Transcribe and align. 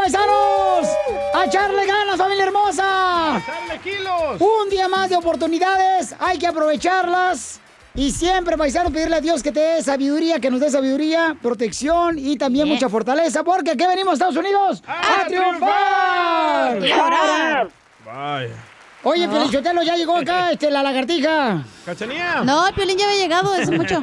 Paisanos! 0.00 0.88
¡A 1.34 1.44
echarle 1.44 1.84
ganas, 1.84 2.16
familia 2.16 2.44
hermosa! 2.44 3.36
¡Echarle 3.36 3.78
kilos! 3.80 4.40
Un 4.40 4.70
día 4.70 4.88
más 4.88 5.10
de 5.10 5.16
oportunidades, 5.16 6.14
hay 6.18 6.38
que 6.38 6.46
aprovecharlas. 6.46 7.60
Y 7.94 8.10
siempre, 8.10 8.56
paisano, 8.56 8.90
pedirle 8.90 9.16
a 9.16 9.20
Dios 9.20 9.42
que 9.42 9.52
te 9.52 9.60
dé 9.60 9.82
sabiduría, 9.82 10.40
que 10.40 10.50
nos 10.50 10.60
dé 10.60 10.70
sabiduría, 10.70 11.36
protección 11.42 12.18
y 12.18 12.38
también 12.38 12.66
mucha 12.66 12.88
fortaleza, 12.88 13.44
porque 13.44 13.72
aquí 13.72 13.84
venimos, 13.86 14.14
Estados 14.14 14.38
Unidos, 14.38 14.82
a, 14.86 15.26
triunfar. 15.26 16.82
¡Y 16.82 16.92
a 16.92 17.04
orar! 17.04 17.68
Vaya. 18.06 18.54
Oye, 19.02 19.28
Pelichotelo, 19.28 19.82
ya 19.82 19.96
llegó 19.96 20.16
acá 20.16 20.50
este, 20.50 20.70
la 20.70 20.82
lagartija. 20.82 21.62
¿Cachanía? 21.84 22.42
No, 22.42 22.66
el 22.66 22.72
Piolín 22.72 22.96
ya 22.96 23.04
había 23.04 23.22
llegado 23.22 23.52
hace 23.52 23.70
mucho. 23.70 24.00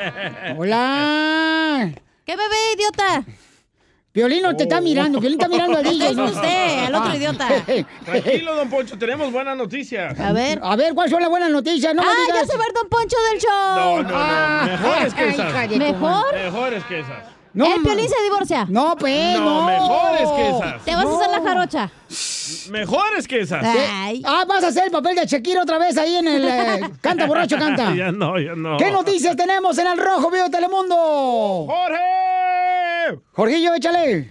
Hola. 0.58 1.90
¿Qué 2.24 2.36
bebé, 2.36 2.56
idiota? 2.76 3.24
Piolín 4.18 4.42
no 4.42 4.56
te 4.56 4.64
está 4.64 4.82
mirando, 4.82 5.20
Piolín 5.20 5.40
está 5.40 5.48
mirando 5.48 5.78
al 5.78 5.84
DJ. 5.92 6.10
Es 6.10 6.18
usted, 6.18 6.86
al 6.86 6.96
otro 6.96 7.16
idiota. 7.16 7.48
Tranquilo, 8.06 8.56
don 8.56 8.68
Poncho, 8.68 8.98
tenemos 8.98 9.32
buenas 9.32 9.56
noticias. 9.56 10.20
A 10.20 10.34
ver. 10.34 10.60
A 10.64 10.76
ver, 10.76 10.96
¿cuáles 10.96 11.12
son 11.12 11.22
las 11.22 11.30
buenas 11.30 11.52
noticias? 11.52 11.94
No 11.94 12.02
me 12.02 12.08
ah, 12.10 12.16
digas. 12.26 12.42
ya 12.42 12.52
se 12.52 12.58
va 12.58 12.64
el 12.66 12.74
Don 12.74 12.90
Poncho 12.90 13.16
del 13.30 13.40
show. 13.40 13.76
No, 13.76 14.02
no, 14.02 14.10
no. 14.10 14.16
Ah. 14.18 14.68
Mejores 14.72 15.14
que 15.14 15.28
esas. 15.30 15.70
¿Mejor? 15.70 16.34
Mejores 16.34 16.84
que 16.86 17.00
esas. 17.02 17.18
No, 17.54 17.76
el 17.76 17.82
Piolín 17.84 18.10
se 18.10 18.24
divorcia. 18.24 18.66
No, 18.68 18.96
pues, 18.98 19.38
No, 19.38 19.46
no. 19.46 19.66
mejores 19.68 20.30
que 20.30 20.50
esas. 20.50 20.84
Te 20.84 20.96
vas 20.96 21.06
a 21.06 21.16
hacer 21.16 21.30
la 21.30 21.48
jarocha. 21.48 21.92
Mejores 22.72 23.28
que 23.28 23.40
esas. 23.42 23.64
Ay. 23.64 24.24
Ah, 24.26 24.46
vas 24.48 24.64
a 24.64 24.70
hacer 24.70 24.86
el 24.86 24.92
papel 24.92 25.16
de 25.16 25.28
Shakira 25.28 25.62
otra 25.62 25.78
vez 25.78 25.96
ahí 25.96 26.16
en 26.16 26.28
el... 26.28 26.44
eh, 26.44 26.90
canta, 27.02 27.28
borracho, 27.28 27.56
canta. 27.60 27.94
ya 27.96 28.12
no, 28.12 28.40
ya 28.40 28.56
no. 28.56 28.78
¿Qué 28.78 28.90
noticias 28.90 29.36
tenemos 29.36 29.78
en 29.78 29.86
el 29.86 29.98
Rojo 30.00 30.32
Vivo 30.32 30.46
de 30.46 30.50
Telemundo? 30.50 31.68
¡Jorge! 31.68 32.47
Jorgillo, 33.34 33.74
échale. 33.76 34.26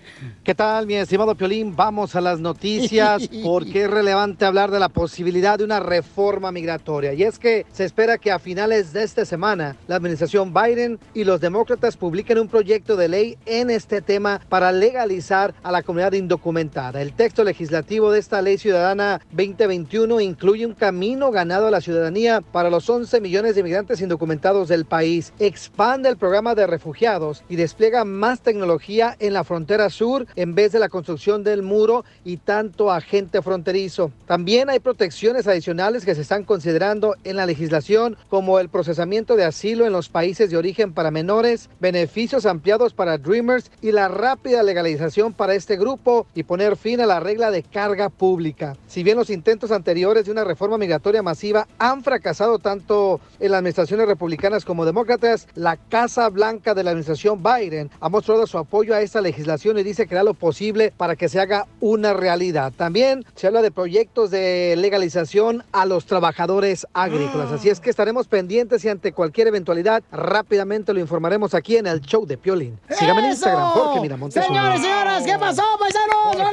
¿Qué 0.47 0.55
tal, 0.55 0.87
mi 0.87 0.95
estimado 0.95 1.35
Piolín? 1.35 1.75
Vamos 1.75 2.15
a 2.15 2.21
las 2.21 2.39
noticias 2.39 3.29
porque 3.43 3.83
es 3.83 3.91
relevante 3.91 4.45
hablar 4.45 4.71
de 4.71 4.79
la 4.79 4.89
posibilidad 4.89 5.59
de 5.59 5.65
una 5.65 5.81
reforma 5.81 6.53
migratoria. 6.53 7.15
Y 7.15 7.25
es 7.25 7.41
que 7.41 7.67
se 7.73 7.85
espera 7.85 8.17
que 8.17 8.31
a 8.31 8.39
finales 8.39 8.93
de 8.93 9.03
esta 9.03 9.25
semana 9.25 9.75
la 9.89 9.97
administración 9.97 10.55
Biden 10.55 11.01
y 11.15 11.25
los 11.25 11.41
demócratas 11.41 11.97
publiquen 11.97 12.39
un 12.39 12.47
proyecto 12.47 12.95
de 12.95 13.09
ley 13.09 13.39
en 13.45 13.71
este 13.71 14.01
tema 14.03 14.41
para 14.49 14.71
legalizar 14.71 15.53
a 15.65 15.73
la 15.73 15.83
comunidad 15.83 16.13
indocumentada. 16.13 17.03
El 17.03 17.15
texto 17.15 17.43
legislativo 17.43 18.13
de 18.13 18.21
esta 18.21 18.41
ley 18.41 18.57
ciudadana 18.57 19.21
2021 19.33 20.21
incluye 20.21 20.65
un 20.65 20.75
camino 20.75 21.33
ganado 21.33 21.67
a 21.67 21.73
la 21.73 21.81
ciudadanía 21.81 22.41
para 22.41 22.71
los 22.71 22.89
11 22.89 23.21
millones 23.21 23.57
de 23.57 23.63
inmigrantes 23.63 24.01
indocumentados 24.01 24.69
del 24.69 24.85
país, 24.85 25.33
expande 25.41 26.09
el 26.09 26.17
programa 26.17 26.55
de 26.55 26.69
refugiados 26.69 27.43
y 27.49 27.57
despliega 27.57 28.05
más 28.05 28.43
tecnología 28.43 29.17
en 29.19 29.33
la 29.33 29.43
frontera 29.43 29.91
sur 29.91 30.25
en 30.37 30.55
vez 30.55 30.73
de 30.73 30.79
la 30.79 30.89
construcción 30.89 31.43
del 31.43 31.63
muro 31.63 32.05
y 32.25 32.37
tanto 32.37 32.93
agente 32.93 33.43
fronterizo. 33.43 34.13
También 34.27 34.71
hay 34.71 34.79
protecciones 34.79 35.47
adicionales 35.47 36.05
que 36.05 36.15
se 36.15 36.21
están 36.21 36.45
considerando 36.45 37.17
en 37.25 37.37
la 37.37 37.47
legislación 37.47 38.17
como 38.29 38.59
el 38.59 38.69
procesamiento 38.69 39.37
de 39.37 39.45
asilo 39.45 39.87
en 39.87 39.93
los 39.93 40.09
países 40.09 40.51
de 40.51 40.57
origen 40.57 40.93
para 40.93 41.11
menores, 41.11 41.69
beneficios 41.81 42.47
ampliados 42.47 42.93
para 42.93 43.19
Dreamers 43.19 43.71
y 43.81 43.93
la 43.93 44.09
rápida 44.09 44.63
legalización 44.63 45.33
para 45.33 45.55
este 45.55 45.77
grupo 45.77 46.27
y 46.35 46.43
poner 46.43 46.77
fin 46.77 47.01
a 47.01 47.07
la 47.07 47.21
regla 47.21 47.51
de 47.51 47.63
carga 47.63 48.09
pública. 48.09 48.77
Si 48.87 49.03
bien 49.03 49.17
los 49.17 49.31
intentos 49.31 49.71
anteriores 49.71 50.27
de 50.27 50.33
una 50.33 50.45
reforma 50.45 50.79
migratoria 50.79 51.23
masiva 51.23 51.67
han 51.79 52.03
fracasado 52.03 52.59
tanto 52.59 53.21
en 53.41 53.51
las 53.51 53.59
administraciones 53.59 54.07
republicanas 54.07 54.65
como 54.65 54.85
demócratas, 54.85 55.49
la 55.55 55.77
Casa 55.77 56.29
Blanca 56.29 56.75
de 56.75 56.85
la 56.85 56.91
administración 56.91 57.43
Biden 57.43 57.91
ha 58.01 58.09
mostrado 58.09 58.47
su 58.47 58.59
apoyo 58.59 58.95
a 58.95 59.01
esta 59.01 59.21
legislación 59.21 59.79
y 59.79 59.83
dice 59.83 60.07
que 60.07 60.15
hará 60.15 60.26
lo 60.27 60.35
posible 60.35 60.93
para 60.97 61.17
que 61.17 61.31
se 61.31 61.41
haga 61.41 61.67
una 61.81 62.13
realidad. 62.13 62.73
También 62.77 63.25
se 63.35 63.47
habla 63.47 63.63
de 63.63 63.71
proyectos 63.71 64.31
de 64.31 64.75
legalización 64.77 65.65
a 65.73 65.87
los 65.87 66.05
trabajadores 66.05 66.87
agrícolas. 66.93 67.51
Así 67.53 67.71
es 67.71 67.81
que 67.81 67.89
estaremos 67.89 68.27
pendientes 68.29 68.85
y 68.85 68.89
ante 68.91 69.13
cualquier 69.13 69.47
eventualidad 69.47 70.03
rápidamente 70.13 70.93
lo 70.93 71.01
informaremos 71.01 71.55
aquí 71.55 71.77
en 71.77 71.87
el 71.87 72.01
show 72.03 72.27
de 72.27 72.37
Piolín. 72.37 72.79
Sígame 72.91 73.21
en. 73.21 73.27
Instagram, 73.31 73.71
Jorge 73.71 74.01
Miramontes. 74.01 74.45
Señores, 74.45 74.81
señoras, 74.81 75.23
¿qué 75.25 75.39
pasó, 75.39 75.63
paisanos? 75.79 76.51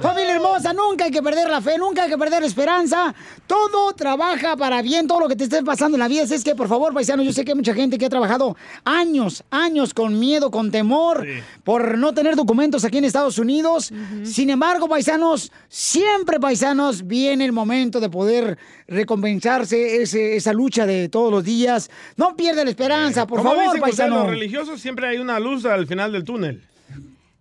Familia 0.00 0.34
hermosa, 0.36 0.72
nunca 0.72 1.04
hay 1.04 1.10
que 1.10 1.22
perder 1.22 1.48
la 1.48 1.60
fe, 1.60 1.78
nunca 1.78 2.04
hay 2.04 2.10
que 2.10 2.18
perder 2.18 2.40
la 2.42 2.46
esperanza. 2.46 3.14
Todo 3.46 3.92
trabaja 3.94 4.56
para 4.56 4.82
bien, 4.82 5.06
todo 5.06 5.20
lo 5.20 5.28
que 5.28 5.36
te 5.36 5.44
esté 5.44 5.62
pasando 5.62 5.96
en 5.96 6.00
la 6.00 6.08
vida. 6.08 6.22
Así 6.24 6.34
es 6.34 6.44
que, 6.44 6.54
por 6.54 6.68
favor, 6.68 6.92
paisanos, 6.94 7.26
yo 7.26 7.32
sé 7.32 7.44
que 7.44 7.52
hay 7.52 7.56
mucha 7.56 7.74
gente 7.74 7.98
que 7.98 8.06
ha 8.06 8.10
trabajado 8.10 8.56
años, 8.84 9.42
años 9.50 9.92
con 9.94 10.18
miedo, 10.18 10.50
con 10.50 10.70
temor, 10.70 11.24
Sí. 11.24 11.40
por 11.64 11.96
no 11.98 12.12
tener 12.14 12.36
documentos 12.36 12.83
aquí 12.84 12.98
en 12.98 13.04
Estados 13.04 13.38
Unidos. 13.38 13.92
Sin 14.24 14.50
embargo, 14.50 14.88
paisanos, 14.88 15.50
siempre, 15.68 16.38
paisanos, 16.40 17.06
viene 17.06 17.44
el 17.44 17.52
momento 17.52 18.00
de 18.00 18.10
poder 18.10 18.58
recompensarse 18.86 20.02
ese- 20.02 20.36
esa 20.36 20.52
lucha 20.52 20.86
de 20.86 21.08
todos 21.08 21.30
los 21.30 21.44
días. 21.44 21.90
No 22.16 22.36
pierda 22.36 22.64
la 22.64 22.70
esperanza, 22.70 23.26
por 23.26 23.38
¿Cómo 23.38 23.50
favor, 23.50 23.64
dicen 23.66 23.80
paisano. 23.80 24.16
los 24.18 24.26
religiosos 24.28 24.80
siempre 24.80 25.06
hay 25.08 25.18
una 25.18 25.38
luz 25.40 25.64
al 25.64 25.86
final 25.86 26.12
del 26.12 26.24
túnel. 26.24 26.62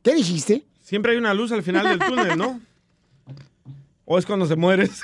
¿Qué 0.02 0.16
dijiste? 0.16 0.64
Siempre 0.82 1.14
hay 1.14 1.18
una 1.18 1.34
luz 1.34 1.52
al 1.52 1.64
final 1.64 1.88
del 1.88 2.00
túnel, 2.00 2.38
¿no? 2.38 2.60
¿O 4.06 4.18
es 4.18 4.26
cuando 4.26 4.46
se 4.46 4.56
mueres? 4.56 5.02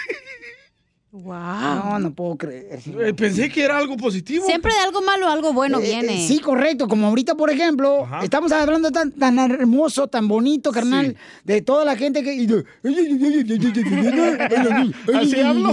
No, 1.11 1.97
no 1.97 2.13
puedo 2.13 2.37
creer. 2.37 2.79
Eh, 2.85 3.13
Pensé 3.15 3.49
que 3.49 3.63
era 3.63 3.77
algo 3.79 3.97
positivo. 3.97 4.45
Siempre 4.45 4.71
de 4.71 4.79
algo 4.79 5.01
malo 5.01 5.27
algo 5.27 5.53
bueno 5.53 5.79
Eh, 5.79 5.81
viene. 5.83 6.23
eh, 6.23 6.27
sí, 6.27 6.39
correcto. 6.39 6.87
Como 6.87 7.07
ahorita, 7.07 7.33
por 7.35 7.49
ejemplo, 7.49 8.03
Ajá. 8.05 8.23
estamos 8.23 8.51
hablando 8.51 8.91
tan, 8.91 9.11
tan 9.13 9.39
hermoso, 9.39 10.07
tan 10.07 10.27
bonito, 10.27 10.71
carnal, 10.71 11.07
Sí. 11.07 11.15
de 11.45 11.61
toda 11.63 11.83
la 11.83 11.95
gente 11.95 12.21
que. 12.21 12.31
Así 15.15 15.39
hablo. 15.41 15.69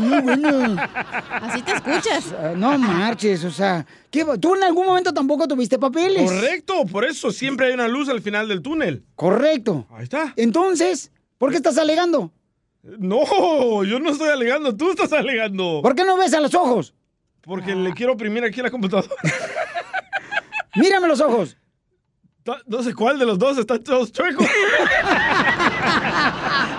Así 1.30 1.62
te 1.62 1.72
escuchas. 1.72 2.34
Ah, 2.38 2.54
No 2.56 2.78
marches, 2.78 3.44
o 3.44 3.50
sea, 3.50 3.86
¿qué- 4.10 4.24
tú 4.40 4.54
en 4.54 4.64
algún 4.64 4.86
momento 4.86 5.12
tampoco 5.12 5.46
tuviste 5.46 5.78
papeles. 5.78 6.30
Correcto, 6.30 6.84
por 6.90 7.04
eso 7.04 7.30
siempre 7.30 7.66
hay 7.66 7.74
una 7.74 7.88
luz 7.88 8.08
al 8.08 8.22
final 8.22 8.48
del 8.48 8.62
túnel. 8.62 9.04
Correcto. 9.14 9.86
Ahí 9.90 10.04
está. 10.04 10.32
Entonces, 10.36 11.10
¿por 11.38 11.50
qué 11.50 11.56
estás 11.56 11.76
alegando? 11.78 12.32
No, 12.98 13.82
yo 13.84 13.98
no 13.98 14.10
estoy 14.10 14.30
alegando, 14.30 14.76
tú 14.76 14.90
estás 14.90 15.12
alegando. 15.12 15.80
¿Por 15.82 15.94
qué 15.94 16.04
no 16.04 16.16
ves 16.16 16.32
a 16.34 16.40
los 16.40 16.54
ojos? 16.54 16.94
Porque 17.42 17.74
le 17.74 17.92
quiero 17.94 18.12
oprimir 18.12 18.44
aquí 18.44 18.60
a 18.60 18.64
la 18.64 18.70
computadora. 18.70 19.08
Mírame 20.76 21.08
los 21.08 21.20
ojos. 21.20 21.56
No 22.66 22.82
sé 22.82 22.94
cuál 22.94 23.18
de 23.18 23.26
los 23.26 23.38
dos 23.40 23.58
está 23.58 23.82
todos 23.82 24.12
chuecos. 24.12 24.46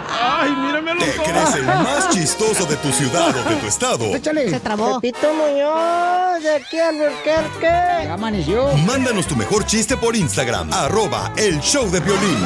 Ay, 0.09 0.51
mírame 0.51 0.92
a 0.92 0.94
los 0.95 1.04
¿Te 1.04 1.09
ojos. 1.19 1.27
crees 1.30 1.56
el 1.56 1.65
más 1.65 2.10
chistoso 2.10 2.65
de 2.65 2.77
tu 2.77 2.89
ciudad 2.92 3.36
o 3.36 3.50
de 3.50 3.56
tu 3.57 3.65
estado? 3.68 4.06
Échale. 4.15 4.50
Se 4.50 4.60
trabó. 4.62 5.01
Pepito 5.01 5.33
Muñoz, 5.33 6.42
de 6.42 6.56
aquí 6.56 6.80
al 6.80 6.98
Ya 8.06 8.13
amaneció. 8.13 8.68
Mándanos 8.86 9.27
tu 9.27 9.36
mejor 9.36 9.65
chiste 9.65 9.98
por 9.98 10.15
Instagram, 10.15 10.71
arroba 10.71 11.33
el 11.36 11.60
show 11.60 11.89
de 11.92 12.00
violín. 12.00 12.39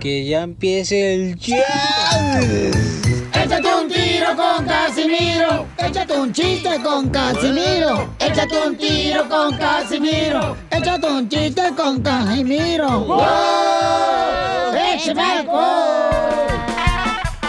Que 0.00 0.24
ya 0.24 0.42
empiece 0.44 1.14
el 1.14 1.36
show. 1.36 1.58
Échate 3.34 3.74
un 3.74 3.86
tiro 3.86 4.34
con 4.34 4.64
Casimiro. 4.64 5.66
Échate 5.76 6.18
un 6.18 6.32
chiste 6.32 6.80
con 6.82 7.10
Casimiro. 7.10 8.08
Échate 8.18 8.66
un 8.66 8.76
tiro 8.76 9.28
con 9.28 9.58
Casimiro. 9.58 10.56
Échate 10.70 11.06
un 11.06 11.28
chiste 11.28 11.62
con 11.76 12.00
Casimiro. 12.00 13.00
¡Wow! 13.00 13.20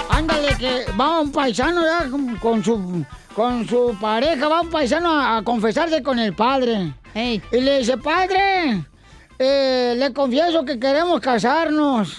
Ándale, 0.10 0.56
que 0.60 0.86
va 1.00 1.22
un 1.22 1.32
paisano 1.32 1.82
ya 1.86 2.10
con, 2.10 2.36
con 2.36 2.62
su, 2.64 3.06
con 3.34 3.66
su 3.66 3.96
pareja, 4.02 4.50
va 4.50 4.62
un 4.62 4.70
paisano 4.70 5.10
a, 5.10 5.38
a 5.38 5.44
confesarse 5.44 6.04
con 6.04 6.20
el 6.20 6.36
padre. 6.36 6.94
Y 7.16 7.42
le 7.62 7.80
dice, 7.80 7.98
padre, 7.98 8.84
eh, 9.40 9.96
le 9.98 10.14
confieso 10.14 10.64
que 10.66 10.80
queremos 10.80 11.20
casarnos. 11.20 12.18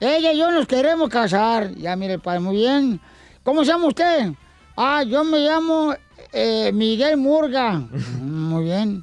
Ella 0.00 0.32
y 0.32 0.38
yo 0.38 0.50
nos 0.50 0.66
queremos 0.66 1.08
casar. 1.08 1.74
Ya, 1.74 1.96
mire, 1.96 2.18
padre, 2.18 2.40
muy 2.40 2.56
bien. 2.56 3.00
¿Cómo 3.42 3.64
se 3.64 3.70
llama 3.72 3.86
usted? 3.86 4.32
Ah, 4.76 5.02
yo 5.02 5.24
me 5.24 5.38
llamo 5.38 5.94
eh, 6.32 6.70
Miguel 6.72 7.16
Murga. 7.16 7.82
Muy 8.20 8.64
bien. 8.64 9.02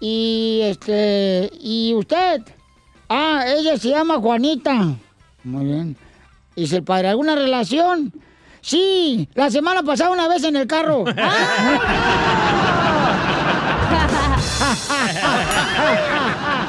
Y 0.00 0.60
este, 0.62 1.50
¿y 1.60 1.92
usted? 1.94 2.42
Ah, 3.08 3.44
ella 3.46 3.76
se 3.76 3.90
llama 3.90 4.16
Juanita. 4.18 4.94
Muy 5.44 5.64
bien. 5.66 5.96
Dice 6.56 6.76
el 6.76 6.84
padre, 6.84 7.08
¿alguna 7.08 7.34
relación? 7.34 8.12
Sí, 8.60 9.28
la 9.34 9.50
semana 9.50 9.82
pasada 9.82 10.10
una 10.10 10.28
vez 10.28 10.42
en 10.44 10.56
el 10.56 10.66
carro. 10.66 11.04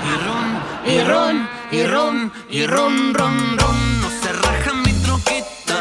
Y 0.05 0.17
ron, 0.17 0.61
y 0.85 0.99
ron, 1.03 1.49
y 2.49 2.65
ron, 2.67 3.13
ron, 3.13 3.57
ron. 3.57 4.01
No 4.01 4.09
se 4.21 4.31
raja 4.31 4.73
mi 4.73 4.93
troquita. 4.93 5.75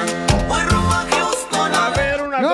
Voy 0.49 0.63
rumbo 0.63 0.93
a 0.93 1.07
Houston 1.11 1.75
a 1.75 1.91
ver 1.91 2.23
una 2.23 2.41
No. 2.41 2.49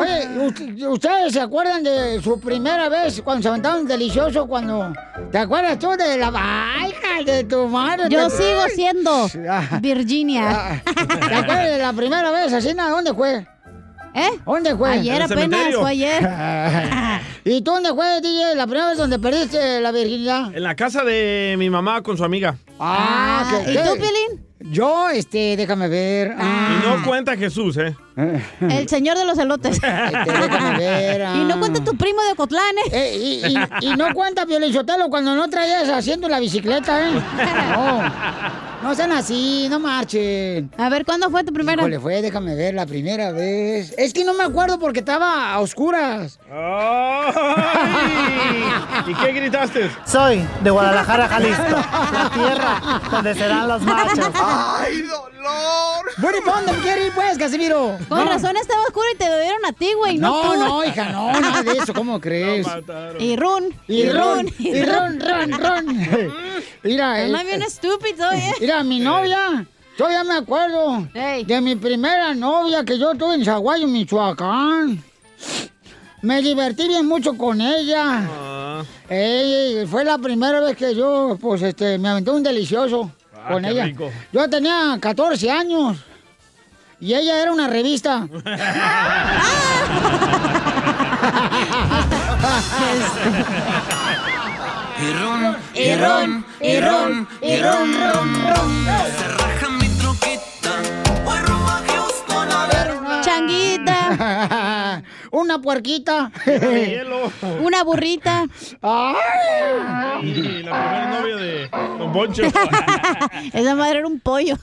Oye, 0.00 0.28
¿ust- 0.38 0.88
¿ustedes 0.88 1.32
se 1.34 1.40
acuerdan 1.40 1.82
de 1.82 2.20
su 2.22 2.40
primera 2.40 2.88
vez 2.88 3.20
cuando 3.22 3.42
se 3.42 3.48
aventaron 3.48 3.86
delicioso? 3.86 4.46
Cuando. 4.46 4.92
¿Te 5.30 5.38
acuerdas 5.38 5.78
tú 5.78 5.90
de 5.90 6.16
la 6.16 6.30
vaina 6.30 7.22
de 7.24 7.44
tu 7.44 7.68
madre? 7.68 8.04
Yo 8.08 8.28
¿Te- 8.28 8.36
sigo 8.36 8.62
siendo 8.74 9.28
Ah. 9.50 9.78
Virginia. 9.80 10.82
¿Te 10.84 11.34
acuerdas 11.34 11.70
de 11.70 11.78
la 11.78 11.92
primera 11.92 12.30
vez 12.30 12.52
así? 12.52 12.72
¿no? 12.74 12.88
¿Dónde 12.90 13.12
fue? 13.14 13.46
¿Eh? 14.14 14.30
¿Dónde 14.46 14.74
fue? 14.76 14.90
Ayer 14.90 15.22
apenas, 15.22 15.28
cementerio. 15.28 15.80
fue 15.80 15.90
ayer. 15.90 16.28
¿Y 17.44 17.62
tú 17.62 17.70
dónde 17.72 17.90
fue, 17.90 18.20
DJ? 18.20 18.54
La 18.56 18.66
primera 18.66 18.88
vez 18.88 18.98
donde 18.98 19.18
perdiste 19.18 19.80
la 19.80 19.92
virginidad. 19.92 20.54
En 20.54 20.62
la 20.62 20.74
casa 20.74 21.04
de 21.04 21.54
mi 21.58 21.70
mamá 21.70 22.02
con 22.02 22.16
su 22.16 22.24
amiga. 22.24 22.56
Ah, 22.80 23.62
¿qué- 23.64 23.72
¿y 23.72 23.74
qué? 23.74 23.82
tú, 23.82 23.94
Pilín? 23.94 24.46
Yo, 24.72 25.08
este, 25.10 25.56
déjame 25.56 25.88
ver. 25.88 26.34
Y 26.38 26.86
no 26.86 27.04
cuenta 27.04 27.36
Jesús, 27.36 27.76
¿eh? 27.76 27.94
El 28.60 28.88
señor 28.88 29.16
de 29.16 29.24
los 29.24 29.38
elotes. 29.38 29.80
Déjame 29.80 30.78
ver. 30.78 31.36
Y 31.36 31.44
no 31.44 31.58
cuenta 31.60 31.84
tu 31.84 31.96
primo 31.96 32.20
de 32.22 32.32
Ocotlán, 32.32 32.74
¿eh? 32.86 32.90
Eh, 32.92 33.16
y, 33.16 33.86
y- 33.86 33.92
y 33.92 33.96
no 33.96 34.12
cuenta 34.14 34.44
Piolichotelo 34.46 35.08
cuando 35.08 35.34
no 35.36 35.48
traías 35.48 35.88
haciendo 35.88 36.28
la 36.28 36.40
bicicleta, 36.40 37.08
¿eh? 37.08 37.12
No, 38.82 38.88
no 38.90 38.94
sean 38.94 39.10
así, 39.12 39.66
no 39.68 39.78
marchen. 39.80 40.70
A 40.78 40.88
ver, 40.88 41.04
¿cuándo 41.04 41.28
fue 41.30 41.42
tu 41.44 41.52
primera? 41.52 41.82
Híjole, 41.82 41.98
fue, 42.00 42.22
déjame 42.22 42.54
ver, 42.54 42.74
la 42.74 42.86
primera 42.86 43.32
vez. 43.32 43.92
Es 43.98 44.12
que 44.12 44.24
no 44.24 44.34
me 44.34 44.44
acuerdo 44.44 44.78
porque 44.78 45.00
estaba 45.00 45.52
a 45.52 45.58
oscuras. 45.60 46.38
¿Y 49.06 49.14
qué 49.14 49.32
gritaste? 49.32 49.90
Soy 50.06 50.44
de 50.62 50.70
Guadalajara, 50.70 51.28
Jalisco, 51.28 51.62
la 52.12 52.30
tierra 52.34 53.00
donde 53.10 53.34
serán 53.34 53.68
los 53.68 53.82
machos. 53.82 54.30
¡Ay, 54.34 55.02
dolor! 55.02 55.37
Bueno, 56.18 56.38
¿y 56.38 56.40
para 56.44 56.62
dónde 56.62 56.82
quieres 56.82 57.06
ir, 57.06 57.12
pues, 57.14 57.38
Casimiro? 57.38 57.96
Con 58.08 58.18
No. 58.18 58.24
razón 58.24 58.56
estaba 58.56 58.82
oscuro 58.82 59.06
y 59.14 59.16
te 59.16 59.24
dieron 59.42 59.64
a 59.64 59.72
ti, 59.72 59.92
güey. 59.96 60.18
No, 60.18 60.56
No, 60.56 60.84
hija, 60.84 61.10
no, 61.10 61.32
nada 61.40 61.62
de 61.62 61.72
eso, 61.78 61.94
¿cómo 61.94 62.20
crees? 62.20 62.66
Y 63.20 63.36
run, 63.36 63.72
Y 63.86 64.08
ron, 64.08 64.48
y 64.58 64.82
ron, 64.82 65.20
ron, 65.20 65.52
ron. 65.52 66.34
Mira, 66.82 67.22
Es 67.22 67.30
más 67.30 67.42
eh, 67.42 67.46
bien 67.46 67.62
estúpido, 67.62 68.30
¿eh? 68.32 68.52
Mira, 68.60 68.82
mi 68.82 68.98
novia, 69.00 69.64
todavía 69.96 70.24
me 70.24 70.34
acuerdo 70.34 71.06
de 71.14 71.60
mi 71.60 71.76
primera 71.76 72.34
novia 72.34 72.84
que 72.84 72.98
yo 72.98 73.14
tuve 73.14 73.34
en 73.34 73.44
Zaguayo, 73.44 73.86
Michoacán. 73.86 75.02
Me 76.22 76.42
divertí 76.42 76.88
bien 76.88 77.06
mucho 77.06 77.36
con 77.38 77.60
ella. 77.60 78.82
Ey, 79.08 79.86
fue 79.86 80.04
la 80.04 80.18
primera 80.18 80.58
vez 80.60 80.76
que 80.76 80.94
yo, 80.94 81.38
pues, 81.40 81.62
este, 81.62 81.96
me 81.98 82.08
aventé 82.08 82.30
un 82.32 82.42
delicioso 82.42 83.12
Ah, 83.48 83.52
con 83.52 83.64
ella. 83.64 83.84
rico. 83.84 84.10
Yo 84.32 84.48
tenía 84.48 84.96
14 85.00 85.50
años 85.50 85.96
y 87.00 87.14
ella 87.14 87.40
era 87.40 87.52
una 87.52 87.66
revista. 87.68 88.26
Y 95.00 95.12
ron, 95.12 95.56
y 95.74 95.94
ron, 95.94 96.44
y 96.60 96.80
ron, 96.80 97.28
y 97.40 97.56
ron, 97.60 97.94
ron, 97.94 98.46
ron. 98.48 98.84
Se 99.16 99.28
raja 99.28 99.67
una 105.30 105.60
puerquita. 105.60 106.30
Una 107.62 107.84
burrita. 107.84 108.46
Y 110.22 110.62
la 110.62 110.70
primera 110.70 111.20
novia 111.20 111.36
de 111.36 111.68
Don 111.98 112.12
Poncho. 112.12 112.42
Esa 113.52 113.74
madre 113.74 113.98
era 113.98 114.06
un 114.06 114.20
pollo. 114.20 114.56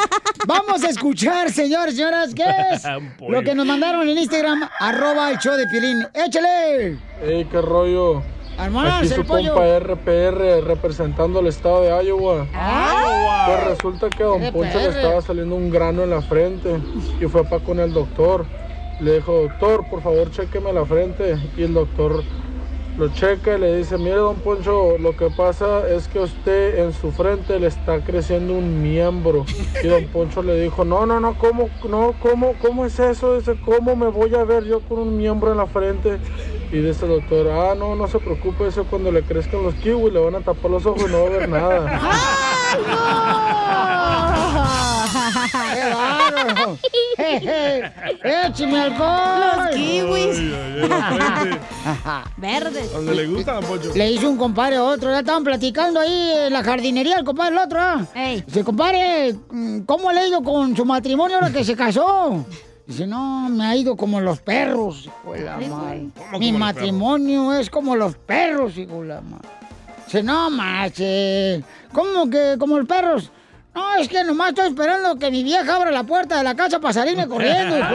Vamos 0.46 0.82
a 0.84 0.88
escuchar, 0.88 1.50
señores, 1.50 1.94
señoras, 1.96 2.34
¿qué 2.34 2.44
es? 2.72 2.82
Lo 3.28 3.42
que 3.42 3.54
nos 3.54 3.66
mandaron 3.66 4.08
en 4.08 4.18
Instagram, 4.18 4.68
arroba 4.78 5.30
el 5.30 5.38
show 5.38 5.54
de 5.54 5.66
Pilín. 5.66 6.06
¡Échale! 6.14 6.98
Ey, 7.22 7.44
qué 7.50 7.60
rollo. 7.60 8.22
Aquí 8.58 9.06
el 9.06 9.08
su 9.08 9.24
pollo. 9.24 9.54
compa 9.54 9.78
RPR 9.78 10.64
representando 10.64 11.38
al 11.38 11.46
estado 11.46 11.82
de 11.82 12.04
Iowa. 12.06 12.46
¡Ah! 12.54 13.44
Pues 13.46 13.64
resulta 13.64 14.10
que 14.10 14.22
a 14.22 14.26
Don 14.26 14.52
Poncho 14.52 14.78
le 14.78 14.88
estaba 14.88 15.20
saliendo 15.22 15.54
un 15.54 15.70
grano 15.70 16.02
en 16.02 16.10
la 16.10 16.20
frente 16.20 16.78
y 17.20 17.24
fue 17.26 17.44
para 17.44 17.62
con 17.64 17.80
el 17.80 17.92
doctor. 17.92 18.44
Le 19.00 19.14
dijo, 19.16 19.32
doctor, 19.42 19.84
por 19.88 20.02
favor, 20.02 20.30
chequeme 20.30 20.72
la 20.72 20.84
frente. 20.84 21.36
Y 21.56 21.62
el 21.62 21.74
doctor 21.74 22.22
lo 22.98 23.08
checa 23.08 23.56
y 23.56 23.60
le 23.60 23.76
dice, 23.76 23.96
mire, 23.96 24.16
Don 24.16 24.36
Poncho, 24.36 24.98
lo 24.98 25.16
que 25.16 25.30
pasa 25.30 25.88
es 25.88 26.08
que 26.08 26.20
usted 26.20 26.78
en 26.78 26.92
su 26.92 27.10
frente 27.10 27.58
le 27.58 27.68
está 27.68 28.00
creciendo 28.00 28.52
un 28.52 28.82
miembro. 28.82 29.46
Y 29.82 29.88
Don 29.88 30.04
Poncho 30.08 30.42
le 30.42 30.60
dijo, 30.60 30.84
no, 30.84 31.06
no, 31.06 31.18
no, 31.18 31.34
¿cómo, 31.38 31.70
no, 31.88 32.14
cómo, 32.20 32.54
cómo 32.60 32.84
es 32.84 32.98
eso? 33.00 33.38
Dice, 33.38 33.56
¿cómo 33.64 33.96
me 33.96 34.08
voy 34.08 34.34
a 34.34 34.44
ver 34.44 34.64
yo 34.64 34.80
con 34.80 34.98
un 34.98 35.16
miembro 35.16 35.52
en 35.52 35.58
la 35.58 35.66
frente? 35.66 36.18
Y 36.70 36.78
dice 36.78 37.06
el 37.06 37.12
doctor, 37.12 37.48
ah, 37.48 37.74
no, 37.74 37.96
no 37.96 38.08
se 38.08 38.18
preocupe, 38.18 38.66
eso 38.66 38.84
cuando 38.84 39.10
le 39.10 39.22
crezcan 39.22 39.62
los 39.62 39.74
kiwis 39.74 40.12
le 40.12 40.20
van 40.20 40.34
a 40.34 40.40
tapar 40.40 40.70
los 40.70 40.84
ojos 40.86 41.04
y 41.08 41.12
no 41.12 41.22
va 41.22 41.26
a 41.26 41.30
ver 41.30 41.48
nada. 41.48 42.00
¡Échame 48.46 48.80
alcohol! 48.80 49.40
Los 49.56 49.76
kiwis. 49.76 50.38
Ay, 50.38 50.54
ay, 50.54 50.80
ay, 50.82 50.88
la 50.88 51.12
frente. 51.12 51.60
Verdes. 52.36 52.92
Donde 52.92 53.14
le 53.14 53.26
gusta 53.26 53.52
Don 53.54 53.64
Poncho. 53.64 53.92
Le 53.94 54.10
hizo 54.10 54.28
un 54.30 54.36
compadre 54.36 54.76
a 54.76 54.84
otro, 54.84 55.10
ya 55.10 55.20
estaban 55.20 55.44
platicando 55.44 56.00
ahí 56.00 56.32
en 56.46 56.52
la 56.52 56.62
jardinería 56.62 57.16
el 57.16 57.24
compadre 57.24 57.52
el 57.52 57.58
otro, 57.58 57.80
¿ah? 57.80 58.06
Dice, 58.46 58.64
compadre, 58.64 59.34
mm, 59.50 59.80
¿cómo 59.80 60.12
le 60.12 60.20
ha 60.20 60.26
ido 60.26 60.42
con 60.42 60.76
su 60.76 60.84
matrimonio 60.84 61.36
ahora 61.36 61.50
que 61.50 61.64
se 61.64 61.76
casó? 61.76 62.44
Dice, 62.86 63.06
no, 63.06 63.48
me 63.48 63.64
ha 63.64 63.76
ido 63.76 63.96
como 63.96 64.20
los 64.20 64.40
perros, 64.40 65.06
hijo 65.06 65.32
de 65.32 65.42
la 65.42 65.58
madre. 65.58 66.08
¿Cómo 66.16 66.38
Mi 66.38 66.52
matrimonio 66.52 67.52
es 67.54 67.70
como 67.70 67.94
los 67.94 68.16
perros, 68.16 68.76
hijo 68.76 69.02
de 69.02 69.08
la 69.08 69.20
madre. 69.20 69.48
Dice, 70.04 70.22
no, 70.22 70.50
mache, 70.50 71.62
¿cómo 71.92 72.28
que 72.28 72.56
como 72.58 72.78
los 72.78 72.86
perros? 72.86 73.30
No, 73.74 73.94
es 73.96 74.08
que 74.08 74.22
nomás 74.24 74.50
estoy 74.50 74.68
esperando 74.68 75.18
que 75.18 75.30
mi 75.30 75.42
vieja 75.42 75.74
abra 75.74 75.90
la 75.90 76.04
puerta 76.04 76.36
de 76.36 76.44
la 76.44 76.54
casa 76.54 76.78
para 76.78 76.92
salirme 76.92 77.26
corriendo, 77.26 77.78
hijo. 77.78 77.88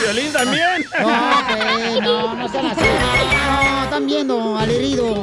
Violín 0.00 0.32
también. 0.32 0.84
No, 1.00 2.00
no, 2.00 2.34
no 2.34 2.48
sean 2.48 2.66
así. 2.66 2.80
No, 2.80 3.84
están 3.84 4.06
viendo 4.06 4.58
al 4.58 4.70
herido. 4.70 5.22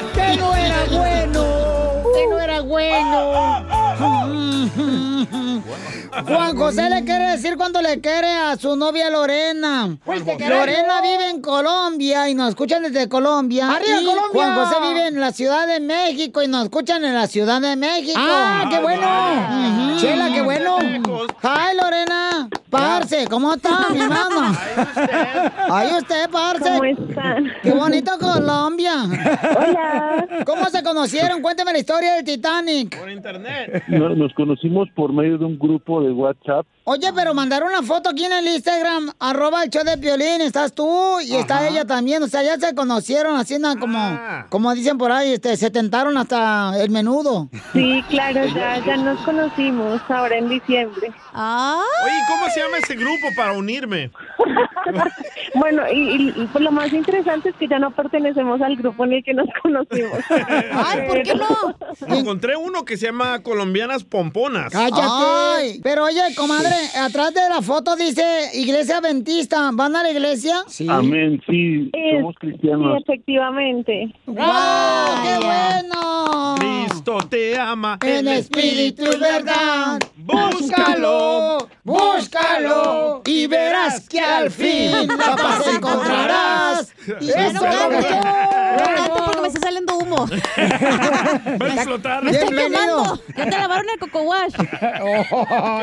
¡Que 0.31 0.37
no 0.37 0.55
era 0.55 0.85
bueno! 0.85 2.03
¡Que 2.15 2.27
no 2.27 2.39
era 2.39 2.61
bueno! 2.61 3.33
Juan 6.25 6.57
José 6.57 6.89
le 6.89 7.03
quiere 7.05 7.31
decir 7.31 7.55
cuando 7.57 7.81
le 7.81 8.01
quiere 8.01 8.27
a 8.27 8.55
su 8.57 8.75
novia 8.75 9.09
Lorena. 9.09 9.97
Lorena 10.05 11.01
vive 11.01 11.29
en 11.29 11.41
Colombia 11.41 12.27
y 12.29 12.35
nos 12.35 12.49
escuchan 12.49 12.83
desde 12.83 13.07
Colombia. 13.07 13.69
¡Arriba, 13.75 14.01
Y 14.01 14.05
Colombia! 14.05 14.29
Juan 14.33 14.55
José 14.55 14.75
vive 14.89 15.07
en 15.07 15.19
la 15.19 15.31
Ciudad 15.31 15.67
de 15.67 15.79
México 15.79 16.41
y 16.43 16.47
nos 16.47 16.63
escuchan 16.65 17.03
en 17.05 17.13
la 17.13 17.27
Ciudad 17.27 17.61
de 17.61 17.75
México. 17.75 18.19
¡Ah, 18.21 18.67
qué 18.69 18.79
bueno! 18.79 19.97
Chela, 19.99 20.29
qué 20.33 20.41
bueno. 20.41 20.77
Hi, 20.79 21.77
Lorena. 21.81 22.49
Parce, 22.71 23.27
¿cómo 23.29 23.53
está, 23.53 23.87
mi 23.91 23.99
hermano? 23.99 24.55
Ay, 25.69 25.89
usted, 25.97 26.29
parce. 26.29 26.69
¿Cómo 26.69 26.85
están? 26.85 27.51
Qué 27.61 27.71
bonito 27.71 28.11
Colombia. 28.17 28.93
Hola. 29.03 30.25
¿Cómo 30.45 30.65
se 30.69 30.81
conocieron? 30.81 31.41
Cuénteme 31.41 31.73
la 31.73 31.79
historia 31.79 32.13
del 32.13 32.23
Titanic. 32.23 32.97
Por 32.97 33.09
internet. 33.11 33.83
No- 33.89 34.15
Nos 34.15 34.33
conocimos 34.35 34.87
por 34.95 35.11
medio 35.11 35.37
de 35.37 35.43
un 35.43 35.59
grupo 35.59 36.00
de 36.03 36.11
WhatsApp. 36.11 36.65
Oye, 36.83 37.11
pero 37.15 37.33
mandaron 37.35 37.69
una 37.69 37.83
foto 37.83 38.09
aquí 38.09 38.25
en 38.25 38.33
el 38.33 38.47
Instagram, 38.47 39.11
arroba 39.19 39.63
el 39.63 39.69
show 39.69 39.83
de 39.83 39.97
Piolín, 39.99 40.41
estás 40.41 40.73
tú 40.73 41.19
y 41.21 41.35
está 41.35 41.67
ella 41.67 41.85
también, 41.85 42.23
o 42.23 42.27
sea, 42.27 42.41
ya 42.41 42.57
se 42.57 42.73
conocieron 42.73 43.37
¿no? 43.59 43.79
como, 43.79 43.99
Ah. 43.99 44.47
como 44.49 44.73
dicen 44.73 44.97
por 44.97 45.11
ahí, 45.11 45.33
este, 45.33 45.55
se 45.57 45.69
tentaron 45.69 46.17
hasta 46.17 46.73
el 46.81 46.89
menudo. 46.89 47.49
Sí, 47.73 48.03
claro, 48.09 48.45
ya, 48.47 48.83
ya 48.83 48.97
nos 48.97 49.19
conocimos 49.21 50.01
ahora 50.09 50.37
en 50.37 50.49
diciembre. 50.49 51.07
Oye, 51.33 52.19
¿cómo 52.29 52.49
se 52.51 52.59
llama 52.61 52.77
ese 52.79 52.95
grupo 52.95 53.27
para 53.37 53.53
unirme? 53.53 54.11
Bueno, 55.55 55.83
y, 55.91 55.99
y- 55.99 56.33
y, 56.35 56.47
pues 56.51 56.63
lo 56.63 56.71
más 56.71 56.91
interesante 56.93 57.49
es 57.49 57.55
que 57.55 57.67
ya 57.67 57.77
no 57.77 57.91
pertenecemos 57.91 58.61
al 58.61 58.75
grupo 58.77 59.03
en 59.05 59.13
el 59.13 59.23
que 59.23 59.33
nos 59.33 59.47
conocimos. 59.61 60.19
Ay, 60.29 61.07
¿por 61.07 61.23
qué 61.23 61.35
no? 61.35 61.75
Encontré 62.07 62.55
uno 62.55 62.85
que 62.85 62.97
se 62.97 63.07
llama 63.07 63.41
Colombianas 63.43 64.03
Pomponas. 64.03 64.71
¡Cállate! 64.71 65.81
Pero 65.91 66.05
oye, 66.05 66.21
comadre, 66.37 66.73
atrás 66.97 67.33
de 67.33 67.41
la 67.49 67.61
foto 67.61 67.97
dice 67.97 68.23
Iglesia 68.53 68.99
Adventista, 68.99 69.71
¿van 69.73 69.93
a 69.93 70.03
la 70.03 70.11
iglesia? 70.11 70.63
Sí. 70.67 70.87
Amén, 70.89 71.41
sí, 71.45 71.89
Es- 71.91 72.19
somos 72.19 72.35
cristianos. 72.39 72.95
Sí, 72.95 73.03
efectivamente. 73.03 74.13
¡Wow! 74.25 74.37
¡Qué 75.21 75.45
bueno! 75.45 76.55
Cristo 76.57 77.17
te 77.29 77.59
ama. 77.59 77.99
En 78.05 78.25
espíritu 78.29 79.03
y 79.03 79.19
verdad, 79.19 79.99
búscalo, 80.15 81.67
búscalo 81.83 83.21
y 83.25 83.47
verás 83.47 84.07
que 84.07 84.21
al 84.21 84.49
fin 84.49 85.07
la 85.09 85.35
paz 85.35 85.67
encontrarás. 85.75 86.93
Y 87.19 87.25
no 87.25 87.33
eso 87.33 87.65
No 87.65 89.20
Va 91.61 91.65
a 91.65 91.73
explotar. 91.73 92.23
Me 92.23 92.31
Bienvenido. 92.31 92.69
quemando. 92.69 93.21
Ya 93.37 93.43
te 93.45 93.51
lavaron 93.57 93.85
el 93.93 93.99
coco 93.99 94.21
wash. 94.23 94.53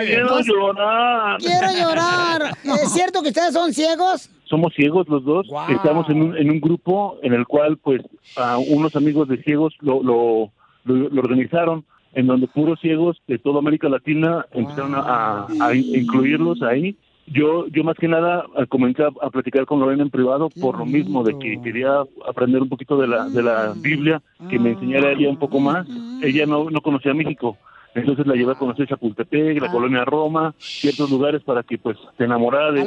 Quiero 0.06 0.40
llorar. 0.40 1.38
Quiero 1.38 1.68
llorar. 1.78 2.42
¿Es 2.82 2.92
cierto 2.92 3.22
que 3.22 3.28
ustedes 3.28 3.52
son 3.52 3.72
ciegos? 3.72 4.30
Somos 4.44 4.72
ciegos 4.74 5.06
los 5.08 5.24
dos. 5.24 5.46
Estamos 5.68 6.08
en 6.10 6.22
un, 6.22 6.36
en 6.36 6.50
un 6.50 6.60
grupo 6.60 7.18
en 7.22 7.34
el 7.34 7.46
cual, 7.46 7.76
pues, 7.78 8.02
a 8.36 8.58
unos 8.58 8.96
amigos 8.96 9.28
de 9.28 9.42
ciegos 9.42 9.74
lo, 9.80 10.02
lo, 10.02 10.50
lo- 10.84 11.08
lo 11.10 11.20
organizaron, 11.20 11.84
en 12.14 12.26
donde 12.26 12.46
puros 12.48 12.80
ciegos 12.80 13.18
de 13.26 13.38
toda 13.38 13.58
América 13.58 13.88
Latina 13.88 14.46
empezaron 14.52 14.94
a, 14.94 15.00
a- 15.00 15.46
a 15.60 15.74
incluirlos 15.74 16.62
ahí. 16.62 16.96
Yo, 17.32 17.66
yo 17.68 17.84
más 17.84 17.96
que 17.96 18.08
nada 18.08 18.44
eh, 18.56 18.66
comencé 18.68 19.02
a, 19.02 19.08
a 19.22 19.30
platicar 19.30 19.66
con 19.66 19.80
Lorena 19.80 20.02
en 20.02 20.10
privado 20.10 20.48
por 20.60 20.78
lo 20.78 20.84
mismo, 20.86 21.22
de 21.24 21.38
que 21.38 21.60
quería 21.62 22.02
aprender 22.26 22.62
un 22.62 22.68
poquito 22.68 22.96
de 22.96 23.06
la, 23.08 23.28
de 23.28 23.42
la 23.42 23.72
Biblia, 23.76 24.22
que 24.48 24.58
me 24.58 24.70
enseñara 24.70 25.12
ella 25.12 25.28
un 25.28 25.38
poco 25.38 25.60
más. 25.60 25.86
Ella 26.22 26.46
no, 26.46 26.70
no 26.70 26.80
conocía 26.80 27.14
México. 27.14 27.56
Entonces 27.94 28.26
la 28.26 28.34
llevé 28.34 28.52
a 28.52 28.54
conocer 28.54 28.86
Chapultepec, 28.86 29.60
la 29.60 29.70
colonia 29.72 30.04
Roma, 30.04 30.54
ciertos 30.58 31.10
lugares 31.10 31.42
para 31.42 31.62
que 31.62 31.78
pues 31.78 31.96
se 32.16 32.24
enamorara 32.24 32.70
de- 32.70 32.80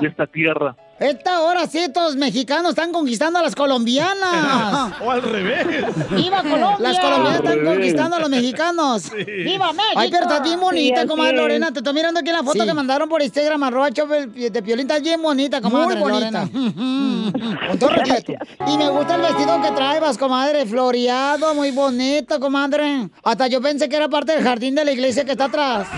de 0.00 0.08
esta 0.08 0.26
tierra. 0.26 0.74
Esta 0.98 1.40
hora 1.42 1.66
sí, 1.66 1.78
estos 1.78 2.14
mexicanos 2.14 2.70
están 2.70 2.92
conquistando 2.92 3.38
a 3.38 3.42
las 3.42 3.54
colombianas. 3.56 4.92
O 5.02 5.10
al 5.10 5.22
revés. 5.22 5.66
¡Viva 6.10 6.42
Colombia! 6.42 6.76
Las 6.78 6.98
colombianas 7.00 7.40
Al 7.40 7.44
están 7.44 7.54
revés. 7.58 7.74
conquistando 7.74 8.16
a 8.16 8.20
los 8.20 8.30
mexicanos. 8.30 9.10
¡Viva 9.26 9.72
México! 9.72 9.96
Ay, 9.96 10.10
pero 10.12 10.22
estás 10.24 10.42
bien 10.44 10.60
bonita, 10.60 11.02
Sí, 11.02 11.08
comadre. 11.08 11.36
Lorena. 11.36 11.72
Te 11.72 11.80
estoy 11.80 11.94
mirando 11.94 12.20
aquí 12.20 12.28
en 12.30 12.36
la 12.36 12.42
foto 12.44 12.60
Sí. 12.62 12.66
que 12.68 12.74
mandaron 12.74 13.08
por 13.08 13.20
Instagram, 13.20 13.62
arroba 13.64 13.90
de 13.90 14.62
Piolín. 14.62 14.86
Estás 14.88 15.02
bien 15.02 15.20
bonita, 15.20 15.60
comadre 15.60 15.96
Muy 15.98 16.10
bonita. 16.12 16.48
Lorena. 16.52 17.62
Con 17.68 17.78
todo 17.78 17.90
respeto. 17.90 18.32
Y 18.68 18.76
me 18.78 18.88
gusta 18.90 19.14
el 19.16 19.22
vestido 19.22 19.60
que 19.60 19.70
traes, 19.72 20.18
comadre. 20.18 20.66
Floreado, 20.66 21.54
muy 21.54 21.72
bonito, 21.72 22.38
comadre. 22.38 23.08
Hasta 23.24 23.48
yo 23.48 23.60
pensé 23.60 23.88
que 23.88 23.96
era 23.96 24.08
parte 24.08 24.32
del 24.36 24.44
jardín 24.44 24.74
de 24.76 24.84
la 24.84 24.92
iglesia 24.92 25.24
que 25.24 25.32
está 25.32 25.46
atrás. 25.46 25.88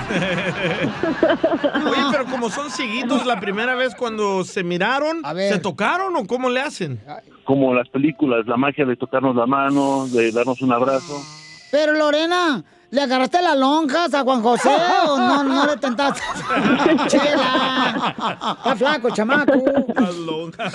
Oye, 1.86 2.02
pero 2.10 2.24
como 2.26 2.48
son 2.50 2.70
cieguitos, 2.70 3.26
la 3.26 3.38
primera 3.38 3.74
vez 3.74 3.94
cuando 3.94 4.44
se 4.44 4.62
miraron, 4.64 4.83
¿se 5.36 5.58
tocaron 5.58 6.16
o 6.16 6.26
cómo 6.26 6.50
le 6.50 6.60
hacen? 6.60 7.00
Como 7.44 7.74
las 7.74 7.88
películas, 7.88 8.46
la 8.46 8.56
magia 8.56 8.84
de 8.84 8.96
tocarnos 8.96 9.36
la 9.36 9.46
mano, 9.46 10.06
de 10.08 10.32
darnos 10.32 10.60
un 10.62 10.72
abrazo. 10.72 11.22
Pero 11.70 11.92
Lorena, 11.92 12.62
¿le 12.94 13.02
agarraste 13.02 13.42
las 13.42 13.56
lonjas 13.56 14.14
a 14.14 14.22
Juan 14.22 14.40
José 14.42 14.70
o 15.08 15.18
no, 15.18 15.42
no 15.44 15.66
le 15.66 15.76
tentaste? 15.76 16.20
Chela. 17.08 18.14
Está 18.58 18.76
flaco, 18.76 19.10
chamaco. 19.10 19.52
Las 19.94 20.14
lonjas. 20.14 20.72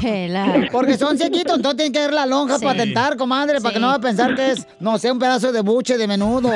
Chela. 0.00 0.68
Porque 0.72 0.96
son 0.96 1.16
chiquitos, 1.18 1.56
entonces 1.56 1.76
tienen 1.76 1.92
que 1.92 2.00
ver 2.00 2.12
las 2.12 2.28
lonjas 2.28 2.58
Sí. 2.60 2.64
para 2.64 2.78
tentar, 2.78 3.16
comadre, 3.16 3.60
para 3.60 3.74
que 3.74 3.80
no 3.80 3.88
va 3.88 3.94
a 3.94 3.98
pensar 4.00 4.34
que 4.34 4.52
es, 4.52 4.66
no 4.80 4.98
sé, 4.98 5.10
un 5.12 5.18
pedazo 5.18 5.52
de 5.52 5.60
buche 5.60 5.96
de 5.98 6.06
menudo. 6.06 6.50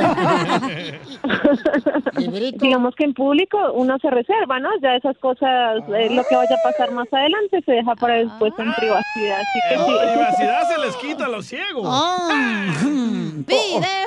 Digamos 2.61 2.95
que 2.97 3.05
en 3.05 3.15
público 3.15 3.59
uno 3.75 3.97
se 4.00 4.11
reserva, 4.11 4.59
¿no? 4.61 4.69
Ya 4.83 4.95
esas 4.97 5.17
cosas, 5.19 5.83
eh, 5.95 6.09
lo 6.11 6.25
que 6.25 6.37
vaya 6.37 6.55
a 6.57 6.62
pasar 6.71 6.91
más 6.93 7.07
adelante 7.12 7.62
se 7.65 7.73
deja 7.73 7.95
para 7.97 8.15
después 8.15 8.53
en 8.59 8.73
privacidad. 8.75 9.41
Así 9.41 9.59
que 9.69 9.75
En 9.75 9.81
sí. 9.85 9.93
privacidad 10.15 10.69
se 10.69 10.79
les 10.87 10.97
quita 10.97 11.26
a 11.26 11.29
los 11.29 11.47
ciegos. 11.47 11.85
Ah. 11.87 12.73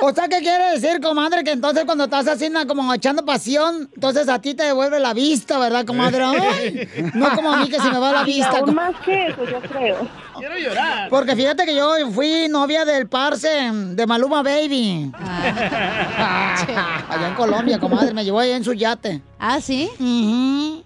O, 0.02 0.06
o 0.06 0.12
sea, 0.14 0.28
¿qué 0.28 0.38
quiere 0.40 0.72
decir, 0.80 1.00
comadre? 1.00 1.44
Que 1.44 1.52
entonces 1.52 1.84
cuando 1.84 2.04
estás 2.04 2.26
así, 2.28 2.48
na, 2.48 2.66
como 2.66 2.92
echando 2.94 3.24
pasión, 3.24 3.90
entonces 3.94 4.28
a 4.28 4.40
ti 4.40 4.54
te 4.54 4.64
devuelve 4.64 5.00
la 5.00 5.14
vista, 5.14 5.58
¿verdad, 5.58 5.84
comadre? 5.84 6.24
Ay, 6.24 6.88
no 7.14 7.30
como 7.34 7.52
a 7.52 7.56
mí 7.58 7.68
que 7.68 7.78
se 7.78 7.90
me 7.90 7.98
va 7.98 8.12
la 8.12 8.22
vista. 8.24 8.58
aún 8.58 8.74
más 8.74 8.94
que 9.04 9.28
eso, 9.28 9.44
yo 9.44 9.60
creo. 9.60 10.08
Quiero 10.38 10.58
llorar. 10.58 11.08
Porque 11.10 11.36
fíjate 11.36 11.64
que 11.66 11.74
yo 11.74 11.92
fui 12.12 12.48
novia 12.48 12.84
del 12.84 13.08
parce 13.08 13.48
de 13.72 14.06
Maluma 14.06 14.42
Baby. 14.42 15.12
Allá 15.20 17.28
en 17.28 17.34
Colombia, 17.34 17.78
comadre, 17.78 18.14
me 18.14 18.24
llevó 18.24 18.40
allá 18.40 18.56
en 18.56 18.64
su 18.64 18.72
yate. 18.72 19.20
¿Ah, 19.38 19.60
sí? 19.60 19.90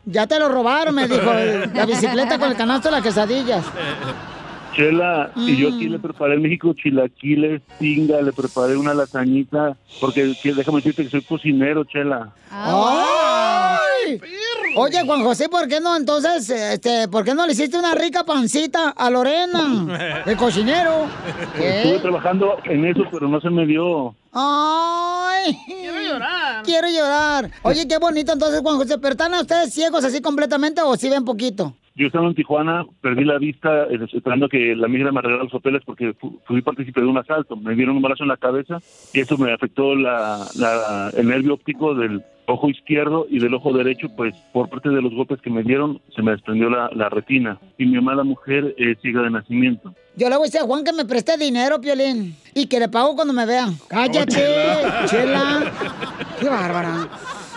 Ya 0.04 0.26
te 0.26 0.38
lo 0.38 0.48
robaron, 0.48 0.94
me 0.94 1.06
dijo. 1.06 1.32
La 1.74 1.86
bicicleta 1.86 2.38
con 2.38 2.50
el 2.50 2.56
canasto 2.56 2.88
de 2.88 2.92
las 2.92 3.02
quesadillas. 3.02 3.64
Chela, 4.74 5.30
y 5.36 5.56
yo 5.56 5.70
Mm. 5.70 5.74
aquí 5.74 5.88
le 5.88 5.98
preparé 5.98 6.34
en 6.34 6.42
México 6.42 6.72
chilaquiles, 6.74 7.62
tinga, 7.78 8.20
le 8.20 8.32
preparé 8.32 8.76
una 8.76 8.92
lasañita, 8.94 9.76
porque 10.00 10.34
que- 10.42 10.54
déjame 10.54 10.78
decirte 10.78 11.04
que 11.04 11.10
soy 11.10 11.22
cocinero, 11.22 11.84
Chela. 11.84 12.32
¡Ay! 12.50 14.20
Oye, 14.76 15.02
Juan 15.06 15.22
José, 15.22 15.48
¿por 15.48 15.68
qué 15.68 15.80
no 15.80 15.96
entonces, 15.96 16.50
este, 16.50 17.06
por 17.08 17.24
qué 17.24 17.34
no 17.34 17.46
le 17.46 17.52
hiciste 17.52 17.78
una 17.78 17.94
rica 17.94 18.24
pancita 18.24 18.90
a 18.90 19.08
Lorena, 19.10 19.86
el 20.26 20.36
cocinero? 20.36 21.06
Estuve 21.56 22.00
trabajando 22.00 22.56
en 22.64 22.84
eso, 22.86 23.02
pero 23.10 23.28
no 23.28 23.40
se 23.40 23.50
me 23.50 23.66
dio. 23.66 24.14
¡Ay! 24.32 25.56
Quiero 25.66 26.00
llorar. 26.00 26.62
Quiero 26.64 26.88
llorar. 26.88 27.50
Oye, 27.62 27.86
qué 27.86 27.98
bonito 27.98 28.32
entonces, 28.32 28.60
Juan 28.60 28.76
José. 28.76 28.98
¿Pero 28.98 29.12
están 29.12 29.34
ustedes 29.34 29.72
ciegos 29.72 30.04
así 30.04 30.20
completamente 30.20 30.80
o 30.82 30.96
sí 30.96 31.08
ven 31.08 31.24
poquito? 31.24 31.74
Yo 31.96 32.08
estaba 32.08 32.26
en 32.26 32.34
Tijuana, 32.34 32.84
perdí 33.00 33.24
la 33.24 33.38
vista 33.38 33.84
eh, 33.84 34.00
esperando 34.12 34.48
que 34.48 34.74
la 34.74 34.88
migra 34.88 35.12
me 35.12 35.20
arreglara 35.20 35.44
los 35.44 35.52
papeles 35.52 35.82
porque 35.86 36.12
fu- 36.14 36.40
fui 36.44 36.60
partícipe 36.60 37.00
de 37.00 37.06
un 37.06 37.18
asalto. 37.18 37.54
Me 37.56 37.74
dieron 37.76 37.94
un 37.96 38.02
brazo 38.02 38.24
en 38.24 38.30
la 38.30 38.36
cabeza 38.36 38.78
y 39.12 39.20
eso 39.20 39.38
me 39.38 39.52
afectó 39.52 39.94
la, 39.94 40.44
la- 40.56 41.12
el 41.16 41.28
nervio 41.28 41.54
óptico 41.54 41.94
del 41.94 42.20
ojo 42.46 42.68
izquierdo 42.68 43.26
y 43.30 43.38
del 43.38 43.54
ojo 43.54 43.72
derecho, 43.72 44.08
pues 44.16 44.34
por 44.52 44.68
parte 44.68 44.88
de 44.90 45.00
los 45.00 45.14
golpes 45.14 45.40
que 45.40 45.50
me 45.50 45.62
dieron 45.62 46.00
se 46.14 46.20
me 46.22 46.32
desprendió 46.32 46.68
la, 46.68 46.90
la 46.94 47.08
retina. 47.10 47.58
Y 47.78 47.86
mi 47.86 47.96
amada 47.98 48.24
mujer 48.24 48.74
es 48.76 48.98
ciega 49.00 49.22
de 49.22 49.30
nacimiento. 49.30 49.94
Yo 50.16 50.28
le 50.28 50.36
voy 50.36 50.46
a 50.46 50.48
decir 50.48 50.60
a 50.62 50.64
Juan 50.64 50.82
que 50.84 50.92
me 50.92 51.04
preste 51.04 51.36
dinero, 51.38 51.80
Piolín. 51.80 52.34
Y 52.54 52.66
que 52.66 52.80
le 52.80 52.88
pago 52.88 53.14
cuando 53.14 53.32
me 53.32 53.46
vean. 53.46 53.74
¡Cállate, 53.88 54.20
Oh, 54.20 54.24
chela. 54.26 55.04
chela! 55.06 55.72
¡Qué 56.40 56.48
bárbara! 56.48 57.08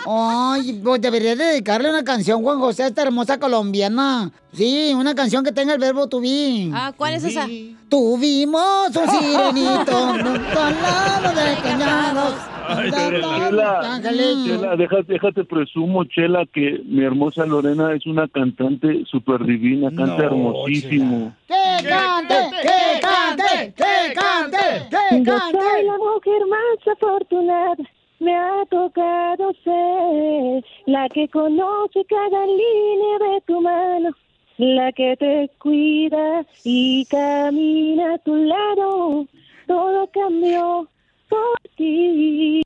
Ay, 0.06 0.80
pues 0.82 1.00
debería 1.00 1.36
dedicarle 1.36 1.90
una 1.90 2.04
canción, 2.04 2.42
Juan 2.42 2.58
José, 2.58 2.84
a 2.84 2.86
esta 2.88 3.02
hermosa 3.02 3.38
colombiana. 3.38 4.30
Sí, 4.52 4.92
una 4.94 5.14
canción 5.14 5.44
que 5.44 5.52
tenga 5.52 5.74
el 5.74 5.78
verbo 5.80 6.08
to 6.08 6.20
be. 6.20 6.70
Ah, 6.72 6.92
¿cuál 6.96 7.14
es 7.14 7.24
esa? 7.24 7.46
Tuvimos 7.88 8.88
un 8.96 9.08
sirenito 9.10 9.92
junto 10.08 10.60
al 10.60 10.82
lado 10.82 11.28
de 11.34 11.56
cañados. 11.62 12.34
Ay, 12.70 12.90
Chela. 12.90 14.00
Chela, 14.02 14.76
déjate, 14.76 15.12
déjate 15.12 15.44
presumo, 15.44 16.04
Chela, 16.04 16.44
que 16.52 16.82
mi 16.84 17.02
hermosa 17.02 17.46
Lorena 17.46 17.94
es 17.94 18.06
una 18.06 18.28
cantante 18.28 19.04
súper 19.10 19.44
divina, 19.44 19.90
canta 19.96 20.24
hermosísimo. 20.24 21.34
¡Que 21.46 21.88
cante! 21.88 22.34
¡Que 22.62 23.00
cante! 23.00 23.74
¡Que 23.74 24.14
cante! 24.14 24.88
¡Que 24.90 25.18
Yo 25.24 25.32
cante! 25.32 25.58
soy 25.58 25.84
la 25.86 25.96
mujer 25.96 26.42
más 26.48 26.94
afortunada. 26.96 27.76
Me 28.20 28.34
ha 28.34 28.64
tocado 28.68 29.52
ser 29.64 30.64
la 30.86 31.08
que 31.08 31.28
conoce 31.28 32.04
cada 32.04 32.46
línea 32.46 33.18
de 33.18 33.40
tu 33.46 33.60
mano, 33.60 34.10
la 34.56 34.92
que 34.92 35.16
te 35.16 35.50
cuida 35.58 36.44
y 36.64 37.04
camina 37.06 38.14
a 38.14 38.18
tu 38.18 38.34
lado. 38.34 39.26
Todo 39.66 40.06
cambió 40.08 40.88
por 41.28 41.60
ti, 41.76 42.62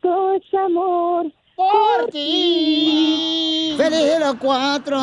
todo 0.00 0.34
es 0.34 0.54
amor 0.54 1.32
por 1.56 2.06
ti. 2.10 3.74
¡Feliz 3.76 4.18
los 4.20 4.34
cuatro! 4.36 4.98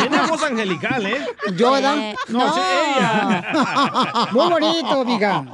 Tiene 0.00 0.18
voz 0.28 0.42
angelical, 0.42 1.06
¿eh? 1.06 1.18
Jordan. 1.58 1.98
Eh, 1.98 2.14
No, 2.28 2.38
no. 2.46 2.52
sí, 2.54 2.60
ella. 2.96 3.44
Muy 4.32 4.48
bonito, 4.50 5.04
mija. 5.04 5.44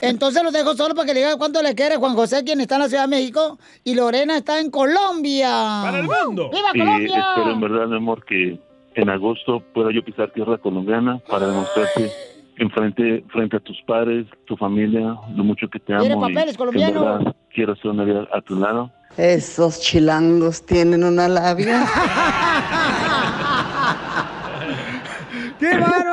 Entonces 0.00 0.42
los 0.42 0.52
dejo 0.52 0.74
solo 0.74 0.94
para 0.94 1.06
que 1.06 1.14
le 1.14 1.20
digan 1.20 1.38
cuánto 1.38 1.62
le 1.62 1.74
quiere 1.74 1.96
Juan 1.96 2.14
José, 2.14 2.44
quien 2.44 2.60
está 2.60 2.76
en 2.76 2.82
la 2.82 2.88
Ciudad 2.88 3.04
de 3.04 3.08
México, 3.16 3.58
y 3.84 3.94
Lorena 3.94 4.36
está 4.36 4.60
en 4.60 4.70
Colombia. 4.70 5.48
¡Para 5.82 5.98
el 6.00 6.06
mundo! 6.06 6.50
¡Viva 6.50 6.68
Y 6.74 6.78
Colombia! 6.78 7.26
espero 7.30 7.50
en 7.52 7.60
verdad, 7.60 7.86
mi 7.88 7.96
amor, 7.96 8.24
que 8.24 8.60
en 8.94 9.10
agosto 9.10 9.62
pueda 9.74 9.90
yo 9.92 10.04
pisar 10.04 10.30
tierra 10.32 10.58
colombiana 10.58 11.18
para 11.28 11.48
demostrarte 11.48 12.10
enfrente 12.58 13.24
frente 13.32 13.56
a 13.56 13.60
tus 13.60 13.76
padres, 13.86 14.26
tu 14.46 14.56
familia, 14.56 15.16
lo 15.34 15.44
mucho 15.44 15.68
que 15.68 15.78
te 15.78 15.92
amo. 15.92 16.00
¿Quiere 16.02 16.16
y 16.16 16.20
papeles 16.20 16.44
que 16.44 16.50
en 16.50 16.56
colombianos? 16.56 17.04
verdad 17.04 17.36
quiero 17.52 17.72
hacer 17.74 17.90
una 17.90 18.04
vida 18.04 18.26
a 18.32 18.40
tu 18.40 18.54
lado. 18.58 18.90
Esos 19.16 19.80
chilangos 19.80 20.66
tienen 20.66 21.02
una 21.02 21.26
labia. 21.26 21.86
¡Qué! 25.58 26.05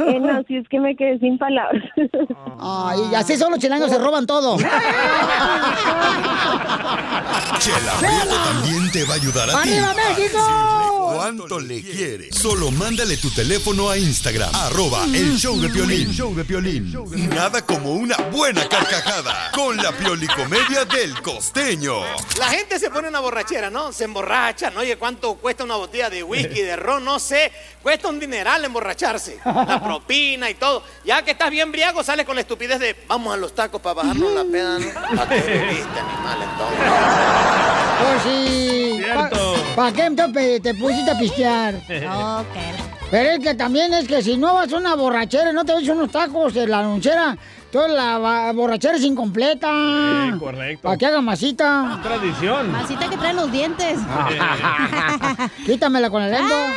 Eh, 0.00 0.20
no, 0.20 0.42
si 0.46 0.56
es 0.56 0.68
que 0.68 0.78
me 0.80 0.94
quedé 0.96 1.18
sin 1.18 1.38
palabras. 1.38 1.82
Ay, 2.60 3.00
y 3.12 3.14
así 3.14 3.36
son 3.36 3.50
los 3.50 3.60
chilangos, 3.60 3.90
se 3.90 3.98
roban 3.98 4.26
todo. 4.26 4.56
Chela 7.58 7.92
Prieto 7.98 8.36
también 8.44 8.90
te 8.92 9.04
va 9.04 9.14
a 9.14 9.16
ayudar 9.16 9.50
a 9.50 9.62
ti. 9.62 9.70
¡Arriba, 9.72 9.94
México! 9.94 10.38
¿Cuánto 11.14 11.60
le 11.60 11.80
quiere? 11.82 12.32
Solo 12.32 12.70
mándale 12.70 13.16
tu 13.16 13.30
teléfono 13.30 13.88
a 13.90 13.96
Instagram, 13.96 14.50
arroba 14.54 15.04
el 15.04 15.36
show 15.36 15.60
de 15.60 15.68
Piolín. 15.68 16.10
show 16.12 16.34
de 16.34 16.44
Piolín. 16.44 16.92
Nada 17.34 17.62
como 17.64 17.92
una 17.92 18.16
buena 18.32 18.66
carcajada 18.68 19.50
con 19.54 19.76
la 19.76 19.92
piolicomedia 19.92 20.84
del 20.84 21.20
costeño. 21.22 22.00
La 22.38 22.48
gente 22.48 22.78
se 22.78 22.90
pone 22.90 23.08
una 23.08 23.20
borrachera, 23.20 23.70
¿no? 23.70 23.92
Se 23.92 24.04
emborracha, 24.04 24.70
¿no? 24.70 24.80
Oye, 24.80 24.96
¿cuánto 24.96 25.34
cuesta 25.36 25.62
una 25.64 25.76
botella 25.76 26.10
de 26.10 26.22
whisky, 26.22 26.62
de 26.62 26.76
ron? 26.76 27.04
No 27.04 27.18
sé. 27.18 27.52
Cuesta 27.82 28.08
un 28.08 28.18
dineral 28.18 28.64
emborracharse. 28.64 29.38
La 29.66 29.82
propina 29.82 30.50
y 30.50 30.54
todo. 30.54 30.82
Ya 31.04 31.22
que 31.22 31.32
estás 31.32 31.50
bien 31.50 31.72
briago, 31.72 32.02
sales 32.02 32.26
con 32.26 32.34
la 32.34 32.42
estupidez 32.42 32.78
de 32.78 32.96
vamos 33.06 33.34
a 33.34 33.36
los 33.36 33.54
tacos 33.54 33.80
para 33.80 33.94
bajarnos 33.94 34.32
la 34.32 34.44
peda, 34.44 34.78
¿no? 34.78 34.86
¿A 35.22 35.28
qué 35.28 35.40
bebiste, 35.40 36.00
animal, 36.00 36.38
entonces? 36.42 36.78
Pues 38.00 38.22
sí. 38.22 39.02
¿Para 39.76 39.92
qué 39.92 40.04
entonces 40.04 40.62
te 40.62 40.74
pusiste 40.74 41.10
a 41.10 41.18
pistear? 41.18 41.74
Pero 43.10 43.30
es 43.30 43.38
que 43.40 43.54
también 43.54 43.94
es 43.94 44.08
que 44.08 44.22
si 44.22 44.36
no 44.36 44.54
vas 44.54 44.72
a 44.72 44.76
una 44.76 44.94
borrachera 44.94 45.50
y 45.50 45.52
no 45.52 45.64
te 45.64 45.74
ves 45.74 45.88
unos 45.88 46.10
tacos 46.10 46.54
de 46.54 46.66
la 46.66 46.82
lonchera, 46.82 47.36
toda 47.74 47.88
la 47.88 48.52
borrachera 48.52 48.94
es 48.94 49.02
incompleta. 49.02 49.68
Sí, 50.30 50.38
correcto. 50.38 50.82
Para 50.82 50.96
que 50.96 51.06
haga 51.06 51.20
masita. 51.20 51.98
Tradición. 52.04 52.70
Masita 52.70 53.10
que 53.10 53.16
trae 53.16 53.34
los 53.34 53.50
dientes. 53.50 53.98
Quítamela 55.66 56.08
con 56.08 56.22
la 56.22 56.28
lengua. 56.38 56.72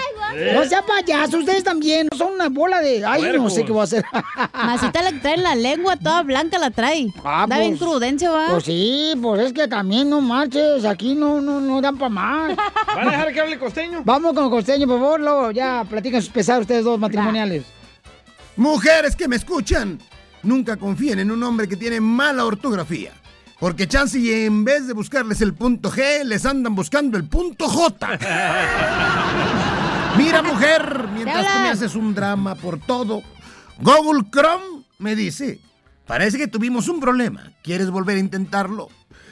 No 0.56 0.66
sea 0.66 0.82
payaso, 0.82 1.38
ustedes 1.38 1.64
también. 1.64 2.10
Son 2.18 2.34
una 2.34 2.50
bola 2.50 2.82
de. 2.82 3.06
Ay, 3.06 3.22
no 3.38 3.48
sé 3.52 3.64
qué 3.64 3.72
voy 3.72 3.82
a 3.82 3.84
hacer. 3.84 4.06
Masita 4.54 5.04
la 5.04 5.12
que 5.12 5.20
trae 5.20 5.36
en 5.36 5.44
la 5.44 5.54
lengua 5.54 5.98
toda 5.98 6.24
blanca 6.24 6.58
la 6.58 6.72
trae. 6.72 7.14
da 7.24 7.60
bien 7.60 7.78
crudencia, 7.78 8.32
va. 8.32 8.48
Pues 8.50 8.64
sí, 8.64 9.14
pues 9.22 9.42
es 9.42 9.54
que 9.54 9.68
también 9.68 10.10
no 10.10 10.20
marches. 10.20 10.84
Aquí 10.84 11.14
no, 11.14 11.40
no, 11.42 11.62
no 11.62 11.80
dan 11.80 11.96
para 12.00 12.10
más. 12.10 12.58
¿Va 12.58 13.04
a 13.04 13.06
dejar 13.06 13.34
que 13.34 13.42
hable 13.42 13.60
costeño? 13.60 14.02
Vamos 14.04 14.34
con 14.34 14.50
costeño, 14.50 14.88
por 14.88 15.00
favor. 15.00 15.20
Luego 15.20 15.52
ya 15.52 15.86
platican 15.88 16.24
sus 16.24 16.32
pesados 16.32 16.62
ustedes 16.62 16.84
dos 16.84 17.00
matrimoniales. 17.00 17.66
Mujeres 18.56 19.16
que 19.16 19.28
me 19.28 19.36
escuchan, 19.36 20.00
nunca 20.48 20.78
confíen 20.78 21.20
en 21.20 21.30
un 21.30 21.44
hombre 21.44 21.68
que 21.68 21.76
tiene 21.76 22.02
mala 22.02 22.46
ortografía. 22.46 23.12
Porque 23.60 23.88
chance 23.88 24.20
y 24.20 24.46
en 24.46 24.64
vez 24.64 24.88
de 24.88 24.94
buscarles 24.94 25.42
el 25.42 25.54
punto 25.54 25.92
G, 25.92 26.24
les 26.24 26.46
andan 26.46 26.76
buscando 26.76 27.18
el 27.18 27.28
punto 27.28 27.68
J. 27.68 28.08
Mira, 30.18 30.42
mujer, 30.42 31.08
mientras 31.14 31.54
tú 31.54 31.60
me 31.60 31.70
haces 31.70 31.96
un 31.96 32.16
drama 32.16 32.56
por 32.56 32.80
todo, 32.80 33.22
Google 33.80 34.24
Chrome 34.32 34.84
me 35.00 35.16
dice, 35.16 35.60
parece 36.06 36.38
que 36.38 36.48
tuvimos 36.48 36.88
un 36.88 37.00
problema. 37.00 37.52
¿Quieres 37.64 37.90
volver 37.90 38.18
a 38.18 38.20
intentarlo? 38.20 38.90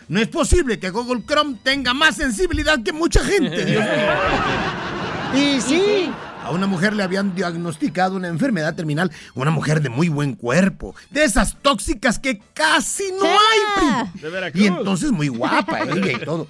No 0.07 0.19
es 0.19 0.27
posible 0.27 0.79
que 0.79 0.89
Google 0.89 1.23
Chrome 1.25 1.59
tenga 1.63 1.93
más 1.93 2.15
sensibilidad 2.15 2.81
que 2.83 2.93
mucha 2.93 3.23
gente, 3.23 3.63
Dios 3.65 3.83
mío. 5.33 5.43
Y 5.43 5.61
sí. 5.61 6.11
A 6.45 6.51
una 6.51 6.67
mujer 6.67 6.93
le 6.93 7.01
habían 7.01 7.33
diagnosticado 7.33 8.15
una 8.15 8.27
enfermedad 8.27 8.75
terminal, 8.75 9.11
una 9.33 9.49
mujer 9.49 9.81
de 9.81 9.89
muy 9.89 10.09
buen 10.09 10.35
cuerpo, 10.35 10.95
de 11.09 11.23
esas 11.23 11.57
tóxicas 11.61 12.19
que 12.19 12.39
casi 12.53 13.03
no 13.19 13.25
hay, 13.25 13.59
primo. 13.77 14.11
De 14.21 14.29
Veracruz. 14.29 14.63
Y 14.63 14.67
entonces 14.67 15.11
muy 15.11 15.27
guapa 15.27 15.79
ella 15.81 16.11
y 16.11 16.23
todo. 16.23 16.47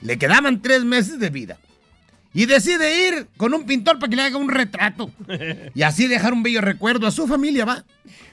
Le 0.00 0.18
quedaban 0.18 0.60
tres 0.60 0.84
meses 0.84 1.20
de 1.20 1.30
vida. 1.30 1.56
Y 2.34 2.46
decide 2.46 3.08
ir 3.08 3.28
con 3.36 3.54
un 3.54 3.64
pintor 3.64 3.98
para 4.00 4.10
que 4.10 4.16
le 4.16 4.22
haga 4.22 4.38
un 4.38 4.48
retrato. 4.48 5.10
Y 5.74 5.82
así 5.82 6.08
dejar 6.08 6.32
un 6.32 6.42
bello 6.42 6.60
recuerdo 6.60 7.06
a 7.06 7.10
su 7.12 7.28
familia, 7.28 7.64
va. 7.64 7.84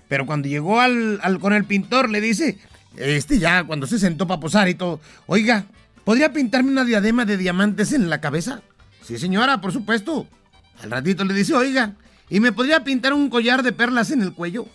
Pero 0.08 0.26
cuando 0.26 0.48
llegó 0.48 0.80
al, 0.82 1.20
al- 1.22 1.40
con 1.40 1.54
el 1.54 1.66
pintor, 1.66 2.10
le 2.10 2.20
dice, 2.20 2.58
este 2.96 3.38
ya, 3.38 3.64
cuando 3.64 3.86
se 3.86 4.00
sentó 4.00 4.26
para 4.26 4.40
posar 4.40 4.70
y 4.70 4.74
todo, 4.74 5.00
oiga, 5.28 5.66
¿podría 6.04 6.34
pintarme 6.34 6.72
una 6.72 6.84
diadema 6.86 7.26
de 7.26 7.38
diamantes 7.38 7.92
en 7.94 8.10
la 8.10 8.20
cabeza? 8.22 8.62
Sí, 9.04 9.20
señora, 9.20 9.62
por 9.62 9.72
supuesto. 9.72 10.26
Al 10.82 10.92
ratito 10.92 11.26
le 11.26 11.34
dice, 11.34 11.54
oiga, 11.54 11.94
¿y 12.30 12.40
me 12.40 12.52
podría 12.52 12.84
pintar 12.84 13.14
un 13.14 13.30
collar 13.30 13.64
de 13.64 13.72
perlas 13.72 14.12
en 14.12 14.22
el 14.22 14.34
cuello? 14.34 14.68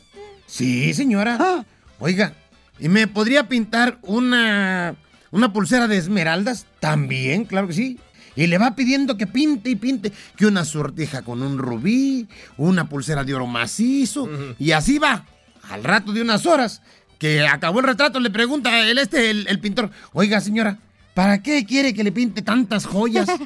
Sí, 0.47 0.93
señora. 0.95 1.65
Oiga, 1.99 2.35
¿y 2.79 2.89
me 2.89 3.07
podría 3.07 3.49
pintar 3.49 3.99
una, 4.03 4.97
una 5.31 5.53
pulsera 5.53 5.89
de 5.89 5.97
esmeraldas? 5.97 6.67
También, 6.81 7.45
claro 7.45 7.69
que 7.69 7.75
sí. 7.75 7.99
Y 8.37 8.49
le 8.49 8.59
va 8.59 8.75
pidiendo 8.75 9.17
que 9.17 9.27
pinte 9.27 9.71
y 9.71 9.77
pinte, 9.77 10.13
que 10.37 10.47
una 10.47 10.65
sortija 10.65 11.23
con 11.23 11.43
un 11.43 11.57
rubí, 11.57 12.29
una 12.57 12.89
pulsera 12.89 13.25
de 13.25 13.35
oro 13.35 13.47
macizo, 13.47 14.29
y 14.59 14.73
así 14.73 14.99
va. 14.99 15.25
Al 15.71 15.85
rato 15.85 16.13
de 16.13 16.21
unas 16.21 16.45
horas, 16.45 16.83
que 17.19 17.47
acabó 17.47 17.79
el 17.79 17.87
retrato, 17.87 18.19
le 18.19 18.31
pregunta 18.31 18.87
el, 18.87 18.99
este, 18.99 19.31
el, 19.31 19.47
el 19.49 19.61
pintor, 19.61 19.91
oiga 20.13 20.41
señora, 20.41 20.79
¿para 21.15 21.43
qué 21.43 21.65
quiere 21.65 21.95
que 21.95 22.05
le 22.05 22.13
pinte 22.13 22.43
tantas 22.43 22.87
joyas? 22.87 23.29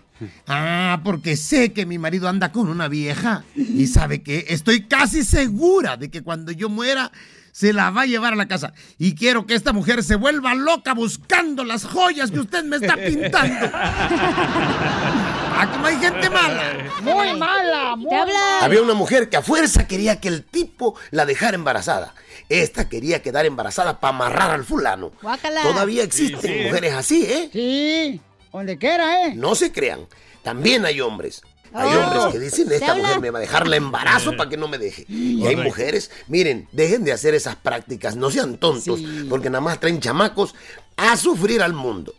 Ah, 0.48 1.00
porque 1.04 1.36
sé 1.36 1.72
que 1.72 1.86
mi 1.86 1.96
marido 1.96 2.28
anda 2.28 2.50
con 2.50 2.68
una 2.68 2.88
vieja 2.88 3.44
y 3.54 3.86
sabe 3.86 4.20
que 4.20 4.46
estoy 4.48 4.82
casi 4.88 5.22
segura 5.22 5.96
de 5.96 6.10
que 6.10 6.22
cuando 6.22 6.50
yo 6.50 6.68
muera 6.68 7.12
se 7.52 7.72
la 7.72 7.90
va 7.90 8.02
a 8.02 8.06
llevar 8.06 8.32
a 8.32 8.36
la 8.36 8.48
casa. 8.48 8.72
Y 8.98 9.14
quiero 9.14 9.46
que 9.46 9.54
esta 9.54 9.72
mujer 9.72 10.02
se 10.02 10.16
vuelva 10.16 10.54
loca 10.54 10.94
buscando 10.94 11.64
las 11.64 11.84
joyas 11.84 12.32
que 12.32 12.40
usted 12.40 12.64
me 12.64 12.76
está 12.76 12.96
pintando. 12.96 13.70
Ah, 15.60 15.68
como 15.72 15.86
hay 15.86 15.96
gente 15.96 16.30
mala. 16.30 16.72
Muy 17.02 17.34
mala, 17.36 17.96
muy 17.96 18.10
mala. 18.14 18.60
Había 18.64 18.80
una 18.80 18.94
mujer 18.94 19.28
que 19.28 19.36
a 19.36 19.42
fuerza 19.42 19.88
quería 19.88 20.20
que 20.20 20.28
el 20.28 20.44
tipo 20.44 20.94
la 21.10 21.26
dejara 21.26 21.56
embarazada. 21.56 22.14
Esta 22.48 22.88
quería 22.88 23.22
quedar 23.22 23.44
embarazada 23.44 23.98
para 23.98 24.10
amarrar 24.14 24.50
al 24.52 24.64
fulano. 24.64 25.10
Guácala. 25.20 25.62
Todavía 25.62 26.04
existen 26.04 26.40
Sí, 26.40 26.58
sí. 26.58 26.64
mujeres 26.64 26.94
así, 26.94 27.24
¿eh? 27.24 27.50
Sí, 27.52 28.20
donde 28.52 28.78
quiera, 28.78 29.26
¿eh? 29.26 29.32
No 29.34 29.54
se 29.56 29.72
crean. 29.72 30.06
También 30.44 30.86
hay 30.86 31.00
hombres. 31.00 31.42
Hay 31.74 31.88
Oh. 31.94 32.00
hombres 32.00 32.24
que 32.32 32.38
dicen, 32.38 32.68
¿Se 32.68 32.76
esta 32.76 32.92
habla? 32.92 33.02
mujer 33.08 33.20
me 33.20 33.30
va 33.30 33.38
a 33.38 33.42
dejar 33.42 33.66
la 33.68 33.76
embarazo 33.76 34.36
para 34.36 34.48
que 34.50 34.56
no 34.56 34.68
me 34.68 34.78
deje. 34.78 35.04
Y 35.08 35.46
hay 35.46 35.56
mujeres, 35.56 36.10
miren, 36.26 36.68
dejen 36.72 37.04
de 37.04 37.12
hacer 37.12 37.34
esas 37.34 37.56
prácticas, 37.56 38.16
no 38.16 38.30
sean 38.30 38.56
tontos, 38.58 39.00
porque 39.28 39.50
nada 39.50 39.60
más 39.60 39.78
traen 39.80 40.00
chamacos 40.00 40.54
a 40.96 41.16
sufrir 41.16 41.62
al 41.62 41.74
mundo. 41.74 42.12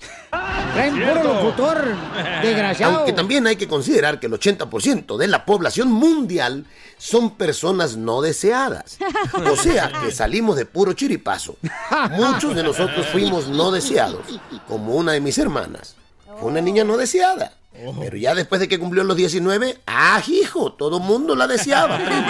Traen 0.73 0.95
puro 0.99 1.23
locutor 1.23 1.83
desgraciado. 2.41 2.97
Aunque 2.97 3.11
también 3.13 3.45
hay 3.47 3.55
que 3.57 3.67
considerar 3.67 4.19
que 4.21 4.27
el 4.27 4.33
80% 4.33 5.17
de 5.17 5.27
la 5.27 5.45
población 5.45 5.91
mundial 5.91 6.65
son 6.97 7.35
personas 7.35 7.97
no 7.97 8.21
deseadas. 8.21 8.97
O 9.51 9.55
sea, 9.57 9.91
que 10.03 10.11
salimos 10.11 10.55
de 10.55 10.65
puro 10.65 10.93
chiripazo. 10.93 11.57
Muchos 12.11 12.55
de 12.55 12.63
nosotros 12.63 13.05
fuimos 13.07 13.47
no 13.49 13.71
deseados, 13.71 14.39
como 14.67 14.95
una 14.95 15.11
de 15.13 15.19
mis 15.21 15.37
hermanas. 15.37 15.95
Fue 16.39 16.49
una 16.49 16.61
niña 16.61 16.83
no 16.85 16.95
deseada. 16.95 17.53
Pero 17.99 18.17
ya 18.17 18.35
después 18.35 18.59
de 18.61 18.67
que 18.67 18.79
cumplió 18.79 19.03
los 19.03 19.15
19, 19.15 19.79
¡ah, 19.87 20.21
hijo! 20.27 20.73
Todo 20.73 20.99
mundo 20.99 21.35
la 21.35 21.47
deseaba, 21.47 21.97
primo. 21.97 22.27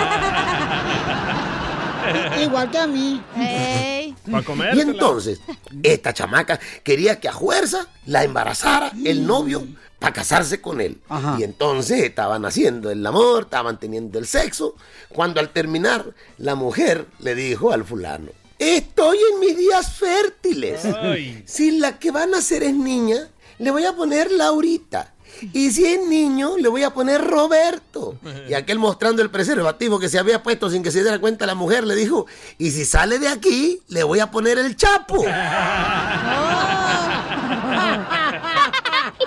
Igual 2.42 2.72
que 2.72 2.78
a 2.78 2.88
mí. 2.88 3.22
Para 4.32 4.76
Y 4.76 4.82
entonces, 4.82 5.42
esta 5.84 6.14
chamaca 6.14 6.60
quería 6.84 7.20
que 7.20 7.28
a 7.28 7.34
fuerza 7.34 7.88
la 8.06 8.24
embarazara 8.24 8.92
el 9.06 9.26
novio 9.26 9.66
para 10.00 10.14
casarse 10.14 10.62
con 10.62 10.82
él. 10.82 11.00
Y 11.38 11.44
entonces 11.44 12.04
estaban 12.04 12.46
haciendo 12.46 12.90
el 12.92 13.06
amor, 13.06 13.44
estaban 13.44 13.80
teniendo 13.80 14.20
el 14.20 14.28
sexo, 14.28 14.76
cuando 15.10 15.40
al 15.40 15.50
terminar 15.50 16.14
la 16.38 16.56
mujer 16.56 17.06
le 17.20 17.36
dijo 17.36 17.72
al 17.72 17.84
fulano, 17.84 18.32
Estoy 18.60 19.18
en 19.34 19.40
mis 19.40 19.58
días 19.58 19.94
fértiles. 19.94 20.84
Ay. 20.84 21.44
Si 21.46 21.80
la 21.80 21.98
que 21.98 22.12
van 22.12 22.34
a 22.34 22.40
hacer 22.40 22.62
es 22.64 22.76
niña, 22.76 23.30
le 23.58 23.72
voy 23.72 23.86
a 23.86 23.96
poner 23.96 24.32
Laurita. 24.32 25.14
Y 25.54 25.72
si 25.72 25.86
es 25.86 26.08
niño, 26.08 26.58
le 26.58 26.68
voy 26.68 26.84
a 26.84 26.94
poner 26.94 27.26
Roberto. 27.26 28.18
Y 28.48 28.54
aquel 28.54 28.80
mostrando 28.80 29.22
el 29.22 29.30
preservativo 29.30 30.00
que 30.00 30.10
se 30.10 30.20
había 30.20 30.44
puesto 30.44 30.70
sin 30.70 30.84
que 30.84 30.92
se 30.92 31.02
diera 31.02 31.20
cuenta 31.20 31.46
la 31.46 31.56
mujer, 31.56 31.86
le 31.86 31.96
dijo, 31.96 32.26
y 32.58 32.72
si 32.72 32.86
sale 32.86 33.20
de 33.20 33.28
aquí, 33.28 33.82
le 33.88 34.04
voy 34.04 34.20
a 34.20 34.32
poner 34.32 34.58
el 34.58 34.76
Chapo. 34.76 35.24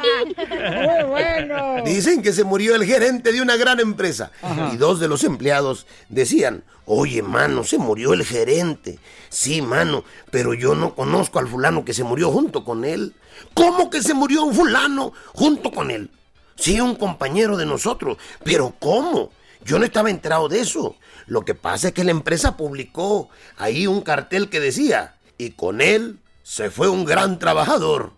Muy 0.03 1.05
bueno. 1.09 1.83
Dicen 1.85 2.23
que 2.23 2.33
se 2.33 2.45
murió 2.45 2.75
el 2.75 2.85
gerente 2.85 3.33
de 3.33 3.41
una 3.41 3.57
gran 3.57 3.81
empresa. 3.81 4.31
Ajá. 4.43 4.71
Y 4.73 4.77
dos 4.77 5.01
de 5.01 5.09
los 5.09 5.25
empleados 5.25 5.87
decían, 6.09 6.65
oye, 6.87 7.23
mano, 7.23 7.65
se 7.65 7.79
murió 7.79 8.13
el 8.13 8.25
gerente. 8.25 8.99
Sí, 9.29 9.63
mano, 9.63 10.05
pero 10.31 10.55
yo 10.55 10.75
no 10.75 10.95
conozco 10.95 11.39
al 11.39 11.49
fulano 11.49 11.85
que 11.85 11.95
se 11.95 12.05
murió 12.05 12.31
junto 12.31 12.65
con 12.65 12.85
él. 12.85 13.15
¿Cómo 13.55 13.91
que 13.91 14.03
se 14.03 14.15
murió 14.15 14.45
un 14.45 14.55
fulano 14.55 15.13
junto 15.35 15.71
con 15.71 15.91
él? 15.91 16.11
Sí, 16.57 16.81
un 16.81 16.95
compañero 16.95 17.57
de 17.57 17.67
nosotros. 17.67 18.19
Pero 18.45 18.75
¿cómo? 18.79 19.31
Yo 19.65 19.79
no 19.79 19.85
estaba 19.85 20.11
enterado 20.11 20.49
de 20.49 20.61
eso. 20.61 20.97
Lo 21.27 21.45
que 21.45 21.55
pasa 21.55 21.89
es 21.89 21.95
que 21.95 22.05
la 22.05 22.11
empresa 22.11 22.57
publicó 22.57 23.29
ahí 23.57 23.87
un 23.87 24.01
cartel 24.03 24.49
que 24.49 24.61
decía, 24.61 25.17
y 25.39 25.51
con 25.51 25.81
él 25.81 26.19
se 26.43 26.71
fue 26.71 26.89
un 26.89 27.05
gran 27.05 27.39
trabajador. 27.39 28.13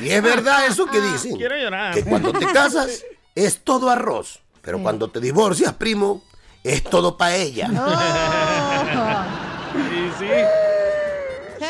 Y 0.00 0.08
es 0.10 0.22
verdad 0.22 0.66
eso 0.66 0.86
que 0.86 1.00
dicen. 1.00 1.36
Quiero 1.36 1.56
llorar. 1.56 1.94
Que 1.94 2.04
cuando 2.04 2.32
te 2.32 2.46
casas 2.46 3.04
es 3.34 3.60
todo 3.62 3.90
arroz. 3.90 4.40
Pero 4.62 4.82
cuando 4.82 5.10
te 5.10 5.20
divorcias, 5.20 5.74
primo, 5.74 6.22
es 6.62 6.82
todo 6.82 7.18
paella. 7.18 7.68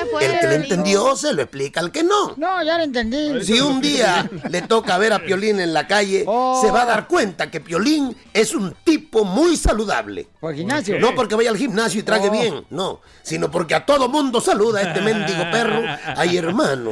Sí, 0.05 0.11
sí. 0.21 0.25
El 0.25 0.41
que 0.41 0.47
le 0.47 0.55
entendió 0.57 1.17
se 1.17 1.33
lo 1.33 1.43
explica 1.43 1.81
al 1.81 1.91
que 1.93 2.03
no. 2.03 2.35
No, 2.37 2.63
ya 2.63 2.79
lo 2.79 2.85
entendí. 2.85 3.45
Si 3.45 3.61
un 3.61 3.81
día 3.81 4.29
le 4.51 4.63
toca 4.63 4.97
ver 4.99 5.13
a 5.13 5.19
Piolín 5.21 5.61
en 5.61 5.73
la 5.73 5.87
calle, 5.87 6.25
Oh. 6.27 6.61
se 6.65 6.71
va 6.71 6.83
a 6.83 6.87
dar 6.87 7.07
cuenta 7.09 7.51
que 7.51 7.61
Piolín 7.61 8.17
es 8.33 8.55
un 8.55 8.75
tipo 8.85 9.25
muy 9.25 9.57
saludable. 9.57 10.29
Por 10.41 10.55
gimnasio. 10.55 10.99
No 10.99 11.15
porque 11.15 11.35
vaya 11.35 11.51
al 11.51 11.57
gimnasio 11.57 12.01
y 12.01 12.03
trague 12.03 12.29
Oh. 12.29 12.33
bien, 12.33 12.65
no, 12.71 13.01
sino 13.23 13.51
porque 13.51 13.75
a 13.75 13.85
todo 13.87 14.09
mundo 14.09 14.41
saluda 14.41 14.81
a 14.81 14.83
este 14.83 15.01
mendigo 15.01 15.43
perro. 15.51 15.83
Ay, 16.17 16.37
hermano. 16.37 16.91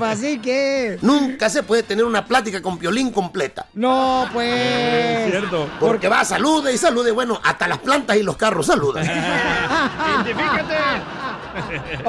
Así 0.00 0.38
que. 0.38 0.98
Nunca 1.02 1.50
se 1.50 1.62
puede 1.62 1.82
tener 1.82 2.04
una 2.04 2.26
plática 2.26 2.62
con 2.62 2.78
Piolín 2.78 3.10
completa. 3.10 3.66
No, 3.74 4.28
pues. 4.32 5.30
Cierto. 5.30 5.68
Porque 5.80 6.08
va, 6.08 6.24
salude 6.24 6.72
y 6.72 6.78
salude. 6.78 7.10
Bueno, 7.10 7.40
hasta 7.42 7.68
las 7.68 7.78
plantas 7.78 8.16
y 8.16 8.22
los 8.22 8.36
carros 8.36 8.66
saludan. 8.66 9.06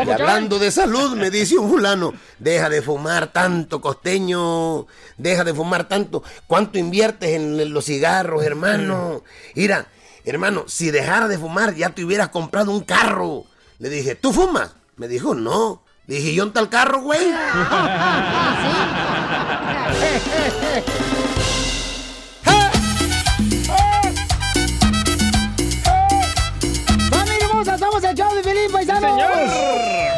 Y 0.06 0.10
hablando 0.10 0.60
de 0.60 0.72
salud, 0.72 1.16
me 1.16 1.30
dice 1.30 1.58
un 1.58 1.70
fulano, 1.70 2.14
deja 2.40 2.70
de 2.70 2.82
fumar 2.82 3.32
tanto, 3.32 3.80
costeño, 3.80 4.88
deja 5.18 5.44
de 5.44 5.54
fumar 5.54 5.88
tanto. 5.88 6.24
¿Cuánto 6.48 6.80
inviertes 6.80 7.32
en 7.32 7.74
los 7.74 7.86
cigarros, 7.86 8.44
hermano? 8.44 9.24
Mira, 9.54 9.88
hermano, 10.24 10.66
si 10.68 10.92
dejara 10.92 11.28
de 11.28 11.38
fumar 11.38 11.76
ya 11.76 11.92
te 11.92 12.04
hubieras 12.04 12.30
comprado 12.30 12.72
un 12.72 12.82
carro. 12.82 13.46
Le 13.80 13.90
dije, 13.90 14.16
¿tú 14.16 14.34
fumas? 14.34 14.76
Me 14.96 15.08
dijo, 15.08 15.36
no. 15.36 15.84
Dije, 16.08 16.30
¿y 16.32 16.36
dónde 16.38 16.50
está 16.50 16.60
el 16.60 16.70
carro, 16.70 17.02
güey? 17.02 17.20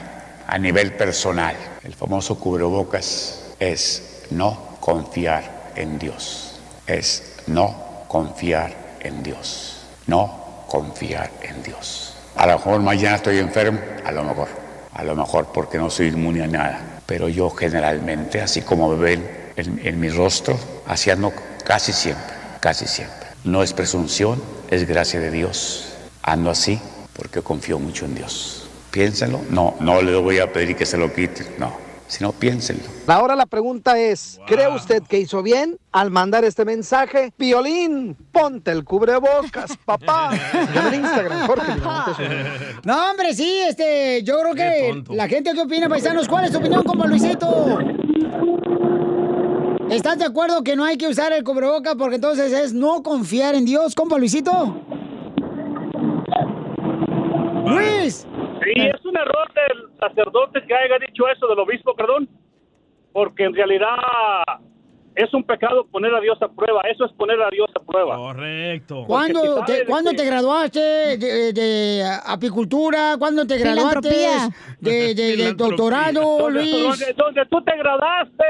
a 0.50 0.58
nivel 0.58 0.94
personal, 0.94 1.54
el 1.84 1.94
famoso 1.94 2.36
cubrebocas 2.36 3.52
es 3.60 4.24
no 4.30 4.58
confiar 4.80 5.70
en 5.76 5.96
Dios. 5.96 6.58
Es 6.88 7.36
no 7.46 8.04
confiar 8.08 8.96
en 8.98 9.22
Dios. 9.22 9.76
No 10.08 10.64
confiar 10.66 11.30
en 11.42 11.62
Dios. 11.62 12.14
A 12.34 12.48
lo 12.48 12.54
mejor 12.54 12.80
mañana 12.80 13.14
estoy 13.14 13.38
enfermo, 13.38 13.78
a 14.04 14.10
lo 14.10 14.24
mejor. 14.24 14.48
A 14.92 15.04
lo 15.04 15.14
mejor 15.14 15.52
porque 15.54 15.78
no 15.78 15.88
soy 15.88 16.08
inmune 16.08 16.42
a 16.42 16.48
nada. 16.48 16.80
Pero 17.06 17.28
yo 17.28 17.48
generalmente, 17.50 18.40
así 18.40 18.62
como 18.62 18.88
me 18.88 18.96
ven 18.96 19.30
en, 19.54 20.00
mi 20.00 20.08
rostro, 20.08 20.58
así 20.84 21.10
ando 21.10 21.32
casi 21.64 21.92
siempre, 21.92 22.34
casi 22.58 22.88
siempre. 22.88 23.28
No 23.44 23.62
es 23.62 23.72
presunción, 23.72 24.42
es 24.68 24.84
gracia 24.84 25.20
de 25.20 25.30
Dios. 25.30 25.92
Ando 26.24 26.50
así 26.50 26.80
porque 27.12 27.40
confío 27.40 27.78
mucho 27.78 28.04
en 28.04 28.16
Dios. 28.16 28.59
Piénsenlo. 28.90 29.40
No, 29.50 29.74
no 29.80 30.02
le 30.02 30.16
voy 30.16 30.38
a 30.38 30.52
pedir 30.52 30.76
que 30.76 30.84
se 30.84 30.98
lo 30.98 31.12
quite. 31.12 31.46
No, 31.58 31.72
sino 32.08 32.32
piénsenlo. 32.32 32.82
Ahora 33.06 33.36
la 33.36 33.46
pregunta 33.46 33.98
es, 33.98 34.40
¿cree 34.46 34.68
usted 34.68 35.02
que 35.04 35.18
hizo 35.18 35.42
bien 35.42 35.78
al 35.92 36.10
mandar 36.10 36.44
este 36.44 36.64
mensaje? 36.64 37.32
Piolín, 37.36 38.16
ponte 38.32 38.72
el 38.72 38.84
cubrebocas, 38.84 39.76
papá. 39.84 40.30
En 40.32 40.94
Instagram, 40.94 41.46
Jorge. 41.46 41.72
No, 42.84 43.10
hombre, 43.10 43.34
sí, 43.34 43.60
este, 43.68 44.22
yo 44.24 44.40
creo 44.40 44.54
que 44.54 45.04
la 45.14 45.28
gente 45.28 45.52
que 45.52 45.60
opina, 45.60 45.88
paisanos, 45.88 46.26
¿cuál 46.26 46.46
es 46.46 46.50
tu 46.50 46.58
opinión, 46.58 46.82
compa 46.82 47.06
Luisito? 47.06 47.78
¿Estás 49.90 50.18
de 50.18 50.24
acuerdo 50.24 50.62
que 50.62 50.76
no 50.76 50.84
hay 50.84 50.96
que 50.96 51.08
usar 51.08 51.32
el 51.32 51.44
cubrebocas 51.44 51.94
porque 51.96 52.14
entonces 52.14 52.52
es 52.52 52.72
no 52.72 53.02
confiar 53.02 53.54
en 53.54 53.64
Dios, 53.64 53.94
compa 53.94 54.18
Luisito? 54.18 54.76
Luis. 57.66 58.26
Sí, 58.62 58.72
es 58.76 59.04
un 59.04 59.16
error 59.16 59.48
del 59.54 59.98
sacerdote 59.98 60.60
que 60.66 60.74
haya 60.74 60.98
dicho 61.06 61.28
eso, 61.28 61.46
del 61.48 61.58
obispo, 61.58 61.94
perdón, 61.94 62.28
porque 63.12 63.44
en 63.44 63.54
realidad 63.54 63.88
es 65.16 65.32
un 65.34 65.42
pecado 65.42 65.84
poner 65.90 66.14
a 66.14 66.20
Dios 66.20 66.40
a 66.40 66.48
prueba, 66.48 66.82
eso 66.82 67.04
es 67.04 67.12
poner 67.12 67.40
a 67.42 67.50
Dios 67.50 67.68
a 67.74 67.80
prueba. 67.84 68.16
Correcto. 68.16 69.04
¿Cuándo 69.06 69.64
te, 69.64 69.84
¿cuándo 69.84 70.12
que- 70.12 70.16
te 70.18 70.24
graduaste 70.24 70.80
de, 71.18 71.52
de 71.52 72.04
apicultura? 72.24 73.16
¿Cuándo 73.18 73.44
te 73.46 73.58
graduaste 73.58 74.08
de, 74.80 75.14
de- 75.14 75.36
de 75.36 75.52
doctorado, 75.54 76.20
Donde, 76.38 76.60
Luis? 76.60 76.82
donde- 76.82 77.12
donde 77.14 77.46
tú 77.46 77.60
te 77.64 77.76
graduaste, 77.76 78.44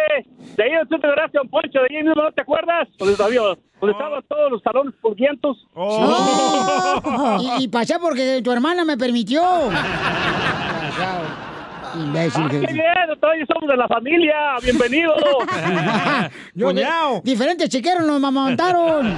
de 0.57 0.63
ahí 0.63 0.73
donde 0.75 0.87
tú 0.91 1.01
te 1.01 1.07
graduaste, 1.09 1.39
don 1.39 1.49
Poncho, 1.49 1.81
de 1.81 1.87
ahí 1.91 2.05
mismo, 2.05 2.23
¿no 2.23 2.31
te 2.33 2.43
acuerdas? 2.43 2.89
Donde, 2.99 3.17
donde 3.17 3.93
estaban 3.93 4.23
todos 4.29 4.53
los 4.53 4.63
salones 4.63 4.95
purguientos. 5.01 5.57
Oh. 5.75 7.30
Y, 7.61 7.69
pasé 7.69 7.99
porque 8.01 8.41
tu 8.43 8.51
hermana 8.53 8.85
me 8.85 8.97
permitió. 8.97 9.43
Imbécil. 11.95 12.43
Ah, 12.45 12.49
qué 12.51 12.59
bien, 12.59 13.21
todos 13.21 13.35
somos 13.53 13.69
de 13.69 13.77
la 13.77 13.89
familia, 13.89 14.35
bienvenido. 14.63 15.13
Yo- 16.55 16.73
Diferentes 17.25 17.69
chiqueros 17.69 18.07
nos 18.07 18.21
mamontaron. 18.21 19.15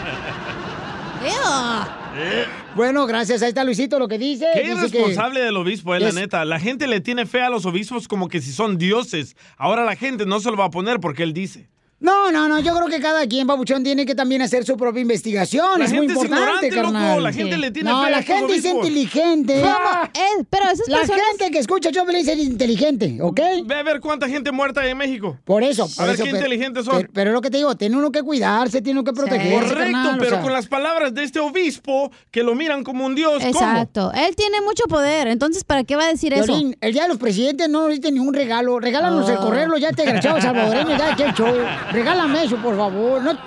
Bueno, 2.75 3.07
gracias. 3.07 3.43
Ahí 3.43 3.49
está 3.51 3.65
Luisito 3.65 3.99
lo 3.99 4.09
que 4.09 4.19
dice. 4.19 4.47
Qué 4.55 4.63
Dice 4.63 4.91
que- 4.91 4.99
irresponsable 4.99 5.41
del 5.41 5.57
obispo, 5.57 5.95
eh, 5.95 6.01
la 6.01 6.09
es- 6.09 6.15
neta. 6.15 6.45
La 6.45 6.59
gente 6.59 6.87
le 6.87 7.01
tiene 7.01 7.27
fe 7.27 7.43
a 7.43 7.51
los 7.51 7.67
obispos 7.67 8.09
como 8.09 8.29
que 8.29 8.41
si 8.41 8.53
son 8.53 8.79
dioses. 8.79 9.37
Ahora 9.57 9.85
la 9.85 9.95
gente 9.97 10.25
no 10.27 10.41
se 10.41 10.51
lo 10.51 10.57
va 10.57 10.67
a 10.67 10.71
poner 10.71 10.99
porque 11.01 11.23
él 11.23 11.33
dice. 11.35 11.69
No, 12.03 12.31
no, 12.33 12.49
no, 12.49 12.61
yo 12.61 12.75
creo 12.75 12.89
que 12.89 13.01
cada 13.01 13.27
quien, 13.27 13.47
Babuchón, 13.47 13.83
tiene 13.85 14.05
que 14.05 14.15
también 14.15 14.43
hacer 14.43 14.65
su 14.65 14.77
propia 14.77 15.01
investigación. 15.03 15.79
La 15.79 15.85
es 15.87 15.93
muy 15.93 16.07
gente 16.09 16.13
es 16.15 16.25
importante, 16.25 16.71
loco. 16.71 16.83
carnal. 16.83 17.23
La 17.23 17.33
gente 17.33 17.57
le 17.57 17.71
tiene 17.71 17.91
No, 17.91 18.09
la 18.09 18.23
gente 18.23 18.55
es 18.57 18.65
inteligente. 18.65 19.61
¿Cómo? 19.61 20.05
Eh, 20.15 20.45
pero 20.51 20.65
esas 20.71 20.89
La 20.89 20.99
personas- 20.99 21.23
gente 21.31 21.51
que 21.53 21.59
escucha 21.59 21.91
yo 21.91 22.03
es 22.13 22.29
inteligente, 22.39 23.19
¿ok? 23.21 23.41
Ve 23.65 23.75
a 23.75 23.83
ver 23.83 24.01
cuánta 24.01 24.29
gente 24.29 24.53
muerta 24.53 24.81
hay 24.83 24.91
en 24.91 24.99
México. 24.99 25.39
Por 25.45 25.63
eso. 25.63 25.89
A 25.99 26.05
ver 26.05 26.15
eso, 26.15 26.25
qué 26.25 26.31
pero- 26.31 26.37
inteligentes 26.45 26.85
son. 26.85 26.97
Pero, 26.99 27.09
pero 27.13 27.31
es 27.31 27.35
lo 27.35 27.41
que 27.41 27.51
te 27.51 27.57
digo, 27.59 27.75
tiene 27.77 27.97
uno 27.97 28.11
que 28.13 28.23
cuidarse, 28.23 28.83
tiene 28.83 29.01
uno 29.01 29.05
que 29.05 29.13
protegerse, 29.13 29.69
Correcto, 29.69 29.79
carnal, 29.93 30.15
o 30.17 30.19
pero 30.19 30.31
sea. 30.31 30.41
con 30.41 30.53
las 30.53 30.67
palabras 30.67 31.15
de 31.15 31.23
este 31.23 31.41
obispo 31.41 32.11
que 32.31 32.43
lo 32.43 32.55
miran 32.55 32.85
como 32.85 33.07
un 33.07 33.15
dios. 33.15 33.35
¿cómo? 33.39 33.49
Exacto. 33.49 34.13
Él 34.15 34.35
tiene 34.37 34.61
mucho 34.61 34.85
poder, 34.89 35.29
entonces 35.29 35.65
¿para 35.65 35.85
qué 35.85 35.97
va 35.97 36.05
a 36.05 36.09
decir 36.09 36.33
eso? 36.33 36.47
Violín, 36.47 36.77
el 36.81 36.93
día 36.93 37.03
de 37.03 37.09
los 37.09 37.19
presidentes 37.19 37.69
no 37.69 37.83
necesita 37.85 38.11
ningún 38.11 38.35
regalo. 38.35 38.81
Regálanos 38.81 39.29
el 39.29 39.37
Oh. 39.37 39.41
correo, 39.43 39.77
ya 39.79 39.91
te 39.93 40.03
desgraciado 40.03 40.41
salvadoreño, 40.41 40.97
ya 40.99 41.17
qué 41.17 41.33
show. 41.37 41.55
Regálame 41.93 42.45
eso, 42.45 42.57
por 42.57 42.77
favor. 42.77 43.23
No, 43.23 43.39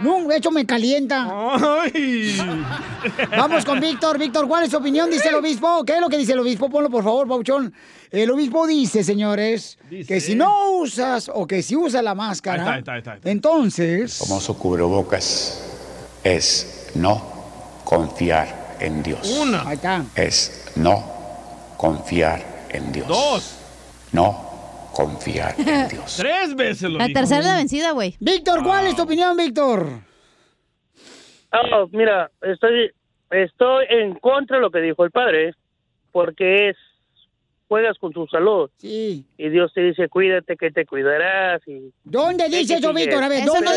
no, 0.00 0.30
eso 0.32 0.50
me 0.50 0.66
calienta. 0.66 1.24
Vamos 3.36 3.64
con 3.64 3.80
Víctor. 3.80 4.18
Víctor, 4.18 4.48
¿cuál 4.48 4.64
es 4.64 4.70
su 4.70 4.76
opinión? 4.76 5.10
Dice 5.10 5.28
el 5.28 5.36
obispo. 5.36 5.84
¿Qué 5.84 5.94
es 5.94 6.00
lo 6.00 6.08
que 6.08 6.18
dice 6.18 6.32
el 6.32 6.40
obispo? 6.40 6.68
Ponlo, 6.68 6.90
por 6.90 7.04
favor, 7.04 7.28
Pauchón. 7.28 7.72
El 8.10 8.30
obispo 8.30 8.66
dice, 8.66 9.02
señores, 9.02 9.78
que 10.06 10.20
si 10.20 10.34
no 10.34 10.72
usas 10.72 11.30
o 11.32 11.46
que 11.46 11.62
si 11.62 11.76
usas 11.76 12.02
la 12.04 12.14
máscara, 12.14 12.74
Ahí 12.74 12.78
está, 12.80 12.92
ahí 12.92 12.98
está, 12.98 13.12
ahí 13.12 13.16
está. 13.18 13.30
entonces... 13.30 14.20
El 14.20 14.26
famoso 14.28 14.56
cubrebocas 14.56 15.60
es 16.22 16.90
no 16.94 17.20
confiar 17.84 18.76
en 18.80 19.02
Dios. 19.02 19.28
Una. 19.40 19.62
Ahí 19.66 19.74
está. 19.74 20.04
Es 20.14 20.70
no 20.76 21.02
confiar 21.76 22.66
en 22.68 22.92
Dios. 22.92 23.08
Dos. 23.08 23.50
No 24.12 24.53
confiar 24.94 25.54
en 25.58 25.88
Dios. 25.90 26.16
Tres 26.16 26.54
veces 26.54 26.90
lo 26.90 26.98
La 26.98 27.06
dijo. 27.08 27.18
tercera 27.20 27.40
es 27.40 27.46
la 27.46 27.56
vencida, 27.56 27.90
güey. 27.92 28.16
Víctor, 28.20 28.62
¿cuál 28.62 28.86
es 28.86 28.96
tu 28.96 29.02
opinión, 29.02 29.36
Víctor? 29.36 29.88
Ah, 31.52 31.84
mira, 31.92 32.30
estoy, 32.42 32.90
estoy 33.30 33.84
en 33.90 34.14
contra 34.14 34.56
de 34.56 34.62
lo 34.62 34.70
que 34.70 34.80
dijo 34.80 35.04
el 35.04 35.10
padre, 35.12 35.54
porque 36.10 36.70
es, 36.70 36.76
juegas 37.68 37.96
con 37.98 38.12
tu 38.12 38.26
salud. 38.26 38.70
Sí. 38.78 39.24
Y 39.38 39.48
Dios 39.50 39.72
te 39.72 39.80
dice, 39.82 40.08
cuídate, 40.08 40.56
que 40.56 40.70
te 40.72 40.84
cuidarás. 40.84 41.62
Y... 41.66 41.92
¿Dónde 42.02 42.48
dice 42.48 42.74
eso, 42.74 42.92
Víctor? 42.92 43.22
A 43.22 43.28
ver, 43.28 43.44
¿dónde 43.44 43.70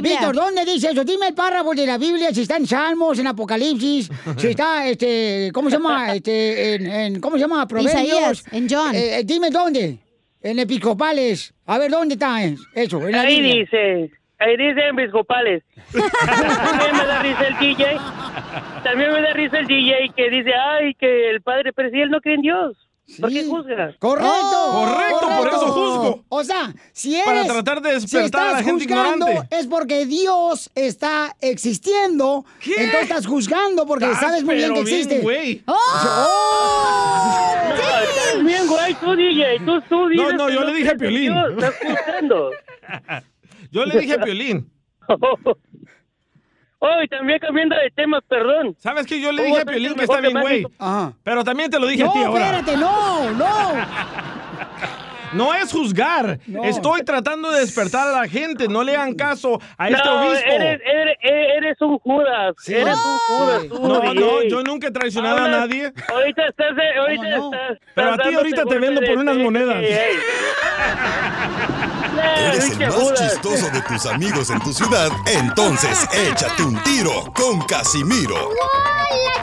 Víctor, 0.00 0.34
¿dónde 0.34 0.64
dice 0.64 0.90
eso? 0.90 1.04
Dime 1.04 1.28
el 1.28 1.34
párrafo 1.34 1.74
de 1.74 1.86
la 1.86 1.98
Biblia, 1.98 2.32
si 2.32 2.42
está 2.42 2.56
en 2.56 2.66
Salmos, 2.68 3.18
en 3.18 3.26
Apocalipsis, 3.26 4.08
si 4.38 4.46
está, 4.48 4.86
este, 4.88 5.50
¿cómo 5.52 5.70
se 5.70 5.76
llama? 5.76 6.14
Este, 6.14 6.74
en, 6.74 6.86
en- 6.86 7.20
¿cómo 7.20 7.36
se 7.36 7.42
llama? 7.42 7.66
Proverbios. 7.66 7.94
Isaías, 8.04 8.44
en 8.52 8.68
John. 8.70 8.94
Eh, 8.94 9.18
eh, 9.18 9.24
dime 9.24 9.50
dónde. 9.50 9.98
En 10.44 10.58
Episcopales. 10.58 11.54
A 11.64 11.78
ver, 11.78 11.90
¿dónde 11.90 12.14
está 12.14 12.44
eso? 12.44 13.08
En 13.08 13.14
Ahí 13.14 13.40
dice, 13.40 14.10
ahí 14.38 14.56
dice 14.58 14.88
en 14.88 14.96
Biscopales. 14.96 15.62
También 16.26 16.96
me 16.98 17.06
da 17.06 17.22
risa 17.22 17.46
el 17.48 17.58
DJ. 17.58 17.96
También 18.84 19.12
me 19.14 19.22
da 19.22 19.32
risa 19.32 19.58
el 19.60 19.66
DJ 19.66 20.10
que 20.14 20.28
dice, 20.28 20.52
ay, 20.54 20.94
que 20.94 21.30
el 21.30 21.40
padre, 21.40 21.72
pero 21.72 21.88
si 21.88 21.98
él 21.98 22.10
no 22.10 22.20
cree 22.20 22.34
en 22.34 22.42
Dios. 22.42 22.76
¿Por 23.20 23.30
qué 23.30 23.44
juzga? 23.44 23.94
Correcto. 23.98 24.70
Correcto, 24.72 25.28
por 25.38 25.48
eso 25.48 25.72
juzgo. 25.72 26.24
O 26.30 26.42
sea, 26.42 26.72
si 26.92 27.14
eres... 27.14 27.26
Para 27.26 27.44
tratar 27.44 27.82
de 27.82 28.00
si 28.00 28.06
despertar 28.06 28.46
a 28.48 28.52
la 28.52 28.62
gente 28.62 28.84
juzgando, 28.84 29.28
ignorante. 29.28 29.56
es 29.56 29.66
porque 29.66 30.06
Dios 30.06 30.70
está 30.74 31.36
existiendo. 31.42 32.44
Entonces 32.64 33.02
estás 33.02 33.26
juzgando 33.26 33.86
porque 33.86 34.06
Estás 34.06 34.20
sabes 34.20 34.42
muy 34.44 34.54
bien 34.54 34.68
que 34.68 34.74
pero 34.74 34.84
bien, 34.86 34.96
existe. 35.00 35.20
güey. 35.22 35.62
¡Oh! 35.66 35.74
No, 37.68 37.74
estás 37.74 38.44
bien, 38.44 38.66
güey, 38.66 38.94
tú, 38.94 39.14
DJ. 39.14 39.58
Tú, 39.66 39.80
tú 39.88 40.08
dices 40.08 40.34
no, 40.34 40.46
que 40.46 40.54
yo 40.54 40.64
le 40.64 40.74
dije 40.74 40.90
a 40.90 40.94
Piolín. 40.94 41.34
Estás 41.36 41.74
juzgando. 41.76 42.50
Yo 43.70 43.84
le 43.84 44.00
dije 44.00 44.14
a 44.14 44.20
Piolín. 44.24 44.70
Oh, 46.86 47.02
y 47.02 47.08
también 47.08 47.38
cambiando 47.38 47.74
de 47.76 47.90
tema, 47.90 48.20
perdón. 48.28 48.76
¿Sabes 48.78 49.06
qué? 49.06 49.18
Yo 49.20 49.32
le 49.32 49.38
¿Cómo 49.42 49.54
dije 49.54 49.62
a 49.62 49.64
Piolín 49.64 49.94
que 49.94 50.04
está 50.04 50.20
bien, 50.20 50.38
güey. 50.38 50.66
Pero 51.22 51.42
también 51.42 51.70
te 51.70 51.78
lo 51.80 51.86
dije 51.86 52.04
no, 52.04 52.10
a 52.10 52.12
ti 52.12 52.22
ahora. 52.22 52.44
espérate, 52.58 52.76
no, 52.76 53.30
no. 53.32 53.48
No 55.32 55.52
es 55.52 55.72
juzgar. 55.72 56.38
No. 56.46 56.62
Estoy 56.62 57.02
tratando 57.02 57.50
de 57.50 57.58
despertar 57.60 58.06
a 58.06 58.12
la 58.20 58.28
gente. 58.28 58.68
No 58.68 58.84
le 58.84 58.94
hagan 58.94 59.14
caso 59.14 59.60
a 59.76 59.88
este 59.88 60.04
no, 60.04 60.28
obispo. 60.28 60.46
Eres, 60.46 60.80
eres, 60.84 61.16
eres 61.56 61.80
un 61.80 61.98
Judas. 61.98 62.54
Eres 62.68 62.94
un 62.96 63.18
Judas. 63.38 63.62
tú, 63.68 63.88
No, 63.88 64.00
DJ. 64.00 64.14
no, 64.14 64.42
yo 64.44 64.62
nunca 64.62 64.86
he 64.86 64.90
traicionado 64.92 65.38
a 65.38 65.48
nadie. 65.48 65.92
Ahorita 66.12 66.46
estás. 66.46 66.76
de- 66.76 66.96
Ahorita 66.98 67.28
estás. 67.36 67.78
Pero 67.96 68.12
a 68.12 68.18
ti 68.18 68.32
ahorita 68.32 68.64
te 68.64 68.78
vendo 68.78 69.00
por 69.00 69.18
unas 69.18 69.36
monedas. 69.38 69.82
Eres 72.24 72.70
el 72.70 72.78
más 72.88 73.14
chistoso 73.14 73.70
de 73.70 73.80
tus 73.82 74.06
amigos 74.06 74.50
en 74.50 74.60
tu 74.60 74.72
ciudad, 74.72 75.10
entonces 75.26 76.06
échate 76.12 76.62
un 76.62 76.82
tiro 76.82 77.32
con 77.34 77.60
Casimiro. 77.62 78.36
Hola 78.36 78.94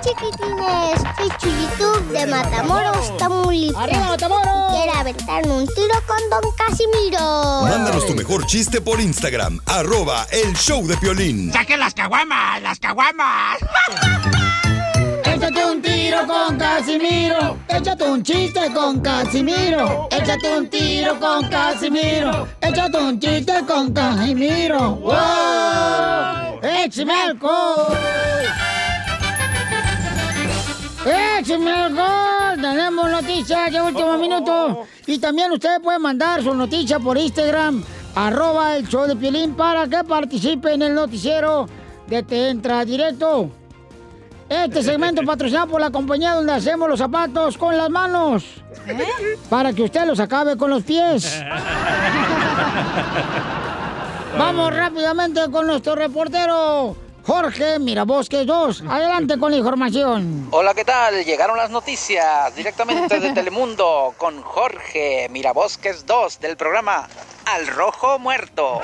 chiquitines, 0.02 1.00
soy 1.18 1.30
Chuyitub 1.40 2.12
de 2.12 2.26
Matamoros, 2.26 3.18
Tamaulipas. 3.18 3.84
¡Arriba, 3.84 4.10
Matamoros! 4.10 4.74
Quiero 4.74 4.94
aventarme 4.94 5.52
un 5.52 5.68
tiro 5.68 5.96
con 6.08 6.30
Don 6.30 6.52
Casimiro. 6.58 7.62
Mándanos 7.64 8.08
tu 8.08 8.16
mejor 8.16 8.46
chiste 8.46 8.82
por 8.82 9.00
Instagram, 9.00 9.60
arroba 9.66 10.26
el 10.32 10.56
show 10.56 10.86
de 10.88 10.98
Piolín. 10.98 11.52
¡Saquen 11.54 11.80
las 11.80 11.94
caguamas! 11.94 12.62
¡Las 12.62 12.80
caguamas! 12.80 13.60
Tiro 16.12 16.28
con 16.28 16.58
Casimiro. 16.58 17.58
Échate 17.70 18.04
un 18.04 18.22
chiste 18.22 18.60
con 18.74 19.00
Casimiro. 19.00 20.10
Échate 20.12 20.58
un 20.58 20.70
tiro 20.70 21.18
con 21.18 21.48
Casimiro. 21.48 22.50
Échate 22.60 22.98
un 22.98 23.18
chiste 23.18 23.54
con 23.66 23.94
Casimiro. 23.94 24.96
¡Wow! 24.96 26.60
¡Échame 26.64 27.14
alcohol! 27.14 27.98
¡Échame 31.40 31.72
alcohol! 31.72 32.60
Tenemos 32.62 33.10
noticias 33.10 33.72
de 33.72 33.82
último 33.82 34.18
minuto. 34.18 34.86
Y 35.08 35.18
también 35.18 35.50
ustedes 35.54 35.80
pueden 35.80 36.02
mandar 36.02 36.44
su 36.44 36.54
noticia 36.54 37.00
por 37.00 37.18
Instagram, 37.18 37.86
arroba 38.16 38.76
el 38.76 38.86
show 38.86 39.08
de 39.08 39.16
Piolín, 39.16 39.54
para 39.54 39.88
que 39.88 40.04
participe 40.04 40.74
en 40.74 40.82
el 40.82 40.94
noticiero 40.94 41.68
de 42.08 42.22
Te 42.22 42.50
Entra 42.50 42.84
Directo. 42.84 43.61
Este 44.52 44.84
segmento 44.84 45.22
patrocinado 45.26 45.68
por 45.68 45.80
la 45.80 45.92
compañía 45.92 46.34
donde 46.34 46.52
hacemos 46.52 46.90
los 46.90 47.00
zapatos 47.00 47.58
con 47.58 47.78
las 47.78 47.90
manos. 47.90 48.44
Para 49.50 49.72
que 49.72 49.84
usted 49.84 50.06
los 50.06 50.20
acabe 50.20 50.58
con 50.58 50.70
los 50.70 50.84
pies. 50.84 51.42
Vamos 54.38 54.76
rápidamente 54.76 55.50
con 55.50 55.68
nuestro 55.68 55.96
reportero 55.96 56.98
Jorge 57.24 57.80
Mirabosques 57.80 58.46
2. 58.46 58.84
Adelante 58.90 59.40
con 59.40 59.52
la 59.52 59.58
información. 59.58 60.50
Hola, 60.52 60.74
¿qué 60.74 60.84
tal? 60.84 61.24
Llegaron 61.24 61.56
las 61.56 61.70
noticias 61.70 62.54
directamente 62.54 63.22
de 63.22 63.32
Telemundo 63.32 64.14
con 64.18 64.42
Jorge 64.42 65.30
Mirabosques 65.30 66.06
2 66.06 66.42
del 66.42 66.58
programa 66.58 67.08
Al 67.46 67.68
Rojo 67.68 68.20
Muerto. 68.20 68.82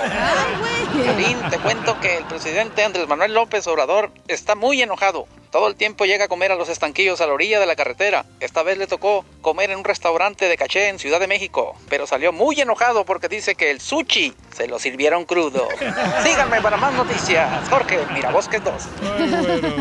Piolín, 0.93 1.37
te 1.49 1.59
cuento 1.59 1.99
que 1.99 2.19
el 2.19 2.23
presidente 2.23 2.85
Andrés 2.85 3.05
Manuel 3.09 3.33
López 3.33 3.67
Obrador 3.67 4.11
está 4.29 4.55
muy 4.55 4.81
enojado. 4.81 5.27
Todo 5.51 5.67
el 5.69 5.75
tiempo 5.75 6.05
llega 6.05 6.25
a 6.25 6.27
comer 6.27 6.51
a 6.51 6.55
los 6.55 6.69
estanquillos 6.69 7.21
a 7.21 7.27
la 7.27 7.33
orilla 7.33 7.59
de 7.59 7.65
la 7.65 7.75
carretera. 7.75 8.25
Esta 8.39 8.63
vez 8.63 8.77
le 8.77 8.85
tocó 8.85 9.25
comer 9.41 9.71
en 9.71 9.77
un 9.77 9.83
restaurante 9.85 10.45
de 10.45 10.57
caché 10.57 10.89
en 10.89 10.99
Ciudad 10.99 11.19
de 11.19 11.27
México, 11.27 11.75
pero 11.89 12.05
salió 12.05 12.33
muy 12.33 12.59
enojado 12.59 13.05
porque 13.05 13.29
dice 13.29 13.55
que 13.55 13.71
el 13.71 13.79
sushi 13.79 14.33
se 14.55 14.67
lo 14.67 14.77
sirvieron 14.77 15.25
crudo. 15.25 15.67
Síganme 16.23 16.61
para 16.61 16.77
más 16.77 16.93
noticias. 16.93 17.69
Jorge 17.69 17.99
Mirabosques 18.13 18.61
2. 18.63 18.73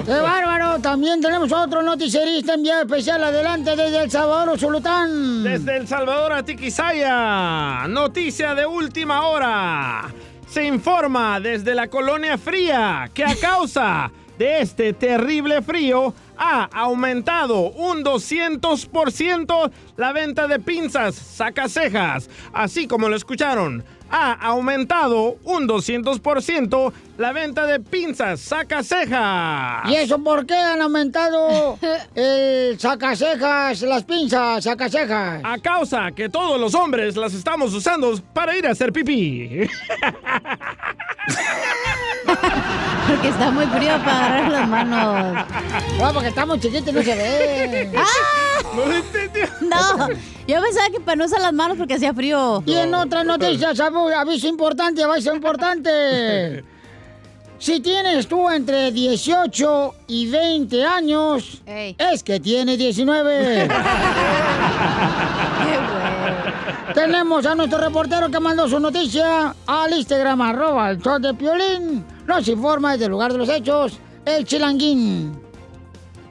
¡Qué 0.06 0.12
bárbaro! 0.12 0.78
También 0.80 1.20
tenemos 1.20 1.50
otro 1.52 1.82
noticierista 1.82 2.54
enviado 2.54 2.82
especial 2.82 3.24
adelante 3.24 3.74
desde 3.74 4.04
El 4.04 4.10
Salvador, 4.10 4.58
Zulután. 4.58 5.42
Desde 5.42 5.76
El 5.76 5.88
Salvador 5.88 6.32
a 6.32 6.42
Tiquisaya. 6.44 7.88
Noticia 7.88 8.54
de 8.54 8.66
última 8.66 9.26
hora. 9.26 10.14
Se 10.48 10.64
informa 10.64 11.40
desde 11.40 11.74
la 11.74 11.88
colonia 11.88 12.38
fría 12.38 13.10
que 13.12 13.24
a 13.24 13.34
causa 13.34 14.10
de 14.38 14.60
este 14.60 14.92
terrible 14.92 15.62
frío, 15.62 16.14
ha 16.36 16.64
aumentado 16.72 17.70
un 17.70 18.04
200% 18.04 19.70
la 19.96 20.12
venta 20.12 20.46
de 20.46 20.60
pinzas 20.60 21.14
sacacejas, 21.14 22.28
así 22.52 22.86
como 22.86 23.08
lo 23.08 23.16
escucharon. 23.16 23.84
Ha 24.10 24.32
aumentado 24.32 25.36
un 25.44 25.66
200% 25.66 26.92
la 27.18 27.32
venta 27.32 27.66
de 27.66 27.80
pinzas 27.80 28.40
sacacejas. 28.40 29.88
¿Y 29.90 29.94
eso 29.94 30.18
por 30.22 30.46
qué 30.46 30.54
han 30.54 30.82
aumentado 30.82 31.78
el 32.14 32.78
sacacejas, 32.78 33.82
las 33.82 34.04
pinzas 34.04 34.64
sacacejas? 34.64 35.40
A 35.44 35.58
causa 35.58 36.10
que 36.12 36.28
todos 36.28 36.60
los 36.60 36.74
hombres 36.74 37.16
las 37.16 37.34
estamos 37.34 37.72
usando 37.74 38.18
para 38.32 38.56
ir 38.56 38.66
a 38.66 38.72
hacer 38.72 38.92
pipí. 38.92 39.66
Porque 43.08 43.28
está 43.28 43.50
muy 43.50 43.66
frío 43.66 43.98
para 44.04 44.26
agarrar 44.26 44.52
las 44.52 44.68
manos. 44.68 45.46
No, 45.98 46.12
porque 46.12 46.28
estamos 46.28 46.60
chiquitos 46.60 46.88
y 46.88 46.92
no 46.92 47.02
se 47.02 47.14
ve. 47.14 47.90
¡Ah! 47.96 48.62
No 48.74 48.84
lo 48.84 48.92
entendió. 48.92 49.46
No, 49.60 50.08
yo 50.46 50.60
pensaba 50.60 50.90
que 50.90 51.00
para 51.00 51.16
no 51.16 51.24
usar 51.24 51.40
las 51.40 51.52
manos 51.52 51.78
porque 51.78 51.94
hacía 51.94 52.12
frío. 52.12 52.62
Y 52.66 52.74
en 52.74 52.94
otras 52.94 53.24
noticias, 53.24 53.78
aviso 53.80 54.48
importante, 54.48 55.02
aviso 55.02 55.34
importante. 55.34 56.64
Si 57.58 57.80
tienes 57.80 58.26
tú 58.28 58.48
entre 58.50 58.92
18 58.92 59.94
y 60.08 60.26
20 60.30 60.84
años, 60.84 61.62
es 61.66 62.22
que 62.22 62.38
tienes 62.38 62.78
19. 62.78 63.68
Tenemos 66.94 67.46
a 67.46 67.54
nuestro 67.54 67.78
reportero 67.78 68.30
que 68.30 68.40
mandó 68.40 68.68
su 68.68 68.78
noticia 68.78 69.54
al 69.66 69.92
Instagram, 69.92 70.40
arroba 70.42 70.90
el 70.90 70.98
show 71.00 71.18
de 71.18 71.34
Piolín. 71.34 72.04
Nos 72.26 72.46
informa 72.48 72.92
desde 72.92 73.06
el 73.06 73.10
lugar 73.10 73.32
de 73.32 73.38
los 73.38 73.48
hechos, 73.48 73.98
el 74.24 74.44
chilanguín. 74.44 75.45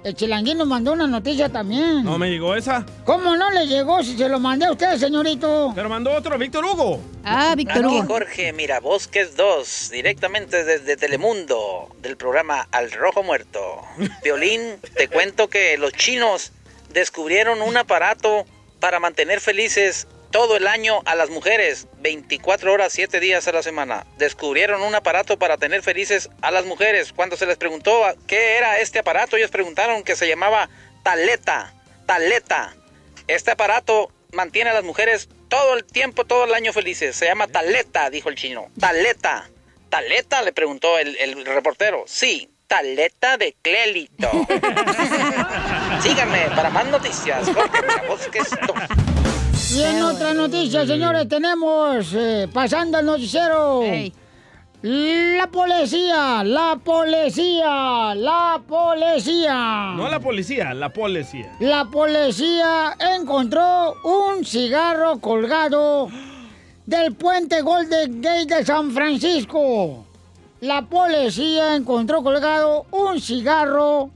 El 0.06 0.14
chilanguín 0.14 0.60
nos 0.60 0.68
mandó 0.68 0.94
una 0.94 1.08
noticia 1.08 1.50
también. 1.50 2.04
¿No 2.04 2.20
me 2.20 2.30
llegó 2.30 2.56
esa? 2.56 2.86
¿Cómo 3.06 3.36
no 3.36 3.50
le 3.50 3.66
llegó 3.66 4.04
si 4.04 4.16
se 4.16 4.30
lo 4.30 4.40
mandé 4.40 4.68
a 4.68 4.72
usted, 4.72 5.00
señorito? 5.00 5.72
Pero 5.74 5.90
mandó 5.90 6.12
otro, 6.12 6.38
Víctor 6.38 6.64
Hugo. 6.64 7.00
Ah, 7.24 7.54
Aquí 7.54 8.02
Jorge 8.08 8.54
Mirabosques 8.54 9.36
2, 9.36 9.90
directamente 9.92 10.64
desde 10.64 10.96
Telemundo, 10.96 11.90
del 12.04 12.18
programa 12.18 12.68
Al 12.72 12.92
Rojo 12.92 13.24
Muerto. 13.24 13.82
Violín, 14.24 14.76
te 14.96 15.08
cuento 15.08 15.48
que 15.48 15.76
los 15.80 15.92
chinos 15.94 16.52
descubrieron 16.94 17.64
un 17.64 17.76
aparato 17.76 18.46
para 18.80 19.00
mantener 19.00 19.42
felices 19.42 20.08
todo 20.36 20.58
el 20.58 20.68
año 20.68 21.02
a 21.06 21.16
las 21.16 21.30
mujeres, 21.30 21.88
24 22.00 22.74
horas, 22.74 22.92
7 22.92 23.22
días 23.22 23.48
a 23.48 23.54
la 23.54 23.64
semana. 23.64 24.06
Descubrieron 24.18 24.82
un 24.82 24.94
aparato 24.94 25.40
para 25.40 25.56
tener 25.56 25.82
felices 25.82 26.30
a 26.42 26.52
las 26.52 26.66
mujeres. 26.66 27.14
Cuando 27.14 27.38
se 27.38 27.46
les 27.46 27.56
preguntó 27.56 28.04
qué 28.28 28.58
era 28.58 28.82
este 28.82 29.00
aparato, 29.00 29.38
ellos 29.38 29.50
preguntaron 29.50 30.04
que 30.04 30.18
se 30.18 30.28
llamaba 30.28 30.68
taleta, 31.04 31.74
taleta. 32.06 32.76
Este 33.28 33.52
aparato 33.52 34.12
mantiene 34.34 34.72
a 34.72 34.74
las 34.74 34.84
mujeres 34.84 35.30
todo 35.48 35.78
el 35.78 35.86
tiempo, 35.86 36.26
todo 36.26 36.44
el 36.44 36.54
año 36.54 36.74
felices. 36.74 37.16
Se 37.16 37.28
llama 37.28 37.48
taleta, 37.48 38.10
dijo 38.10 38.28
el 38.28 38.36
chino. 38.36 38.68
Taleta. 38.78 39.50
¿Taleta? 39.88 40.42
Le 40.42 40.52
preguntó 40.52 41.00
el, 41.00 41.16
el 41.16 41.46
reportero. 41.46 42.04
Sí, 42.08 42.50
taleta 42.68 43.38
de 43.38 43.56
clélito. 43.62 44.30
Síganme 46.02 46.50
para 46.58 46.70
más 46.72 46.88
noticias. 46.88 47.50
Jorge 47.54 47.82
Mirabosques 47.84 48.50
2. 48.68 49.45
Y 49.76 49.84
en 49.84 50.02
otra 50.04 50.34
noticia, 50.34 50.88
señores, 50.88 51.28
tenemos, 51.28 52.14
eh, 52.14 52.48
pasando 52.54 52.98
al 52.98 53.06
noticiero, 53.06 53.82
la 54.82 55.48
policía, 55.48 56.44
la 56.46 56.80
policía, 56.82 58.16
la 58.16 58.62
policía. 58.66 59.94
No 59.98 60.08
la 60.10 60.22
policía, 60.22 60.74
la 60.74 60.94
policía. 60.94 61.52
La 61.60 61.84
policía 61.86 62.96
encontró 63.18 63.96
un 64.06 64.46
cigarro 64.46 65.20
colgado 65.20 66.08
del 66.86 67.14
puente 67.16 67.62
Golden 67.62 68.22
Gate 68.22 68.56
de 68.56 68.66
San 68.66 68.92
Francisco. 68.92 70.06
La 70.62 70.84
policía 70.84 71.76
encontró 71.76 72.24
colgado 72.24 72.86
un 72.92 73.20
cigarro 73.20 74.12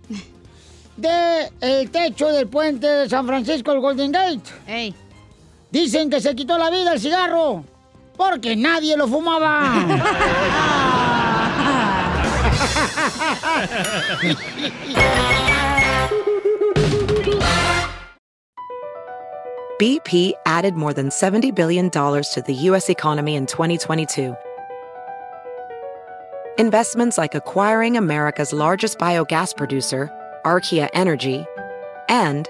de 0.95 1.52
el 1.60 1.91
techo 1.91 2.32
del 2.32 2.48
puente 2.48 2.88
de 2.88 3.10
San 3.10 3.28
Francisco, 3.28 3.74
el 3.74 3.82
Golden 3.82 4.13
Gate. 4.13 4.54
Dicen 5.72 6.10
que 6.10 6.20
se 6.20 6.36
quitó 6.36 6.58
la 6.58 6.70
vida 6.70 6.94
el 6.94 7.00
cigarro 7.00 7.64
porque 8.18 8.56
nadie 8.56 8.98
lo 8.98 9.08
fumaba. 9.08 9.86
BP 19.80 20.34
added 20.46 20.74
more 20.74 20.92
than 20.92 21.08
$70 21.08 21.56
billion 21.56 21.90
to 21.90 22.44
the 22.46 22.54
U.S. 22.54 22.90
economy 22.90 23.36
in 23.36 23.46
2022. 23.46 24.36
Investments 26.58 27.18
like 27.18 27.36
acquiring 27.36 27.96
America's 27.96 28.52
largest 28.52 28.98
biogas 28.98 29.56
producer, 29.56 30.12
Archaea 30.44 30.90
Energy, 30.94 31.46
and 32.10 32.50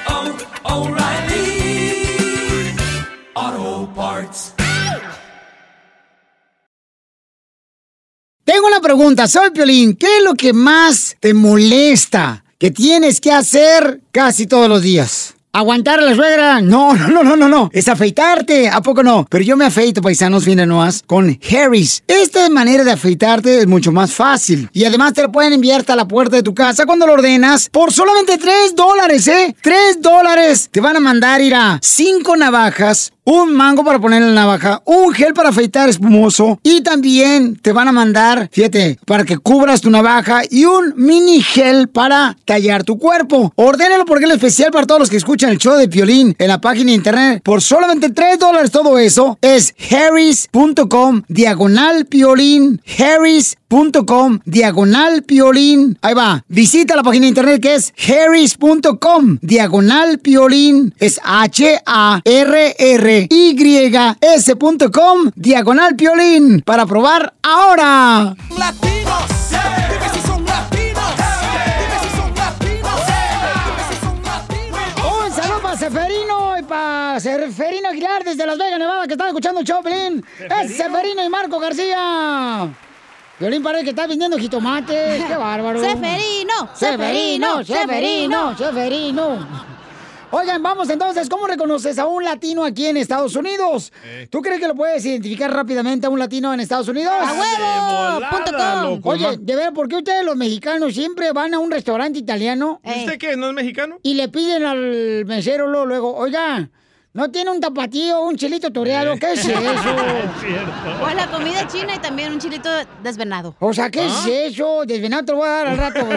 pregunta, 8.95 9.25
soy 9.25 9.51
Piolín. 9.51 9.95
¿Qué 9.95 10.17
es 10.17 10.23
lo 10.25 10.33
que 10.33 10.51
más 10.51 11.15
te 11.21 11.33
molesta 11.33 12.43
que 12.59 12.71
tienes 12.71 13.21
que 13.21 13.31
hacer 13.31 14.01
casi 14.11 14.47
todos 14.47 14.67
los 14.67 14.81
días? 14.81 15.33
¿Aguantar 15.53 15.99
a 15.99 16.03
la 16.03 16.13
suegra? 16.13 16.59
No, 16.59 16.93
no, 16.97 17.07
no, 17.07 17.23
no, 17.23 17.37
no, 17.37 17.47
no. 17.47 17.69
Es 17.71 17.87
afeitarte. 17.87 18.67
¿A 18.67 18.81
poco 18.81 19.01
no? 19.01 19.25
Pero 19.29 19.45
yo 19.45 19.55
me 19.55 19.63
afeito, 19.63 20.01
paisanos, 20.01 20.43
fines 20.43 20.67
nomás, 20.67 21.03
con 21.07 21.39
Harris. 21.49 22.03
Esta 22.05 22.49
manera 22.49 22.83
de 22.83 22.91
afeitarte 22.91 23.59
es 23.59 23.67
mucho 23.67 23.93
más 23.93 24.11
fácil. 24.11 24.69
Y 24.73 24.83
además 24.83 25.13
te 25.13 25.21
lo 25.21 25.31
pueden 25.31 25.53
enviar 25.53 25.79
hasta 25.79 25.95
la 25.95 26.05
puerta 26.05 26.35
de 26.35 26.43
tu 26.43 26.53
casa 26.53 26.85
cuando 26.85 27.07
lo 27.07 27.13
ordenas 27.13 27.69
por 27.69 27.93
solamente 27.93 28.37
3 28.37 28.75
dólares, 28.75 29.25
¿eh? 29.29 29.55
3 29.61 30.01
dólares. 30.01 30.67
Te 30.69 30.81
van 30.81 30.97
a 30.97 30.99
mandar 30.99 31.39
ir 31.39 31.55
a 31.55 31.79
5 31.81 32.35
navajas, 32.35 33.13
un 33.23 33.53
mango 33.53 33.83
para 33.83 33.99
poner 33.99 34.21
en 34.21 34.35
la 34.35 34.41
navaja, 34.41 34.81
un 34.85 35.13
gel 35.13 35.33
para 35.33 35.49
afeitar 35.49 35.89
espumoso 35.89 36.59
y 36.63 36.81
también 36.81 37.55
te 37.55 37.71
van 37.71 37.87
a 37.87 37.91
mandar, 37.91 38.49
fíjate, 38.51 38.99
para 39.05 39.23
que 39.23 39.37
cubras 39.37 39.81
tu 39.81 39.89
navaja 39.89 40.41
y 40.49 40.65
un 40.65 40.93
mini 40.95 41.41
gel 41.41 41.87
para 41.87 42.37
tallar 42.45 42.83
tu 42.83 42.97
cuerpo. 42.97 43.53
Ordénalo 43.55 44.05
porque 44.05 44.25
es 44.25 44.31
especial 44.31 44.71
para 44.71 44.87
todos 44.87 44.99
los 44.99 45.09
que 45.09 45.17
escuchan 45.17 45.51
el 45.51 45.57
show 45.57 45.77
de 45.77 45.87
Piolín 45.87 46.35
en 46.37 46.47
la 46.47 46.61
página 46.61 46.87
de 46.87 46.95
internet. 46.95 47.41
Por 47.43 47.61
solamente 47.61 48.09
3 48.09 48.39
dólares 48.39 48.71
todo 48.71 48.97
eso 48.97 49.37
es 49.41 49.73
harris.com 49.91 51.23
diagonal 51.27 52.05
Piolín. 52.05 52.81
Harris.com 53.71 54.39
diagonal 54.43 55.23
Piolín. 55.23 55.97
Ahí 56.01 56.13
va. 56.13 56.43
Visita 56.49 56.93
la 56.95 57.03
página 57.03 57.23
de 57.23 57.29
internet 57.29 57.61
que 57.61 57.75
es 57.75 57.93
harris.com 57.97 59.37
diagonal 59.41 60.19
Piolín. 60.19 60.93
Es 60.99 61.21
H-A-R-R 61.23 63.27
Y-S.com 63.29 65.31
diagonal 65.35 65.95
piolín 65.95 66.59
para 66.61 66.85
probar 66.85 67.33
ahora. 67.41 68.35
Latinos, 68.57 69.23
dime 69.49 70.09
si 70.13 70.19
son 70.27 70.43
latinos. 70.43 71.13
Dime 71.79 71.97
si 72.03 72.09
son 72.17 72.35
latinos. 72.35 72.99
Dime 73.07 73.83
si 73.89 73.95
son 74.03 74.21
latinos. 74.21 74.81
Un 75.25 75.31
saludo 75.33 75.61
para 75.61 75.77
Seferino 75.77 76.57
y 76.59 76.63
para 76.63 77.19
Seferino 77.21 77.87
Aguilar 77.89 78.25
desde 78.25 78.45
Las 78.45 78.57
Vegas, 78.57 78.79
Nevada, 78.79 79.07
que 79.07 79.13
están 79.13 79.27
escuchando 79.27 79.61
el. 79.61 80.25
Es 80.61 80.75
Seferino 80.75 81.23
y 81.23 81.29
Marco 81.29 81.57
García. 81.57 82.69
Violín 83.41 83.63
parece 83.63 83.83
que 83.85 83.89
está 83.89 84.05
vendiendo 84.05 84.37
jitomates. 84.37 85.25
¡Qué 85.27 85.35
bárbaro! 85.35 85.81
Seferino, 85.81 86.69
Seferino, 86.75 87.63
Seferino, 87.65 88.55
Seferino. 88.55 89.47
Oigan, 90.33 90.61
vamos 90.61 90.87
entonces, 90.91 91.27
¿cómo 91.27 91.47
reconoces 91.47 91.97
a 91.97 92.05
un 92.05 92.23
latino 92.23 92.63
aquí 92.63 92.85
en 92.85 92.97
Estados 92.97 93.35
Unidos? 93.35 93.91
¿Tú 94.29 94.41
crees 94.41 94.59
que 94.61 94.67
lo 94.67 94.75
puedes 94.75 95.03
identificar 95.03 95.51
rápidamente 95.51 96.05
a 96.05 96.09
un 96.11 96.19
latino 96.19 96.53
en 96.53 96.59
Estados 96.59 96.87
Unidos? 96.87 97.11
¡A 97.19 97.33
huevo! 97.33 98.13
volada, 98.13 98.29
Punto 98.29 98.51
com. 98.51 98.83
loco. 98.83 99.09
Oye, 99.09 99.37
de 99.41 99.55
ver, 99.55 99.73
¿por 99.73 99.87
qué 99.89 99.95
ustedes 99.97 100.23
los 100.23 100.37
mexicanos 100.37 100.93
siempre 100.93 101.31
van 101.33 101.53
a 101.55 101.59
un 101.59 101.69
restaurante 101.71 102.19
italiano 102.19 102.79
¿Y 102.85 102.99
usted 102.99 103.17
qué? 103.17 103.35
¿No 103.35 103.47
es 103.49 103.53
mexicano? 103.55 103.97
y 104.03 104.13
le 104.13 104.29
piden 104.29 104.63
al 104.65 105.25
mesero 105.25 105.67
luego, 105.67 105.85
luego, 105.87 106.15
oiga, 106.15 106.69
¿no 107.13 107.29
tiene 107.31 107.51
un 107.51 107.59
tapatío, 107.59 108.21
un 108.21 108.35
chilito 108.35 108.71
toreado? 108.71 109.15
¿Qué 109.17 109.33
es 109.33 109.45
eso? 109.45 109.59
O 111.03 111.09
la 111.13 111.27
comida 111.29 111.67
china 111.67 111.95
y 111.95 111.99
también 111.99 112.33
un 112.33 112.39
chilito 112.39 112.69
desvenado. 113.03 113.55
O 113.59 113.73
sea, 113.73 113.89
¿qué 113.89 114.01
¿Ah? 114.01 114.05
es 114.07 114.53
eso? 114.53 114.83
Desvenado 114.85 115.25
te 115.25 115.31
lo 115.31 115.39
voy 115.39 115.47
a 115.47 115.51
dar 115.51 115.67
al 115.67 115.77
rato. 115.77 116.07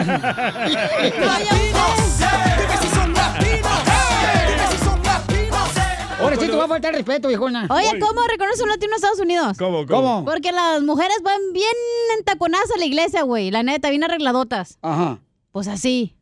Ahora 6.19 6.37
sí 6.37 6.47
te 6.47 6.55
va 6.55 6.65
a 6.65 6.67
faltar 6.67 6.93
respeto, 6.93 7.27
viejona. 7.27 7.67
Oye, 7.69 7.99
¿cómo 7.99 8.21
reconoce 8.27 8.63
un 8.63 8.69
latino 8.69 8.93
en 8.93 8.95
Estados 8.95 9.19
Unidos? 9.19 9.57
¿Cómo, 9.57 9.85
cómo? 9.85 10.23
Porque 10.25 10.51
las 10.51 10.81
mujeres 10.81 11.17
van 11.23 11.39
bien 11.53 11.73
entaconadas 12.17 12.71
a 12.71 12.77
la 12.79 12.85
iglesia, 12.85 13.23
güey. 13.23 13.51
La 13.51 13.63
neta, 13.63 13.89
bien 13.89 14.03
arregladotas. 14.03 14.79
Ajá. 14.81 15.19
Pues 15.51 15.67
así. 15.67 16.15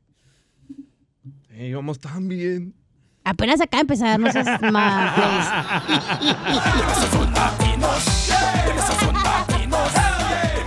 Ey, 1.52 1.74
vamos 1.74 2.00
tan 2.00 2.28
bien. 2.28 2.74
Apenas 3.26 3.62
acá 3.62 3.80
empezar, 3.80 4.20
no 4.20 4.32
seas 4.32 4.62
más. 4.72 5.14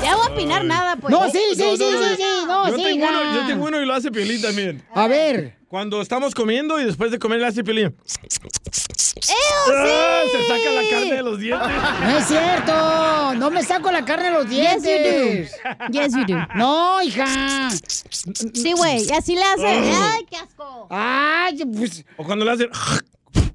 Ya 0.03 0.15
voy 0.15 0.27
a 0.27 0.31
opinar 0.33 0.65
nada, 0.65 0.97
pues. 0.97 1.11
No, 1.11 1.29
sí, 1.31 1.39
sí, 1.55 1.57
sí, 1.57 1.77
sí, 1.79 1.85
sí, 2.17 2.23
no, 2.47 2.69
yo 2.71 2.77
sí, 2.77 2.83
tengo 2.85 3.09
uno, 3.09 3.35
yo 3.35 3.47
tengo 3.47 3.65
uno 3.67 3.83
y 3.83 3.87
lo 3.87 3.95
hace 3.95 4.11
Piolín 4.11 4.41
también. 4.43 4.83
A 4.95 5.07
ver. 5.09 5.57
Cuando 5.69 6.01
estamos 6.01 6.35
comiendo 6.35 6.81
y 6.81 6.85
después 6.85 7.11
de 7.11 7.19
comer 7.19 7.41
le 7.41 7.47
hace 7.49 7.65
Piolín. 7.65 7.87
¡Ew, 7.87 9.73
Ah, 9.75 10.21
sí! 10.25 10.31
Se 10.31 10.47
saca 10.47 10.71
la 10.71 10.89
carne 10.91 11.15
de 11.15 11.23
los 11.23 11.39
dientes. 11.41 11.69
No 12.03 12.19
es 12.19 12.27
cierto. 12.27 13.35
No 13.35 13.51
me 13.51 13.63
saco 13.65 13.91
la 13.91 14.05
carne 14.05 14.27
de 14.27 14.31
los 14.33 14.49
Yes, 14.49 14.83
dientes. 14.83 15.51
you 15.51 15.71
do. 15.71 15.87
Yes, 15.91 16.13
you 16.15 16.25
do. 16.27 16.37
No, 16.55 17.03
hija. 17.03 17.71
Sí, 17.71 18.73
güey. 18.77 19.03
Y 19.09 19.13
así 19.13 19.35
le 19.35 19.43
hace. 19.43 19.67
¡Ay, 19.67 20.27
qué 20.31 20.37
asco! 20.37 20.87
Ay, 21.47 21.65
pues. 21.65 22.05
O 22.17 22.25
cuando 22.25 22.45
le 22.45 22.51
hace. 22.51 22.69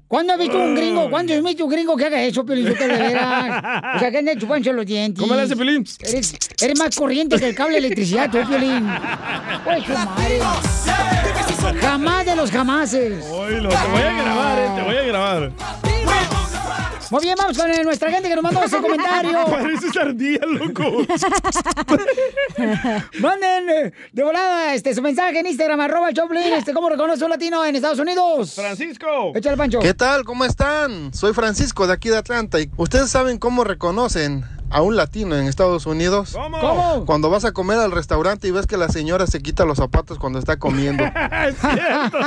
¿Cuándo 0.08 0.32
has 0.32 0.38
visto 0.38 0.58
un 0.58 0.74
gringo? 0.74 1.10
¿Cuándo 1.10 1.34
has 1.34 1.42
visto 1.42 1.64
un 1.64 1.70
gringo 1.70 1.96
que 1.96 2.06
haga 2.06 2.22
eso, 2.22 2.44
Pelín? 2.44 2.66
de 2.66 2.74
veras? 2.74 3.94
O 3.96 3.98
sea, 3.98 4.10
que 4.10 4.18
ande 4.18 4.36
chupándose 4.38 4.72
los 4.72 4.86
dientes. 4.86 5.20
¿Cómo 5.20 5.34
le 5.34 5.42
hace 5.42 5.56
Piolín? 5.56 5.84
Eres, 6.00 6.34
eres 6.60 6.78
más 6.78 6.94
corriente 6.96 7.38
que 7.38 7.48
el 7.48 7.54
cable 7.54 7.74
de 7.74 7.86
electricidad, 7.86 8.30
tú. 8.30 8.38
Pues 9.64 9.88
madre. 9.88 10.40
Jamás 11.80 12.26
de 12.26 12.36
los 12.36 12.50
jamases. 12.50 13.24
Te 13.24 13.30
voy 13.30 13.54
a 14.02 14.22
grabar, 14.22 14.58
eh, 14.58 14.70
te 14.76 14.82
voy 14.82 14.96
a 14.96 15.02
grabar. 15.02 15.91
Muy 17.12 17.24
bien, 17.24 17.34
vamos 17.36 17.58
con 17.58 17.70
eh, 17.70 17.84
nuestra 17.84 18.10
gente 18.10 18.26
que 18.26 18.34
nos 18.34 18.42
mandó 18.42 18.64
ese 18.64 18.80
comentario. 18.80 19.44
Pareces 19.50 19.94
ardilla, 19.98 20.46
loco. 20.46 20.82
Manden 23.20 23.68
eh, 23.68 23.92
de 24.14 24.24
volada 24.24 24.72
este, 24.72 24.94
su 24.94 25.02
mensaje 25.02 25.40
en 25.40 25.46
Instagram, 25.46 25.78
arroba 25.80 26.10
Choplin, 26.14 26.54
este, 26.54 26.72
¿cómo 26.72 26.88
reconoce 26.88 27.22
un 27.22 27.28
latino 27.28 27.62
en 27.66 27.76
Estados 27.76 27.98
Unidos? 27.98 28.54
Francisco. 28.54 29.32
Échale, 29.34 29.58
Pancho. 29.58 29.80
¿Qué 29.80 29.92
tal? 29.92 30.24
¿Cómo 30.24 30.46
están? 30.46 31.12
Soy 31.12 31.34
Francisco 31.34 31.86
de 31.86 31.92
aquí 31.92 32.08
de 32.08 32.16
Atlanta. 32.16 32.58
¿Y 32.58 32.70
¿Ustedes 32.78 33.10
saben 33.10 33.36
cómo 33.36 33.62
reconocen 33.62 34.46
a 34.70 34.80
un 34.80 34.96
latino 34.96 35.36
en 35.36 35.46
Estados 35.46 35.84
Unidos? 35.84 36.30
¿Cómo? 36.32 36.60
¿Cómo? 36.60 37.04
Cuando 37.04 37.28
vas 37.28 37.44
a 37.44 37.52
comer 37.52 37.78
al 37.78 37.92
restaurante 37.92 38.48
y 38.48 38.52
ves 38.52 38.66
que 38.66 38.78
la 38.78 38.88
señora 38.88 39.26
se 39.26 39.42
quita 39.42 39.66
los 39.66 39.76
zapatos 39.76 40.18
cuando 40.18 40.38
está 40.38 40.58
comiendo. 40.58 41.04
es 41.46 41.56
cierto. 41.60 42.18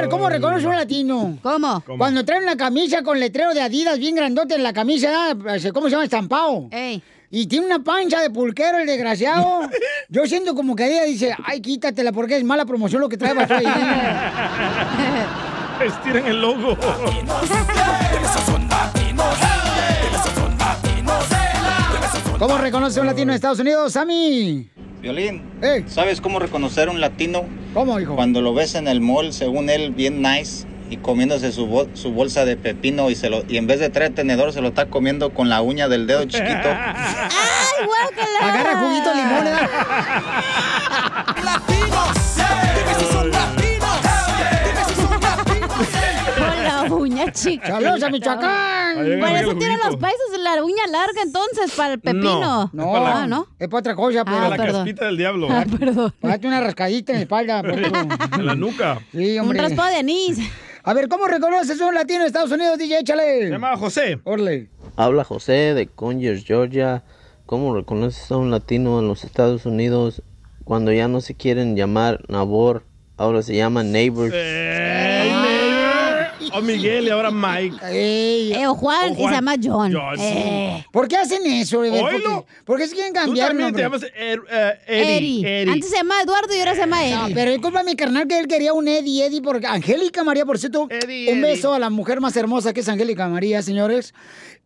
Ver, 0.00 0.08
¿cómo 0.10 0.28
reconoce 0.28 0.66
un 0.66 0.76
latino? 0.76 1.38
¿Cómo? 1.42 1.82
Cuando 1.98 2.24
trae 2.24 2.42
una 2.42 2.56
camisa 2.56 3.02
con 3.02 3.18
letrero 3.20 3.52
de 3.54 3.60
Adidas 3.60 3.98
bien 3.98 4.14
grandote 4.14 4.54
en 4.54 4.62
la 4.62 4.72
camisa, 4.72 5.32
eh, 5.32 5.72
¿cómo 5.72 5.86
se 5.86 5.92
llama? 5.92 6.04
Estampado. 6.04 6.68
Ey. 6.70 7.02
Y 7.32 7.46
tiene 7.46 7.66
una 7.66 7.78
pancha 7.78 8.20
de 8.20 8.30
pulquero 8.30 8.78
el 8.78 8.86
desgraciado. 8.86 9.60
Yo 10.08 10.26
siento 10.26 10.54
como 10.54 10.74
que 10.74 10.84
Adidas 10.84 11.06
dice, 11.06 11.36
ay, 11.44 11.60
quítatela 11.60 12.12
porque 12.12 12.36
es 12.36 12.44
mala 12.44 12.64
promoción 12.64 13.00
lo 13.00 13.08
que 13.08 13.16
trae 13.16 13.34
para 13.34 13.58
ahí. 13.58 13.66
Estiren 15.86 16.26
el 16.26 16.40
logo. 16.40 16.76
¿Cómo 22.38 22.58
reconoce 22.58 23.00
un 23.00 23.06
latino 23.06 23.32
en 23.32 23.36
Estados 23.36 23.60
Unidos, 23.60 23.92
Sammy? 23.92 24.70
Violín, 25.02 25.42
Eh. 25.62 25.84
¿sabes 25.86 26.20
cómo 26.20 26.38
reconocer 26.38 26.88
un 26.90 27.00
latino? 27.00 27.44
¿Cómo, 27.72 27.98
hijo? 28.00 28.16
Cuando 28.16 28.42
lo 28.42 28.52
ves 28.52 28.74
en 28.74 28.86
el 28.88 29.00
mall, 29.00 29.32
según 29.32 29.70
él, 29.70 29.92
bien 29.92 30.20
nice, 30.20 30.66
y 30.90 30.96
comiéndose 30.98 31.52
su, 31.52 31.66
bol- 31.66 31.88
su 31.94 32.12
bolsa 32.12 32.44
de 32.44 32.56
pepino 32.56 33.08
y, 33.10 33.14
se 33.14 33.30
lo, 33.30 33.42
y 33.48 33.56
en 33.56 33.66
vez 33.66 33.80
de 33.80 33.88
traer 33.90 34.12
tenedor 34.14 34.52
se 34.52 34.60
lo 34.60 34.68
está 34.68 34.86
comiendo 34.86 35.30
con 35.30 35.48
la 35.48 35.62
uña 35.62 35.88
del 35.88 36.06
dedo 36.06 36.24
chiquito. 36.24 36.68
¡Ay, 36.68 37.86
guácala! 37.86 38.38
Agarra 38.42 38.78
juguito 38.80 39.14
limón, 39.14 39.44
uña 47.22 47.32
chica. 47.32 47.66
¡Saludos 47.66 48.02
a 48.02 48.10
Michoacán! 48.10 48.96
Por 48.96 49.04
eso 49.30 49.54
tienen 49.56 49.78
los 49.84 49.96
países 49.96 50.20
la 50.42 50.64
uña 50.64 50.86
larga 50.90 51.22
entonces, 51.22 51.70
para 51.76 51.92
el 51.94 52.00
pepino. 52.00 52.70
No, 52.72 52.96
Ah, 52.96 53.26
¿no? 53.28 53.46
es 53.58 53.68
para 53.68 53.80
otra 53.80 53.94
cosa, 53.94 54.24
pero... 54.24 54.38
Ah, 54.38 54.48
la 54.48 54.56
perdón. 54.56 54.74
caspita 54.84 55.04
del 55.04 55.16
diablo. 55.16 55.48
Ah, 55.50 55.64
perdón. 55.78 56.14
Date 56.22 56.46
una 56.46 56.60
rascadita 56.60 57.12
en 57.12 57.18
la 57.18 57.22
espalda. 57.22 57.60
En 58.38 58.46
la 58.46 58.54
nuca. 58.54 58.98
Sí, 59.12 59.34
Un 59.34 59.40
hombre. 59.46 59.60
raspado 59.62 59.90
de 59.90 59.96
anís. 59.96 60.38
A 60.82 60.94
ver, 60.94 61.08
¿cómo 61.08 61.26
reconoces 61.26 61.78
un 61.80 61.94
latino 61.94 62.20
en 62.22 62.26
Estados 62.26 62.50
Unidos, 62.50 62.78
DJ? 62.78 63.00
Échale. 63.00 63.42
Se 63.44 63.50
llama 63.50 63.76
José. 63.76 64.18
Orle. 64.24 64.70
Habla 64.96 65.24
José 65.24 65.74
de 65.74 65.86
Conyers, 65.88 66.44
Georgia. 66.44 67.02
¿Cómo 67.46 67.74
reconoces 67.74 68.30
a 68.30 68.36
un 68.38 68.50
latino 68.50 68.98
en 69.00 69.08
los 69.08 69.24
Estados 69.24 69.66
Unidos 69.66 70.22
cuando 70.64 70.90
ya 70.92 71.06
no 71.08 71.20
se 71.20 71.34
quieren 71.34 71.76
llamar 71.76 72.22
Nabor? 72.28 72.84
Ahora 73.18 73.42
se 73.42 73.54
llaman 73.54 73.92
Neighbors. 73.92 74.32
Neighbor. 74.32 75.09
O 76.52 76.60
Miguel 76.60 77.06
y 77.06 77.10
ahora 77.10 77.30
Mike. 77.30 77.76
Ey. 77.90 78.52
Eh, 78.52 78.66
o 78.66 78.74
Juan, 78.74 79.10
O 79.10 79.12
y 79.12 79.24
se 79.28 79.30
llama 79.30 79.54
John. 79.62 79.92
John, 79.94 80.16
sí. 80.16 80.22
Eh. 80.24 80.84
¿Por 80.92 81.08
qué 81.08 81.16
hacen 81.16 81.44
eso, 81.46 81.80
bebé? 81.80 82.00
¿Por 82.00 82.14
Oílo. 82.14 82.44
qué, 82.46 82.54
por 82.64 82.78
qué 82.78 82.86
se 82.88 82.94
quieren 82.94 83.12
Tú 83.12 83.20
cambiar 83.20 83.48
también 83.48 83.74
te 83.74 83.82
nombre? 83.82 84.00
llamas 84.00 84.12
Er- 84.18 84.42
eh, 84.50 84.78
Eddie. 84.86 85.16
Eddie. 85.16 85.62
Eddie. 85.62 85.72
Antes 85.72 85.90
se 85.90 85.96
llama 85.96 86.20
Eduardo 86.22 86.54
y 86.54 86.58
ahora 86.58 86.74
se 86.74 86.80
llama 86.80 86.96
No, 87.02 87.24
Eddie. 87.26 87.34
pero 87.34 87.50
disculpa 87.52 87.82
mi 87.82 87.94
carnal 87.96 88.26
que 88.26 88.38
él 88.38 88.48
quería 88.48 88.72
un 88.72 88.88
Eddie, 88.88 89.26
Eddie, 89.26 89.42
porque 89.42 89.66
Angélica 89.66 90.24
María, 90.24 90.44
por 90.44 90.58
cierto, 90.58 90.86
Eddie, 90.90 91.32
un 91.32 91.38
Eddie. 91.38 91.50
beso 91.52 91.72
a 91.74 91.78
la 91.78 91.90
mujer 91.90 92.20
más 92.20 92.36
hermosa 92.36 92.72
que 92.72 92.80
es 92.80 92.88
Angélica 92.88 93.28
María, 93.28 93.62
señores. 93.62 94.14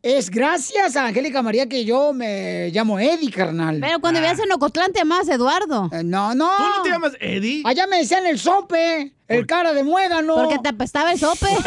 Es 0.04 0.28
gracias 0.28 0.96
a 0.96 1.06
Angélica 1.06 1.40
María 1.40 1.66
que 1.66 1.86
yo 1.86 2.12
me 2.12 2.68
llamo 2.74 2.98
Eddie, 2.98 3.30
carnal. 3.30 3.78
Pero 3.80 4.00
cuando 4.00 4.20
vivías 4.20 4.38
en 4.38 4.52
Ocotlán 4.52 4.92
te 4.92 4.98
llamabas 4.98 5.26
Eduardo. 5.30 5.88
Eh, 5.90 6.02
no, 6.04 6.34
no. 6.34 6.50
¿Tú 6.58 6.62
no 6.62 6.82
te 6.82 6.90
llamas 6.90 7.12
Eddie? 7.20 7.62
Allá 7.64 7.86
me 7.86 7.96
decían 8.00 8.26
el 8.26 8.38
sope, 8.38 9.14
el 9.28 9.46
cara 9.46 9.72
de 9.72 9.82
muégano. 9.82 10.34
Porque 10.34 10.58
te 10.58 10.68
apestaba 10.68 11.10
el 11.10 11.18
sope. 11.18 11.46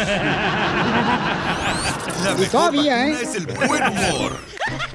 La 2.22 2.30
Y 2.30 2.34
mejor 2.38 2.48
todavía, 2.48 3.08
¿eh? 3.08 3.16
es 3.20 3.34
el 3.34 3.46
buen 3.46 3.82
humor. 3.82 4.38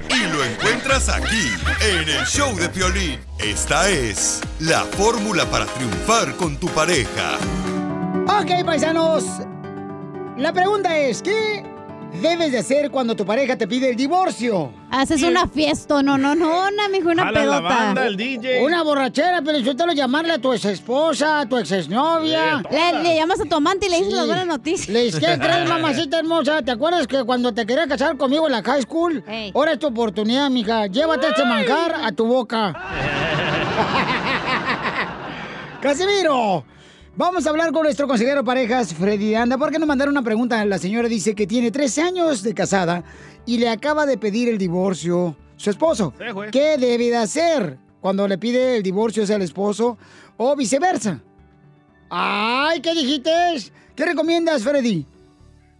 Y 0.08 0.20
lo 0.32 0.42
encuentras 0.42 1.10
aquí, 1.10 1.50
en 1.82 2.08
el 2.08 2.24
show 2.24 2.56
de 2.56 2.70
Piolín. 2.70 3.20
Esta 3.38 3.90
es 3.90 4.40
la 4.60 4.84
fórmula 4.84 5.44
para 5.50 5.66
triunfar 5.66 6.34
con 6.36 6.56
tu 6.56 6.68
pareja. 6.68 7.36
Ok, 8.26 8.64
paisanos. 8.64 9.24
La 10.38 10.50
pregunta 10.54 10.96
es, 10.96 11.20
¿qué 11.20 11.73
debes 12.20 12.52
de 12.52 12.58
hacer 12.58 12.90
cuando 12.90 13.14
tu 13.16 13.24
pareja 13.24 13.56
te 13.56 13.66
pide 13.66 13.90
el 13.90 13.96
divorcio? 13.96 14.70
Haces 14.90 15.22
una 15.22 15.46
fiesta, 15.48 16.02
no, 16.02 16.16
no, 16.16 16.34
no, 16.34 16.68
una, 16.68 16.88
mijo, 16.88 17.08
una 17.10 17.24
Jala 17.24 17.44
la 17.44 17.58
pedota. 17.58 17.74
banda, 17.74 18.06
el 18.06 18.16
DJ. 18.16 18.62
Una 18.64 18.82
borrachera, 18.82 19.42
pero 19.44 19.58
yo 19.58 19.74
te 19.76 19.86
lo 19.86 19.92
llamarle 19.92 20.32
a 20.34 20.38
tu 20.38 20.52
ex 20.52 20.64
esposa, 20.66 21.40
a 21.40 21.48
tu 21.48 21.56
ex 21.58 21.72
exnovia. 21.72 22.62
Le, 22.70 23.02
le 23.02 23.16
llamas 23.16 23.40
a 23.40 23.44
tu 23.44 23.56
amante 23.56 23.86
y 23.86 23.90
le 23.90 23.96
dices 23.96 24.12
Sí. 24.12 24.16
las 24.18 24.26
buenas 24.26 24.46
noticias. 24.46 24.88
Le 24.88 25.04
dices, 25.04 25.20
¿qué 25.20 25.38
crees, 25.40 25.68
mamacita 25.68 26.18
hermosa? 26.20 26.62
¿Te 26.62 26.70
acuerdas 26.70 27.06
que 27.06 27.24
cuando 27.24 27.52
te 27.52 27.66
quería 27.66 27.86
casar 27.88 28.16
conmigo 28.16 28.46
en 28.46 28.52
la 28.52 28.62
high 28.62 28.82
school? 28.82 29.24
Ey. 29.26 29.52
Ahora 29.54 29.72
es 29.72 29.78
tu 29.78 29.88
oportunidad, 29.88 30.48
mija. 30.50 30.86
Llévate 30.86 31.28
este 31.28 31.44
manjar 31.44 31.94
a 32.04 32.12
tu 32.12 32.26
boca. 32.26 32.74
¡Casimiro! 35.80 36.64
Vamos 37.16 37.46
a 37.46 37.50
hablar 37.50 37.70
con 37.70 37.84
nuestro 37.84 38.08
consejero 38.08 38.38
de 38.40 38.44
parejas, 38.44 38.92
Freddy 38.92 39.36
Anda, 39.36 39.56
porque 39.56 39.78
nos 39.78 39.86
mandaron 39.86 40.14
una 40.14 40.24
pregunta. 40.24 40.64
La 40.64 40.78
señora 40.78 41.06
dice 41.06 41.36
que 41.36 41.46
tiene 41.46 41.70
13 41.70 42.02
años 42.02 42.42
de 42.42 42.54
casada 42.54 43.04
y 43.46 43.58
le 43.58 43.68
acaba 43.68 44.04
de 44.04 44.18
pedir 44.18 44.48
el 44.48 44.58
divorcio 44.58 45.36
su 45.56 45.70
esposo. 45.70 46.12
Sí. 46.18 46.24
¿Qué 46.50 46.76
debe 46.76 47.10
de 47.10 47.16
hacer 47.16 47.78
cuando 48.00 48.26
le 48.26 48.36
pide 48.36 48.78
el 48.78 48.82
divorcio 48.82 49.22
al 49.32 49.42
esposo 49.42 49.96
o 50.38 50.56
viceversa? 50.56 51.22
¡Ay, 52.10 52.80
qué 52.80 52.92
dijiste! 52.94 53.30
¿Qué 53.94 54.06
recomiendas, 54.06 54.64
Freddy? 54.64 55.06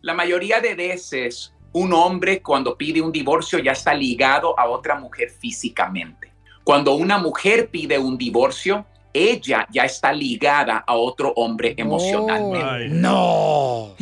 La 0.03 0.15
mayoría 0.15 0.61
de 0.61 0.77
veces 0.77 1.53
un 1.73 1.93
hombre 1.95 2.43
cuando 2.43 2.77
pide 2.77 3.01
un 3.01 3.11
divorcio 3.11 3.59
ya 3.59 3.73
está 3.73 3.93
ligado 3.93 4.57
a 4.57 4.69
otra 4.69 5.01
mujer 5.01 5.31
físicamente. 5.31 6.33
Cuando 6.63 6.95
una 6.95 7.19
mujer 7.19 7.71
pide 7.71 7.99
un 7.99 8.17
divorcio, 8.17 8.87
ella 9.15 9.67
ya 9.71 9.85
está 9.85 10.13
ligada 10.13 10.85
a 10.87 10.95
otro 10.97 11.33
hombre 11.37 11.75
emocionalmente. 11.79 12.89
No. 12.89 13.95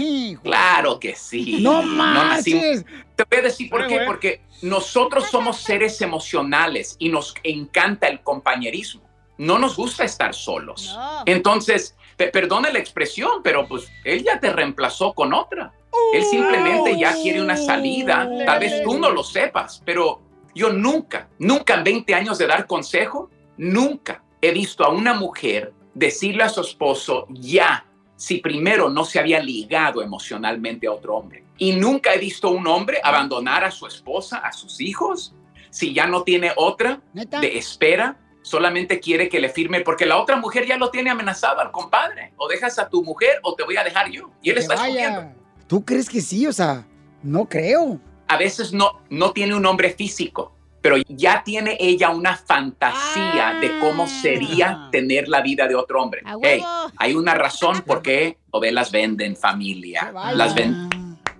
Claro 0.42 0.98
que 0.98 1.14
sí. 1.14 1.58
No 1.60 1.82
marches. 1.82 2.84
Te 3.14 3.24
voy 3.30 3.38
a 3.38 3.42
decir 3.42 3.68
por 3.70 3.82
Ay, 3.82 3.88
qué. 3.88 4.00
Porque 4.06 4.40
nosotros 4.62 5.28
somos 5.30 5.58
seres 5.58 6.00
emocionales 6.00 6.96
y 6.98 7.10
nos 7.10 7.34
encanta 7.44 8.08
el 8.08 8.20
compañerismo. 8.22 9.02
No 9.38 9.58
nos 9.58 9.76
gusta 9.76 10.04
estar 10.04 10.34
solos. 10.34 10.96
Entonces, 11.26 11.94
pe- 12.16 12.28
perdone 12.28 12.72
la 12.72 12.78
expresión, 12.78 13.42
pero 13.42 13.66
pues 13.68 13.88
él 14.04 14.24
ya 14.24 14.40
te 14.40 14.50
reemplazó 14.52 15.12
con 15.12 15.34
otra. 15.34 15.72
Él 16.14 16.24
simplemente 16.24 16.98
ya 16.98 17.12
quiere 17.20 17.42
una 17.42 17.56
salida. 17.56 18.28
Tal 18.46 18.60
vez 18.60 18.82
tú 18.82 18.98
no 18.98 19.10
lo 19.10 19.22
sepas, 19.22 19.82
pero 19.84 20.22
yo 20.54 20.70
nunca, 20.72 21.28
nunca 21.38 21.74
en 21.74 21.84
20 21.84 22.14
años 22.14 22.38
de 22.38 22.46
dar 22.46 22.66
consejo, 22.66 23.30
nunca 23.56 24.22
he 24.42 24.50
visto 24.52 24.84
a 24.84 24.90
una 24.90 25.14
mujer 25.14 25.72
decirle 25.94 26.42
a 26.42 26.48
su 26.48 26.60
esposo 26.60 27.26
ya 27.30 27.86
si 28.16 28.38
primero 28.38 28.90
no 28.90 29.04
se 29.04 29.18
había 29.18 29.40
ligado 29.40 30.02
emocionalmente 30.02 30.86
a 30.86 30.92
otro 30.92 31.16
hombre. 31.16 31.44
Y 31.58 31.76
nunca 31.76 32.12
he 32.12 32.18
visto 32.18 32.48
a 32.48 32.50
un 32.50 32.66
hombre 32.66 33.00
abandonar 33.02 33.64
a 33.64 33.70
su 33.70 33.86
esposa, 33.86 34.38
a 34.38 34.52
sus 34.52 34.80
hijos, 34.80 35.34
si 35.70 35.94
ya 35.94 36.06
no 36.06 36.22
tiene 36.22 36.52
otra 36.56 37.00
de 37.14 37.56
espera, 37.56 38.20
solamente 38.42 39.00
quiere 39.00 39.28
que 39.28 39.40
le 39.40 39.48
firme, 39.48 39.80
porque 39.80 40.06
la 40.06 40.18
otra 40.18 40.36
mujer 40.36 40.66
ya 40.66 40.76
lo 40.76 40.90
tiene 40.90 41.10
amenazado 41.10 41.60
al 41.60 41.70
compadre. 41.70 42.32
O 42.36 42.48
dejas 42.48 42.78
a 42.78 42.88
tu 42.88 43.02
mujer 43.02 43.40
o 43.42 43.54
te 43.54 43.64
voy 43.64 43.76
a 43.76 43.84
dejar 43.84 44.10
yo. 44.10 44.30
Y 44.42 44.50
él 44.50 44.56
Que 44.56 44.60
está 44.60 44.74
escogiendo. 44.74 45.32
¿Tú 45.66 45.84
crees 45.84 46.08
que 46.08 46.20
sí? 46.20 46.46
O 46.46 46.52
sea, 46.52 46.86
no 47.22 47.48
creo. 47.48 48.00
A 48.28 48.36
veces 48.36 48.72
no, 48.72 49.00
no 49.08 49.32
tiene 49.32 49.54
un 49.54 49.64
hombre 49.66 49.90
físico, 49.90 50.54
pero 50.82 50.96
ya 51.08 51.42
tiene 51.44 51.76
ella 51.80 52.10
una 52.10 52.36
fantasía 52.36 53.58
de 53.60 53.78
cómo 53.78 54.08
sería 54.08 54.88
tener 54.90 55.28
la 55.28 55.40
vida 55.40 55.68
de 55.68 55.76
otro 55.76 56.02
hombre. 56.02 56.22
Hey, 56.42 56.62
hay 56.96 57.14
una 57.14 57.34
razón 57.34 57.82
por 57.82 58.02
qué 58.02 58.36
novelas 58.52 58.90
venden 58.90 59.36
familia. 59.36 60.12
Las 60.34 60.54
ven. 60.54 60.88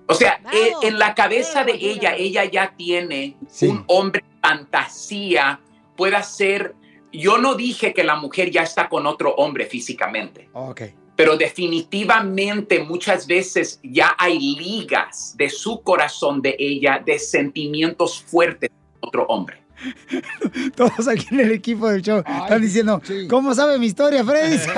O 0.06 0.14
sea, 0.14 0.40
eh, 0.52 0.72
en 0.82 0.98
la 0.98 1.14
cabeza 1.14 1.64
de 1.64 1.72
ella, 1.72 2.14
ella 2.16 2.44
ya 2.44 2.74
tiene 2.76 3.36
un 3.62 3.84
hombre 3.88 4.24
fantasía, 4.40 5.60
pueda 5.96 6.22
ser. 6.22 6.74
Yo 7.12 7.38
no 7.38 7.54
dije 7.54 7.92
que 7.92 8.04
la 8.04 8.16
mujer 8.16 8.50
ya 8.50 8.62
está 8.62 8.88
con 8.88 9.06
otro 9.06 9.34
hombre 9.34 9.66
físicamente 9.66 10.48
Ok. 10.54 10.80
pero 11.14 11.36
definitivamente 11.36 12.82
muchas 12.82 13.26
veces 13.26 13.78
ya 13.82 14.14
hay 14.18 14.38
ligas 14.38 15.34
de 15.36 15.50
su 15.50 15.82
corazón 15.82 16.40
de 16.40 16.56
ella, 16.58 17.02
de 17.04 17.18
sentimientos 17.18 18.22
fuertes 18.22 18.70
otro 19.02 19.26
hombre. 19.26 19.62
Todos 20.76 21.08
aquí 21.08 21.26
en 21.32 21.40
el 21.40 21.52
equipo 21.52 21.88
del 21.88 22.02
show 22.02 22.18
están 22.18 22.62
diciendo, 22.62 23.00
¿cómo 23.28 23.54
sabe 23.54 23.78
mi 23.78 23.86
historia, 23.86 24.24
Freddy? 24.24 24.58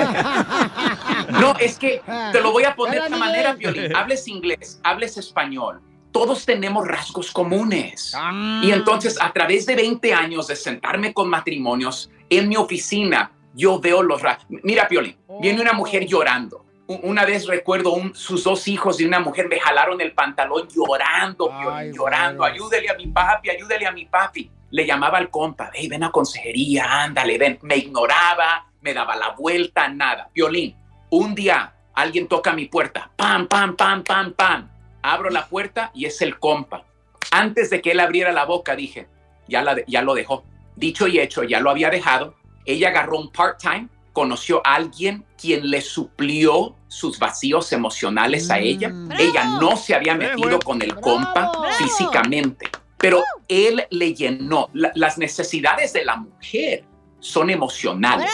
No, 1.39 1.55
es 1.59 1.77
que 1.77 2.01
te 2.31 2.39
lo 2.39 2.51
voy 2.51 2.63
a 2.63 2.75
poner 2.75 2.99
de 2.99 3.05
esta 3.05 3.17
manera, 3.17 3.53
Violín. 3.53 3.95
Hables 3.95 4.27
inglés, 4.27 4.79
hables 4.83 5.17
español. 5.17 5.81
Todos 6.11 6.45
tenemos 6.45 6.87
rasgos 6.87 7.31
comunes. 7.31 8.13
Ah. 8.15 8.61
Y 8.63 8.71
entonces, 8.71 9.19
a 9.19 9.33
través 9.33 9.65
de 9.65 9.75
20 9.75 10.13
años 10.13 10.47
de 10.47 10.55
sentarme 10.55 11.13
con 11.13 11.29
matrimonios 11.29 12.09
en 12.29 12.47
mi 12.47 12.55
oficina, 12.55 13.31
yo 13.53 13.79
veo 13.79 14.03
los 14.03 14.21
rasgos. 14.21 14.45
Mira, 14.63 14.87
Piolín, 14.87 15.17
viene 15.41 15.61
una 15.61 15.73
mujer 15.73 16.05
llorando. 16.05 16.64
Una 16.87 17.25
vez 17.25 17.47
recuerdo 17.47 17.93
un- 17.93 18.13
sus 18.13 18.43
dos 18.43 18.67
hijos 18.67 18.97
de 18.97 19.07
una 19.07 19.19
mujer 19.19 19.47
me 19.47 19.59
jalaron 19.59 19.99
el 20.01 20.13
pantalón 20.13 20.67
llorando, 20.69 21.47
Piolín, 21.49 21.93
llorando. 21.93 22.43
Ayúdele 22.43 22.89
a 22.89 22.93
mi 22.93 23.07
papi, 23.07 23.49
ayúdele 23.49 23.87
a 23.87 23.91
mi 23.91 24.05
papi. 24.05 24.51
Le 24.69 24.85
llamaba 24.85 25.17
al 25.17 25.29
compa, 25.31 25.71
hey, 25.73 25.87
ven 25.87 26.03
a 26.03 26.11
consejería, 26.11 27.03
ándale, 27.03 27.37
ven. 27.39 27.57
Me 27.63 27.77
ignoraba, 27.77 28.67
me 28.81 28.93
daba 28.93 29.15
la 29.15 29.29
vuelta, 29.31 29.87
nada. 29.87 30.29
Violín, 30.33 30.75
un 31.09 31.33
día 31.33 31.73
alguien 31.95 32.27
toca 32.27 32.53
mi 32.53 32.65
puerta, 32.65 33.09
pam, 33.15 33.47
pam, 33.47 33.75
pam, 33.75 34.03
pam, 34.03 34.33
pam. 34.33 34.69
Abro 35.01 35.29
la 35.31 35.47
puerta 35.47 35.89
y 35.95 36.05
es 36.05 36.21
el 36.21 36.37
compa. 36.39 36.83
Antes 37.31 37.71
de 37.71 37.81
que 37.81 37.91
él 37.91 37.99
abriera 37.99 38.31
la 38.31 38.45
boca, 38.45 38.75
dije, 38.75 39.07
ya, 39.47 39.63
la, 39.63 39.75
ya 39.87 40.03
lo 40.03 40.13
dejó. 40.13 40.43
Dicho 40.75 41.07
y 41.07 41.19
hecho, 41.19 41.43
ya 41.43 41.59
lo 41.59 41.71
había 41.71 41.89
dejado. 41.89 42.35
Ella 42.65 42.89
agarró 42.89 43.17
un 43.19 43.31
part-time, 43.31 43.87
conoció 44.15 44.61
a 44.65 44.75
alguien 44.75 45.25
quien 45.39 45.69
le 45.69 45.81
suplió 45.81 46.75
sus 46.87 47.19
vacíos 47.19 47.73
emocionales 47.73 48.49
a 48.49 48.57
ella. 48.59 48.91
Ella 49.19 49.43
no 49.59 49.75
se 49.75 49.93
había 49.93 50.15
metido 50.15 50.57
con 50.59 50.81
el 50.81 50.95
compa 50.95 51.51
físicamente, 51.77 52.69
pero 52.97 53.21
él 53.49 53.85
le 53.89 54.13
llenó. 54.13 54.69
La- 54.73 54.91
las 54.95 55.17
necesidades 55.17 55.91
de 55.91 56.05
la 56.05 56.15
mujer 56.15 56.85
son 57.19 57.49
emocionales. 57.49 58.31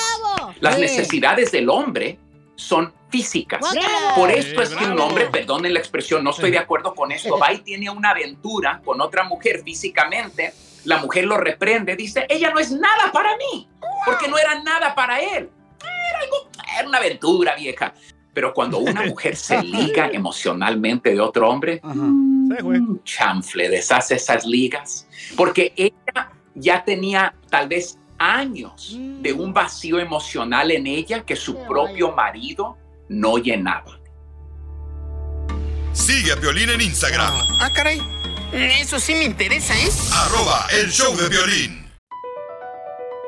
Las 0.59 0.75
Sí. 0.75 0.81
necesidades 0.81 1.51
del 1.51 1.67
hombre 1.69 2.19
son 2.55 2.93
físicas. 3.09 3.59
Por 4.15 4.29
esto 4.29 4.61
es 4.61 4.69
que 4.69 4.85
un 4.85 4.99
hombre, 4.99 5.25
perdonen 5.31 5.73
la 5.73 5.79
expresión, 5.79 6.23
no 6.23 6.29
estoy 6.29 6.51
de 6.51 6.59
acuerdo 6.59 6.93
con 6.93 7.11
esto, 7.11 7.39
va 7.39 7.51
y 7.51 7.57
tiene 7.61 7.89
una 7.89 8.11
aventura 8.11 8.81
con 8.85 9.01
otra 9.01 9.23
mujer 9.23 9.63
físicamente, 9.63 10.53
la 10.85 10.97
mujer 10.97 11.25
lo 11.25 11.37
reprende, 11.37 11.95
dice, 11.95 12.25
ella 12.29 12.51
no 12.51 12.59
es 12.59 12.71
nada 12.71 13.11
para 13.11 13.35
mí, 13.37 13.67
porque 14.05 14.27
no 14.27 14.37
era 14.37 14.61
nada 14.61 14.93
para 14.93 15.19
él. 15.19 15.49
Era, 16.81 16.89
una 16.89 16.97
aventura 16.97 17.55
vieja. 17.55 17.93
Pero 18.33 18.53
cuando 18.53 18.77
una 18.79 19.03
mujer 19.03 19.35
se 19.35 19.61
liga 19.61 20.07
emocionalmente 20.13 21.11
de 21.11 21.19
otro 21.19 21.49
hombre, 21.49 21.81
un 21.83 23.01
chanfle, 23.03 23.69
deshace 23.69 24.15
esas 24.15 24.45
ligas, 24.45 25.07
porque 25.35 25.73
ella 25.75 26.31
ya 26.55 26.83
tenía 26.83 27.33
tal 27.49 27.67
vez 27.67 27.97
años 28.17 28.95
de 28.97 29.33
un 29.33 29.53
vacío 29.53 29.99
emocional 29.99 30.71
en 30.71 30.87
ella 30.87 31.25
que 31.25 31.35
su 31.35 31.57
propio 31.65 32.13
marido 32.13 32.77
no 33.09 33.37
llenaba. 33.37 33.99
Sigue 35.91 36.31
a 36.31 36.35
Violín 36.35 36.69
en 36.69 36.81
Instagram, 36.81 37.33
Ah, 37.59 37.69
caray. 37.73 38.01
Eso 38.53 38.99
sí 38.99 39.13
me 39.15 39.23
interesa, 39.23 39.73
¿eh? 39.77 39.89
arroba 40.13 40.67
el 40.71 40.89
show 40.91 41.15
de 41.15 41.29
violín. 41.29 41.80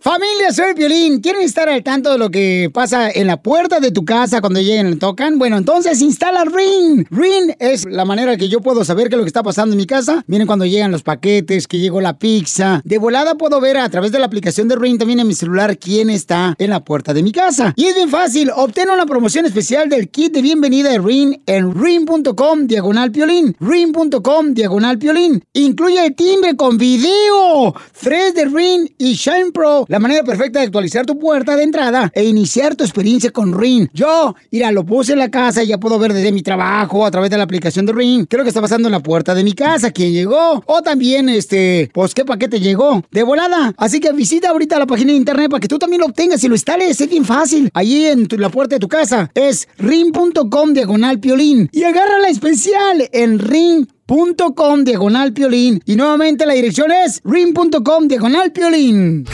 Familia, 0.00 0.52
soy 0.52 0.74
Piolín. 0.74 1.20
¿Quieren 1.20 1.42
estar 1.42 1.68
al 1.68 1.82
tanto 1.82 2.12
de 2.12 2.18
lo 2.18 2.30
que 2.30 2.70
pasa 2.72 3.10
en 3.10 3.26
la 3.26 3.42
puerta 3.42 3.80
de 3.80 3.90
tu 3.90 4.04
casa 4.04 4.40
cuando 4.40 4.60
lleguen 4.60 4.92
y 4.92 4.96
tocan? 4.96 5.40
Bueno, 5.40 5.56
entonces 5.56 6.00
instala 6.00 6.44
Ring. 6.44 7.04
Ring 7.10 7.56
es 7.58 7.84
la 7.84 8.04
manera 8.04 8.36
que 8.36 8.48
yo 8.48 8.60
puedo 8.60 8.84
saber 8.84 9.08
qué 9.08 9.16
es 9.16 9.18
lo 9.18 9.24
que 9.24 9.28
está 9.28 9.42
pasando 9.42 9.72
en 9.72 9.76
mi 9.76 9.86
casa. 9.86 10.22
Miren 10.28 10.46
cuando 10.46 10.66
llegan 10.66 10.92
los 10.92 11.02
paquetes, 11.02 11.66
que 11.66 11.80
llegó 11.80 12.00
la 12.00 12.16
pizza. 12.16 12.80
De 12.84 12.98
volada 12.98 13.34
puedo 13.34 13.60
ver 13.60 13.76
a 13.76 13.88
través 13.88 14.12
de 14.12 14.20
la 14.20 14.26
aplicación 14.26 14.68
de 14.68 14.76
Ring 14.76 14.98
también 14.98 15.18
en 15.18 15.26
mi 15.26 15.34
celular 15.34 15.76
quién 15.78 16.10
está 16.10 16.54
en 16.58 16.70
la 16.70 16.84
puerta 16.84 17.12
de 17.12 17.24
mi 17.24 17.32
casa. 17.32 17.72
Y 17.74 17.86
es 17.86 17.96
bien 17.96 18.08
fácil. 18.08 18.52
Obtén 18.54 18.90
una 18.90 19.04
promoción 19.04 19.46
especial 19.46 19.88
del 19.88 20.10
kit 20.10 20.32
de 20.32 20.42
bienvenida 20.42 20.90
de 20.90 21.00
Ring 21.00 21.40
en 21.46 21.74
ring.com 21.74 22.68
diagonal 22.68 23.10
piolín. 23.10 23.56
Ring.com 23.58 24.54
diagonal 24.54 24.96
piolín. 24.96 25.42
Incluye 25.54 26.06
el 26.06 26.14
timbre 26.14 26.54
con 26.54 26.78
video. 26.78 27.74
3 28.00 28.34
de 28.34 28.44
Ring 28.44 28.88
y 28.96 29.14
Shine 29.14 29.50
Pro 29.50 29.87
la 29.88 29.98
manera 29.98 30.22
perfecta 30.22 30.58
de 30.60 30.66
actualizar 30.66 31.06
tu 31.06 31.18
puerta 31.18 31.56
de 31.56 31.62
entrada 31.62 32.12
e 32.14 32.24
iniciar 32.24 32.76
tu 32.76 32.84
experiencia 32.84 33.30
con 33.30 33.58
Ring. 33.58 33.88
Yo, 33.94 34.34
mira, 34.50 34.70
lo 34.70 34.84
puse 34.84 35.14
en 35.14 35.18
la 35.18 35.30
casa 35.30 35.64
y 35.64 35.68
ya 35.68 35.78
puedo 35.78 35.98
ver 35.98 36.12
desde 36.12 36.30
mi 36.30 36.42
trabajo 36.42 37.06
a 37.06 37.10
través 37.10 37.30
de 37.30 37.38
la 37.38 37.44
aplicación 37.44 37.86
de 37.86 37.92
Ring. 37.92 38.26
Creo 38.28 38.44
que 38.44 38.48
está 38.48 38.60
pasando 38.60 38.88
en 38.88 38.92
la 38.92 39.00
puerta 39.00 39.34
de 39.34 39.42
mi 39.42 39.54
casa, 39.54 39.90
quién 39.90 40.12
llegó. 40.12 40.62
O 40.66 40.82
también, 40.82 41.28
este, 41.30 41.90
pues 41.94 42.14
qué 42.14 42.24
paquete 42.24 42.60
llegó. 42.60 43.02
De 43.10 43.22
volada. 43.22 43.74
Así 43.78 43.98
que 43.98 44.12
visita 44.12 44.50
ahorita 44.50 44.78
la 44.78 44.86
página 44.86 45.12
de 45.12 45.18
internet 45.18 45.50
para 45.50 45.60
que 45.60 45.68
tú 45.68 45.78
también 45.78 46.00
lo 46.00 46.06
obtengas 46.06 46.44
y 46.44 46.48
lo 46.48 46.54
instales. 46.54 47.00
Es 47.00 47.08
bien 47.08 47.24
fácil. 47.24 47.70
Allí 47.72 48.06
en 48.06 48.28
la 48.36 48.50
puerta 48.50 48.76
de 48.76 48.80
tu 48.80 48.88
casa 48.88 49.30
es 49.34 49.68
ring.com 49.78 50.74
diagonal 50.74 51.18
piolín. 51.18 51.70
Y 51.72 51.84
agarra 51.84 52.18
la 52.18 52.28
especial 52.28 53.08
en 53.12 53.38
ring.com 53.38 54.84
diagonal 54.84 55.32
piolín. 55.32 55.80
Y 55.86 55.96
nuevamente 55.96 56.44
la 56.44 56.52
dirección 56.52 56.90
es 56.90 57.22
ring.com 57.24 58.06
diagonal 58.06 58.52
piolín. 58.52 59.24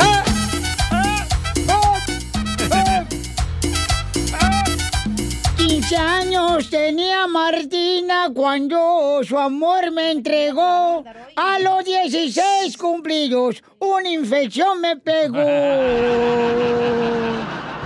15 5.95 5.97
años 5.97 6.71
tenía 6.71 7.29
Martina 7.29 8.29
cuando 8.35 9.21
su 9.23 9.39
amor 9.39 9.93
me 9.93 10.11
entregó. 10.11 11.05
A 11.37 11.59
los 11.61 11.85
16 11.85 12.77
cumplidos, 12.77 13.63
una 13.79 14.09
infección 14.09 14.81
me 14.81 14.97
pegó. 14.97 15.39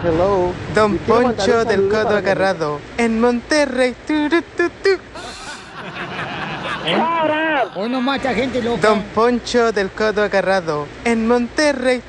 Hello. 0.03 0.55
Don 0.75 0.97
Poncho 0.99 1.67
del 1.67 1.89
Codo 1.89 2.17
Agarrado 2.17 2.81
en 2.97 3.21
Monterrey. 3.21 3.95
Tu, 4.07 4.29
tu. 4.31 4.43
Hoy 7.75 7.91
no 7.91 8.01
mata 8.01 8.33
gente 8.33 8.63
loca. 8.63 8.89
Don 8.89 9.03
Poncho 9.15 9.71
del 9.71 9.91
Codo 9.91 10.23
Agarrado 10.23 10.87
en 11.05 11.29
Monterrey. 11.29 12.03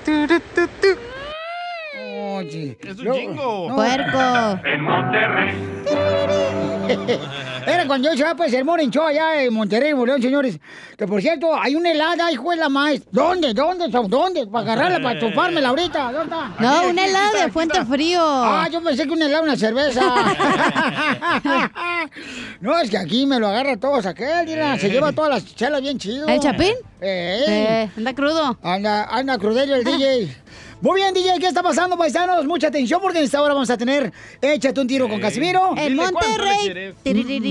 Es 2.42 3.00
un 3.00 3.14
jingo. 3.14 3.76
Puerco. 3.76 4.60
En 4.66 4.84
Monterrey. 4.84 5.56
Era 7.68 7.86
cuando 7.86 8.10
yo 8.10 8.18
se 8.18 8.24
va 8.24 8.36
pues 8.36 8.52
el 8.54 8.66
Morning 8.66 8.90
Show 8.90 9.04
allá 9.06 9.44
en 9.44 9.54
Monterrey, 9.54 9.94
León, 9.94 10.22
señores. 10.22 10.60
Que 10.98 11.06
por 11.06 11.22
cierto, 11.22 11.54
hay 11.54 11.76
una 11.76 11.92
helada, 11.92 12.32
hijo 12.32 12.50
de 12.50 12.56
la 12.58 12.70
maestra. 12.70 13.10
¿Dónde? 13.12 13.54
¿Dónde? 13.54 13.88
¿Dónde? 13.90 14.48
Para 14.48 14.74
agarrarla, 14.74 15.04
para 15.04 15.20
chupármela 15.20 15.70
ahorita. 15.70 16.12
¿Dónde 16.12 16.36
está? 16.36 16.52
No, 16.60 16.90
un 16.90 16.98
helado 16.98 17.38
de 17.38 17.52
Fuente 17.52 17.86
Frío. 17.86 18.22
Ah, 18.24 18.68
yo 18.72 18.82
pensé 18.82 19.04
que 19.06 19.12
un 19.12 19.22
helado, 19.22 19.44
una 19.44 19.56
cerveza. 19.56 20.02
no, 22.62 22.80
es 22.80 22.90
que 22.90 22.98
aquí 22.98 23.26
me 23.26 23.40
lo 23.40 23.48
agarra 23.48 23.78
todos 23.78 24.06
aquel, 24.06 24.48
mira, 24.48 24.78
se 24.80 24.90
lleva 24.90 25.12
todas 25.12 25.30
las 25.30 25.56
chelas 25.56 25.82
bien 25.82 25.98
chido. 26.00 26.28
¿El 26.28 26.40
Chapín? 26.40 26.74
Eh, 27.02 27.44
Eh, 27.48 27.90
anda 27.98 28.14
crudo. 28.14 28.58
Anda, 28.64 29.04
anda 29.06 29.38
crudello 29.38 29.76
el 29.76 29.84
DJ. 29.84 30.36
Muy 30.82 31.02
bien, 31.02 31.14
DJ, 31.14 31.40
¿qué 31.40 31.48
está 31.48 31.62
pasando, 31.62 31.98
paisanos? 31.98 32.46
Mucha 32.46 32.68
atención 32.68 33.02
porque 33.02 33.18
en 33.18 33.26
esta 33.26 33.42
hora 33.42 33.54
vamos 33.54 33.70
a 33.70 33.78
tener 33.78 34.14
Échate 34.42 34.80
un 34.80 34.88
tiro 34.88 35.10
con 35.10 35.20
Casimiro. 35.20 35.76
Le 35.76 35.90
Monterrey. 35.94 36.94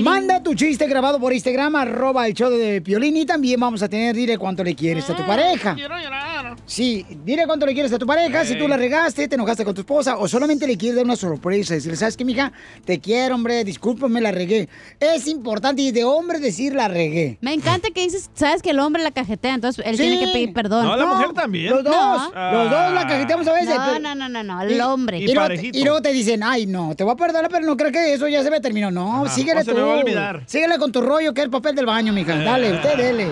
Manda 0.02 0.42
tu 0.42 0.54
chiste 0.54 0.86
grabado 0.86 1.20
por 1.20 1.34
Instagram, 1.34 1.76
arroba 1.76 2.26
el 2.26 2.32
show 2.32 2.48
de 2.50 2.80
Piolín 2.80 3.18
y 3.18 3.26
también 3.26 3.60
vamos 3.60 3.82
a 3.82 3.88
tener, 3.88 4.16
dile 4.16 4.38
cuánto 4.38 4.64
le 4.64 4.74
quieres 4.74 5.10
a 5.10 5.14
tu 5.14 5.26
pareja. 5.26 5.74
Quiero 5.74 5.98
llorar. 5.98 6.56
Sí, 6.64 7.04
dile 7.22 7.44
cuánto 7.46 7.66
le 7.66 7.74
quieres 7.74 7.92
a 7.92 7.98
tu 7.98 8.06
pareja, 8.06 8.46
si 8.46 8.56
tú 8.56 8.66
la 8.66 8.78
regaste, 8.78 9.28
te 9.28 9.34
enojaste 9.34 9.62
con 9.62 9.74
tu 9.74 9.82
esposa 9.82 10.16
o 10.16 10.26
solamente 10.26 10.66
le 10.66 10.78
quieres 10.78 10.96
dar 10.96 11.04
una 11.04 11.16
sorpresa. 11.16 11.74
Decirle, 11.74 11.96
¿sabes 11.98 12.16
qué, 12.16 12.24
mija? 12.24 12.52
Te 12.86 12.98
quiero, 12.98 13.34
hombre, 13.34 13.62
discúlpame, 13.62 14.22
la 14.22 14.32
regué. 14.32 14.70
Es 15.00 15.26
importante 15.26 15.82
y 15.82 15.90
de 15.92 16.04
hombre 16.04 16.38
decir 16.38 16.74
la 16.74 16.88
regué. 16.88 17.36
Me 17.42 17.52
encanta 17.52 17.88
que 17.90 18.00
dices, 18.00 18.30
sabes 18.32 18.62
que 18.62 18.70
el 18.70 18.78
hombre 18.78 19.02
la 19.02 19.10
cajetea, 19.10 19.52
entonces 19.54 19.84
él 19.86 19.96
Sí. 19.98 20.02
tiene 20.04 20.18
que 20.24 20.32
pedir 20.32 20.52
perdón. 20.54 20.86
No, 20.86 20.96
la 20.96 21.04
mujer 21.04 21.34
también. 21.34 21.74
Los 21.74 21.84
dos, 21.84 21.94
No. 22.34 22.52
los 22.52 22.70
dos 22.70 22.92
la 22.94 23.06
cajeteamos 23.18 23.48
a 23.48 23.52
veces. 23.52 23.74
No, 23.76 23.84
pero- 23.86 23.98
no, 24.00 24.14
no, 24.14 24.28
no, 24.28 24.42
no, 24.42 24.62
el 24.62 24.80
hombre. 24.80 25.18
Y, 25.18 25.24
Y 25.24 25.26
luego, 25.34 25.40
parejito. 25.48 25.78
y 25.78 25.84
luego 25.84 26.02
te 26.02 26.12
dicen, 26.12 26.42
ay, 26.42 26.66
no, 26.66 26.94
te 26.94 27.04
voy 27.04 27.12
a 27.12 27.16
perdonar, 27.16 27.50
pero 27.50 27.66
no 27.66 27.76
creo 27.76 27.92
que 27.92 28.12
eso 28.14 28.28
ya 28.28 28.42
se 28.42 28.50
me 28.50 28.60
terminó. 28.60 28.90
No, 28.90 29.24
Ajá, 29.24 29.34
síguele 29.34 29.60
o 29.60 29.64
se 29.64 29.70
tú. 29.72 29.76
me 29.76 29.82
va 29.82 29.94
a 29.94 29.98
olvidar. 29.98 30.42
Síguele 30.46 30.78
con 30.78 30.92
tu 30.92 31.00
rollo, 31.00 31.34
que 31.34 31.40
es 31.40 31.44
el 31.44 31.50
papel 31.50 31.74
del 31.74 31.86
baño, 31.86 32.12
mija. 32.12 32.36
Dale, 32.36 32.72
usted 32.72 32.96
dele. 32.96 33.28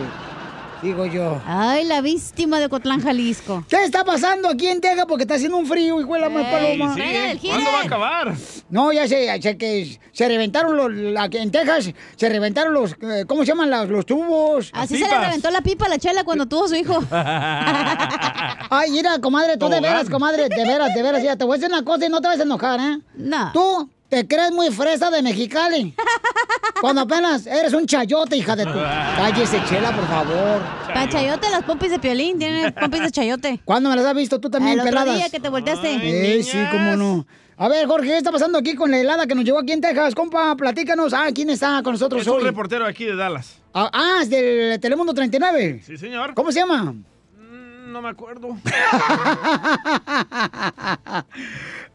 Digo 0.82 1.06
yo. 1.06 1.40
Ay, 1.46 1.84
la 1.84 2.00
víctima 2.02 2.60
de 2.60 2.68
Cotlán, 2.68 3.00
Jalisco. 3.02 3.64
¿Qué 3.68 3.82
está 3.84 4.04
pasando 4.04 4.48
aquí 4.48 4.66
en 4.66 4.80
Texas? 4.80 5.06
Porque 5.08 5.22
está 5.24 5.34
haciendo 5.34 5.56
un 5.56 5.66
frío, 5.66 6.00
hijo 6.00 6.14
de 6.14 6.20
la 6.20 6.28
más 6.28 6.44
paloma. 6.46 6.94
Sí, 6.94 7.00
¿eh? 7.02 7.38
¿Cuándo 7.42 7.72
va 7.72 7.78
a 7.80 7.82
acabar? 7.84 8.34
No, 8.68 8.92
ya 8.92 9.08
sé, 9.08 9.24
ya 9.26 9.40
sé 9.40 9.56
que 9.56 9.98
se 10.12 10.28
reventaron 10.28 10.76
los, 10.76 10.92
la- 10.92 11.28
en 11.32 11.50
Texas, 11.50 11.90
se 12.16 12.28
reventaron 12.28 12.74
los, 12.74 12.92
eh, 12.92 13.24
¿cómo 13.26 13.42
se 13.42 13.48
llaman? 13.48 13.70
Los, 13.70 13.88
los 13.88 14.06
tubos. 14.06 14.70
Así 14.74 14.98
se 14.98 15.08
le 15.08 15.18
reventó 15.18 15.50
la 15.50 15.60
pipa 15.62 15.86
a 15.86 15.88
la 15.88 15.98
chela 15.98 16.24
cuando 16.24 16.46
tuvo 16.46 16.68
su 16.68 16.74
hijo. 16.74 17.02
Ay, 17.10 18.90
mira, 18.90 19.18
comadre, 19.20 19.56
tú 19.56 19.68
de 19.68 19.80
veras, 19.80 20.08
comadre, 20.10 20.48
de 20.48 20.64
veras, 20.66 20.94
de 20.94 21.02
veras, 21.02 21.22
ya 21.22 21.36
te 21.36 21.44
voy 21.44 21.54
a 21.54 21.58
decir 21.58 21.72
una 21.72 21.84
cosa 21.84 22.06
y 22.06 22.08
no 22.08 22.20
te 22.20 22.28
vas 22.28 22.38
a 22.40 22.42
enojar, 22.42 22.80
¿eh? 22.80 22.98
No. 23.16 23.50
Tú 23.52 23.88
te 24.08 24.26
crees 24.26 24.52
muy 24.52 24.70
fresa 24.70 25.10
de 25.10 25.22
Mexicali. 25.22 25.94
Cuando 26.80 27.00
apenas 27.02 27.46
eres 27.46 27.72
un 27.72 27.86
chayote, 27.86 28.36
hija 28.36 28.54
de 28.56 28.64
tu. 28.64 28.72
Cállese, 28.72 29.62
chela, 29.68 29.92
por 29.92 30.06
favor. 30.06 30.60
Pa' 30.92 31.08
chayote, 31.08 31.50
las 31.50 31.62
pompis 31.64 31.90
de 31.90 31.98
piolín, 31.98 32.38
tienen 32.38 32.72
pompis 32.80 33.00
de 33.02 33.10
chayote. 33.10 33.60
¿Cuándo 33.64 33.90
me 33.90 33.96
las 33.96 34.04
has 34.06 34.14
visto 34.14 34.38
tú 34.40 34.50
también 34.50 34.74
El 34.74 34.80
otro 34.80 34.90
peladas? 34.90 35.16
día 35.16 35.28
que 35.30 35.40
te 35.40 35.48
volteaste. 35.48 36.38
Eh, 36.38 36.42
sí, 36.42 36.58
cómo 36.70 36.96
no. 36.96 37.26
A 37.58 37.68
ver, 37.68 37.86
Jorge, 37.86 38.08
¿qué 38.08 38.18
está 38.18 38.30
pasando 38.30 38.58
aquí 38.58 38.74
con 38.74 38.90
la 38.90 38.98
helada 38.98 39.26
que 39.26 39.34
nos 39.34 39.42
llegó 39.44 39.58
aquí 39.58 39.72
en 39.72 39.80
Texas? 39.80 40.14
Compa, 40.14 40.54
platícanos. 40.56 41.14
Ah, 41.14 41.28
¿quién 41.34 41.48
está 41.48 41.82
con 41.82 41.92
nosotros 41.94 42.20
Es 42.20 42.28
un 42.28 42.34
hoy? 42.38 42.44
reportero 42.44 42.84
aquí 42.84 43.04
de 43.06 43.16
Dallas. 43.16 43.56
Ah, 43.72 43.88
ah, 43.92 44.18
es 44.22 44.28
del 44.28 44.78
Telemundo 44.78 45.14
39. 45.14 45.82
Sí, 45.84 45.96
señor. 45.96 46.34
¿Cómo 46.34 46.52
se 46.52 46.60
llama? 46.60 46.92
Mm, 46.92 47.92
No 47.92 48.02
me 48.02 48.10
acuerdo. 48.10 48.48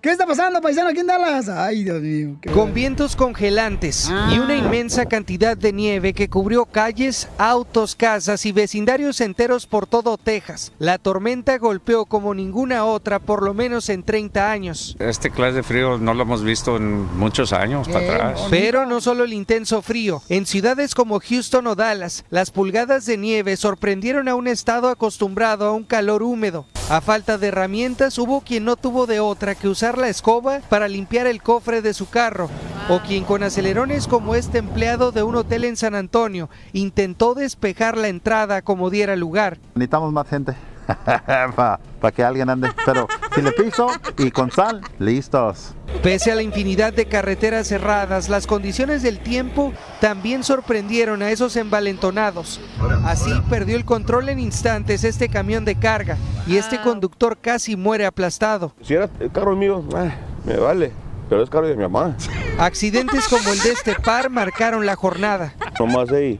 ¿Qué 0.01 0.09
está 0.09 0.25
pasando, 0.25 0.61
paisano, 0.61 0.89
aquí 0.89 1.01
en 1.01 1.05
Dallas? 1.05 1.47
Ay, 1.47 1.83
Dios 1.83 2.01
mío. 2.01 2.37
qué 2.41 2.49
Con 2.49 2.73
vientos 2.73 3.15
congelantes 3.15 4.11
y 4.31 4.39
una 4.39 4.55
inmensa 4.55 5.05
cantidad 5.05 5.55
de 5.55 5.71
nieve 5.71 6.13
que 6.13 6.27
cubrió 6.27 6.65
calles, 6.65 7.27
autos, 7.37 7.95
casas 7.95 8.47
y 8.47 8.51
vecindarios 8.51 9.21
enteros 9.21 9.67
por 9.67 9.85
todo 9.85 10.17
Texas. 10.17 10.71
La 10.79 10.97
tormenta 10.97 11.59
golpeó 11.59 12.05
como 12.05 12.33
ninguna 12.33 12.83
otra 12.83 13.19
por 13.19 13.43
lo 13.43 13.53
menos 13.53 13.89
en 13.89 14.01
30 14.01 14.51
años. 14.51 14.95
Este 14.97 15.29
clase 15.29 15.57
de 15.57 15.63
frío 15.63 15.99
no 15.99 16.15
lo 16.15 16.23
hemos 16.23 16.43
visto 16.43 16.77
en 16.77 17.15
muchos 17.19 17.53
años 17.53 17.87
para 17.87 17.99
atrás. 17.99 18.47
Pero 18.49 18.87
no 18.87 19.01
solo 19.01 19.25
el 19.25 19.33
intenso 19.33 19.83
frío. 19.83 20.23
En 20.29 20.47
ciudades 20.47 20.95
como 20.95 21.19
Houston 21.19 21.67
o 21.67 21.75
Dallas, 21.75 22.25
las 22.31 22.49
pulgadas 22.49 23.05
de 23.05 23.17
nieve 23.17 23.55
sorprendieron 23.55 24.27
a 24.29 24.33
un 24.33 24.47
estado 24.47 24.89
acostumbrado 24.89 25.67
a 25.67 25.73
un 25.73 25.83
calor 25.83 26.23
húmedo. 26.23 26.65
A 26.89 26.99
falta 26.99 27.37
de 27.37 27.47
herramientas, 27.47 28.17
hubo 28.17 28.41
quien 28.41 28.65
no 28.65 28.75
tuvo 28.75 29.05
de 29.05 29.21
otra 29.21 29.55
que 29.55 29.69
usar 29.69 29.90
la 29.97 30.09
escoba 30.09 30.59
para 30.69 30.87
limpiar 30.87 31.27
el 31.27 31.41
cofre 31.41 31.81
de 31.81 31.93
su 31.93 32.09
carro. 32.09 32.49
O 32.89 32.99
quien 32.99 33.23
con 33.23 33.43
acelerones 33.43 34.07
como 34.07 34.35
este 34.35 34.57
empleado 34.57 35.11
de 35.11 35.23
un 35.23 35.35
hotel 35.35 35.65
en 35.65 35.77
San 35.77 35.95
Antonio 35.95 36.49
intentó 36.73 37.35
despejar 37.35 37.97
la 37.97 38.07
entrada 38.07 38.61
como 38.61 38.89
diera 38.89 39.15
lugar. 39.15 39.59
Necesitamos 39.75 40.11
más 40.11 40.27
gente 40.27 40.55
para 41.55 42.11
que 42.13 42.23
alguien 42.23 42.49
ande. 42.49 42.69
Pero 42.85 43.07
si 43.33 43.41
le 43.41 43.51
piso 43.51 43.87
y 44.17 44.31
con 44.31 44.51
sal, 44.51 44.81
listos. 44.99 45.75
Pese 46.03 46.31
a 46.31 46.35
la 46.35 46.41
infinidad 46.41 46.93
de 46.93 47.05
carreteras 47.05 47.67
cerradas, 47.67 48.29
las 48.29 48.47
condiciones 48.47 49.03
del 49.03 49.19
tiempo 49.19 49.73
también 49.99 50.43
sorprendieron 50.43 51.21
a 51.21 51.31
esos 51.31 51.55
envalentonados. 51.55 52.59
Así 53.05 53.31
perdió 53.49 53.75
el 53.75 53.85
control 53.85 54.29
en 54.29 54.39
instantes 54.39 55.03
este 55.03 55.29
camión 55.29 55.65
de 55.65 55.75
carga 55.75 56.17
y 56.47 56.57
este 56.57 56.81
conductor 56.81 57.37
casi 57.39 57.75
muere 57.75 58.05
aplastado. 58.05 58.73
Si 58.81 58.93
era 58.93 59.09
el 59.19 59.31
carro 59.31 59.55
mío, 59.55 59.83
ah, 59.95 60.11
me 60.45 60.57
vale, 60.57 60.91
pero 61.29 61.43
es 61.43 61.49
carro 61.49 61.67
de 61.67 61.75
mi 61.75 61.83
mamá. 61.83 62.15
Accidentes 62.57 63.27
como 63.27 63.51
el 63.51 63.59
de 63.61 63.71
este 63.71 63.95
par 63.95 64.29
marcaron 64.29 64.85
la 64.85 64.95
jornada. 64.95 65.53
Nomás 65.79 66.11
ahí, 66.11 66.39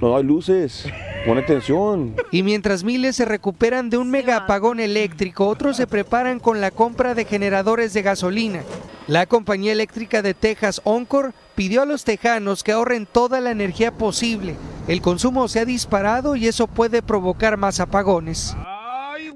no 0.00 0.16
hay 0.16 0.24
luces, 0.24 0.86
pon 1.24 1.38
atención. 1.38 2.16
Y 2.30 2.42
mientras 2.42 2.84
miles 2.84 3.16
se 3.16 3.24
recuperan 3.24 3.90
de 3.90 3.98
un 3.98 4.10
mega 4.10 4.36
apagón 4.36 4.80
eléctrico, 4.80 5.46
otros 5.46 5.76
se 5.76 5.86
preparan 5.86 6.40
con 6.40 6.60
la 6.60 6.70
compra 6.70 7.14
de 7.14 7.24
generadores 7.24 7.92
de 7.92 8.02
gasolina. 8.02 8.62
La 9.06 9.26
compañía 9.26 9.72
eléctrica 9.72 10.22
de 10.22 10.34
Texas, 10.34 10.80
Oncor, 10.84 11.32
pidió 11.54 11.82
a 11.82 11.86
los 11.86 12.04
tejanos 12.04 12.62
que 12.62 12.72
ahorren 12.72 13.06
toda 13.06 13.40
la 13.40 13.50
energía 13.50 13.92
posible. 13.92 14.54
El 14.88 15.02
consumo 15.02 15.48
se 15.48 15.60
ha 15.60 15.64
disparado 15.64 16.36
y 16.36 16.46
eso 16.46 16.66
puede 16.66 17.02
provocar 17.02 17.56
más 17.56 17.80
apagones. 17.80 18.54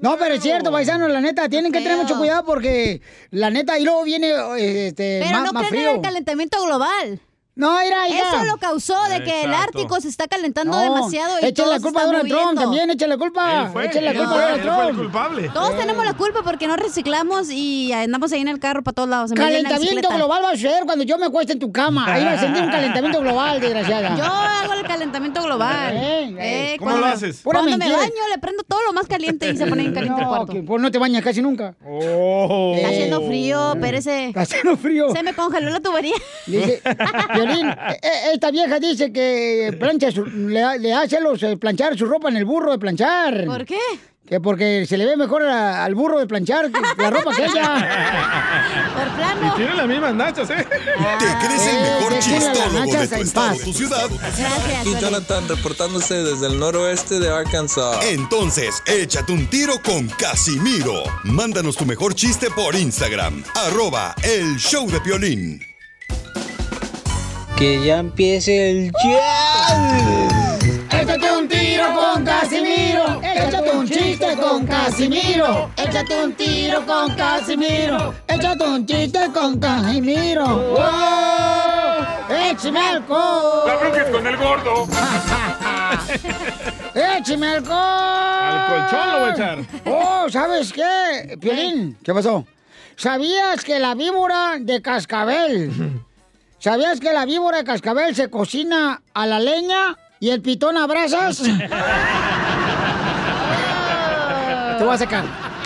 No, 0.01 0.17
pero 0.17 0.35
es 0.35 0.41
cierto, 0.41 0.71
paisano, 0.71 1.07
la 1.07 1.21
neta, 1.21 1.47
tienen 1.49 1.71
que 1.71 1.81
tener 1.81 1.97
mucho 1.97 2.17
cuidado 2.17 2.45
porque 2.45 3.01
la 3.31 3.49
neta, 3.49 3.79
y 3.79 3.83
luego 3.83 4.03
viene 4.03 4.29
eh, 4.57 4.87
este, 4.87 5.21
Pero 5.23 5.39
más, 5.39 5.45
no 5.45 5.53
más 5.53 5.69
creen 5.69 5.89
en 5.89 5.95
el 5.95 6.01
calentamiento 6.01 6.63
global. 6.63 7.21
No, 7.55 7.79
mira, 7.79 8.03
mira. 8.09 8.29
Eso 8.29 8.43
lo 8.45 8.57
causó 8.57 9.01
de 9.05 9.23
que 9.23 9.43
el. 9.43 9.53
Ártico 9.53 9.99
se 10.01 10.09
está 10.09 10.27
calentando 10.27 10.73
No, 10.77 10.83
demasiado 10.83 11.37
y 11.41 11.45
échale 11.45 11.69
la 11.71 11.79
culpa 11.79 12.01
a 12.01 12.05
Donald 12.05 12.27
Trump 12.27 12.59
también, 12.59 12.89
échale 12.89 13.13
la 13.13 13.17
culpa. 13.17 13.69
Fue, 13.71 13.85
échale 13.85 14.13
la 14.13 14.19
culpa 14.19 14.33
a 14.33 14.37
Donald 14.41 14.61
fue 14.61 14.71
el 14.71 14.77
Trump. 14.87 14.97
culpable. 14.99 15.49
Todos 15.53 15.77
tenemos 15.77 16.05
la 16.05 16.13
culpa 16.15 16.41
porque 16.43 16.67
no 16.67 16.75
reciclamos 16.75 17.49
y 17.49 17.93
andamos 17.93 18.31
ahí 18.33 18.41
en 18.41 18.49
el 18.49 18.59
carro 18.59 18.83
para 18.83 18.93
todos 18.95 19.09
lados. 19.09 19.31
en 19.31 19.37
en 19.37 19.43
Calentamiento 19.63 20.09
global 20.09 20.43
va 20.43 20.49
a 20.49 20.51
suceder 20.51 20.83
cuando 20.85 21.03
yo 21.05 21.17
me 21.17 21.27
acueste 21.27 21.53
en 21.53 21.59
tu 21.59 21.71
cama. 21.71 22.05
Ahí 22.11 22.25
va 22.25 22.33
a 22.33 22.39
sentir 22.39 22.61
un 22.63 22.69
calentamiento 22.71 23.21
global, 23.21 23.59
desgraciada. 23.61 24.17
Yo 24.17 24.23
hago 24.25 24.73
el 24.73 24.83
calentamiento 24.85 25.41
global. 25.43 25.93
Eh, 25.95 26.35
Eh, 26.37 26.75
¿Cómo 26.79 26.97
lo 26.97 27.05
haces? 27.05 27.39
Cuando 27.43 27.63
me 27.71 27.77
mentira. 27.77 27.97
baño 27.97 28.11
le 28.33 28.37
prendo 28.39 28.63
todo 28.63 28.81
lo 28.83 28.91
más 28.93 29.07
caliente 29.07 29.49
y 29.49 29.55
se 29.57 29.65
pone 29.67 29.83
bien 29.83 29.93
caliente 29.93 30.19
el 30.19 30.25
No, 30.27 30.29
cuarto. 30.35 30.51
que, 30.53 30.61
pues 30.61 30.81
no 30.81 30.91
te 30.91 30.97
bañas 30.97 31.23
casi 31.23 31.41
nunca. 31.41 31.73
Oh. 31.85 32.73
Está 32.75 32.89
haciendo 32.89 33.21
frío, 33.25 33.73
espérese. 33.73 34.27
Está 34.27 34.41
haciendo 34.41 34.75
frío. 34.77 35.11
Se 35.13 35.23
me 35.23 35.33
congeló 35.33 35.69
la 35.69 35.79
tubería. 35.79 36.15
Dice, 36.45 36.81
Eh, 37.49 37.97
eh, 38.01 38.09
esta 38.33 38.51
vieja 38.51 38.79
dice 38.79 39.11
que 39.13 39.75
plancha 39.79 40.11
su- 40.11 40.25
le, 40.25 40.79
le 40.79 40.93
hace 40.93 41.19
los 41.21 41.41
eh, 41.43 41.57
planchar 41.57 41.97
su 41.97 42.05
ropa 42.05 42.29
en 42.29 42.37
el 42.37 42.45
burro 42.45 42.71
de 42.71 42.79
planchar. 42.79 43.45
¿Por 43.45 43.65
qué? 43.65 43.79
Que 44.27 44.39
porque 44.39 44.87
se 44.89 44.97
le 44.97 45.05
ve 45.05 45.15
mejor 45.17 45.43
a- 45.43 45.83
al 45.85 45.93
burro 45.93 46.17
de 46.17 46.25
planchar 46.25 46.71
que 46.71 46.79
la 46.97 47.09
ropa 47.11 47.31
que 47.35 47.45
ella. 47.45 47.75
Por 48.95 49.07
Y 49.07 49.09
plano. 49.11 49.53
tiene 49.55 49.75
las 49.75 49.87
mismas 49.87 50.15
nachas, 50.15 50.49
¿eh? 50.49 50.65
¿Te 50.67 51.45
crees 51.45 51.67
el 51.67 51.75
Eh, 51.75 51.81
mejor 51.81 52.11
las 52.13 52.25
chistólogo 52.25 52.91
de 52.91 53.07
tu 53.07 53.15
en 53.15 53.21
estado, 53.21 53.49
paz. 53.49 53.59
tu 53.63 53.73
ciudad? 53.73 54.05
Aquí 54.81 54.95
Jonathan 54.99 55.47
reportándose 55.47 56.15
desde 56.23 56.47
el 56.47 56.57
noroeste 56.59 57.19
de 57.19 57.29
Arkansas. 57.29 58.03
Entonces, 58.09 58.81
échate 58.87 59.31
un 59.31 59.45
tiro 59.47 59.73
con 59.83 60.07
Casimiro. 60.07 61.03
Mándanos 61.23 61.75
tu 61.75 61.85
mejor 61.85 62.15
chiste 62.15 62.47
por 62.49 62.75
Instagram. 62.75 63.43
Arroba 63.67 64.15
el 64.23 64.55
show 64.57 64.89
de 64.89 64.99
Piolín. 65.01 65.61
Que 67.57 67.85
ya 67.85 67.99
empiece 67.99 68.69
el 68.69 68.91
jazz. 68.91 70.59
Échate 70.91 71.31
un 71.31 71.47
tiro 71.47 71.85
con 71.93 72.25
Casimiro. 72.25 73.21
Échate 73.23 73.71
un 73.71 73.87
chiste 73.87 74.35
con 74.35 74.67
Casimiro. 74.67 75.71
Échate 75.77 76.23
un 76.25 76.33
tiro 76.33 76.85
con 76.85 77.15
Casimiro. 77.15 78.13
Échate 78.27 78.63
un 78.65 78.85
chiste 78.85 79.19
con 79.33 79.57
Casimiro. 79.57 80.45
¡Wow! 80.45 82.35
¡Échame 82.51 82.79
alcohol! 82.79 83.67
La 83.67 83.75
bronca 83.77 84.11
con 84.11 84.27
el 84.27 84.37
gordo. 84.37 84.87
¡Échame 87.17 87.47
alcohol! 87.47 87.77
Al 87.77 88.67
colchón 88.67 89.11
lo 89.11 89.19
voy 89.19 89.29
a 89.29 89.33
echar. 89.33 89.59
Oh, 89.85 90.29
¿sabes 90.29 90.73
qué? 90.73 91.37
Piolín, 91.39 91.97
¿qué 92.03 92.13
pasó? 92.13 92.45
¿Sabías 92.97 93.63
que 93.63 93.79
la 93.79 93.95
víbora 93.95 94.57
de 94.59 94.81
cascabel... 94.81 96.03
¿Sabías 96.65 96.99
que 96.99 97.13
la 97.13 97.25
víbora 97.25 97.59
de 97.59 97.63
cascabel 97.63 98.15
se 98.15 98.31
cocina 98.31 99.03
a 99.13 99.27
la 99.27 99.39
leña 99.39 99.99
y 100.19 100.31
el 100.31 100.41
pitón 100.41 100.77
a 100.77 100.87
brasas? 100.87 101.37
Te 104.79 104.83
voy 104.83 104.95
a 104.95 104.97
sacar. 104.97 105.25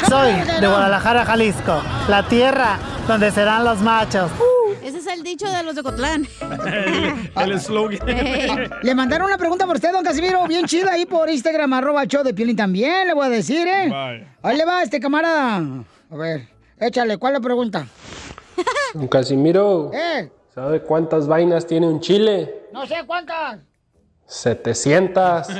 Soy 0.10 0.34
de 0.60 0.68
Guadalajara, 0.68 1.24
Jalisco, 1.24 1.82
la 2.10 2.28
tierra 2.28 2.78
donde 3.08 3.32
serán 3.32 3.64
los 3.64 3.80
machos. 3.80 4.30
Ese 4.84 4.98
es 4.98 5.08
el 5.08 5.24
dicho 5.24 5.50
de 5.50 5.64
los 5.64 5.76
de 5.76 5.84
Cotlán. 5.84 6.28
El 7.38 7.52
eslogan. 7.54 8.00
Le 8.84 8.94
mandaron 8.94 9.28
una 9.28 9.38
pregunta 9.38 9.66
por 9.66 9.78
usted, 9.78 9.94
don 9.94 10.04
Casimiro, 10.04 10.46
bien 10.48 10.66
chida 10.66 10.92
ahí 10.92 11.06
por 11.06 11.30
Instagram, 11.30 11.72
arroba 11.72 12.04
show 12.08 12.26
de 12.26 12.34
Piolín 12.34 12.58
también, 12.58 13.08
le 13.08 13.14
voy 13.14 13.28
a 13.28 13.30
decir, 13.30 13.66
¿eh? 13.70 14.28
Ahí 14.44 14.58
le 14.58 14.66
va 14.66 14.84
este 14.84 15.00
camarada. 15.00 15.64
A 16.12 16.16
ver, 16.18 16.50
échale, 16.78 17.16
¿cuál 17.16 17.36
es 17.36 17.40
la 17.40 17.44
pregunta? 17.46 17.88
Don 18.94 19.08
Casimiro, 19.08 19.92
¿Eh? 19.94 20.30
¿Sabe 20.60 20.82
cuántas 20.82 21.26
vainas 21.26 21.66
tiene 21.66 21.88
un 21.88 22.02
chile? 22.02 22.54
No 22.74 22.86
sé 22.86 22.96
cuántas. 23.08 23.60
700. 24.26 25.48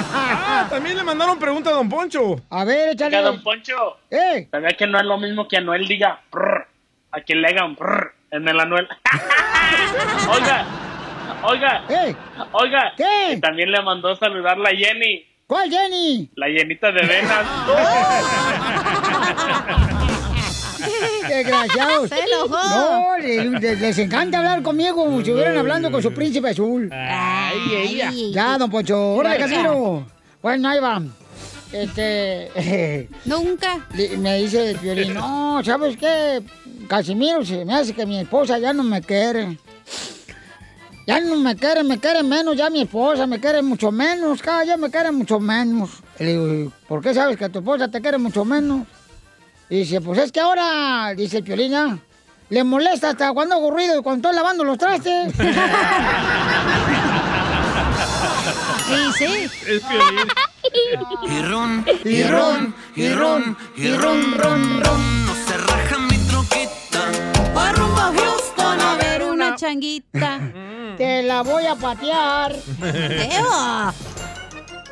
Ah, 0.00 0.66
también 0.70 0.96
le 0.96 1.02
mandaron 1.04 1.38
pregunta 1.38 1.70
a 1.70 1.74
Don 1.74 1.88
Poncho. 1.88 2.36
A 2.50 2.64
ver, 2.64 2.90
échale. 2.90 3.16
Oiga, 3.16 3.30
don 3.30 3.42
Poncho, 3.42 3.98
¿Eh? 4.10 4.48
¿sabía 4.50 4.70
que 4.70 4.86
no 4.86 4.98
es 4.98 5.04
lo 5.04 5.18
mismo 5.18 5.46
que 5.46 5.56
Anuel 5.56 5.86
diga 5.86 6.20
prr, 6.30 6.66
a 7.12 7.20
quien 7.20 7.42
le 7.42 7.48
hagan 7.48 7.76
prr 7.76 8.12
en 8.30 8.48
el 8.48 8.58
Anuel? 8.58 8.88
oiga, 10.30 10.66
oiga, 11.44 11.84
¿Eh? 11.88 12.16
oiga, 12.52 12.92
¿Qué? 12.96 13.32
y 13.34 13.40
también 13.40 13.70
le 13.70 13.82
mandó 13.82 14.14
saludar 14.16 14.58
la 14.58 14.70
Jenny, 14.70 15.26
¿Cuál 15.46 15.70
Jenny? 15.70 16.30
la 16.34 16.48
llenita 16.48 16.90
de 16.92 17.06
venas. 17.06 17.46
Desgraciados. 21.28 22.08
Se 22.08 22.18
enojó. 22.20 22.68
No, 22.68 23.18
le- 23.18 23.44
le- 23.60 23.76
les, 23.76 23.98
encanta 23.98 24.38
hablar 24.38 24.62
conmigo 24.62 24.94
como 24.96 25.12
si 25.16 25.18
estuvieran 25.22 25.56
hablando 25.56 25.90
con 25.90 26.02
su 26.02 26.12
príncipe 26.12 26.50
azul. 26.50 26.90
Ay, 26.92 27.58
ella. 27.74 28.10
Ya, 28.32 28.58
don 28.58 28.70
Poncho. 28.70 29.14
Órale, 29.14 29.38
Casimiro. 29.38 30.06
Bueno, 30.42 30.68
ahí 30.68 30.80
va. 30.80 31.02
Este. 31.72 33.08
Nunca. 33.24 33.86
le- 33.94 34.16
me 34.18 34.38
dice 34.38 34.70
el 34.70 34.78
violín, 34.78 35.14
no, 35.14 35.60
¿sabes 35.64 35.96
qué? 35.96 36.42
Casimiro, 36.88 37.44
se 37.44 37.64
me 37.64 37.74
hace 37.74 37.92
que 37.92 38.06
mi 38.06 38.18
esposa 38.20 38.58
ya 38.58 38.72
no 38.72 38.82
me 38.82 39.02
quiere. 39.02 39.58
Ya 41.06 41.20
no 41.20 41.36
me 41.36 41.56
quiere, 41.56 41.82
me 41.84 41.98
quiere 41.98 42.22
menos, 42.22 42.54
ya 42.56 42.68
mi 42.68 42.82
esposa 42.82 43.26
me 43.26 43.40
quiere 43.40 43.62
mucho 43.62 43.90
menos, 43.90 44.42
cada 44.42 44.62
día 44.62 44.76
me 44.76 44.90
quiere 44.90 45.10
mucho 45.10 45.40
menos. 45.40 45.88
Le 46.18 46.26
digo, 46.36 46.72
¿por 46.86 47.00
qué 47.00 47.14
sabes 47.14 47.38
que 47.38 47.48
tu 47.48 47.60
esposa 47.60 47.88
te 47.90 48.00
quiere 48.02 48.18
mucho 48.18 48.44
menos? 48.44 48.86
Y 49.70 49.80
dice, 49.80 50.00
pues 50.00 50.18
es 50.18 50.32
que 50.32 50.40
ahora, 50.40 51.12
dice 51.14 51.38
el 51.38 51.44
Piolín, 51.44 51.72
ya, 51.72 51.98
le 52.50 52.64
molesta 52.64 53.10
hasta 53.10 53.32
cuando 53.32 53.54
hago 53.56 53.70
ruido 53.70 53.98
y 53.98 54.02
cuando 54.02 54.28
estoy 54.28 54.36
lavando 54.36 54.64
los 54.64 54.78
trastes. 54.78 55.34
Sí, 58.88 59.12
sí. 59.18 59.50
Es 59.66 59.82
Piolín. 59.82 60.28
Y 61.28 61.42
ron, 61.42 61.84
Y 62.04 62.22
ron, 62.24 62.74
y 62.94 63.08
ron, 63.10 63.56
y 63.76 63.90
ron, 63.92 64.32
ron, 64.38 64.80
ron. 64.82 65.26
no 65.26 65.34
se 65.46 65.56
raja 65.56 65.98
mi 65.98 66.16
troquita. 66.18 67.10
Voy 67.54 67.72
rumbo 67.72 67.98
a 67.98 68.12
Houston 68.14 68.80
a 68.80 68.94
ver 68.96 69.22
una 69.22 69.54
changuita. 69.56 70.40
Te 70.98 71.22
la 71.22 71.42
voy 71.42 71.64
a 71.66 71.74
patear. 71.74 72.56
Eo. 72.82 73.92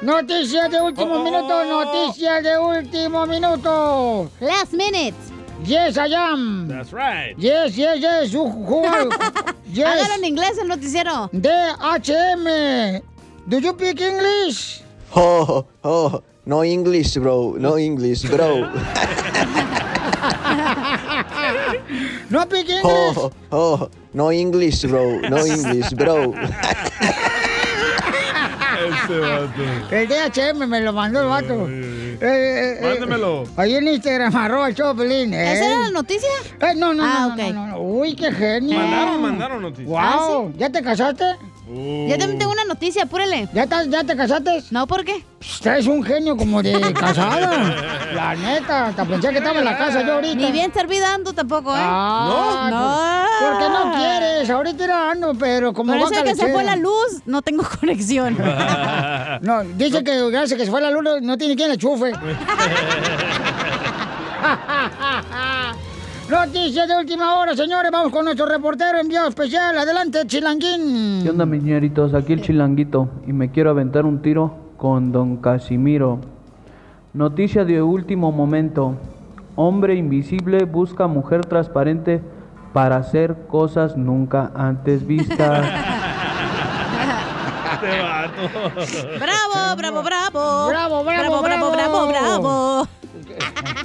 Noticias 0.03 0.71
de 0.71 0.81
último 0.81 1.23
minuto, 1.25 1.65
noticias 1.65 2.43
de 2.43 2.59
último 2.59 3.27
minuto. 3.27 4.31
Last 4.41 4.73
minute. 4.73 5.15
Yes, 5.65 5.97
I 5.97 6.13
am. 6.15 6.69
That's 6.69 6.93
right. 6.93 7.35
Yes, 7.39 7.77
yes, 7.77 7.99
yes. 8.01 8.33
Who, 8.33 8.47
who 8.49 8.85
are- 8.85 9.09
yes. 9.73 9.87
Hágalo 9.89 10.15
en 10.17 10.25
inglés 10.25 10.59
el 10.59 10.69
noticiero. 10.69 11.31
DHM. 11.33 13.01
Do 13.49 13.59
you 13.59 13.73
speak 13.73 14.01
English? 14.01 14.83
Oh, 15.15 15.65
oh, 15.83 16.23
no 16.45 16.63
English, 16.63 17.17
bro. 17.17 17.55
No 17.59 17.79
English, 17.79 18.25
bro. 18.29 18.71
No 22.29 22.43
speak 22.43 22.69
English. 22.69 22.85
Oh, 23.17 23.31
oh, 23.53 23.89
no 24.13 24.31
English, 24.33 24.85
bro. 24.85 25.21
No 25.21 25.39
English, 25.47 25.91
bro. 25.95 26.35
Ese 29.13 29.21
vato. 29.21 29.95
El 29.95 30.09
DHM 30.09 30.67
me 30.69 30.81
lo 30.81 30.93
mandó 30.93 31.21
el 31.23 31.29
vato. 31.29 31.67
Eh, 31.69 32.19
eh, 32.21 32.79
eh, 32.81 32.89
Mándemelo. 32.91 33.45
Ahí 33.57 33.75
en 33.75 33.89
Instagram, 33.89 34.35
arroba 34.37 34.69
el 34.69 34.75
Choplin. 34.75 35.33
¿eh? 35.35 35.53
¿Esa 35.53 35.67
era 35.67 35.81
la 35.83 35.91
noticia? 35.91 36.29
Eh, 36.61 36.75
no, 36.77 36.95
no, 36.95 37.03
Ah, 37.05 37.35
no, 37.37 37.37
no, 37.37 37.53
no, 37.53 37.67
no. 37.69 37.79
Uy, 37.81 38.15
qué 38.17 38.33
genio. 38.33 38.79
Mandaron, 38.79 39.23
mandaron 39.23 39.63
noticias. 39.63 39.89
Wow. 39.89 40.53
¿Ya 40.57 40.71
te 40.71 40.83
casaste? 40.83 41.25
Uh. 41.69 42.07
Yo 42.09 42.17
también 42.17 42.39
tengo 42.39 42.53
una 42.53 42.65
noticia, 42.65 43.03
apúrele. 43.05 43.49
¿Ya, 43.53 43.65
estás- 43.65 43.89
¿Ya 43.91 44.05
te 44.05 44.17
casaste? 44.17 44.63
No, 44.71 44.87
¿por 44.87 45.05
qué? 45.05 45.25
Usted 45.41 45.79
es 45.79 45.87
un 45.89 46.03
genio 46.05 46.37
como 46.37 46.63
de 46.63 46.81
casada. 46.95 47.75
La 48.15 48.35
neta, 48.37 48.87
hasta 48.87 49.05
pensé 49.05 49.31
que 49.31 49.39
estaba 49.39 49.59
en 49.59 49.65
la 49.65 49.77
casa 49.77 50.03
yo 50.07 50.15
ahorita. 50.15 50.37
Ni 50.37 50.53
bien 50.53 50.73
servida 50.73 51.13
ando 51.15 51.33
tampoco, 51.33 51.73
¿eh? 51.75 51.79
Ah, 51.81 52.69
no. 52.71 53.51
Porque 53.51 53.69
no 53.69 53.93
quieres, 53.97 54.49
ahorita 54.49 54.85
era 54.85 55.11
ando, 55.11 55.35
pero 55.35 55.73
como 55.73 55.93
Por 55.93 55.97
eso 56.03 56.11
vaca 56.11 56.19
es 56.19 56.23
que 56.25 56.31
se 56.37 56.43
lechera. 56.43 56.55
fue 56.55 56.63
la 56.65 56.77
luz, 56.77 57.21
no 57.27 57.43
tengo 57.43 57.65
conexión. 57.81 58.39
No, 59.43 59.65
dice 59.77 60.05
que 60.05 60.31
gracias 60.31 60.57
que 60.59 60.67
se 60.67 60.71
fue 60.71 60.81
la 60.81 60.91
luz 60.93 61.03
no 61.23 61.37
tiene 61.37 61.57
quien 61.57 61.71
le 61.71 61.77
chufe. 61.79 62.13
Noticias 66.29 66.89
de 66.89 66.97
última 66.97 67.39
hora, 67.39 67.55
señores. 67.55 67.91
Vamos 67.93 68.11
con 68.11 68.25
nuestro 68.25 68.47
reportero 68.47 68.99
enviado 68.99 69.29
especial. 69.29 69.79
Adelante, 69.79 70.27
Chilanguín. 70.27 71.21
¿Qué 71.23 71.31
onda, 71.31 71.47
mis 71.47 71.63
señoritos? 71.63 72.15
Aquí 72.15 72.33
el 72.33 72.43
chilanguito 72.43 73.09
y 73.29 73.33
me 73.33 73.53
quiero 73.53 73.71
aventar 73.71 74.05
un 74.05 74.21
tiro 74.23 74.53
con 74.77 75.13
don 75.13 75.37
Casimiro. 75.37 76.21
Noticia 77.13 77.65
de 77.65 77.81
último 77.81 78.33
momento. 78.33 78.97
Hombre 79.55 79.95
invisible 79.95 80.65
busca 80.65 81.07
mujer 81.07 81.47
transparente 81.47 82.21
para 82.73 82.97
hacer 82.97 83.47
cosas 83.47 83.97
nunca 83.97 84.51
antes 84.55 85.07
vistas. 85.07 85.65
Este 88.79 89.19
bravo, 89.19 89.77
bravo, 89.77 90.03
bravo. 90.03 90.69
Bravo, 90.69 91.05
bravo, 91.05 91.43
bravo, 91.43 91.43
bravo, 91.43 91.73
bravo, 91.73 92.07
bravo. 92.07 92.76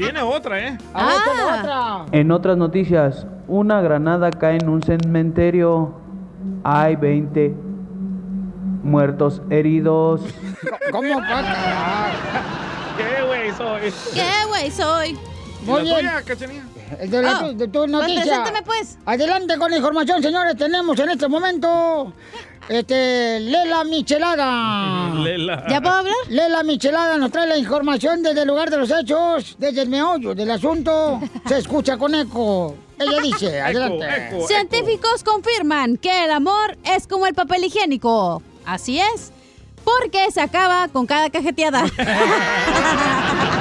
Tiene 0.02 0.22
otra, 0.22 0.60
¿eh? 0.60 0.78
A 0.94 1.06
ver, 1.06 1.16
échale 1.18 1.44
otra. 1.60 2.06
En 2.12 2.32
otras 2.32 2.58
noticias, 2.58 3.26
una 3.48 3.82
granada 3.82 4.32
cae 4.32 4.58
en 4.58 4.68
un 4.70 4.82
cementerio. 4.82 5.94
Hay 6.64 6.96
20 6.96 7.54
muertos 8.84 9.42
heridos. 9.50 10.22
¿Cómo 10.92 11.20
pasa? 11.20 12.12
¿Qué 12.98 13.24
güey 13.26 13.52
soy? 13.52 13.94
¿Qué 14.14 14.48
güey 14.48 14.72
soy? 14.72 15.18
Muy 15.66 15.78
¿La 15.78 15.84
bien. 15.84 15.98
tuya? 16.24 16.24
De, 17.00 17.22
la, 17.22 17.40
Oh, 17.40 17.40
tu- 17.52 17.58
de 17.58 17.68
tu 17.68 17.80
pues 17.80 17.90
noticia. 17.92 18.44
pues. 18.66 18.98
Adelante 19.06 19.58
con 19.58 19.72
la 19.72 19.78
información, 19.78 20.22
señores. 20.22 20.56
Tenemos 20.58 20.98
en 21.00 21.10
este 21.10 21.28
momento. 21.28 22.14
Este, 22.70 23.40
Lela 23.40 23.84
Michelada. 23.84 25.14
Lela. 25.16 25.66
¿Ya 25.70 25.82
puedo 25.82 25.96
hablar? 25.96 26.16
Lela 26.30 26.64
Michelada 26.64 27.18
nos 27.18 27.32
trae 27.32 27.48
la 27.48 27.58
información 27.58 28.22
desde 28.24 28.42
el 28.44 28.48
lugar 28.48 28.70
de 28.70 28.78
los 28.78 28.92
hechos, 28.92 29.56
desde 29.58 29.82
el 29.82 29.90
meollo 29.90 30.34
del 30.36 30.52
asunto. 30.52 31.20
Se 31.48 31.58
escucha 31.58 31.98
con 31.98 32.14
eco. 32.16 32.76
Ella 33.00 33.20
dice, 33.22 33.60
adelante. 33.68 34.08
Científicos 34.48 35.24
confirman 35.24 35.98
que 35.98 36.26
el 36.26 36.32
amor 36.32 36.78
es 36.84 37.08
como 37.08 37.26
el 37.28 37.34
papel 37.34 37.64
higiénico. 37.66 38.42
Así 38.66 39.00
es. 39.00 39.32
Porque 39.84 40.30
se 40.32 40.40
acaba 40.42 40.88
con 40.90 41.08
cada 41.08 41.30
cajeteada. 41.32 41.84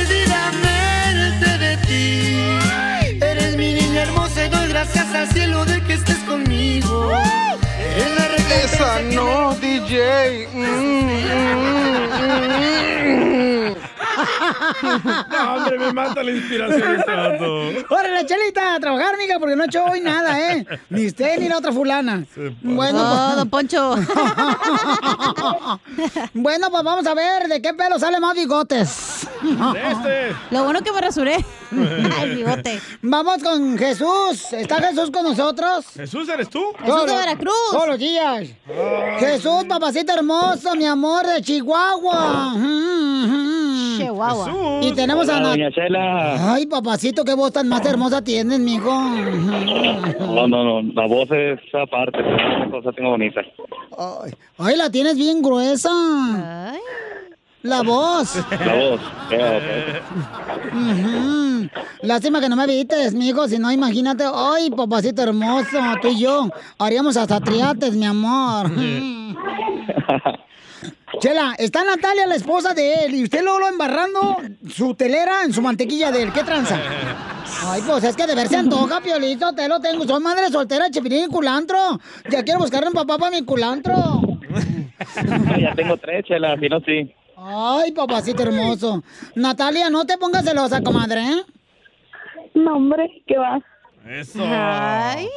gracias 5.11 5.29
al 5.29 5.35
cielo 5.35 5.65
de 5.65 5.81
que 5.83 5.93
estés 5.93 6.17
conmigo. 6.19 7.11
Que 7.95 9.15
no, 9.15 9.55
DJ. 9.55 10.47
No, 15.29 15.53
hombre, 15.55 15.79
me 15.79 15.93
mata 15.93 16.23
la 16.23 16.31
inspiración 16.31 16.95
este 16.99 17.11
vato. 17.15 17.61
Órale, 17.89 18.25
Chelita, 18.25 18.75
a 18.75 18.79
trabajar, 18.79 19.15
amiga, 19.15 19.37
porque 19.39 19.55
no 19.55 19.63
he 19.63 19.67
hecho 19.67 19.83
hoy 19.85 20.01
nada, 20.01 20.39
¿eh? 20.53 20.65
Ni 20.89 21.07
usted 21.07 21.39
ni 21.39 21.47
la 21.49 21.57
otra 21.57 21.71
fulana. 21.71 22.23
Bueno, 22.61 22.99
Oh, 23.01 23.25
pues- 23.27 23.35
don 23.37 23.49
Poncho. 23.49 23.95
bueno, 26.33 26.69
pues 26.71 26.83
vamos 26.83 27.05
a 27.05 27.13
ver 27.13 27.47
de 27.47 27.61
qué 27.61 27.73
pelo 27.73 27.99
sale 27.99 28.19
más 28.19 28.35
bigotes. 28.35 29.27
este. 29.43 30.35
Lo 30.51 30.63
bueno 30.63 30.81
que 30.81 30.91
me 30.91 31.01
rasuré. 31.01 31.43
El 32.21 32.35
bigote. 32.35 32.81
Vamos 33.01 33.41
con 33.43 33.77
Jesús. 33.77 34.51
¿Está 34.53 34.81
Jesús 34.81 35.09
con 35.11 35.23
nosotros? 35.23 35.85
¿Jesús 35.95 36.27
eres 36.29 36.49
tú? 36.49 36.63
Jesús 36.83 37.05
de 37.05 37.15
Veracruz. 37.15 37.53
Todos 37.71 37.87
los 37.87 37.99
días. 37.99 38.47
Jesús, 39.19 39.63
papacito 39.67 40.13
hermoso, 40.13 40.75
mi 40.75 40.85
amor 40.85 41.25
de 41.27 41.41
Chihuahua. 41.41 42.53
Chihuahua. 43.97 44.40
Y 44.81 44.91
tenemos 44.93 45.29
a 45.29 45.37
Hola, 45.37 45.49
doña 45.49 45.71
Chela. 45.71 46.53
Ay, 46.53 46.65
papacito, 46.65 47.23
qué 47.23 47.33
voz 47.33 47.53
tan 47.53 47.67
más 47.67 47.85
hermosa 47.85 48.23
tienes, 48.23 48.59
mijo. 48.59 48.91
No, 48.91 50.47
no, 50.47 50.63
no, 50.63 50.81
la 50.93 51.07
voz 51.07 51.29
es 51.31 51.59
aparte, 51.73 52.17
pero 52.17 52.35
una 52.35 52.71
cosa 52.71 52.91
tengo 52.91 53.11
bonita. 53.11 53.41
Ay, 53.97 54.31
ay, 54.57 54.77
la 54.77 54.89
tienes 54.89 55.15
bien 55.17 55.41
gruesa. 55.41 55.89
La 57.63 57.83
voz. 57.83 58.35
La 58.65 58.75
voz. 58.75 58.99
Lástima 62.01 62.41
que 62.41 62.49
no 62.49 62.55
me 62.55 62.65
vistes, 62.65 63.13
mijo, 63.13 63.47
si 63.47 63.59
no, 63.59 63.71
imagínate. 63.71 64.23
Ay, 64.33 64.71
papacito 64.71 65.21
hermoso, 65.21 65.77
tú 66.01 66.07
y 66.07 66.21
yo 66.21 66.49
haríamos 66.79 67.17
hasta 67.17 67.39
triates, 67.39 67.95
mi 67.95 68.05
amor. 68.05 68.71
Chela, 71.19 71.55
está 71.57 71.83
Natalia, 71.83 72.25
la 72.25 72.35
esposa 72.35 72.73
de 72.73 73.05
él, 73.05 73.15
y 73.15 73.23
usted 73.23 73.43
luego 73.43 73.59
lo 73.59 73.67
embarrando 73.67 74.37
su 74.69 74.95
telera 74.95 75.43
en 75.43 75.53
su 75.53 75.61
mantequilla 75.61 76.11
de 76.11 76.23
él. 76.23 76.33
¿Qué 76.33 76.43
tranza? 76.43 76.79
Ay, 77.63 77.81
pues 77.85 78.03
es 78.03 78.15
que 78.15 78.25
de 78.25 78.33
ver 78.33 78.47
se 78.47 78.57
antoja, 78.57 79.01
Piolito, 79.01 79.53
te 79.53 79.67
lo 79.67 79.79
tengo. 79.79 80.05
Soy 80.05 80.21
madre 80.21 80.49
soltera, 80.49 80.89
chipilín 80.89 81.25
y 81.25 81.27
culantro. 81.27 81.77
Ya 82.29 82.43
quiero 82.43 82.59
buscarle 82.59 82.87
un 82.87 82.93
papá 82.93 83.17
para 83.17 83.31
mi 83.31 83.43
culantro. 83.43 83.93
Ya 85.59 85.75
tengo 85.75 85.97
tres, 85.97 86.25
Chela, 86.25 86.57
si 86.59 86.69
no, 86.69 86.79
sí. 86.81 87.13
Ay, 87.37 87.91
papacito 87.91 88.43
hermoso. 88.43 89.03
Natalia, 89.35 89.89
no 89.89 90.05
te 90.05 90.17
pongas 90.17 90.45
celosa, 90.45 90.81
comadre, 90.81 91.21
¿eh? 91.21 91.43
No, 92.53 92.75
hombre, 92.75 93.23
¿qué 93.27 93.37
va? 93.37 93.59
Eso. 94.07 94.39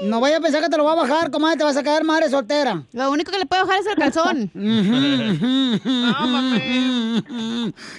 No 0.02 0.20
vaya 0.20 0.38
a 0.38 0.40
pensar 0.40 0.62
que 0.62 0.68
te 0.70 0.76
lo 0.76 0.84
va 0.84 0.92
a 0.92 0.96
bajar, 0.96 1.30
comadre, 1.30 1.58
te 1.58 1.64
vas 1.64 1.76
a 1.76 1.82
quedar 1.82 2.02
madre 2.02 2.28
soltera. 2.30 2.82
Lo 2.92 3.10
único 3.10 3.30
que 3.30 3.38
le 3.38 3.46
puede 3.46 3.62
bajar 3.62 3.80
es 3.80 3.86
el 3.86 3.96
calzón. 3.96 4.50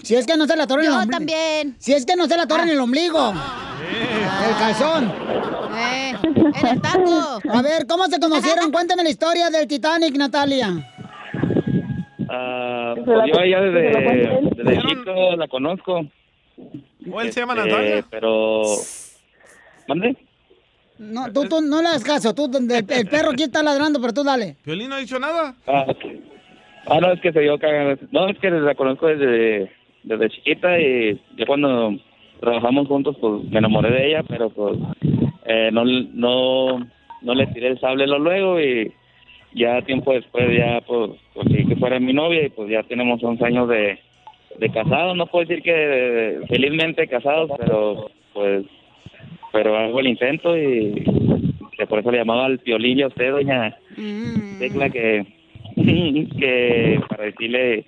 Si 0.04 0.16
es 0.16 0.26
que 0.28 0.38
no 0.38 0.46
se 0.46 0.56
la 0.56 0.68
torre 0.68 0.82
en 0.82 0.88
el 0.88 0.92
Yo 0.94 0.98
ombligo. 1.00 1.18
también. 1.18 1.76
Si 1.80 1.94
es 1.94 2.06
que 2.06 2.16
no 2.16 2.28
se 2.28 2.38
la 2.38 2.48
torre 2.48 2.64
en 2.64 2.70
el 2.70 2.80
ombligo. 2.80 3.34
El 4.48 4.56
calzón. 4.58 5.12
Eh, 5.78 6.14
en 6.24 6.68
el 6.68 6.82
taco. 6.82 7.40
A 7.52 7.62
ver, 7.62 7.86
¿cómo 7.88 8.06
se 8.08 8.20
conocieron? 8.20 8.72
Cuéntame 8.72 9.04
la 9.04 9.10
historia 9.10 9.50
del 9.50 9.68
Titanic, 9.68 10.16
Natalia. 10.18 10.70
Ah, 12.30 12.94
pues 12.96 13.08
la- 13.18 13.28
yo 13.28 13.34
la 13.36 13.62
desde, 13.62 14.64
desde 14.64 14.82
chico 14.88 15.36
la 15.38 15.48
conozco. 15.48 16.06
¿O 17.12 17.22
él 17.22 17.32
se 17.32 17.40
llama 17.40 17.54
Este, 17.56 17.70
Natalia? 17.70 18.06
Pero... 18.10 18.64
¿Mande? 19.88 20.18
No, 20.98 21.32
tú, 21.34 21.48
tú 21.50 21.62
no 21.62 21.82
le 21.82 21.90
das 21.90 22.04
caso. 22.04 22.34
Tú, 22.34 22.50
el, 22.58 22.72
el 22.72 23.08
perro 23.08 23.32
aquí 23.32 23.44
está 23.44 23.62
ladrando, 23.62 24.00
pero 24.00 24.14
tú 24.14 24.24
dale. 24.24 24.56
¿Violín 24.66 24.90
no 24.90 24.96
ha 24.96 25.00
dicho 25.00 25.20
nada? 25.20 25.56
Ah. 25.68 25.86
Ah, 26.88 27.00
no, 27.00 27.12
es 27.12 27.20
que 27.20 27.32
se 27.32 27.40
dio 27.42 27.58
cagada. 27.58 27.98
No, 28.12 28.28
es 28.30 28.38
que 28.40 28.50
la 28.52 28.76
conozco 28.76 29.08
desde, 29.08 29.72
desde 30.04 30.30
chiquita 30.30 30.80
y 30.80 31.20
yo 31.36 31.46
cuando 31.48 31.96
trabajamos 32.40 32.88
juntos, 32.88 33.16
pues 33.20 33.44
me 33.50 33.58
enamoré 33.60 33.90
de 33.92 34.08
ella, 34.08 34.24
pero 34.24 34.50
pues 34.52 34.78
eh, 35.46 35.70
no, 35.74 35.84
no, 35.84 36.88
no 37.22 37.34
le 37.34 37.48
tiré 37.48 37.70
el 37.70 37.80
sable 37.80 38.06
lo 38.06 38.20
luego 38.20 38.60
y 38.62 38.94
ya 39.54 39.82
tiempo 39.82 40.14
después 40.14 40.46
ya 40.56 40.82
pues 40.86 41.12
conseguí 41.34 41.66
que 41.66 41.76
fuera 41.78 42.00
mi 42.00 42.14
novia 42.14 42.46
y 42.46 42.50
pues 42.50 42.70
ya 42.70 42.84
tenemos 42.84 43.24
11 43.24 43.44
años 43.46 43.68
de, 43.68 43.98
de 44.60 44.70
casados. 44.70 45.18
No 45.18 45.26
puedo 45.26 45.46
decir 45.48 45.64
que 45.64 46.42
felizmente 46.48 47.08
casados, 47.08 47.50
pero 47.58 48.12
pues 48.34 48.66
pero 49.56 49.78
hago 49.78 50.02
el 50.02 50.08
intento 50.08 50.58
y 50.58 51.06
que 51.78 51.88
por 51.88 52.00
eso 52.00 52.12
le 52.12 52.18
llamaba 52.18 52.46
al 52.46 52.60
piolín 52.60 53.00
y 53.00 53.04
a 53.04 53.08
usted, 53.08 53.32
doña 53.32 53.78
Tecla, 54.60 54.90
que, 54.90 55.26
que 55.78 57.02
para 57.08 57.24
decirle 57.24 57.86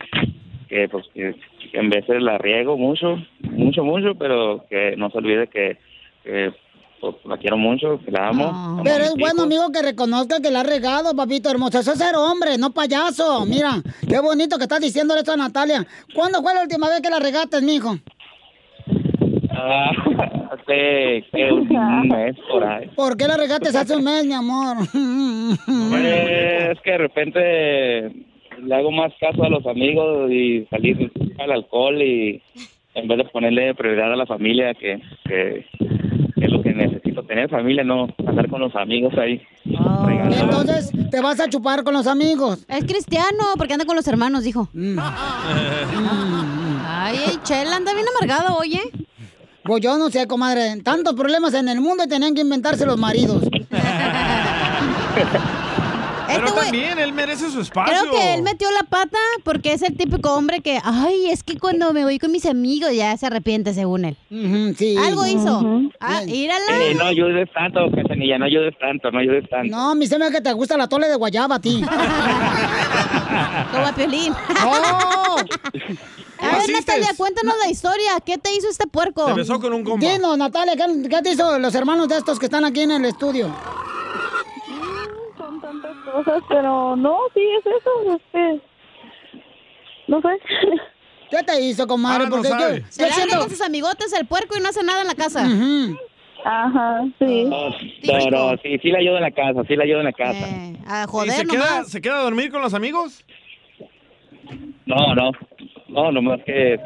que 0.69 0.87
pues 0.87 1.05
que, 1.13 1.35
que 1.69 1.77
en 1.77 1.89
veces 1.89 2.21
la 2.21 2.37
riego 2.37 2.77
mucho, 2.77 3.17
mucho, 3.41 3.83
mucho, 3.83 4.15
pero 4.15 4.65
que 4.69 4.95
no 4.95 5.09
se 5.09 5.17
olvide 5.17 5.47
que, 5.47 5.77
que, 6.23 6.53
pues, 7.01 7.15
la 7.25 7.35
quiero 7.37 7.57
mucho, 7.57 7.99
que 7.99 8.11
la 8.11 8.29
amo. 8.29 8.45
amo 8.47 8.79
a 8.79 8.83
Pero 8.83 9.03
es 9.03 9.15
bueno, 9.19 9.43
amigo, 9.43 9.69
que 9.73 9.81
reconozca 9.81 10.41
que 10.41 10.51
la 10.51 10.61
ha 10.61 10.63
regado, 10.63 11.13
papito 11.17 11.51
hermoso. 11.51 11.79
Eso 11.79 11.91
es 11.91 11.97
ser 11.97 12.15
hombre, 12.15 12.57
no 12.57 12.71
payaso. 12.71 13.45
Mira, 13.45 13.81
qué 14.07 14.21
bonito 14.21 14.57
que 14.57 14.63
estás 14.63 14.79
diciéndole 14.79 15.19
esto 15.19 15.33
a 15.33 15.37
Natalia. 15.37 15.85
¿Cuándo 16.15 16.41
fue 16.41 16.53
la 16.53 16.61
última 16.61 16.87
vez 16.87 17.01
que 17.01 17.09
la 17.09 17.19
regaste, 17.19 17.61
mijo? 17.61 17.97
Ah, 19.51 19.91
hace 20.51 21.23
un 21.51 21.67
mes 22.09 22.35
por 22.49 22.63
ahí. 22.63 22.87
¿Por 22.95 23.17
qué 23.17 23.27
la 23.27 23.37
regaste 23.37 23.69
hace 23.69 23.95
un 23.95 24.03
mes, 24.03 24.25
mi 24.25 24.33
amor? 24.33 24.77
Es 24.83 26.79
que 26.81 26.91
de 26.91 26.97
repente 26.97 28.11
le 28.63 28.75
hago 28.75 28.91
más 28.91 29.13
caso 29.19 29.43
a 29.43 29.49
los 29.49 29.65
amigos 29.65 30.31
y 30.31 30.65
salir 30.69 31.11
al 31.39 31.51
alcohol 31.51 32.01
y 32.01 32.41
en 32.95 33.07
vez 33.07 33.17
de 33.19 33.25
ponerle 33.25 33.75
prioridad 33.75 34.11
a 34.11 34.15
la 34.15 34.25
familia, 34.25 34.73
que, 34.73 34.99
que, 35.25 35.65
que 36.35 36.45
es 36.45 36.51
lo 36.51 36.63
que 36.63 36.73
necesito, 36.73 37.21
tener 37.23 37.47
familia, 37.49 37.83
no 37.83 38.07
andar 38.25 38.49
con 38.49 38.59
los 38.61 38.75
amigos 38.75 39.13
ahí. 39.17 39.39
regalando. 39.65 40.43
Entonces, 40.43 40.91
te 41.11 41.21
vas 41.21 41.39
a 41.39 41.47
chupar 41.47 41.83
con 41.83 41.93
los 41.93 42.07
amigos. 42.07 42.65
Es 42.67 42.85
cristiano, 42.85 43.53
porque 43.55 43.73
anda 43.73 43.85
con 43.85 43.95
los 43.95 44.07
hermanos, 44.07 44.43
dijo. 44.43 44.67
Mm. 44.73 44.97
Ay, 46.85 47.17
Chela, 47.43 47.75
anda 47.75 47.93
bien 47.93 48.05
amargado, 48.15 48.57
oye. 48.57 48.81
Pues 49.67 49.83
yo 49.83 49.97
no 49.97 50.09
sé, 50.09 50.25
comadre. 50.27 50.81
Tantos 50.81 51.13
problemas 51.13 51.53
en 51.53 51.67
el 51.69 51.81
mundo 51.81 52.05
y 52.05 52.07
tenían 52.07 52.33
que 52.33 52.41
inventarse 52.41 52.85
los 52.85 52.97
maridos. 52.97 53.43
Eh, 56.29 56.33
Pero 56.35 56.47
güey- 56.53 56.63
también 56.63 56.99
él 56.99 57.13
merece 57.13 57.49
su 57.49 57.61
espacio. 57.61 57.95
Creo 58.01 58.11
que 58.11 58.33
él 58.33 58.41
metió 58.43 58.69
la 58.71 58.83
pata 58.83 59.17
porque 59.45 59.71
es 59.71 59.81
el 59.81 59.95
típico 59.95 60.33
hombre 60.33 60.59
que, 60.59 60.77
ay, 60.83 61.27
es 61.31 61.41
que 61.41 61.57
cuando 61.57 61.93
me 61.93 62.03
voy 62.03 62.19
con 62.19 62.33
mis 62.33 62.45
amigos 62.45 62.91
ya 62.93 63.15
se 63.15 63.27
arrepiente 63.27 63.73
según 63.73 64.03
él. 64.03 64.17
sí. 64.77 64.97
Algo 64.97 65.25
hizo. 65.25 65.89
Ah. 66.01 66.21
Eh, 66.27 66.93
no 66.97 67.05
ayudes 67.05 67.49
tanto, 67.53 67.79
Cachanilla, 67.95 68.37
no 68.37 68.43
ayudes 68.45 68.77
tanto, 68.77 69.09
no 69.09 69.19
ayudes 69.19 69.49
tanto. 69.49 69.73
No, 69.73 69.95
mi 69.95 70.05
se 70.05 70.19
me 70.19 70.29
que 70.29 70.41
te 70.41 70.51
gusta 70.51 70.75
la 70.75 70.89
tole 70.89 71.07
de 71.07 71.15
guayaba 71.15 71.55
a 71.55 71.59
ti. 71.61 71.81
Como 73.71 73.85
a 73.87 73.93
Piolín. 73.95 74.33
¡Oh! 74.65 75.37
A 76.53 76.57
ver, 76.59 76.69
Natalia, 76.71 77.09
cuéntanos 77.17 77.55
la 77.63 77.69
historia. 77.69 78.11
¿Qué 78.25 78.37
te 78.37 78.53
hizo 78.53 78.69
este 78.69 78.87
puerco? 78.87 79.33
Dinos, 79.33 80.37
Natalia, 80.37 80.75
¿qué, 80.75 81.09
qué 81.09 81.21
te 81.21 81.31
hizo 81.31 81.59
los 81.59 81.75
hermanos 81.75 82.07
de 82.07 82.17
estos 82.17 82.39
que 82.39 82.45
están 82.45 82.65
aquí 82.65 82.81
en 82.81 82.91
el 82.91 83.05
estudio? 83.05 83.53
Son 85.37 85.61
tantas 85.61 85.95
cosas, 86.11 86.43
pero 86.49 86.95
no, 86.95 87.17
sí 87.33 87.41
es 87.59 87.65
eso, 87.65 88.15
es 88.15 88.21
que... 88.31 88.61
No 90.07 90.21
sé. 90.21 90.29
¿Qué 91.29 91.43
te 91.43 91.61
hizo, 91.61 91.85
comadre? 91.87 92.25
Ah, 92.25 92.29
Porque 92.29 92.49
yo, 92.49 92.57
Se 92.89 93.07
yo 93.09 93.13
siento... 93.13 93.39
con 93.39 93.49
sus 93.49 93.61
amigotes 93.61 94.13
el 94.13 94.25
puerco 94.25 94.57
y 94.57 94.61
no 94.61 94.69
hace 94.69 94.83
nada 94.83 95.01
en 95.01 95.07
la 95.07 95.15
casa. 95.15 95.45
Ajá, 96.45 97.03
sí. 97.19 97.49
Pero 98.05 98.55
sí, 98.63 98.77
sí 98.81 98.89
la 98.91 98.99
ayudo 98.99 99.17
en 99.17 99.23
la 99.23 99.31
casa, 99.31 99.63
sí 99.67 99.75
la 99.75 99.83
ayudo 99.83 99.99
en 99.99 100.05
la 100.05 100.13
casa. 100.13 100.45
A 100.87 101.03
¿Y 101.03 101.07
joder 101.07 101.31
se 101.31 101.45
queda, 101.45 101.83
se 101.83 102.01
queda 102.01 102.19
a 102.19 102.23
dormir 102.23 102.49
con 102.51 102.61
los 102.61 102.73
amigos? 102.73 103.25
No, 104.85 105.13
no, 105.15 105.31
no, 105.89 106.11
nomás 106.11 106.41
que 106.45 106.79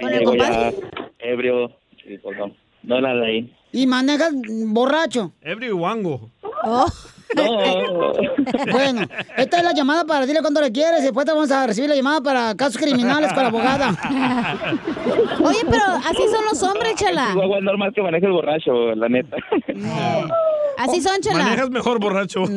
ebrio, 1.19 1.71
sí, 2.03 2.17
pues 2.21 2.37
no, 2.83 2.99
la 2.99 3.11
ahí. 3.25 3.53
Y 3.71 3.87
manejas 3.87 4.33
borracho. 4.67 5.31
Ebrio 5.41 5.69
y 5.69 5.73
guango. 5.73 6.29
Oh. 6.63 6.87
No. 7.35 8.11
Bueno, 8.71 9.01
esta 9.37 9.57
es 9.57 9.63
la 9.63 9.73
llamada 9.73 10.03
para 10.05 10.21
decirle 10.21 10.41
cuánto 10.41 10.61
le 10.61 10.71
quieres 10.71 11.01
y 11.01 11.03
después 11.03 11.25
te 11.25 11.31
vamos 11.31 11.51
a 11.51 11.65
recibir 11.67 11.89
la 11.89 11.95
llamada 11.95 12.21
para 12.21 12.55
casos 12.55 12.77
criminales 12.77 13.31
con 13.33 13.43
la 13.43 13.49
abogada. 13.49 13.89
Oye, 15.43 15.59
pero 15.69 15.83
así 15.83 16.23
son 16.29 16.45
los 16.49 16.61
hombres, 16.63 16.95
chela. 16.95 17.29
Es 17.29 17.63
normal 17.63 17.93
que 17.93 18.01
maneje 18.01 18.25
el 18.25 18.31
borracho, 18.31 18.95
la 18.95 19.07
neta. 19.09 19.37
Así 20.77 21.01
son, 21.01 21.21
chela. 21.21 21.43
Manejas 21.43 21.69
mejor 21.69 21.99
borracho. 21.99 22.43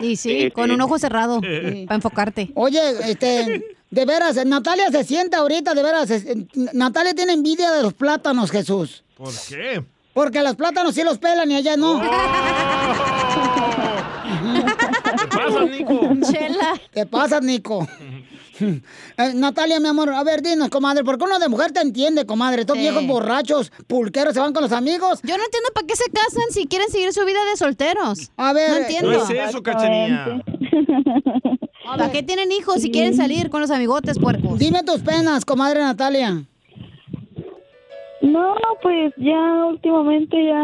Y 0.00 0.16
sí, 0.16 0.50
con 0.50 0.70
un 0.70 0.80
ojo 0.80 0.98
cerrado. 0.98 1.40
Para 1.40 1.94
enfocarte. 1.94 2.50
Oye, 2.54 2.80
este, 3.08 3.62
de 3.92 4.04
veras, 4.06 4.44
Natalia 4.46 4.90
se 4.90 5.04
siente 5.04 5.36
ahorita, 5.36 5.74
de 5.74 5.82
veras. 5.82 6.10
es- 6.10 6.24
Natalia 6.72 7.14
tiene 7.14 7.34
envidia 7.34 7.70
de 7.70 7.82
los 7.82 7.92
plátanos, 7.94 8.50
Jesús. 8.50 9.04
¿Por 9.16 9.32
qué? 9.48 9.84
Porque 10.14 10.42
los 10.42 10.56
plátanos 10.56 10.94
sí 10.94 11.02
los 11.04 11.18
pelan 11.18 11.50
y 11.50 11.56
allá 11.56 11.76
no. 11.76 12.00
¿Qué 15.20 15.28
pasa, 15.36 15.64
Nico? 15.64 16.00
Chela. 16.30 16.80
¿Qué 16.92 17.06
pasa, 17.06 17.40
Nico? 17.40 17.86
Eh, 18.60 19.32
Natalia, 19.34 19.80
mi 19.80 19.88
amor, 19.88 20.10
a 20.10 20.22
ver, 20.22 20.40
dinos, 20.42 20.68
comadre, 20.68 21.02
¿por 21.04 21.18
qué 21.18 21.24
uno 21.24 21.38
de 21.38 21.48
mujer 21.48 21.72
te 21.72 21.80
entiende, 21.80 22.26
comadre? 22.26 22.60
Estos 22.62 22.76
viejos 22.76 23.04
borrachos, 23.06 23.72
pulqueros, 23.86 24.34
se 24.34 24.40
van 24.40 24.52
con 24.52 24.62
los 24.62 24.72
amigos. 24.72 25.20
Yo 25.22 25.36
no 25.36 25.44
entiendo 25.44 25.70
para 25.74 25.86
qué 25.86 25.96
se 25.96 26.04
casan 26.12 26.44
si 26.50 26.66
quieren 26.66 26.88
seguir 26.90 27.12
su 27.12 27.24
vida 27.24 27.44
de 27.50 27.56
solteros. 27.56 28.30
A 28.36 28.52
ver, 28.52 28.70
No 28.70 28.76
entiendo. 28.76 29.10
No 29.10 29.24
es 29.24 29.30
eso, 29.48 29.62
cachanilla. 29.62 30.42
¿Para 31.84 32.10
qué 32.10 32.22
tienen 32.22 32.52
hijos 32.52 32.82
si 32.82 32.90
quieren 32.90 33.14
salir 33.14 33.50
con 33.50 33.60
los 33.60 33.70
amigotes 33.70 34.18
puercos? 34.18 34.58
Dime 34.58 34.82
tus 34.82 35.00
penas, 35.00 35.44
comadre 35.44 35.80
Natalia. 35.80 36.44
No, 38.20 38.54
pues 38.82 39.12
ya 39.16 39.64
últimamente 39.66 40.36
ya... 40.44 40.62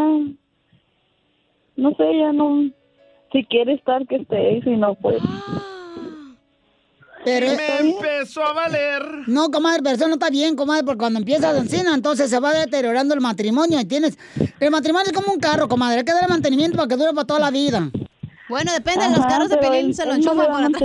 No 1.75 1.91
sé, 1.91 2.17
ya 2.17 2.31
no... 2.31 2.69
Si 3.31 3.43
quiere 3.45 3.73
estar, 3.73 4.07
que 4.07 4.15
esté, 4.15 4.57
y 4.57 4.61
si 4.61 4.71
no, 4.71 4.95
pues... 4.95 5.21
Pero 7.25 7.47
Me 7.47 7.89
empezó 7.89 8.43
a 8.43 8.53
valer. 8.53 9.03
No, 9.27 9.51
comadre, 9.51 9.81
pero 9.83 9.95
eso 9.95 10.07
no 10.07 10.13
está 10.13 10.29
bien, 10.29 10.55
comadre, 10.55 10.85
porque 10.85 10.99
cuando 10.99 11.19
empiezas 11.19 11.53
a 11.53 11.59
encina, 11.59 11.93
entonces 11.93 12.29
se 12.29 12.39
va 12.39 12.53
deteriorando 12.53 13.13
el 13.13 13.19
matrimonio 13.19 13.79
y 13.79 13.85
tienes... 13.85 14.17
El 14.59 14.71
matrimonio 14.71 15.07
es 15.07 15.13
como 15.13 15.33
un 15.33 15.39
carro, 15.39 15.67
comadre, 15.67 15.99
hay 15.99 16.05
que 16.05 16.13
darle 16.13 16.29
mantenimiento 16.29 16.77
para 16.77 16.87
que 16.87 16.95
dure 16.95 17.13
para 17.13 17.27
toda 17.27 17.39
la 17.41 17.51
vida. 17.51 17.91
Bueno, 18.49 18.73
depende 18.73 19.07
de 19.07 19.15
los 19.15 19.25
carros 19.25 19.49
de 19.49 19.57
Pelín, 19.57 19.93
se 19.93 20.05
lo 20.05 20.15
enchufan 20.15 20.47
por 20.47 20.63
atrás. 20.63 20.83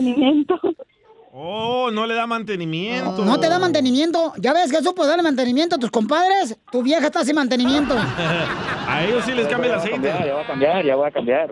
Oh, 1.37 1.91
no 1.91 2.07
le 2.07 2.15
da 2.15 2.29
mantenimiento. 2.29 3.25
No 3.25 3.41
te 3.41 3.49
da 3.49 3.59
mantenimiento. 3.59 4.35
Ya 4.39 4.53
ves, 4.53 4.71
Jesús, 4.71 4.93
pues 4.95 5.09
darle 5.09 5.25
mantenimiento 5.25 5.75
a 5.75 5.79
tus 5.81 5.91
compadres. 5.91 6.57
Tu 6.71 6.81
vieja 6.83 7.07
está 7.07 7.25
sin 7.25 7.35
mantenimiento. 7.35 7.97
A 8.87 9.03
ellos 9.03 9.25
sí 9.25 9.33
les 9.33 9.49
cambia 9.49 9.71
el 9.73 9.79
aceite. 9.81 10.07
Ya 10.07 10.35
voy 10.35 10.45
a 10.45 10.47
cambiar, 10.47 10.85
ya 10.85 10.95
voy 10.95 11.09
a 11.09 11.11
cambiar. 11.11 11.51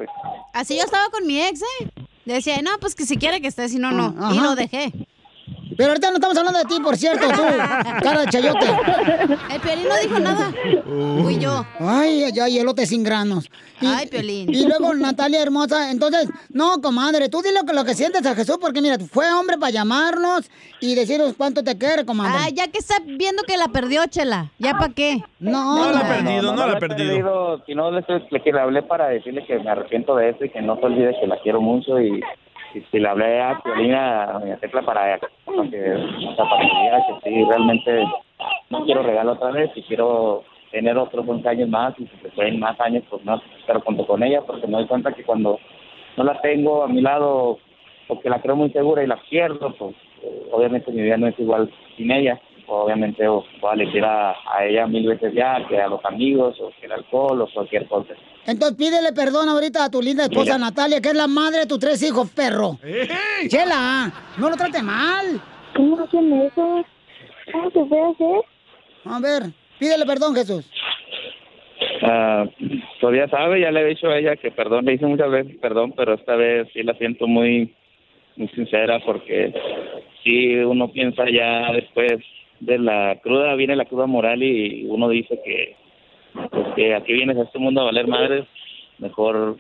Así 0.53 0.77
yo 0.77 0.85
estaba 0.85 1.09
con 1.11 1.27
mi 1.27 1.41
ex, 1.41 1.63
¿eh? 1.63 1.89
Le 2.27 2.35
decía, 2.35 2.63
no, 2.63 2.71
pues 2.81 2.95
que 2.95 3.05
si 3.05 3.17
quiere 3.17 3.41
que 3.41 3.49
esté, 3.49 3.69
si 3.69 3.79
no, 3.79 3.91
no. 3.91 4.15
Y 4.33 4.39
Ajá. 4.39 4.43
lo 4.47 4.55
dejé. 4.55 4.93
Pero 5.77 5.89
ahorita 5.91 6.11
no 6.11 6.17
estamos 6.17 6.37
hablando 6.37 6.59
de 6.59 6.65
ti, 6.65 6.81
por 6.81 6.97
cierto, 6.97 7.27
tú, 7.29 7.43
cara 8.03 8.21
de 8.23 8.27
chayote. 8.29 8.67
El 9.51 9.61
Piolín 9.61 9.89
no 9.89 9.97
dijo 10.03 10.19
nada. 10.19 10.53
Fui 11.23 11.39
yo. 11.39 11.65
Ay, 11.79 12.25
ay, 12.25 12.41
ay, 12.41 12.59
elote 12.59 12.87
sin 12.87 13.03
granos. 13.03 13.49
Y, 13.81 13.87
Ay, 13.87 14.07
Piolín. 14.07 14.53
Y 14.53 14.67
luego, 14.67 14.95
Natalia 14.95 15.43
hermosa, 15.43 15.91
entonces, 15.91 16.29
no, 16.51 16.81
comadre, 16.81 17.29
tú 17.29 17.43
dile 17.43 17.61
lo 17.61 17.67
que, 17.67 17.73
lo 17.73 17.85
que 17.85 17.95
sientes 17.95 18.25
a 18.27 18.35
Jesús, 18.35 18.59
porque 18.61 18.81
mira, 18.81 18.97
fue 18.99 19.33
hombre 19.33 19.59
para 19.59 19.73
llamarnos 19.73 20.51
y 20.81 20.95
decirnos 20.95 21.35
cuánto 21.37 21.65
te 21.65 21.77
quiere, 21.77 22.05
comadre. 22.05 22.39
Ah, 22.39 22.49
ya 22.53 22.69
que 22.69 22.79
está 22.79 22.97
viendo 23.05 23.43
que 23.45 23.57
la 23.57 23.69
perdió, 23.69 24.07
Chela. 24.07 24.51
¿Ya 24.59 24.73
para 24.73 24.93
qué? 24.93 25.23
No, 25.41 25.77
No 25.77 25.93
la 25.93 25.99
ha 26.01 26.09
perdido, 26.09 26.55
no 26.55 26.67
la 26.67 26.75
ha 26.75 26.77
he 26.77 26.81
perdido. 26.81 27.63
Si 27.67 27.75
no, 27.75 27.91
le, 27.91 28.05
le, 28.09 28.53
le 28.53 28.61
hablé 28.61 28.83
para 28.83 29.09
decirle 29.09 29.45
que 29.47 29.59
me 29.59 29.71
arrepiento 29.71 30.15
de 30.17 30.31
eso 30.31 30.45
y 30.45 30.51
que 30.51 30.63
no 30.63 30.77
se 30.79 30.87
olvide 30.87 31.17
que 31.21 31.27
la 31.27 31.41
quiero 31.43 31.61
mucho 31.61 32.01
y, 32.01 32.21
y 32.75 32.81
si 32.81 32.99
le 32.99 33.09
hablé 33.09 33.41
a 33.41 33.61
Piolina, 33.63 34.25
a 34.25 34.39
doña 34.39 34.57
Tecla 34.57 34.83
para, 34.83 35.19
que, 35.19 35.27
para 35.47 35.69
que 35.69 35.79
diga 35.79 37.07
que 37.07 37.31
sí, 37.31 37.45
realmente 37.45 38.05
no 38.71 38.85
quiero 38.85 39.03
regalo 39.03 39.33
otra 39.33 39.51
vez 39.51 39.71
y 39.75 39.83
quiero 39.83 40.45
tener 40.71 40.97
otros 40.97 41.27
11 41.29 41.49
años 41.49 41.69
más 41.69 41.95
y 41.99 42.07
si 42.07 42.17
se 42.19 42.29
pueden 42.31 42.59
más 42.59 42.81
años, 42.81 43.05
pues 43.11 43.25
más, 43.25 43.41
pero 43.67 43.81
junto 43.81 44.07
con 44.07 44.23
ella 44.23 44.41
porque 44.43 44.67
me 44.67 44.79
doy 44.79 44.87
cuenta 44.87 45.13
que 45.13 45.23
cuando 45.23 45.59
no 46.17 46.25
la 46.25 46.41
tengo 46.41 46.83
a 46.83 46.89
mi 46.89 47.01
lado 47.01 47.59
porque 48.09 48.31
la 48.31 48.41
creo 48.41 48.57
muy 48.57 48.71
segura 48.71 49.03
y 49.03 49.07
la 49.07 49.17
pierdo, 49.29 49.75
pues 49.79 49.95
obviamente 50.51 50.91
mi 50.93 51.03
vida 51.03 51.17
no 51.17 51.29
es 51.29 51.39
igual 51.39 51.71
sin 51.97 52.11
ella. 52.11 52.41
Obviamente 52.75 53.27
o- 53.29 53.45
voy 53.61 53.71
a 53.71 53.75
elegir 53.75 54.05
a, 54.05 54.31
a 54.31 54.65
ella 54.65 54.87
mil 54.87 55.07
veces 55.07 55.33
ya 55.35 55.67
que 55.69 55.79
a 55.81 55.89
los 55.89 56.03
amigos 56.05 56.59
o 56.61 56.71
que 56.81 56.87
el 56.87 56.93
alcohol 56.93 57.43
o 57.43 57.49
cualquier 57.53 57.87
cosa. 57.87 58.15
Entonces 58.47 58.77
pídele 58.79 59.13
perdón 59.13 59.49
ahorita 59.49 59.85
a 59.85 59.91
tu 59.91 60.01
linda 60.01 60.25
esposa 60.25 60.55
Mira. 60.55 60.59
Natalia, 60.71 61.01
que 61.01 61.09
es 61.09 61.15
la 61.15 61.27
madre 61.27 61.61
de 61.61 61.67
tus 61.67 61.79
tres 61.79 62.03
hijos, 62.03 62.31
perro. 62.31 62.79
Chela, 63.49 64.11
no 64.39 64.49
lo 64.51 64.57
trate 64.57 64.83
mal. 64.83 65.41
¿Cómo 65.77 66.01
hacen 66.03 66.33
eso? 66.43 66.85
¿Cómo 67.53 67.71
se 67.71 67.81
puede 67.85 68.03
hacer? 68.11 68.45
A 69.05 69.21
ver, 69.21 69.43
pídele 69.79 70.07
perdón, 70.07 70.35
Jesús. 70.35 70.69
Ah, 72.03 72.45
todavía 73.01 73.29
sabe, 73.29 73.61
ya 73.61 73.71
le 73.71 73.81
he 73.83 73.85
dicho 73.87 74.09
a 74.09 74.19
ella 74.19 74.37
que 74.37 74.51
perdón, 74.51 74.85
le 74.87 74.95
hice 74.95 75.07
muchas 75.07 75.31
veces 75.31 75.57
perdón, 75.61 75.93
pero 75.97 76.15
esta 76.15 76.35
vez 76.37 76.69
sí 76.73 76.83
la 76.83 76.95
siento 76.95 77.27
muy, 77.27 77.75
muy 78.37 78.49
sincera 78.49 78.99
porque 79.05 79.53
sí 80.25 80.55
uno 80.57 80.91
piensa 80.91 81.25
ya 81.31 81.71
después 81.73 82.13
de 82.63 82.79
la 82.79 83.19
cruda, 83.23 83.55
viene 83.57 83.75
la 83.75 83.87
cruda 83.87 84.07
moral 84.07 84.43
y 84.43 84.87
uno 84.89 85.09
dice 85.09 85.41
que, 85.45 85.75
pues, 86.33 86.69
que 86.77 86.95
aquí 86.95 87.13
vienes 87.13 87.37
a 87.37 87.43
este 87.43 87.59
mundo 87.59 87.81
a 87.81 87.85
valer 87.85 88.07
madres, 88.07 88.45
mejor 88.99 89.57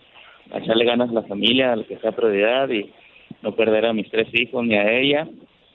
echarle 0.55 0.85
ganas 0.85 1.11
a 1.11 1.15
la 1.15 1.23
familia, 1.23 1.73
a 1.73 1.77
lo 1.77 1.87
que 1.87 1.99
sea 1.99 2.13
prioridad 2.13 2.71
y 2.71 2.91
no 3.43 3.53
perder 3.57 3.87
a 3.87 3.93
mis 3.93 4.09
tres 4.09 4.29
hijos 4.33 4.65
ni 4.65 4.77
a 4.77 4.91
ella 4.93 5.27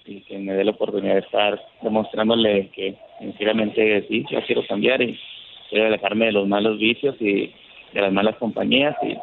y 0.06 0.22
que 0.22 0.38
me 0.38 0.54
dé 0.54 0.64
la 0.64 0.72
oportunidad 0.72 1.16
de 1.16 1.20
estar 1.20 1.62
demostrándole 1.82 2.70
que 2.70 2.96
sinceramente 3.20 4.06
sí, 4.08 4.26
yo 4.32 4.42
quiero 4.44 4.66
cambiar 4.66 5.02
y 5.02 5.20
quiero 5.70 5.88
alejarme 5.88 6.28
de 6.28 6.32
los 6.32 6.48
malos 6.48 6.80
vicios 6.80 7.16
y 7.20 7.52
de 7.94 8.02
las 8.02 8.14
malas 8.14 8.38
compañías 8.38 8.96
y 9.04 9.18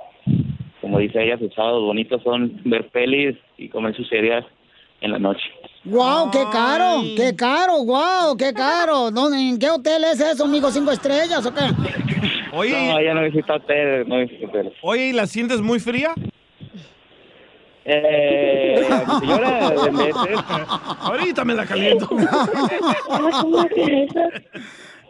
como 0.82 0.98
dice 0.98 1.24
ella, 1.24 1.38
sus 1.38 1.54
sábados 1.54 1.82
bonitos 1.82 2.22
son 2.22 2.60
ver 2.64 2.88
pelis 2.88 3.34
y 3.56 3.70
comer 3.70 3.96
sus 3.96 4.06
cereas 4.10 4.44
en 5.00 5.12
la 5.12 5.18
noche. 5.18 5.50
¡Wow, 5.86 6.30
qué 6.30 6.44
caro! 6.50 7.02
¡Qué 7.16 7.36
caro! 7.36 7.84
¡Wow, 7.84 8.36
qué 8.38 8.52
caro! 8.54 9.10
¿Dónde, 9.12 9.38
¿En 9.38 9.58
qué 9.58 9.68
hotel 9.70 10.04
es 10.04 10.18
eso, 10.20 10.44
amigo? 10.44 10.70
¿Cinco 10.70 10.90
estrellas 10.92 11.44
o 11.44 11.52
qué? 11.52 11.60
Oye, 12.52 12.92
No, 12.92 12.98
ella 12.98 13.14
no 13.14 13.22
visita 13.22 13.54
hoteles, 13.54 14.06
no 14.08 14.18
visita 14.18 14.46
hoteles. 14.46 14.72
oye, 14.82 15.08
¿y 15.08 15.12
la 15.12 15.26
sientes 15.26 15.60
muy 15.60 15.80
fría? 15.80 16.14
Eh, 17.84 18.88
señora, 19.20 19.70
de 19.70 19.90
meses. 19.92 20.14
Ahorita 21.00 21.44
me 21.44 21.54
la 21.54 21.66
caliento. 21.66 22.08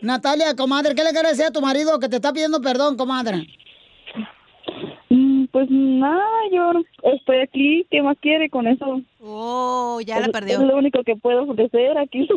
Natalia, 0.01 0.55
comadre, 0.57 0.95
¿qué 0.95 1.05
le 1.05 1.11
quieres 1.12 1.33
decir 1.33 1.47
a 1.47 1.51
tu 1.53 1.61
marido 1.61 1.99
que 2.01 2.09
te 2.09 2.16
está 2.16 2.33
pidiendo 2.33 2.61
perdón, 2.61 2.97
comadre? 2.97 3.47
Pues 5.55 5.69
nada, 5.71 6.27
yo 6.53 6.73
estoy 7.13 7.39
aquí, 7.39 7.87
¿qué 7.89 8.03
más 8.03 8.17
quiere 8.21 8.51
con 8.51 8.67
eso? 8.67 9.01
Oh, 9.23 10.01
ya 10.05 10.19
la 10.19 10.27
perdió. 10.31 10.61
Es 10.61 10.67
lo 10.67 10.77
único 10.77 11.05
que 11.05 11.15
puedo 11.15 11.45
ofrecer 11.45 11.97
aquí. 11.97 12.27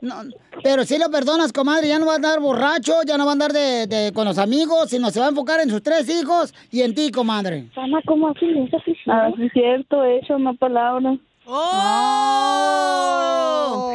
No, 0.00 0.14
pero 0.62 0.84
si 0.84 0.96
lo 0.96 1.10
perdonas, 1.10 1.52
comadre, 1.52 1.88
ya 1.88 1.98
no 1.98 2.06
va 2.06 2.12
a 2.12 2.16
andar 2.16 2.38
borracho, 2.38 3.02
ya 3.04 3.18
no 3.18 3.24
va 3.24 3.30
a 3.30 3.32
andar 3.32 3.52
de, 3.52 3.88
de- 3.88 4.12
con 4.12 4.26
los 4.26 4.38
amigos, 4.38 4.90
sino 4.90 5.10
se 5.10 5.18
va 5.18 5.26
a 5.26 5.30
enfocar 5.30 5.58
en 5.60 5.70
sus 5.70 5.82
tres 5.82 6.08
hijos 6.08 6.54
y 6.70 6.82
en 6.82 6.94
ti, 6.94 7.10
comadre. 7.10 7.64
Ana, 7.74 7.98
¿cómo 8.06 8.28
así? 8.28 8.46
Ah, 9.08 9.28
sí 9.36 9.46
es 9.46 9.52
cierto, 9.52 10.04
he 10.04 10.18
hecho 10.18 10.36
una 10.36 10.52
palabra. 10.54 11.16
¡Oh! 11.46 11.58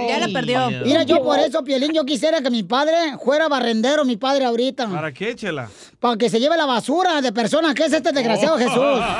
Ya 0.09 0.19
la 0.19 0.27
perdió. 0.33 0.59
Mira, 0.83 1.03
yo 1.03 1.23
por 1.23 1.39
eso, 1.39 1.63
Pielín, 1.63 1.93
yo 1.93 2.03
quisiera 2.03 2.41
que 2.41 2.49
mi 2.49 2.63
padre 2.63 2.95
fuera 3.23 3.47
barrendero, 3.47 4.03
mi 4.03 4.17
padre 4.17 4.43
ahorita. 4.45 4.89
¿Para 4.89 5.13
qué, 5.13 5.35
Chela? 5.35 5.69
Para 6.03 6.17
que 6.17 6.29
se 6.29 6.37
lleve 6.37 6.57
la 6.57 6.65
basura 6.65 7.21
de 7.21 7.31
personas 7.31 7.73
que 7.73 7.85
es 7.85 7.93
este 7.93 8.11
desgraciado 8.11 8.55
Oh. 8.55 8.59
Jesús. 8.59 8.75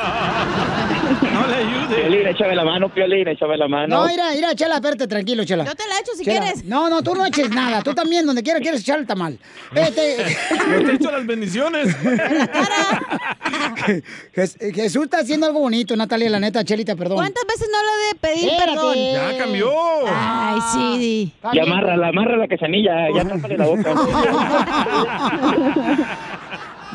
No 1.34 1.48
le 1.48 1.56
ayude. 1.56 1.96
Piolín, 1.96 2.28
échame 2.28 2.56
la 2.56 2.64
mano, 2.64 2.90
Piolín, 2.90 3.28
échame 3.28 3.58
la 3.58 3.68
mano. 3.68 4.02
No, 4.02 4.08
mira, 4.08 4.30
mira, 4.36 4.54
Chela, 4.56 4.76
espérate, 4.76 5.08
tranquilo, 5.08 5.44
Chela. 5.46 5.64
Yo 5.66 5.74
te 5.76 5.84
la 5.88 5.96
echo 6.00 6.12
si 6.18 6.24
Chela, 6.26 6.42
quieres. 6.42 6.64
No, 6.66 6.90
no, 6.90 7.02
tú 7.02 7.16
no 7.16 7.26
eches 7.26 7.50
nada. 7.50 7.82
Tú 7.82 7.94
también, 7.94 8.26
donde 8.26 8.44
quiera 8.44 8.60
quieres 8.60 8.82
echar 8.82 9.00
el 9.00 9.08
tamal. 9.08 9.40
Vete. 9.72 10.18
Yo 10.72 10.86
te 10.86 10.94
echo 10.94 11.12
las 11.12 11.26
bendiciones. 11.26 11.96
Jes- 14.36 14.58
Jesús 14.74 15.04
está 15.06 15.20
haciendo 15.20 15.46
algo 15.48 15.60
bonito, 15.60 15.96
Natalia, 15.96 16.30
la 16.30 16.40
neta, 16.40 16.64
Chelita, 16.64 16.96
perdón. 16.96 17.18
¿Cuántas 17.18 17.44
veces 17.46 17.68
no 17.72 17.78
le 17.82 18.08
de 18.08 18.16
pedir 18.20 18.50
Espérate. 18.52 18.72
perdón? 18.78 18.96
Ya 19.14 19.38
cambió. 19.38 19.72
Ay, 20.08 20.60
sí. 20.74 21.34
Y 21.52 21.60
amárrala, 21.60 22.08
amarra 22.10 22.38
la 22.38 22.48
quesanilla, 22.48 23.08
ya 23.16 23.24
tápale 23.28 23.58
la 23.58 23.66
boca. 23.66 23.94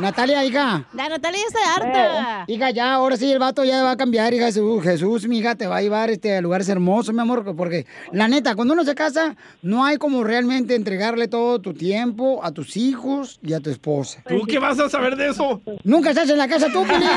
Natalia, 0.00 0.44
hija. 0.44 0.84
La 0.94 1.08
Natalia 1.08 1.40
ya 1.40 1.46
está 1.46 1.74
harta. 1.74 2.44
Hija, 2.46 2.70
ya, 2.70 2.94
ahora 2.94 3.16
sí 3.16 3.30
el 3.30 3.38
vato 3.38 3.64
ya 3.64 3.82
va 3.82 3.92
a 3.92 3.96
cambiar, 3.96 4.32
hija. 4.34 4.46
Jesús, 4.46 4.82
Jesús, 4.82 5.26
mi 5.28 5.38
hija, 5.38 5.54
te 5.54 5.66
va 5.66 5.78
a 5.78 5.82
llevar 5.82 6.10
este, 6.10 6.36
a 6.36 6.40
lugares 6.40 6.68
hermosos, 6.68 7.14
mi 7.14 7.20
amor, 7.20 7.44
porque 7.56 7.86
la 8.12 8.28
neta, 8.28 8.54
cuando 8.54 8.74
uno 8.74 8.84
se 8.84 8.94
casa, 8.94 9.36
no 9.62 9.84
hay 9.84 9.96
como 9.96 10.24
realmente 10.24 10.74
entregarle 10.74 11.28
todo 11.28 11.60
tu 11.60 11.74
tiempo 11.74 12.40
a 12.42 12.52
tus 12.52 12.76
hijos 12.76 13.38
y 13.42 13.52
a 13.52 13.60
tu 13.60 13.70
esposa. 13.70 14.22
¿Tú 14.28 14.42
qué 14.46 14.58
vas 14.58 14.78
a 14.78 14.88
saber 14.88 15.16
de 15.16 15.28
eso? 15.30 15.60
Nunca 15.84 16.10
estás 16.10 16.30
en 16.30 16.38
la 16.38 16.48
casa 16.48 16.68
tú, 16.72 16.84
Pelín. 16.86 17.08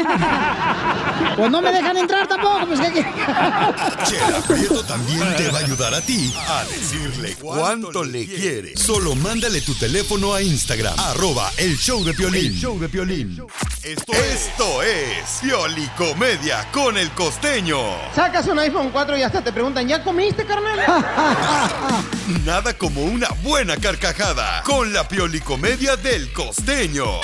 Pues 1.37 1.51
no 1.51 1.61
me 1.61 1.71
dejan 1.71 1.97
entrar 1.97 2.27
tampoco, 2.27 2.67
pues 2.67 2.79
¿qué, 2.79 2.91
qué? 2.93 3.05
Chela 4.05 4.39
Prieto 4.47 4.83
también 4.83 5.23
te 5.37 5.49
va 5.49 5.59
a 5.59 5.61
ayudar 5.61 5.93
a 5.93 6.01
ti 6.01 6.33
a 6.35 6.63
decirle 6.65 7.35
cuánto 7.39 8.03
le 8.03 8.25
quiere. 8.25 8.75
Solo 8.75 9.15
mándale 9.15 9.61
tu 9.61 9.73
teléfono 9.75 10.33
a 10.33 10.41
Instagram, 10.41 10.93
arroba 10.99 11.51
el 11.57 11.77
show 11.77 12.03
de 12.03 12.13
Piolín. 12.13 12.53
Show 12.71 12.79
de 12.79 12.87
Piolín. 12.87 13.37
Esto, 13.83 14.13
esto 14.13 14.81
es 14.81 15.39
Piolicomedia 15.41 16.65
con 16.71 16.97
el 16.97 17.11
costeño. 17.11 17.77
Sacas 18.15 18.47
un 18.47 18.59
iPhone 18.59 18.91
4 18.91 19.17
y 19.17 19.23
hasta 19.23 19.43
te 19.43 19.51
preguntan, 19.51 19.87
¿ya 19.89 20.01
comiste, 20.01 20.45
carnal? 20.45 20.79
Nada 22.45 22.73
como 22.77 23.03
una 23.03 23.27
buena 23.43 23.75
carcajada 23.75 24.63
con 24.63 24.93
la 24.93 25.05
Piolicomedia 25.05 25.97
del 25.97 26.31
costeño. 26.31 27.19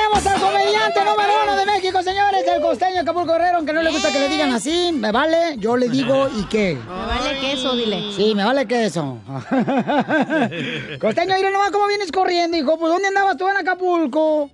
Tenemos 0.00 0.26
al 0.26 0.40
comediante 0.40 1.04
número 1.04 1.32
uno 1.42 1.56
de 1.56 1.66
México, 1.66 2.02
señores, 2.02 2.42
el 2.46 2.62
costeño 2.62 3.02
Acapulco 3.02 3.34
Guerrero, 3.34 3.58
aunque 3.58 3.74
no 3.74 3.82
le 3.82 3.90
gusta 3.90 4.10
que 4.10 4.18
le 4.18 4.28
digan 4.30 4.50
así, 4.50 4.92
me 4.94 5.12
vale, 5.12 5.56
yo 5.58 5.76
le 5.76 5.90
digo 5.90 6.26
y 6.38 6.44
qué. 6.44 6.78
Me 6.88 7.06
vale 7.06 7.38
queso, 7.38 7.76
dile. 7.76 8.10
Sí, 8.16 8.34
me 8.34 8.42
vale 8.42 8.66
queso. 8.66 9.18
costeño, 11.00 11.34
mira 11.36 11.50
nomás 11.50 11.70
cómo 11.70 11.86
vienes 11.86 12.10
corriendo, 12.10 12.56
hijo. 12.56 12.78
Pues 12.78 12.90
¿dónde 12.90 13.08
andabas 13.08 13.36
tú 13.36 13.46
en 13.46 13.58
Acapulco? 13.58 14.50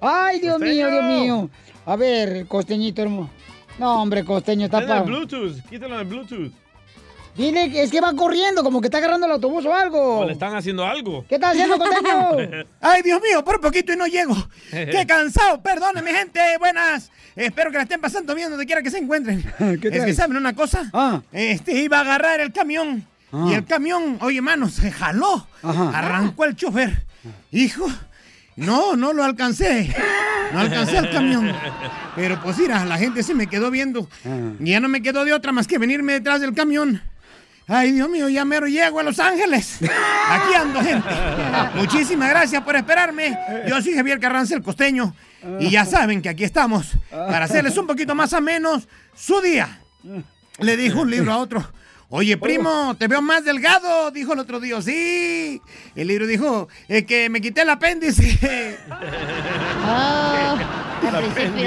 Ay, 0.00 0.40
Dios 0.40 0.58
mío, 0.58 0.90
Dios 0.90 1.04
mío. 1.04 1.48
A 1.84 1.94
ver, 1.94 2.46
costeñito 2.48 3.02
hermoso. 3.02 3.30
No, 3.78 4.02
hombre, 4.02 4.24
costeño, 4.24 4.64
está 4.64 4.80
Dale 4.80 4.92
el 4.94 4.98
pa... 4.98 5.04
Bluetooth. 5.04 5.60
Quítalo 5.70 6.00
el 6.00 6.06
Bluetooth. 6.06 6.52
Dile 7.36 7.70
que 7.70 7.82
es 7.82 7.90
que 7.90 8.00
va 8.00 8.14
corriendo, 8.14 8.62
como 8.62 8.80
que 8.80 8.86
está 8.86 8.98
agarrando 8.98 9.26
el 9.26 9.32
autobús 9.32 9.66
o 9.66 9.74
algo. 9.74 10.20
¿O 10.20 10.24
le 10.24 10.32
están 10.32 10.54
haciendo 10.54 10.86
algo? 10.86 11.24
¿Qué 11.28 11.34
estás 11.34 11.52
haciendo, 11.52 11.76
costeño? 11.76 12.64
Ay, 12.80 13.02
Dios 13.02 13.20
mío, 13.20 13.44
por 13.44 13.60
poquito 13.60 13.92
y 13.92 13.96
no 13.96 14.06
llego. 14.06 14.34
Qué 14.70 15.04
cansado. 15.06 15.60
Perdónenme, 15.60 16.12
gente. 16.12 16.40
Buenas. 16.58 17.10
Espero 17.34 17.70
que 17.70 17.76
la 17.76 17.82
estén 17.82 18.00
pasando 18.00 18.34
bien 18.34 18.48
donde 18.48 18.64
quiera 18.64 18.80
que 18.80 18.90
se 18.90 18.98
encuentren. 18.98 19.40
es 19.58 20.04
que? 20.04 20.14
¿saben 20.14 20.38
una 20.38 20.54
cosa? 20.54 20.88
Ah. 20.94 21.20
Este, 21.30 21.72
iba 21.82 21.98
a 21.98 22.00
agarrar 22.00 22.40
el 22.40 22.52
camión. 22.52 23.06
Ah. 23.30 23.48
Y 23.50 23.54
el 23.54 23.66
camión, 23.66 24.16
oye, 24.22 24.40
mano, 24.40 24.70
se 24.70 24.90
jaló. 24.90 25.46
Ajá. 25.62 25.90
Arrancó 25.90 26.46
el 26.46 26.56
chofer. 26.56 27.04
Hijo, 27.50 27.86
no, 28.56 28.96
no 28.96 29.12
lo 29.12 29.24
alcancé. 29.24 29.94
No 30.54 30.60
alcancé 30.60 30.96
el 30.96 31.10
camión. 31.10 31.52
Pero 32.14 32.40
pues 32.40 32.56
mira, 32.56 32.84
la 32.86 32.96
gente 32.96 33.22
se 33.22 33.34
me 33.34 33.46
quedó 33.46 33.70
viendo. 33.70 34.08
Y 34.60 34.70
ya 34.70 34.80
no 34.80 34.88
me 34.88 35.02
quedó 35.02 35.24
de 35.24 35.34
otra 35.34 35.52
más 35.52 35.66
que 35.66 35.76
venirme 35.76 36.14
detrás 36.14 36.40
del 36.40 36.54
camión. 36.54 37.02
Ay, 37.68 37.90
Dios 37.92 38.08
mío, 38.08 38.28
ya 38.28 38.44
mero 38.44 38.66
llego 38.68 39.00
a 39.00 39.02
Los 39.02 39.18
Ángeles. 39.18 39.78
Aquí 40.28 40.54
ando, 40.54 40.80
gente. 40.80 41.08
Muchísimas 41.74 42.30
gracias 42.30 42.62
por 42.62 42.76
esperarme. 42.76 43.36
Yo 43.66 43.82
soy 43.82 43.94
Javier 43.94 44.20
Carranza, 44.20 44.54
el 44.54 44.62
costeño. 44.62 45.14
Y 45.58 45.70
ya 45.70 45.84
saben 45.84 46.22
que 46.22 46.28
aquí 46.28 46.44
estamos 46.44 46.92
para 47.10 47.44
hacerles 47.46 47.76
un 47.76 47.86
poquito 47.86 48.14
más 48.14 48.32
a 48.34 48.40
menos 48.40 48.88
su 49.16 49.40
día. 49.40 49.80
Le 50.60 50.76
dijo 50.76 51.00
un 51.00 51.10
libro 51.10 51.32
a 51.32 51.38
otro. 51.38 51.72
Oye, 52.08 52.36
primo, 52.36 52.94
te 52.96 53.08
veo 53.08 53.20
más 53.20 53.44
delgado, 53.44 54.12
dijo 54.12 54.32
el 54.32 54.38
otro 54.38 54.60
día. 54.60 54.80
Sí. 54.80 55.60
El 55.96 56.06
libro 56.06 56.26
dijo, 56.28 56.68
"Es 56.86 57.04
que 57.04 57.28
me 57.28 57.40
quité 57.40 57.62
el 57.62 57.70
apéndice. 57.70 58.78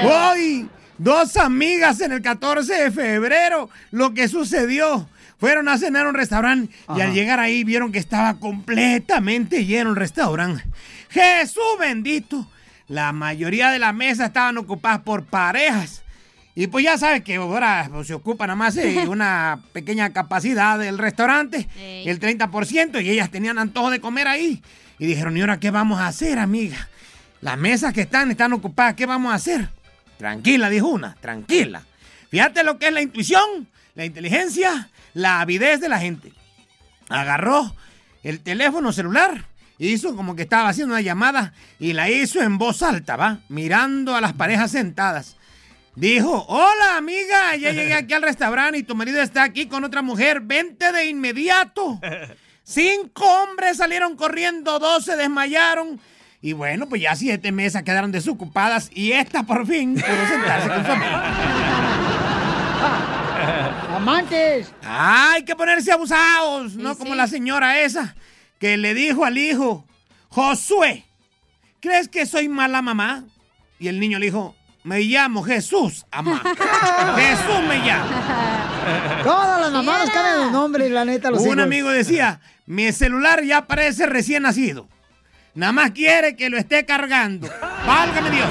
Hoy, 0.06 0.70
dos 0.98 1.36
amigas 1.36 2.00
en 2.00 2.14
el 2.14 2.22
14 2.22 2.74
de 2.74 2.92
febrero, 2.92 3.70
lo 3.92 4.14
que 4.14 4.30
sucedió. 4.30 5.10
Fueron 5.40 5.70
a 5.70 5.78
cenar 5.78 6.06
a 6.06 6.10
un 6.10 6.16
restaurante 6.16 6.76
y 6.96 7.02
al 7.02 7.14
llegar 7.14 7.40
ahí 7.40 7.64
vieron 7.64 7.92
que 7.92 8.00
estaba 8.00 8.40
completamente 8.40 9.66
lleno 9.66 9.92
el 9.92 9.96
restaurante. 9.96 10.64
Jesús 11.10 11.64
bendito. 11.80 12.50
La 12.88 13.14
mayoría 13.14 13.70
de 13.70 13.80
la 13.80 13.94
mesa 13.94 14.26
estaban 14.26 14.58
ocupadas 14.58 15.02
por 15.02 15.26
parejas. 15.26 16.04
Y 16.56 16.68
pues 16.68 16.84
ya 16.84 16.98
sabes 16.98 17.24
que 17.24 17.36
ahora 17.36 17.88
pues, 17.90 18.08
se 18.08 18.14
ocupa 18.14 18.46
nada 18.48 18.58
más 18.58 18.76
eh, 18.76 19.06
una 19.08 19.62
pequeña 19.72 20.12
capacidad 20.12 20.78
del 20.78 20.98
restaurante, 20.98 21.70
el 21.78 22.20
30%, 22.20 23.02
y 23.02 23.10
ellas 23.10 23.32
tenían 23.32 23.60
antojo 23.60 23.92
de 23.92 24.02
comer 24.02 24.28
ahí. 24.28 24.62
Y 24.98 25.06
dijeron, 25.06 25.38
¿y 25.38 25.42
ahora 25.42 25.60
qué 25.60 25.72
vamos 25.72 26.00
a 26.00 26.08
hacer, 26.08 26.38
amiga? 26.40 26.90
Las 27.40 27.58
mesas 27.58 27.94
que 27.94 28.02
están 28.02 28.30
están 28.32 28.52
ocupadas, 28.52 28.96
¿qué 28.96 29.06
vamos 29.06 29.32
a 29.32 29.36
hacer? 29.36 29.70
Tranquila, 30.18 30.70
dijo 30.70 30.88
una, 30.88 31.16
tranquila. 31.22 31.84
Fíjate 32.30 32.64
lo 32.64 32.78
que 32.78 32.88
es 32.88 32.94
la 32.94 33.02
intuición, 33.02 33.68
la 33.96 34.04
inteligencia, 34.04 34.90
la 35.14 35.42
avidez 35.42 35.80
de 35.80 35.90
la 35.90 36.00
gente. 36.00 36.34
Agarró 37.10 37.76
el 38.24 38.42
teléfono 38.42 38.92
celular, 38.92 39.46
hizo 39.78 40.16
como 40.16 40.36
que 40.36 40.44
estaba 40.44 40.70
haciendo 40.70 40.94
una 40.94 41.02
llamada 41.02 41.54
y 41.80 41.94
la 41.94 42.10
hizo 42.10 42.42
en 42.42 42.58
voz 42.58 42.84
alta, 42.84 43.16
¿va? 43.16 43.40
Mirando 43.50 44.16
a 44.16 44.22
las 44.22 44.34
parejas 44.34 44.72
sentadas. 44.72 45.38
Dijo, 45.96 46.46
hola 46.48 46.98
amiga, 46.98 47.56
ya 47.56 47.72
llegué 47.72 47.94
aquí 47.94 48.14
al 48.14 48.22
restaurante 48.22 48.78
y 48.78 48.84
tu 48.84 48.96
marido 48.96 49.22
está 49.22 49.44
aquí 49.44 49.68
con 49.68 49.84
otra 49.84 50.02
mujer, 50.02 50.42
vente 50.42 50.92
de 50.92 51.06
inmediato. 51.10 52.00
Cinco 52.64 53.26
hombres 53.26 53.78
salieron 53.78 54.16
corriendo, 54.16 54.80
dos 54.80 55.04
se 55.04 55.16
desmayaron. 55.16 56.00
Y 56.42 56.54
bueno, 56.54 56.88
pues 56.88 57.02
ya 57.02 57.16
siete 57.16 57.52
mesas 57.52 57.84
quedaron 57.84 58.12
desocupadas 58.12 58.90
y 58.94 59.12
esta 59.12 59.44
por 59.44 59.68
fin 59.68 59.96
pudo 59.96 60.28
sentarse 60.28 60.70
con 60.70 60.86
su 60.86 60.92
amiga. 60.92 61.34
¡Amantes! 63.96 64.72
Hay 64.84 65.44
que 65.44 65.56
ponerse 65.56 65.92
abusados, 65.92 66.76
no 66.76 66.98
como 66.98 67.16
la 67.16 67.28
señora 67.28 67.80
esa 67.82 68.16
que 68.60 68.78
le 68.78 68.94
dijo 68.94 69.26
al 69.26 69.38
hijo, 69.38 69.86
Josué, 70.30 71.06
¿crees 71.80 72.08
que 72.08 72.26
soy 72.26 72.50
mala 72.50 72.82
mamá? 72.82 73.24
Y 73.80 73.88
el 73.88 74.00
niño 74.00 74.20
le 74.20 74.26
dijo, 74.28 74.56
me 74.84 75.00
llamo 75.02 75.44
Jesús, 75.44 76.06
mamá. 76.12 76.42
Jesús 77.16 77.62
me 77.68 77.78
llama. 77.86 79.22
Todas 79.24 79.62
las 79.62 79.72
mamás 79.72 80.00
nos 80.02 80.10
cambian 80.10 80.38
los 80.40 80.52
nombres, 80.52 80.92
la 80.92 81.06
neta, 81.06 81.32
los 81.32 81.42
Un 81.42 81.48
hijos. 81.48 81.60
amigo 81.64 81.90
decía, 81.90 82.42
mi 82.66 82.92
celular 82.92 83.44
ya 83.44 83.66
parece 83.66 84.06
recién 84.06 84.44
nacido. 84.44 84.88
Nada 85.56 85.72
más 85.72 85.92
quiere 85.92 86.36
que 86.36 86.50
lo 86.50 86.58
esté 86.58 86.86
cargando. 86.86 87.50
Válgame 87.86 88.30
Dios. 88.32 88.48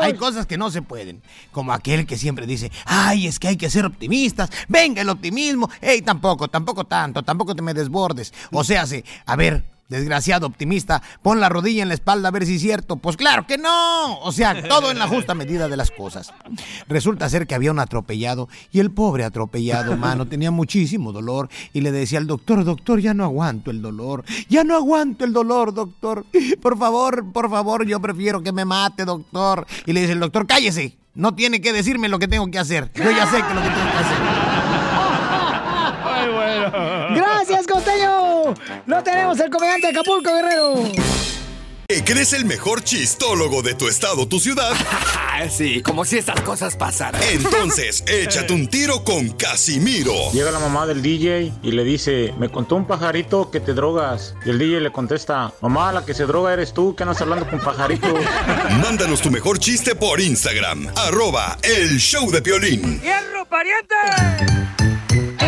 Hay 0.00 0.14
cosas 0.14 0.46
que 0.46 0.58
no 0.58 0.70
se 0.70 0.82
pueden. 0.82 1.22
Como 1.52 1.72
aquel 1.72 2.06
que 2.06 2.16
siempre 2.16 2.46
dice, 2.46 2.70
ay, 2.84 3.26
es 3.26 3.38
que 3.38 3.48
hay 3.48 3.56
que 3.56 3.70
ser 3.70 3.86
optimistas. 3.86 4.50
Venga 4.68 5.02
el 5.02 5.08
optimismo. 5.08 5.70
Ey, 5.80 6.02
tampoco, 6.02 6.48
tampoco 6.48 6.84
tanto, 6.84 7.22
tampoco 7.22 7.54
te 7.54 7.62
me 7.62 7.74
desbordes. 7.74 8.32
O 8.52 8.64
sea, 8.64 8.84
a 9.26 9.36
ver, 9.36 9.64
desgraciado 9.88 10.46
optimista, 10.46 11.02
pon 11.22 11.40
la 11.40 11.48
rodilla 11.48 11.82
en 11.82 11.88
la 11.88 11.94
espalda 11.94 12.28
a 12.28 12.32
ver 12.32 12.46
si 12.46 12.56
es 12.56 12.62
cierto. 12.62 12.96
Pues 12.96 13.16
claro 13.16 13.46
que 13.46 13.58
no. 13.58 14.18
O 14.20 14.32
sea, 14.32 14.66
todo 14.68 14.90
en 14.90 14.98
la 14.98 15.06
justa 15.06 15.34
medida 15.34 15.68
de 15.68 15.76
las 15.76 15.90
cosas. 15.90 16.32
Resulta 16.88 17.28
ser 17.28 17.46
que 17.46 17.54
había 17.54 17.70
un 17.70 17.78
atropellado 17.78 18.48
y 18.72 18.80
el 18.80 18.90
pobre 18.90 19.24
atropellado, 19.24 19.96
mano, 19.98 20.26
tenía 20.26 20.50
muchísimo 20.50 21.12
dolor 21.12 21.48
y 21.72 21.80
le 21.80 21.92
decía 21.92 22.18
al 22.18 22.26
doctor, 22.26 22.64
doctor, 22.64 23.00
ya 23.00 23.14
no 23.14 23.24
aguanto 23.24 23.70
el 23.70 23.82
dolor. 23.82 24.24
Ya 24.48 24.64
no 24.64 24.76
aguanto 24.76 25.24
el 25.24 25.32
dolor, 25.32 25.72
doctor. 25.74 26.24
Por 26.60 26.78
favor, 26.78 27.32
por 27.32 27.50
favor, 27.50 27.86
yo 27.86 28.00
prefiero 28.00 28.42
que 28.42 28.52
me 28.52 28.64
mate, 28.64 29.04
doctor. 29.04 29.66
Y 29.86 29.92
le 29.92 30.00
dice 30.00 30.12
el 30.12 30.20
doctor, 30.20 30.46
cállese. 30.46 30.96
No 31.14 31.34
tiene 31.34 31.60
que 31.60 31.72
decirme 31.72 32.08
lo 32.08 32.18
que 32.18 32.26
tengo 32.26 32.50
que 32.50 32.58
hacer. 32.58 32.90
Yo 32.94 33.10
ya 33.10 33.26
sé 33.26 33.36
que 33.36 33.54
lo 33.54 33.62
que 33.62 33.68
tengo 33.68 33.90
que 33.92 33.98
hacer. 33.98 34.18
Lo 38.86 39.02
tenemos 39.02 39.38
el 39.40 39.50
comediante 39.50 39.92
de 39.92 39.98
Acapulco, 39.98 40.34
Guerrero. 40.34 40.74
¿Que 41.86 42.02
crees 42.02 42.32
el 42.32 42.46
mejor 42.46 42.82
chistólogo 42.82 43.60
de 43.62 43.74
tu 43.74 43.88
estado, 43.88 44.26
tu 44.26 44.40
ciudad? 44.40 44.72
sí, 45.50 45.82
como 45.82 46.06
si 46.06 46.16
estas 46.16 46.40
cosas 46.40 46.76
pasaran. 46.76 47.20
Entonces, 47.30 48.02
échate 48.08 48.54
un 48.54 48.68
tiro 48.68 49.04
con 49.04 49.28
Casimiro. 49.30 50.14
Llega 50.32 50.50
la 50.50 50.60
mamá 50.60 50.86
del 50.86 51.02
DJ 51.02 51.52
y 51.62 51.72
le 51.72 51.84
dice, 51.84 52.32
me 52.38 52.48
contó 52.48 52.76
un 52.76 52.86
pajarito 52.86 53.50
que 53.50 53.60
te 53.60 53.74
drogas. 53.74 54.34
Y 54.46 54.50
el 54.50 54.58
DJ 54.58 54.80
le 54.80 54.92
contesta, 54.92 55.52
mamá, 55.60 55.92
la 55.92 56.06
que 56.06 56.14
se 56.14 56.24
droga 56.24 56.54
eres 56.54 56.72
tú, 56.72 56.96
que 56.96 57.02
andas 57.02 57.20
hablando 57.20 57.46
con 57.48 57.60
pajaritos. 57.60 58.14
Mándanos 58.82 59.20
tu 59.20 59.30
mejor 59.30 59.58
chiste 59.58 59.94
por 59.94 60.22
Instagram, 60.22 60.88
arroba 60.96 61.58
el 61.62 61.98
show 61.98 62.30
de 62.30 62.40
Piolín. 62.40 62.98
¡Hierro, 63.02 63.44
pariente! 63.44 64.63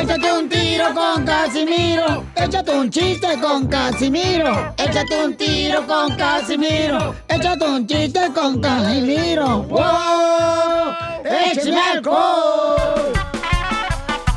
Échate 0.07 0.33
un 0.33 0.49
tiro 0.49 0.95
con 0.95 1.25
Casimiro. 1.25 2.25
Échate 2.37 2.71
un 2.71 2.89
chiste 2.89 3.27
con 3.41 3.67
Casimiro. 3.67 4.73
Échate 4.79 5.25
un 5.25 5.37
tiro 5.37 5.85
con 5.85 6.17
Casimiro. 6.17 7.13
Échate 7.29 7.65
un 7.65 7.87
chiste 7.89 8.21
con 8.33 8.61
Casimiro. 8.61 9.65
¡Wow! 9.65 10.95
¡Échame 11.25 11.81
alcohol! 11.93 13.13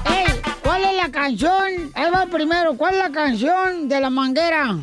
¡Ey! 0.06 0.42
¿Cuál 0.64 0.86
es 0.86 0.96
la 0.96 1.12
canción? 1.12 1.92
Ahí 1.94 2.10
va 2.10 2.26
primero. 2.26 2.76
¿Cuál 2.76 2.96
es 2.96 3.00
la 3.02 3.12
canción 3.12 3.88
de 3.88 4.02
la 4.02 4.10
manguera? 4.10 4.76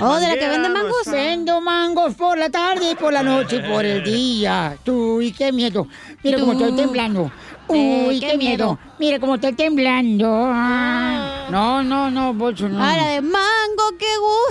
Oh, 0.00 0.16
de 0.16 0.26
la 0.28 0.34
que 0.34 0.48
vende 0.48 0.68
mangos. 0.70 1.06
Vendo 1.06 1.60
mangos 1.60 2.14
por 2.14 2.36
la 2.36 2.50
tarde 2.50 2.90
y 2.90 2.94
por 2.96 3.12
la 3.12 3.22
noche 3.22 3.56
y 3.56 3.60
por 3.60 3.84
el 3.84 4.02
día. 4.02 4.76
Uy, 4.86 5.30
qué 5.30 5.52
miedo. 5.52 5.86
Mira 6.24 6.40
cómo 6.40 6.52
estoy 6.52 6.72
temblando. 6.72 7.30
Uy, 7.68 8.20
qué, 8.20 8.36
miedo. 8.36 8.78
Mira 8.98 9.18
cómo 9.18 9.36
estoy 9.36 9.52
temblando. 9.54 10.28
Ah. 10.30 11.48
No, 11.50 11.82
no, 11.82 12.10
no, 12.10 12.34
bolso, 12.34 12.68
no. 12.68 12.82
Ah, 12.82 12.96
la 12.96 13.06
de 13.08 13.20
mango, 13.20 13.96
qué 13.98 14.06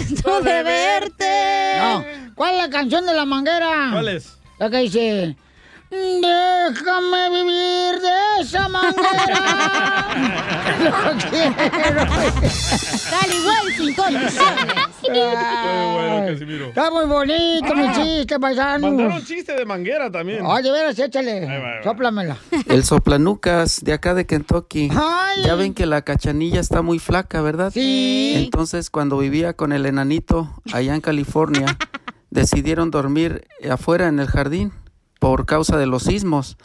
gusto 0.07 0.41
de 0.41 0.63
verte. 0.63 1.73
No. 1.79 2.03
¿Cuál 2.35 2.55
es 2.55 2.57
la 2.61 2.69
canción 2.69 3.05
de 3.05 3.13
la 3.13 3.25
manguera? 3.25 3.89
¿Cuál 3.91 4.07
es? 4.09 4.37
La 4.59 4.69
que 4.69 4.77
dice. 4.77 5.35
Déjame 5.91 7.29
vivir 7.31 7.99
de 7.99 8.41
esa 8.41 8.69
manguera. 8.69 10.07
Lo 10.81 11.29
quiero. 11.29 11.55
Tal 13.09 13.31
igual 13.33 13.73
sin 13.75 13.93
condiciones. 13.93 14.87
Casimiro. 16.31 16.67
Está 16.67 16.91
muy 16.91 17.05
bonito 17.05 17.75
mi 17.75 17.91
chiste, 17.91 18.39
paisano. 18.39 18.87
Mandaron 18.87 19.21
chiste 19.25 19.53
de 19.53 19.65
manguera 19.65 20.09
también. 20.09 20.45
Ay, 20.47 20.63
de 20.63 20.71
veras, 20.71 20.97
échale. 20.97 21.45
va, 21.45 21.51
ahí 21.51 21.61
va. 21.61 21.83
Sóplamela. 21.83 22.37
El 22.67 22.85
soplanucas 22.85 23.83
de 23.83 23.91
acá 23.91 24.13
de 24.13 24.25
Kentucky. 24.25 24.89
Ay. 24.95 25.43
Ya 25.43 25.55
ven 25.55 25.73
que 25.73 25.85
la 25.85 26.03
cachanilla 26.03 26.61
está 26.61 26.81
muy 26.81 26.99
flaca, 26.99 27.41
¿verdad? 27.41 27.69
Sí. 27.73 28.33
Entonces, 28.37 28.89
cuando 28.89 29.17
vivía 29.17 29.53
con 29.53 29.73
el 29.73 29.85
enanito 29.85 30.49
allá 30.71 30.95
en 30.95 31.01
California, 31.01 31.77
decidieron 32.29 32.91
dormir 32.91 33.45
afuera 33.69 34.07
en 34.07 34.19
el 34.19 34.27
jardín 34.27 34.71
por 35.21 35.45
causa 35.45 35.77
de 35.77 35.85
los 35.85 36.01
sismos. 36.01 36.57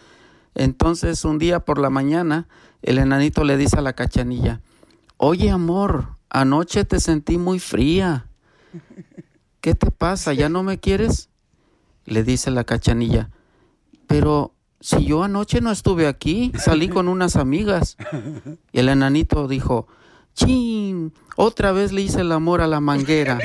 Entonces, 0.54 1.26
un 1.26 1.36
día 1.36 1.60
por 1.60 1.76
la 1.76 1.90
mañana, 1.90 2.48
el 2.80 2.96
enanito 2.96 3.44
le 3.44 3.58
dice 3.58 3.76
a 3.76 3.82
la 3.82 3.92
cachanilla, 3.92 4.62
Oye, 5.18 5.50
amor, 5.50 6.08
anoche 6.30 6.86
te 6.86 6.98
sentí 6.98 7.36
muy 7.36 7.58
fría. 7.58 8.28
¿Qué 9.60 9.74
te 9.74 9.90
pasa? 9.90 10.32
¿Ya 10.32 10.48
no 10.48 10.62
me 10.62 10.80
quieres? 10.80 11.28
Le 12.06 12.24
dice 12.24 12.50
la 12.50 12.64
cachanilla, 12.64 13.28
pero 14.06 14.54
si 14.80 15.04
yo 15.04 15.22
anoche 15.22 15.60
no 15.60 15.70
estuve 15.70 16.06
aquí, 16.06 16.50
salí 16.58 16.88
con 16.88 17.08
unas 17.08 17.36
amigas. 17.36 17.98
Y 18.72 18.78
el 18.78 18.88
enanito 18.88 19.48
dijo, 19.48 19.86
chin, 20.34 21.12
otra 21.36 21.72
vez 21.72 21.92
le 21.92 22.00
hice 22.00 22.22
el 22.22 22.32
amor 22.32 22.62
a 22.62 22.66
la 22.68 22.80
manguera. 22.80 23.38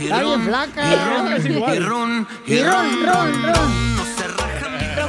Está 0.00 0.20
bien 0.22 0.42
flaca. 0.44 0.82
Y 1.74 1.78
ron, 1.80 2.26
Y 2.46 2.62
ron, 2.62 3.06
ron, 3.06 3.42
ron. 3.42 3.94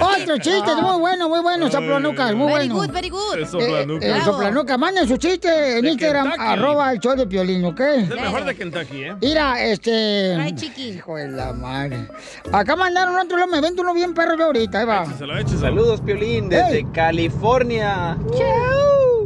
Otro 0.01 0.37
chiste, 0.37 0.75
muy 0.81 0.99
bueno, 0.99 1.29
muy 1.29 1.39
bueno, 1.41 1.69
soplanucas, 1.71 2.33
muy 2.35 2.51
Very 2.51 2.67
bueno. 2.67 2.75
good, 2.75 2.89
very 2.91 3.09
good. 3.09 3.35
El 3.37 3.47
soplanucas. 3.47 4.09
Eh, 4.09 4.21
soplanuca, 4.25 4.77
manden 4.77 5.07
su 5.07 5.17
chiste 5.17 5.77
en 5.77 5.83
De 5.85 5.91
Instagram, 5.91 6.31
Kentucky. 6.31 6.47
arroba 6.51 6.91
el 6.91 6.99
show 6.99 7.15
de 7.15 7.25
Piolín, 7.27 7.63
¿ok? 7.65 7.79
Es 7.79 8.09
el 8.09 8.19
mejor 8.19 8.43
de 8.45 8.55
Kentucky, 8.55 9.03
¿eh? 9.03 9.15
Mira, 9.21 9.63
este... 9.63 10.35
Ay, 10.35 10.53
chiqui. 10.55 10.89
Hijo 10.89 11.15
de 11.15 11.29
la 11.29 11.53
madre. 11.53 12.07
Acá 12.51 12.75
mandaron 12.75 13.17
otro, 13.17 13.47
me 13.47 13.61
vento 13.61 13.81
uno 13.83 13.93
bien 13.93 14.13
perro 14.13 14.35
yo 14.37 14.45
ahorita, 14.45 14.79
ahí 14.79 14.85
va. 14.85 15.03
Écheselo, 15.03 15.37
écheselo. 15.37 15.61
Saludos, 15.61 16.01
Piolín, 16.01 16.49
desde 16.49 16.77
Hey. 16.79 16.87
California. 16.93 18.17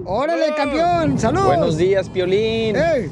Órale, 0.06 0.54
campeón, 0.56 1.18
saludos. 1.20 1.48
Buenos 1.48 1.78
días, 1.78 2.10
Piolín. 2.10 2.76
Ey, 2.76 3.12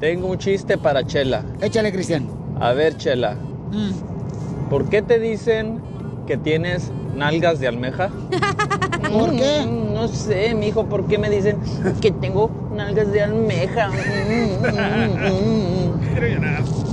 Tengo 0.00 0.28
un 0.28 0.38
chiste 0.38 0.76
para 0.78 1.04
Chela. 1.06 1.42
échale, 1.60 1.92
Cristian. 1.92 2.26
A 2.60 2.72
ver, 2.72 2.96
Chela, 2.96 3.36
Mm. 3.70 4.68
¿por 4.70 4.88
qué 4.88 5.02
te 5.02 5.18
dicen 5.18 5.80
que 6.26 6.36
tienes 6.36 6.90
nalgas 7.16 7.58
de 7.60 7.68
almeja? 7.68 8.10
¿Por 9.12 9.34
qué? 9.36 9.64
Mm, 9.66 9.94
No 9.94 10.08
sé, 10.08 10.54
mijo, 10.54 10.86
¿por 10.86 11.06
qué 11.06 11.18
me 11.18 11.30
dicen 11.30 11.58
que 12.00 12.10
tengo 12.10 12.50
nalgas 12.74 13.12
de 13.12 13.22
almeja? 13.22 13.88
Mm. 13.90 15.64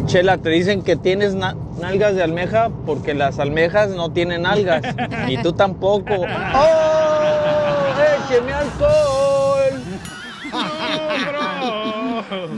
Chela, 0.06 0.38
te 0.38 0.49
dicen 0.49 0.82
que 0.84 0.95
tienes 0.95 1.34
na- 1.36 1.56
nalgas 1.80 2.15
de 2.15 2.23
almeja 2.23 2.69
porque 2.86 3.14
las 3.14 3.40
almejas 3.40 3.90
no 3.90 4.11
tienen 4.11 4.45
algas. 4.45 4.84
y 5.28 5.38
tú 5.41 5.53
tampoco. 5.53 6.14
¡Oh! 6.56 8.28
¡Écheme 8.30 8.53
alcohol! 8.53 9.20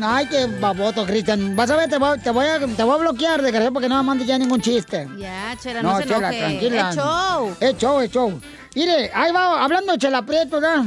Ay, 0.01 0.27
qué 0.27 0.45
baboto, 0.59 1.05
Cristian. 1.05 1.55
Vas 1.55 1.69
a 1.69 1.75
ver, 1.75 1.89
te 1.89 1.97
voy, 1.97 2.19
te 2.19 2.29
voy 2.29 2.45
a, 2.45 2.59
te 2.59 2.83
voy 2.83 2.95
a 2.95 2.97
bloquear, 2.97 3.41
desgraciado, 3.41 3.73
porque 3.73 3.89
no 3.89 3.97
me 3.97 4.03
mandes 4.03 4.27
ya 4.27 4.37
ningún 4.37 4.61
chiste. 4.61 5.07
Ya, 5.17 5.55
Chela, 5.59 5.81
no, 5.81 5.93
No, 5.93 5.97
se 5.97 6.03
Chela, 6.05 6.17
enoje. 6.17 6.39
tranquila. 6.39 6.89
Es 6.89 6.95
show. 6.95 7.55
Es 7.59 7.77
show, 7.77 7.99
es 8.01 8.11
show. 8.11 8.41
Mire, 8.75 9.11
ahí 9.13 9.31
va, 9.31 9.63
hablando 9.63 9.91
de 9.93 9.97
Chela 9.99 10.23
Prieto, 10.25 10.59
¿verdad? 10.59 10.85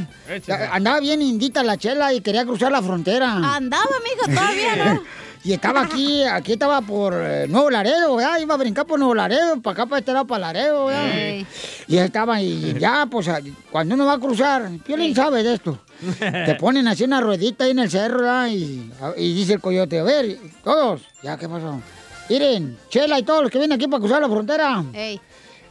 Andaba 0.72 1.00
bien 1.00 1.22
indita 1.22 1.62
la 1.62 1.76
Chela 1.76 2.12
y 2.12 2.20
quería 2.20 2.44
cruzar 2.44 2.72
la 2.72 2.82
frontera. 2.82 3.32
Andaba, 3.54 3.90
mija, 4.02 4.40
todavía, 4.40 4.94
¿no? 4.94 5.02
Y 5.44 5.52
estaba 5.52 5.82
aquí, 5.82 6.24
aquí 6.24 6.54
estaba 6.54 6.80
por 6.80 7.14
eh, 7.14 7.46
Nuevo 7.48 7.70
Laredo, 7.70 8.16
¿verdad? 8.16 8.40
Iba 8.40 8.54
a 8.54 8.58
brincar 8.58 8.84
por 8.84 8.98
Nuevo 8.98 9.14
Laredo, 9.14 9.60
para 9.62 9.74
acá, 9.74 9.86
para 9.86 10.00
este 10.00 10.12
lado, 10.12 10.26
para 10.26 10.46
Laredo, 10.52 10.86
¿verdad? 10.86 11.46
Y 11.86 11.96
estaba, 11.98 12.42
y 12.42 12.74
ya, 12.80 13.06
pues, 13.08 13.30
cuando 13.70 13.94
uno 13.94 14.06
va 14.06 14.14
a 14.14 14.18
cruzar, 14.18 14.68
Piolín 14.84 15.14
sabe 15.14 15.44
de 15.44 15.54
esto. 15.54 15.78
Te 16.18 16.54
ponen 16.60 16.86
así 16.88 17.04
una 17.04 17.20
ruedita 17.20 17.64
ahí 17.64 17.70
en 17.70 17.78
el 17.80 17.90
cerro, 17.90 18.18
¿verdad? 18.20 18.48
Y, 18.48 18.90
y 19.16 19.34
dice 19.34 19.54
el 19.54 19.60
coyote, 19.60 19.98
a 19.98 20.02
ver, 20.02 20.38
todos, 20.62 21.02
ya, 21.22 21.36
¿qué 21.36 21.48
pasó? 21.48 21.80
Miren, 22.28 22.76
Chela 22.88 23.18
y 23.18 23.22
todos 23.22 23.42
los 23.42 23.50
que 23.50 23.58
vienen 23.58 23.76
aquí 23.76 23.86
para 23.88 24.00
cruzar 24.00 24.20
la 24.20 24.28
frontera, 24.28 24.84
Ey. 24.92 25.20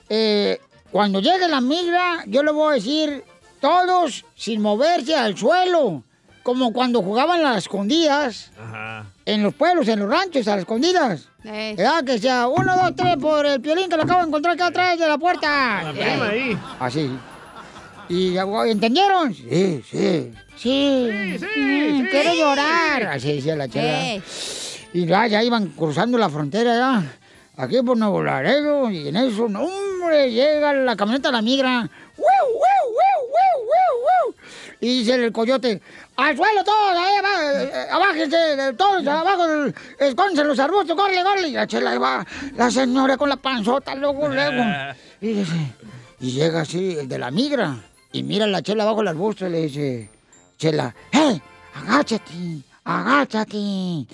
eh, 0.10 0.60
cuando 0.92 1.20
llegue 1.20 1.48
la 1.48 1.60
migra, 1.62 2.24
yo 2.28 2.42
le 2.44 2.52
voy 2.52 2.72
a 2.72 2.76
decir, 2.76 3.24
todos 3.60 4.24
sin 4.36 4.62
moverse 4.62 5.16
al 5.16 5.38
suelo, 5.38 6.04
como 6.44 6.72
cuando 6.72 7.02
jugaban 7.02 7.42
las 7.44 7.58
escondidas 7.58 8.52
Ajá. 8.58 9.06
en 9.26 9.44
los 9.44 9.54
pueblos, 9.54 9.88
en 9.88 10.00
los 10.00 10.10
ranchos, 10.10 10.48
a 10.48 10.52
las 10.52 10.60
escondidas. 10.60 11.28
Ey. 11.44 11.76
¿Verdad? 11.76 12.04
Que 12.04 12.20
sea 12.20 12.48
uno, 12.48 12.76
dos, 12.76 12.96
tres 12.96 13.18
por 13.18 13.46
el 13.46 13.60
piolín 13.60 13.90
que 13.90 13.98
lo 13.98 14.04
acabo 14.04 14.22
de 14.22 14.28
encontrar 14.28 14.54
acá 14.56 14.68
atrás 14.68 14.98
de 14.98 15.08
la 15.08 15.18
puerta. 15.18 15.84
La 15.84 15.92
prima 15.92 16.28
ahí. 16.30 16.58
Así. 16.80 17.12
¿Y 18.10 18.34
ya, 18.34 18.44
entendieron? 18.68 19.34
Sí, 19.34 19.84
sí. 19.90 20.32
Sí. 20.58 21.10
Mm, 21.58 22.06
Quiero 22.10 22.34
llorar. 22.34 23.04
Así 23.08 23.34
decía 23.36 23.56
la 23.56 23.68
chela. 23.68 24.22
Y 24.94 25.06
ya, 25.06 25.28
ya 25.28 25.44
iban 25.44 25.68
cruzando 25.70 26.18
la 26.18 26.30
frontera 26.30 26.76
ya. 26.76 27.04
Aquí 27.58 27.82
por 27.82 27.98
Nuevo 27.98 28.22
Laredo. 28.24 28.90
Y 28.90 29.08
en 29.08 29.16
eso, 29.16 29.50
no, 29.50 29.64
hombre, 29.64 30.32
llega 30.32 30.74
la 30.74 30.96
camioneta 30.96 31.30
de 31.30 31.34
la 31.34 31.42
migra. 31.42 31.90
¡Wiu, 32.18 32.26
wiu, 32.48 32.90
wiu, 32.90 33.28
wiu, 33.34 33.66
wiu, 33.66 34.30
wiu! 34.30 34.36
Y 34.80 35.00
dice 35.00 35.16
el 35.16 35.32
coyote, 35.32 35.82
¡al 36.16 36.36
suelo 36.36 36.64
todos! 36.64 36.98
Ahí 36.98 37.14
eh, 37.66 37.88
abájense, 37.92 38.74
todos 38.78 39.06
abajo, 39.08 39.44
escóndense 40.00 40.42
en 40.42 40.48
los 40.48 40.60
arbustos, 40.60 40.96
corre, 40.96 41.24
corre. 41.24 41.48
Y 41.48 41.52
la 41.52 41.68
chela 41.68 41.92
ahí 41.92 41.98
va, 41.98 42.26
la 42.56 42.70
señora 42.72 43.18
con 43.18 43.30
la 43.30 43.38
panzota, 43.38 43.96
luego, 43.96 44.28
luego. 44.28 44.64
Y 45.22 45.28
dice, 45.28 45.56
y 46.20 46.32
llega 46.32 46.62
así, 46.62 46.98
el 47.00 47.08
de 47.08 47.18
la 47.18 47.32
migra, 47.32 47.78
y 48.16 48.24
mira 48.24 48.46
a 48.46 48.48
la 48.48 48.62
chela 48.62 48.84
abajo 48.84 49.02
el 49.02 49.10
arbusto 49.10 49.46
y 49.46 49.50
le 49.50 49.62
dice, 49.64 50.10
chela, 50.58 50.96
¡hey! 51.12 51.42
Agáchate, 51.74 52.62
agáchate. 52.86 53.58
Y 53.58 54.08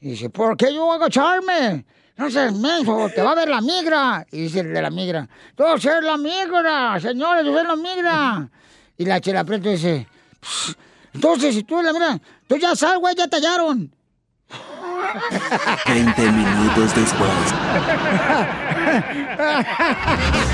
dice, 0.00 0.28
¿por 0.28 0.54
qué 0.54 0.74
yo 0.74 0.84
voy 0.84 0.92
a 0.92 0.96
agacharme? 0.96 1.86
No 2.18 2.30
seas 2.30 2.52
menso, 2.54 3.08
te 3.14 3.22
va 3.22 3.32
a 3.32 3.34
ver 3.34 3.48
la 3.48 3.62
migra. 3.62 4.26
Y 4.30 4.42
dice 4.42 4.60
el 4.60 4.74
de 4.74 4.82
la 4.82 4.90
migra, 4.90 5.26
yo 5.56 5.78
soy 5.78 6.02
la 6.04 6.18
migra, 6.18 7.00
señores, 7.00 7.46
yo 7.46 7.54
soy 7.54 7.66
la 7.66 7.76
migra. 7.76 8.50
Y 8.98 9.06
la 9.06 9.18
chela 9.18 9.44
preto 9.44 9.70
dice, 9.70 10.06
"Pss, 10.38 10.76
entonces, 11.14 11.54
si 11.54 11.62
tú 11.62 11.78
eres 11.78 11.86
la 11.86 11.98
migra, 11.98 12.20
tú 12.46 12.56
ya 12.58 12.76
sal, 12.76 12.98
güey, 12.98 13.14
ya 13.14 13.28
te 13.28 13.36
hallaron. 13.36 13.90
20 15.86 16.32
minutos 16.32 16.94
después. 16.94 17.30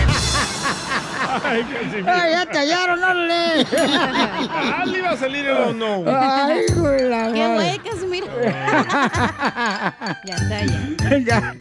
Ay, 1.45 1.63
Casimiro. 1.65 2.13
Ay, 2.13 2.31
ya 2.33 2.47
te 2.47 2.59
hallaron, 2.59 3.03
órale. 3.05 3.67
Ah, 4.51 4.85
le 4.87 4.99
iba 4.99 5.11
a 5.11 5.17
salir 5.17 5.47
el 5.47 5.79
no. 5.79 6.05
Ay, 6.07 6.65
güey, 6.75 7.09
la 7.09 7.33
Qué 7.33 7.49
madre. 7.49 7.55
güey, 7.55 7.79
Casimiro. 7.79 8.27
ya 10.25 10.35
está, 10.35 10.65
ya. 10.65 11.19
ya. 11.19 11.55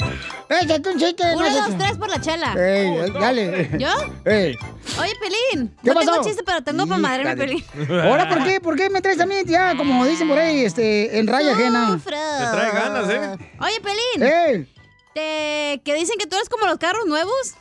Échate 0.61 0.89
un 0.89 0.97
chiste. 0.99 1.23
Uno, 1.35 1.49
no 1.49 1.67
dos, 1.67 1.77
tres 1.77 1.97
por 1.97 2.09
la 2.09 2.21
chela. 2.21 2.53
Ey, 2.57 3.11
dale. 3.11 3.69
¿Yo? 3.77 3.89
Ey. 4.25 4.57
Oye, 4.99 5.13
Pelín. 5.19 5.75
¿Qué 5.83 5.89
no 5.89 5.95
pasó? 5.95 6.11
tengo 6.11 6.23
chiste, 6.25 6.43
pero 6.45 6.61
tengo 6.63 6.87
para 6.87 7.01
madre. 7.01 7.35
Pelín. 7.35 7.63
Ahora, 7.89 8.29
¿por 8.29 8.43
qué? 8.43 8.61
¿Por 8.61 8.75
qué 8.77 8.89
me 8.89 9.01
traes 9.01 9.19
a 9.19 9.25
mí 9.25 9.35
ya, 9.45 9.75
como 9.75 10.05
dicen 10.05 10.27
por 10.27 10.37
ahí, 10.37 10.63
este, 10.63 11.19
en 11.19 11.27
raya 11.27 11.51
ajena? 11.51 11.99
Te 12.03 12.09
trae 12.09 12.71
ganas, 12.71 13.09
¿eh? 13.09 13.37
Oye, 13.59 13.81
Pelín. 13.81 14.23
¡Ey! 14.31 14.73
Te... 15.13 15.81
¿Que 15.83 15.95
dicen 15.95 16.17
que 16.19 16.27
tú 16.27 16.35
eres 16.35 16.47
como 16.49 16.65
los 16.65 16.77
carros 16.77 17.05
nuevos? 17.07 17.55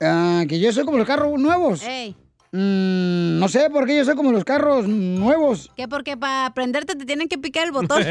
Ah, 0.00 0.44
que 0.48 0.60
yo 0.60 0.72
soy 0.72 0.84
como 0.84 0.98
los 0.98 1.06
carros 1.06 1.38
nuevos. 1.38 1.82
Ey. 1.82 2.14
Mm, 2.52 3.38
no 3.38 3.48
sé 3.48 3.68
por 3.70 3.86
qué 3.86 3.96
yo 3.96 4.04
soy 4.04 4.14
como 4.14 4.32
los 4.32 4.44
carros 4.44 4.86
nuevos. 4.86 5.70
Que 5.76 5.88
porque 5.88 6.16
para 6.16 6.46
aprenderte 6.46 6.94
te 6.94 7.04
tienen 7.04 7.28
que 7.28 7.38
picar 7.38 7.66
el 7.66 7.72
botón. 7.72 8.02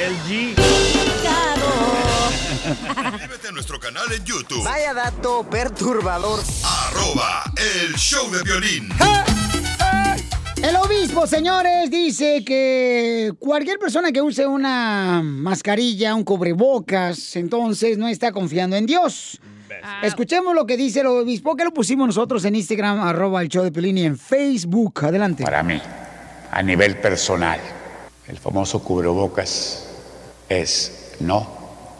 El 0.00 0.16
G. 0.28 0.54
Suscríbete 2.64 3.48
a 3.48 3.52
nuestro 3.52 3.78
canal 3.78 4.10
en 4.12 4.24
YouTube. 4.24 4.64
Vaya 4.64 4.92
dato 4.92 5.44
perturbador. 5.48 6.40
Arroba 6.64 7.44
el 7.56 7.94
show 7.94 8.30
de 8.30 8.42
violín. 8.42 8.88
El 10.62 10.76
obispo, 10.76 11.26
señores, 11.26 11.90
dice 11.90 12.44
que 12.44 13.32
cualquier 13.38 13.78
persona 13.78 14.12
que 14.12 14.22
use 14.22 14.46
una 14.46 15.20
mascarilla, 15.22 16.14
un 16.14 16.24
cubrebocas, 16.24 17.36
entonces 17.36 17.98
no 17.98 18.08
está 18.08 18.32
confiando 18.32 18.76
en 18.76 18.86
Dios. 18.86 19.40
Escuchemos 20.02 20.54
lo 20.54 20.64
que 20.64 20.76
dice 20.76 21.00
el 21.00 21.08
obispo, 21.08 21.56
que 21.56 21.64
lo 21.64 21.72
pusimos 21.72 22.06
nosotros 22.06 22.44
en 22.44 22.54
Instagram, 22.54 23.00
arroba 23.00 23.42
el 23.42 23.48
show 23.48 23.64
de 23.64 23.72
Pelín 23.72 23.98
y 23.98 24.04
en 24.04 24.16
Facebook. 24.16 25.04
Adelante. 25.04 25.44
Para 25.44 25.62
mí, 25.62 25.80
a 26.50 26.62
nivel 26.62 26.96
personal, 26.98 27.60
el 28.26 28.38
famoso 28.38 28.82
cubrebocas 28.82 29.86
es 30.48 31.14
no 31.20 31.46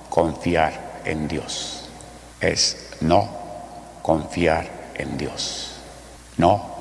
confiar 0.09 1.03
en 1.05 1.29
Dios. 1.29 1.89
Es 2.41 2.91
no 3.01 3.29
confiar 4.03 4.93
en 4.95 5.19
Dios. 5.19 5.73
No 6.39 6.74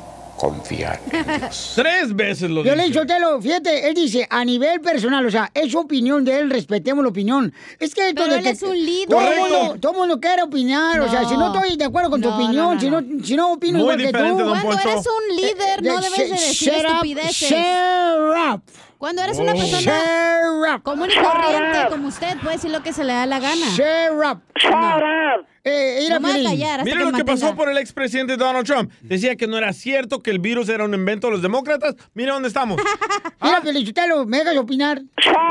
confiar 0.43 0.99
en 1.11 1.39
Dios. 1.39 1.71
Tres 1.75 2.15
veces 2.15 2.49
lo 2.49 2.63
Violín 2.63 2.87
dije. 2.87 2.99
Sotelo, 2.99 3.41
fíjate, 3.41 3.87
él 3.87 3.93
dice 3.95 4.27
a 4.29 4.43
nivel 4.43 4.81
personal, 4.81 5.25
o 5.25 5.31
sea, 5.31 5.49
es 5.53 5.71
su 5.71 5.79
opinión 5.79 6.25
de 6.25 6.39
él, 6.39 6.49
respetemos 6.49 7.03
la 7.03 7.09
opinión. 7.09 7.53
Es 7.79 7.93
que 7.95 8.09
esto 8.09 8.21
Pero 8.23 8.33
de 8.33 8.37
él 8.39 8.43
que- 8.43 8.49
es 8.51 8.61
un 8.63 8.75
líder. 8.77 9.07
Todo 9.09 9.19
el 9.21 9.25
Correcto. 9.39 9.59
mundo, 9.63 9.79
todo 9.79 9.93
mundo 9.93 10.19
quiere 10.19 10.41
opinar, 10.43 10.99
o 11.01 11.09
sea, 11.09 11.27
si 11.27 11.35
no 11.37 11.53
estoy 11.53 11.77
de 11.77 11.85
acuerdo 11.85 12.09
con 12.09 12.21
tu 12.21 12.29
No, 12.29 12.35
opinión, 12.35 12.65
no, 12.65 12.73
no, 12.75 12.79
si, 12.81 12.89
no, 12.89 13.25
si 13.25 13.35
no 13.35 13.51
opino 13.53 13.79
Muy 13.79 13.93
igual 13.93 13.97
que 13.97 14.11
tú. 14.11 14.17
don 14.19 14.35
Cuando 14.49 14.61
Poncho. 14.69 14.89
eres 14.89 15.05
un 15.07 15.35
líder, 15.35 15.83
no 15.83 16.01
debes 16.01 16.17
de 16.17 16.25
sh- 16.25 16.29
decir 16.29 16.73
shut 16.73 16.79
up, 16.85 16.85
estupideces. 16.91 17.49
shut 17.49 18.53
up. 18.53 18.61
Cuando 19.03 19.21
eres 19.21 19.37
una 19.37 19.51
Oh. 19.51 19.57
persona 19.59 20.79
común 20.81 21.09
y 21.11 21.21
corriente 21.21 21.89
como 21.89 22.07
usted, 22.07 22.37
puede 22.41 22.55
decir 22.55 22.71
lo 22.71 22.81
que 22.81 22.93
se 22.93 23.03
le 23.03 23.11
da 23.11 23.25
la 23.25 23.37
gana. 23.41 23.65
Shut 23.75 24.13
up. 24.13 24.41
No. 24.71 25.45
Eh, 25.65 26.07
No 26.09 26.21
voy 26.21 26.31
a 26.45 26.49
callar 26.49 26.79
hasta 26.79 26.83
Mira 26.85 26.97
que 26.99 27.03
lo 27.03 27.11
que 27.11 27.25
pasó 27.25 27.53
por 27.53 27.67
el 27.67 27.77
expresidente 27.79 28.37
Donald 28.37 28.65
Trump. 28.65 28.93
Decía 29.01 29.35
que 29.35 29.45
no 29.45 29.57
era 29.57 29.73
cierto 29.73 30.21
que 30.21 30.31
el 30.31 30.39
virus 30.39 30.69
era 30.69 30.85
un 30.85 30.93
invento 30.93 31.27
de 31.27 31.33
los 31.33 31.41
demócratas. 31.41 31.95
Mira 32.13 32.31
dónde 32.31 32.47
estamos. 32.47 32.79
Mira, 33.41 33.59
Felicitelo, 33.61 34.25
me 34.25 34.37
dejas 34.37 34.55
opinar. 34.55 35.01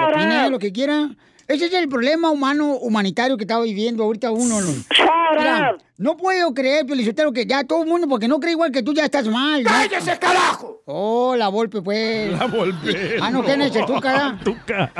Opine 0.08 0.48
lo 0.48 0.58
que 0.58 0.72
quiera. 0.72 1.10
Ese 1.52 1.66
es 1.66 1.74
el 1.74 1.88
problema 1.88 2.30
humano, 2.30 2.76
humanitario 2.76 3.36
que 3.36 3.44
estaba 3.44 3.62
viviendo 3.64 4.02
ahorita 4.04 4.30
uno. 4.30 4.60
¿no? 4.60 4.68
Mira, 5.38 5.76
no 5.98 6.16
puedo 6.16 6.54
creer, 6.54 6.86
Felicitelo, 6.86 7.32
que 7.32 7.44
ya 7.46 7.64
todo 7.64 7.82
el 7.82 7.88
mundo, 7.88 8.08
porque 8.08 8.26
no 8.26 8.40
cree 8.40 8.52
igual 8.52 8.72
que 8.72 8.82
tú, 8.82 8.94
ya 8.94 9.04
estás 9.04 9.28
mal. 9.28 9.62
¿no? 9.62 9.70
¡Cállese, 9.70 10.18
carajo! 10.18 10.80
Oh, 10.86 11.34
la 11.36 11.48
golpe, 11.48 11.82
pues. 11.82 12.32
La 12.32 12.46
Volpe. 12.46 13.16
Ah, 13.20 13.30
¿no? 13.30 13.44
¿Quién 13.44 13.62
es 13.62 13.76
el 13.76 13.84
Tuca? 13.86 14.38
Tuca. 14.42 14.92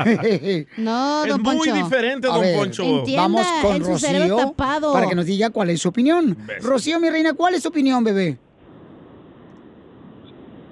No, 0.77 1.25
Es 1.25 1.31
don 1.31 1.43
muy 1.43 1.57
Poncho. 1.57 1.75
diferente, 1.75 2.29
don 2.29 2.41
ver, 2.41 2.57
Poncho. 2.57 2.83
Entienda, 2.85 3.23
Vamos 3.23 3.47
con 3.63 3.77
en 3.77 3.85
Rocío 3.85 4.37
tapado. 4.37 4.93
para 4.93 5.09
que 5.09 5.15
nos 5.15 5.27
diga 5.27 5.51
cuál 5.51 5.71
es 5.71 5.81
su 5.81 5.89
opinión. 5.89 6.37
Rocío, 6.61 7.01
mi 7.01 7.09
reina, 7.11 7.33
¿cuál 7.33 7.55
es 7.55 7.63
su 7.63 7.69
opinión, 7.69 8.05
bebé? 8.05 8.37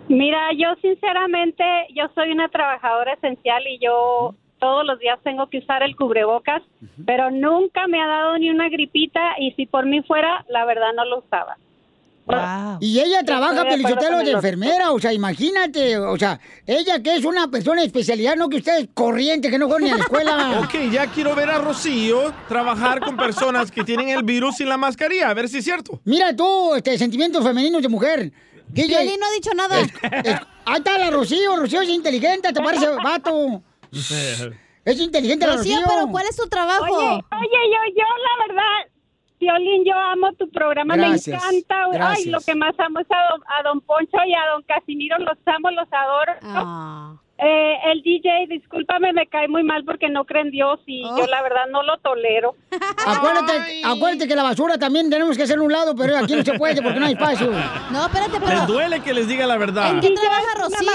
Mira, 0.09 0.39
yo 0.57 0.69
sinceramente, 0.82 1.62
yo 1.94 2.05
soy 2.15 2.32
una 2.32 2.48
trabajadora 2.48 3.12
esencial 3.15 3.62
y 3.69 3.78
yo 3.85 4.35
todos 4.61 4.85
los 4.85 4.99
días 5.01 5.19
tengo 5.24 5.49
que 5.49 5.59
usar 5.59 5.82
el 5.82 5.97
cubrebocas, 5.97 6.62
pero 7.07 7.31
nunca 7.31 7.87
me 7.89 8.01
ha 8.01 8.07
dado 8.07 8.39
ni 8.39 8.51
una 8.51 8.69
gripita 8.69 9.20
y 9.41 9.53
si 9.53 9.66
por 9.66 9.87
mí 9.87 10.03
fuera, 10.03 10.45
la 10.49 10.65
verdad 10.65 10.89
no 10.95 11.05
lo 11.07 11.19
usaba. 11.20 11.57
Y 12.78 13.01
ella 13.01 13.24
trabaja, 13.24 13.65
Pelichotelo, 13.65 14.19
de 14.19 14.31
enfermera, 14.31 14.93
o 14.93 15.01
sea, 15.01 15.12
imagínate, 15.12 15.99
o 15.99 16.16
sea, 16.16 16.39
ella 16.65 17.03
que 17.03 17.16
es 17.16 17.24
una 17.24 17.49
persona 17.49 17.81
de 17.81 17.89
especialidad, 17.89 18.37
no 18.37 18.49
que 18.49 18.59
ustedes 18.59 18.89
corriente, 18.95 19.51
que 19.51 19.59
no 19.59 19.66
fueron 19.66 19.89
ni 19.89 19.91
a 19.91 19.97
la 19.97 20.03
escuela. 20.05 20.61
Ok, 20.65 20.93
ya 20.93 21.07
quiero 21.09 21.35
ver 21.35 21.51
a 21.51 21.59
Rocío 21.59 22.32
trabajar 22.47 23.01
con 23.01 23.16
personas 23.16 23.73
que 23.73 23.82
tienen 23.82 24.11
el 24.11 24.23
virus 24.23 24.59
sin 24.59 24.69
la 24.69 24.77
mascarilla, 24.77 25.28
a 25.31 25.35
ver 25.35 25.49
si 25.49 25.59
es 25.59 25.65
cierto. 25.65 25.99
Mira 26.05 26.35
tú, 26.37 26.74
este, 26.77 26.97
sentimientos 26.99 27.43
femeninos 27.43 27.82
de 27.82 27.89
mujer. 27.89 28.31
DJ, 28.69 28.87
Piolín 28.87 29.19
no 29.19 29.27
ha 29.27 29.32
dicho 29.32 29.51
nada. 29.57 29.81
es- 29.81 29.93
ahí 30.66 30.77
está 30.77 30.99
la 30.99 31.11
Rocío, 31.11 31.57
Rocío 31.57 31.81
es 31.81 31.89
inteligente, 31.89 32.53
te 32.53 32.62
parece 32.62 32.87
vato. 33.03 33.61
Es 33.93 34.99
inteligente 35.01 35.47
la 35.47 35.57
Rocío, 35.57 35.75
Rocío. 35.77 35.89
pero 35.89 36.07
¿cuál 36.11 36.27
es 36.29 36.37
tu 36.37 36.49
trabajo? 36.49 36.85
Oye, 36.97 37.05
oye, 37.33 37.61
yo, 37.71 37.95
yo 37.97 38.05
la 38.05 38.47
verdad, 38.47 38.91
Violín, 39.39 39.85
yo 39.85 39.95
amo 39.99 40.33
tu 40.39 40.49
programa, 40.51 40.97
Gracias, 40.97 41.43
me 41.51 41.59
encanta. 41.59 41.87
gracias. 41.93 42.27
Ay, 42.27 42.31
lo 42.31 42.41
que 42.41 42.55
más 42.55 42.75
amo 42.79 43.01
es 43.01 43.07
a 43.11 43.33
don, 43.33 43.43
a 43.59 43.62
don 43.62 43.81
Poncho 43.83 44.17
y 44.27 44.35
a 44.35 44.53
don 44.53 44.62
Casimiro, 44.62 45.19
los 45.19 45.37
amo, 45.47 45.71
los 45.71 45.89
adoro. 45.93 46.33
Ah. 46.43 47.15
Eh, 47.43 47.75
el 47.93 48.03
DJ, 48.03 48.49
discúlpame, 48.51 49.15
me 49.15 49.27
cae 49.27 49.49
muy 49.49 49.62
mal 49.62 49.83
porque 49.87 50.11
no 50.11 50.27
cree 50.27 50.43
en 50.43 50.51
Dios 50.51 50.79
y 50.87 51.03
Oh. 51.07 51.17
yo 51.17 51.27
la 51.27 51.41
verdad 51.43 51.69
no 51.71 51.83
lo 51.83 51.97
tolero. 51.99 52.55
Acuérdate, 53.07 53.81
acuérdate 53.83 54.29
que 54.29 54.37
la 54.37 54.43
basura 54.43 54.77
también 54.77 55.09
tenemos 55.09 55.39
que 55.39 55.45
hacerlo 55.45 55.62
a 55.62 55.67
un 55.67 55.73
lado, 55.73 55.95
pero 55.97 56.19
aquí 56.19 56.35
no 56.35 56.43
se 56.45 56.53
puede 56.59 56.83
porque 56.83 57.01
no 57.01 57.07
hay 57.07 57.12
espacio. 57.12 57.51
No, 57.91 58.07
espérate, 58.07 58.39
Les 58.41 58.43
pero... 58.49 58.67
duele 58.67 59.01
que 59.01 59.15
les 59.15 59.27
diga 59.27 59.47
la 59.47 59.57
verdad. 59.57 59.91
¿En 59.91 60.01
qué 60.01 60.11
trabaja 60.11 60.55
Rocío? 60.59 60.91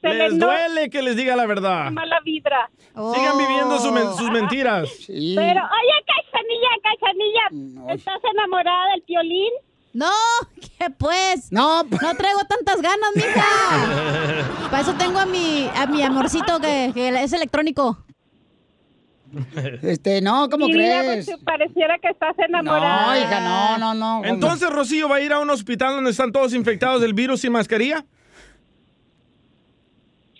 Se 0.00 0.08
Les 0.08 0.38
duele 0.38 0.90
que 0.90 1.02
les 1.02 1.16
diga 1.16 1.36
la 1.36 1.46
verdad. 1.46 1.90
mala 1.90 2.20
vibra. 2.24 2.70
Sigan 3.14 3.38
viviendo 3.38 3.78
su 3.78 3.90
men- 3.92 4.12
sus 4.16 4.30
mentiras. 4.30 4.88
Sí. 5.06 5.34
Pero, 5.36 5.60
oye, 5.62 6.04
Cachanilla, 6.06 6.68
Cachanilla, 6.82 7.94
¿estás 7.94 8.20
enamorada 8.32 8.86
del 8.92 9.02
violín? 9.06 9.52
No, 9.94 10.10
¿qué 10.78 10.88
pues? 10.90 11.52
No, 11.52 11.82
No 11.82 12.14
traigo 12.16 12.40
tantas 12.48 12.80
ganas, 12.80 13.10
mija. 13.14 13.44
Para 14.70 14.80
eso 14.82 14.94
tengo 14.94 15.18
a 15.18 15.26
mi, 15.26 15.68
a 15.76 15.86
mi 15.86 16.02
amorcito 16.02 16.60
que, 16.60 16.90
que 16.94 17.08
es 17.22 17.32
electrónico. 17.34 17.98
Este, 19.82 20.20
no, 20.20 20.48
¿cómo 20.50 20.66
vida, 20.66 21.00
crees? 21.02 21.24
pues, 21.26 21.38
pareciera 21.42 21.98
que 21.98 22.08
estás 22.08 22.38
enamorada. 22.38 23.06
No, 23.06 23.16
hija, 23.18 23.40
no, 23.40 23.78
no, 23.78 23.94
no. 23.94 24.24
Entonces, 24.26 24.68
Rocío 24.68 25.08
va 25.08 25.16
a 25.16 25.20
ir 25.20 25.32
a 25.32 25.38
un 25.40 25.48
hospital 25.48 25.94
donde 25.94 26.10
están 26.10 26.32
todos 26.32 26.52
infectados 26.52 27.00
del 27.00 27.14
virus 27.14 27.40
sin 27.40 27.52
mascarilla. 27.52 28.04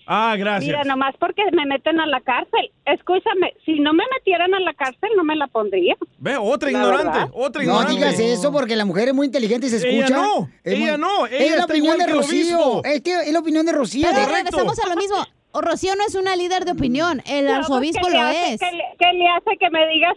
Ah, 0.07 0.35
gracias. 0.37 0.67
Mira, 0.67 0.85
nomás 0.85 1.15
porque 1.19 1.43
me 1.53 1.65
meten 1.67 2.01
a 2.01 2.07
la 2.07 2.21
cárcel. 2.21 2.71
Escúchame, 2.87 3.55
si 3.65 3.79
no 3.81 3.93
me 3.93 4.05
metieran 4.19 4.53
a 4.55 4.61
la 4.61 4.75
cárcel, 4.75 5.11
no 5.17 5.25
me 5.25 5.37
la 5.37 5.47
pondría. 5.47 5.97
Ve, 6.19 6.37
otra 6.37 6.71
La 6.71 6.79
ignorante, 6.79 7.05
verdad. 7.19 7.31
otra 7.33 7.63
No 7.63 7.69
ignorante. 7.71 7.93
digas 7.95 8.19
eso 8.21 8.53
porque 8.53 8.75
la 8.77 8.85
mujer 8.85 9.09
es 9.09 9.15
muy 9.15 9.27
inteligente 9.27 9.67
y 9.67 9.71
se 9.71 9.77
Ella 9.89 10.05
escucha. 10.07 10.21
no, 10.23 10.49
Es 10.65 10.75
ella 10.75 10.97
no, 10.97 11.27
ella 11.27 11.39
es 11.45 11.57
la 11.57 11.65
opinión 11.65 11.95
igual 11.95 12.09
de 12.09 12.15
Rocío. 12.15 12.85
Es, 12.85 13.01
que 13.03 13.15
es 13.15 13.33
la 13.33 13.39
opinión 13.39 13.65
de 13.67 13.73
Rocío. 13.73 14.09
Pero 14.13 14.27
regresamos 14.33 14.79
a 14.79 14.89
lo 14.89 14.97
mismo. 14.97 15.17
O 15.55 15.61
Rocío 15.61 15.95
no 15.97 16.05
es 16.07 16.15
una 16.15 16.35
líder 16.35 16.65
de 16.65 16.73
opinión. 16.73 17.23
El 17.27 17.45
No, 17.45 17.51
pues, 17.51 17.59
arzobispo 17.61 18.07
¿qué 18.07 18.13
le 18.13 18.19
lo 18.21 18.27
hace- 18.27 18.55
es. 18.55 18.61
¿qué 18.61 18.71
le, 18.73 18.85
qué 18.99 19.13
le 19.13 19.29
hace 19.29 19.57
que 19.59 19.71
me 19.71 19.87
digas 19.89 20.15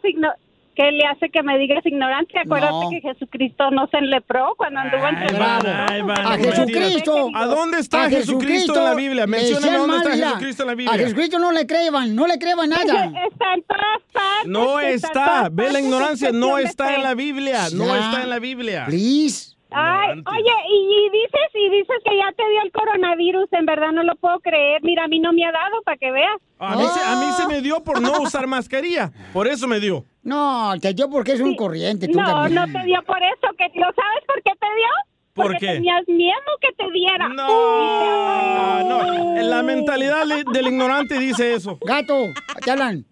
¿Qué 0.76 0.92
le 0.92 1.06
hace 1.06 1.30
que 1.30 1.42
me 1.42 1.58
digas 1.58 1.86
ignorante? 1.86 2.38
Acuérdate 2.38 2.74
No. 2.74 2.90
que 2.90 3.00
Jesucristo 3.02 3.72
no 3.72 3.88
se 3.88 3.98
enlepró 3.98 4.56
cuando 4.58 4.82
anduvo 4.82 5.04
van, 5.04 5.66
A. 5.66 6.38
Jesucristo. 6.38 7.30
¿A 7.34 7.46
dónde 7.46 7.80
está 7.80 8.04
A 8.06 8.10
Jesucristo 8.10 8.76
en 8.78 8.84
la 8.84 8.94
Biblia? 8.94 9.26
decían 9.26 9.62
dónde 9.62 9.88
mal, 9.88 9.98
está. 10.06 10.28
Jesucristo 10.28 10.64
en 10.64 10.68
la 10.68 10.72
A 10.74 10.76
Biblia. 10.76 10.98
Jesucristo 10.98 11.40
no 11.40 11.52
le 11.54 11.66
creban, 11.66 12.14
no 12.16 12.28
le 12.28 12.38
creban 12.38 12.70
nada. 12.70 13.06
Está 13.06 13.54
en 13.54 13.64
todas 13.64 14.02
partes. 14.12 14.48
No 14.48 14.80
en 14.82 14.90
está, 14.96 15.50
ve 15.52 15.72
la 15.72 15.80
ignorancia, 15.80 16.32
no 16.34 16.58
está 16.58 16.94
en 16.96 17.04
la 17.04 17.14
Biblia, 17.14 17.70
no 17.74 17.96
está 17.96 18.24
en 18.24 18.30
la 18.30 18.40
Biblia. 18.40 18.86
Please. 18.88 19.55
Ay, 19.72 20.12
oye, 20.12 20.54
y, 20.70 21.06
y 21.06 21.10
dices 21.10 21.50
y 21.54 21.70
dices 21.70 21.98
que 22.06 22.16
ya 22.18 22.32
te 22.38 22.44
dio 22.50 22.62
el 22.64 22.72
coronavirus, 22.72 23.52
en 23.54 23.66
verdad 23.66 23.92
no 23.92 24.04
lo 24.04 24.16
puedo 24.16 24.40
creer. 24.40 24.82
Mira, 24.84 25.06
a 25.06 25.08
mí 25.08 25.20
no 25.20 25.34
me 25.34 25.46
ha 25.46 25.52
dado 25.52 25.82
para 25.84 25.98
que 25.98 26.12
veas. 26.12 26.38
A 26.60 26.76
mí, 26.78 26.84
se, 26.86 27.00
a 27.02 27.16
mí 27.18 27.26
Oh. 27.30 27.34
se 27.36 27.48
me 27.48 27.62
dio 27.62 27.84
por 27.84 28.02
no 28.02 28.12
usar 28.22 28.48
mascarilla, 28.48 29.12
por 29.34 29.48
eso 29.48 29.68
me 29.68 29.80
dio. 29.80 30.06
No, 30.24 30.74
te 30.82 30.94
dio 30.94 31.10
porque 31.10 31.34
es 31.34 31.42
un 31.42 31.56
corriente. 31.56 32.08
Tú 32.08 32.20
No, 32.20 32.26
también. 32.26 32.56
no 32.56 32.80
te 32.80 32.86
dio 32.86 33.02
por 33.04 33.18
eso, 33.22 33.48
que 33.58 33.66
¿lo 33.80 33.86
sabes 33.88 34.24
por 34.28 34.42
qué 34.44 34.52
te 34.60 34.68
dio? 34.76 34.88
¿Por 35.34 35.48
Porque 35.48 35.60
qué? 35.60 35.74
tenías 35.74 36.08
miedo 36.08 36.40
que 36.62 36.72
te 36.78 36.90
diera. 36.92 37.28
No, 37.28 38.84
no, 38.84 39.36
en 39.38 39.50
la 39.50 39.64
mentalidad 39.64 40.24
del 40.26 40.68
ignorante 40.68 41.20
dice 41.20 41.54
eso. 41.54 41.78
Gato, 41.86 42.28
te 42.64 42.72
hablan. 42.72 43.06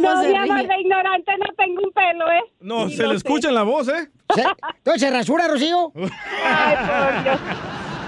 No, 0.00 0.22
se 0.22 0.28
mi 0.28 0.36
amor, 0.36 0.66
de 0.66 0.80
ignorante 0.80 1.32
no 1.38 1.54
tengo 1.56 1.82
un 1.82 1.92
pelo, 1.92 2.30
¿eh? 2.30 2.42
No, 2.60 2.88
se 2.88 3.02
lo 3.02 3.08
le 3.12 3.18
sé. 3.18 3.26
escucha 3.26 3.48
en 3.48 3.54
la 3.54 3.62
voz, 3.64 3.88
¿eh? 3.88 4.08
Se- 4.34 4.42
Entonces 4.78 5.00
se 5.02 5.10
rasura, 5.10 5.48
Rocío. 5.48 5.92
Ay, 6.44 6.76
por 6.76 7.22
Dios. 7.24 7.40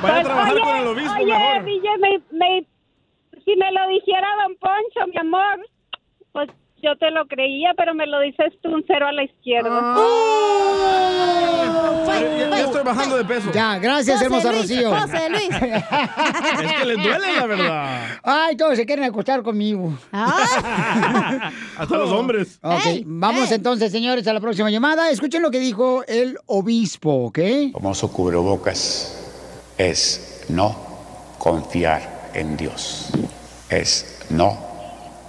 Vaya 0.02 0.14
a 0.16 0.22
Pues, 0.22 0.24
trabajar 0.24 0.52
oye, 0.54 0.62
con 0.62 0.76
el 0.76 0.86
obispo 0.86 1.12
oye, 1.14 1.26
mejor. 1.26 1.64
DJ, 1.64 1.88
me, 1.98 2.20
me- 2.30 2.66
si 3.44 3.56
me 3.56 3.72
lo 3.72 3.88
dijera 3.88 4.28
Don 4.42 4.56
Poncho, 4.56 5.06
mi 5.12 5.16
amor, 5.18 5.66
pues 6.32 6.48
yo 6.82 6.96
te 6.96 7.10
lo 7.10 7.26
creía, 7.26 7.72
pero 7.76 7.94
me 7.94 8.06
lo 8.06 8.20
dices 8.20 8.52
tú 8.62 8.70
un 8.70 8.84
cero 8.86 9.06
a 9.08 9.12
la 9.12 9.24
izquierda. 9.24 9.68
Ah. 9.72 11.10
Ya, 12.20 12.50
ya 12.50 12.64
estoy 12.64 12.82
bajando 12.82 13.16
de 13.16 13.24
peso. 13.24 13.50
Ya, 13.52 13.78
gracias, 13.78 14.16
José 14.16 14.26
hermosa 14.26 14.52
Luis, 14.52 14.62
Rocío. 14.62 14.94
José 14.94 15.30
Luis. 15.30 15.48
Es 15.50 16.72
que 16.72 16.84
les 16.84 16.96
duele 17.02 17.36
la 17.36 17.46
verdad. 17.46 18.00
Ay, 18.22 18.56
todos 18.56 18.76
se 18.76 18.84
quieren 18.86 19.04
acostar 19.04 19.42
conmigo. 19.42 19.92
Hasta 20.12 21.96
los 21.96 22.10
hombres. 22.10 22.58
Ok, 22.62 23.02
vamos 23.04 23.50
entonces, 23.52 23.90
señores, 23.92 24.26
a 24.26 24.32
la 24.32 24.40
próxima 24.40 24.70
llamada. 24.70 25.10
Escuchen 25.10 25.42
lo 25.42 25.50
que 25.50 25.58
dijo 25.60 26.04
el 26.06 26.38
obispo, 26.46 27.26
¿ok? 27.26 27.38
famoso 27.72 28.12
cubrebocas 28.12 29.16
es 29.78 30.44
no 30.48 30.76
confiar 31.38 32.30
en 32.34 32.56
Dios. 32.56 33.10
Es 33.68 34.26
no 34.30 34.58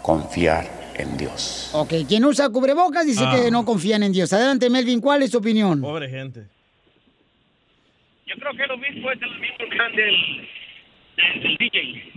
confiar 0.02 0.66
en 0.66 0.81
Dios. 1.18 1.70
Ok, 1.74 1.94
quien 2.08 2.26
usa 2.26 2.50
cubrebocas 2.50 3.06
dice 3.06 3.24
Ah. 3.26 3.36
que 3.36 3.52
no 3.52 3.64
confían 3.66 4.04
en 4.04 4.12
Dios. 4.12 4.32
Adelante, 4.34 4.70
Melvin, 4.70 5.00
¿cuál 5.02 5.24
es 5.24 5.32
tu 5.32 5.38
opinión? 5.40 5.82
Pobre 5.82 6.10
gente. 6.10 6.42
Yo 8.28 8.36
creo 8.38 8.54
que 8.56 8.64
el 8.64 8.72
obispo 8.72 9.12
es 9.12 9.22
el 9.22 9.40
mismo 9.40 9.70
clan 9.70 9.96
del, 9.96 10.16
del, 11.18 11.44
del 11.44 11.58
DJ. 11.58 12.12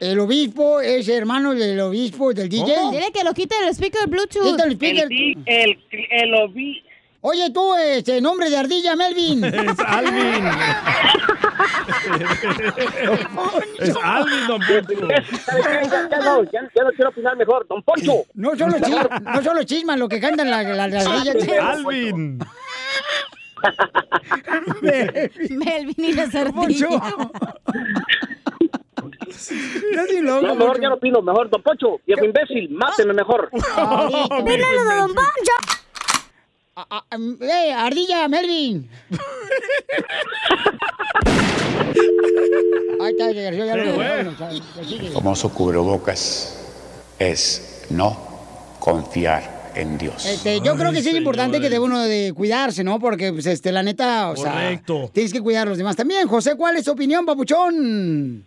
El 0.00 0.18
obispo 0.20 0.80
es 0.80 1.08
hermano 1.08 1.54
del 1.54 1.78
obispo 1.80 2.32
del 2.32 2.48
DJ. 2.48 2.74
Dile 2.90 3.12
que 3.12 3.22
lo 3.24 3.34
quite 3.34 3.54
el 3.62 3.68
speaker 3.74 4.08
Bluetooth. 4.08 4.44
Quita 4.44 4.64
el 4.64 4.72
speaker. 4.72 5.08
El, 5.46 5.78
el 6.10 6.34
obi... 6.34 6.82
Oye, 7.22 7.50
tú, 7.50 7.74
este, 7.74 8.18
nombre 8.22 8.48
de 8.48 8.56
ardilla, 8.56 8.96
Melvin. 8.96 9.44
Es 9.44 9.78
Alvin. 9.78 10.44
es 13.78 13.94
Alvin, 14.02 14.46
don 14.46 14.60
Poncho. 14.60 15.08
Ya, 15.08 16.18
no, 16.20 16.42
ya, 16.44 16.60
ya 16.74 16.84
no 16.84 16.90
quiero 16.90 17.10
opinar 17.10 17.36
mejor. 17.36 17.66
Don 17.68 17.82
Poncho. 17.82 18.24
No 18.34 18.56
solo, 18.56 18.76
chis- 18.78 19.20
no 19.22 19.42
solo 19.42 19.62
chisman 19.64 19.98
lo 19.98 20.08
que 20.08 20.20
cantan 20.20 20.50
las 20.50 20.64
la, 20.66 20.88
las 20.88 21.06
ardillas. 21.06 21.58
Alvin. 21.62 22.38
Melvin 25.50 25.94
y 26.04 26.12
las 26.14 26.34
ardillas. 26.34 26.90
No, 30.22 30.54
mejor 30.54 30.80
ya 30.80 30.88
no 30.88 30.94
opino. 30.96 31.22
Mejor, 31.22 31.48
Don 31.50 31.62
Poncho, 31.62 32.00
viejo 32.06 32.24
imbécil, 32.24 32.68
máteme 32.70 33.12
mejor. 33.14 33.48
Dímelo 33.52 34.84
de 34.84 34.96
Don 34.96 35.14
Poncho. 35.14 35.79
¡Eh, 37.40 37.72
ardilla, 37.72 38.28
Melvin! 38.28 38.88
Ahí 43.00 43.12
está, 43.12 43.32
ya, 43.32 43.50
ya, 43.50 44.84
sigue. 44.84 45.10
famoso 45.10 45.52
cubrebocas 45.52 46.56
es 47.18 47.86
no 47.90 48.16
confiar 48.78 49.72
en 49.74 49.98
Dios. 49.98 50.24
Este, 50.26 50.60
yo 50.60 50.76
creo 50.76 50.92
que 50.92 51.00
sí 51.02 51.10
es 51.10 51.16
importante 51.16 51.60
que 51.60 51.70
debe 51.70 51.84
uno 51.84 52.00
de 52.00 52.32
cuidarse, 52.34 52.84
¿no? 52.84 52.98
Porque, 52.98 53.32
pues, 53.32 53.46
este, 53.46 53.72
la 53.72 53.82
neta, 53.82 54.30
o 54.30 54.34
Correcto. 54.34 54.98
sea, 55.04 55.08
tienes 55.12 55.32
que 55.32 55.40
cuidar 55.40 55.66
a 55.66 55.70
los 55.70 55.78
demás 55.78 55.96
también. 55.96 56.28
José, 56.28 56.56
¿cuál 56.56 56.76
es 56.76 56.84
tu 56.84 56.92
opinión, 56.92 57.24
papuchón? 57.24 58.44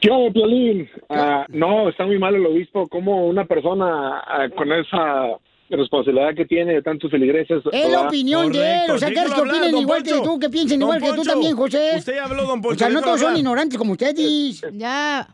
Yo, 0.00 0.32
Piolín, 0.32 0.88
ah, 1.08 1.46
no, 1.48 1.88
está 1.88 2.04
muy 2.06 2.18
mal 2.18 2.34
el 2.34 2.46
obispo, 2.46 2.86
como 2.86 3.26
una 3.26 3.44
persona 3.44 4.22
ah, 4.26 4.48
con 4.54 4.70
esa 4.72 5.36
responsabilidad 5.70 6.34
que 6.34 6.44
tiene 6.46 6.74
de 6.74 6.82
tantos 6.82 7.10
feligreses. 7.10 7.62
Es 7.72 7.90
la 7.90 8.02
opinión 8.02 8.52
de 8.52 8.84
él, 8.84 8.90
o 8.90 8.98
sea, 8.98 9.08
¿quieres 9.10 9.32
que 9.32 9.40
opinen 9.40 9.76
igual 9.76 10.02
que 10.02 10.12
tú, 10.22 10.38
que 10.38 10.48
piensen 10.50 10.80
Don 10.80 10.88
igual 10.94 11.02
que 11.02 11.16
tú 11.16 11.22
también, 11.24 11.56
José? 11.56 11.92
usted 11.98 12.14
ya 12.14 12.24
habló, 12.24 12.44
don 12.44 12.60
Poncho, 12.62 12.74
O 12.76 12.78
sea, 12.78 12.88
no 12.88 13.02
todos 13.02 13.20
son 13.20 13.36
ignorantes 13.36 13.78
como 13.78 13.92
ustedes. 13.92 14.62
Ya. 14.72 15.28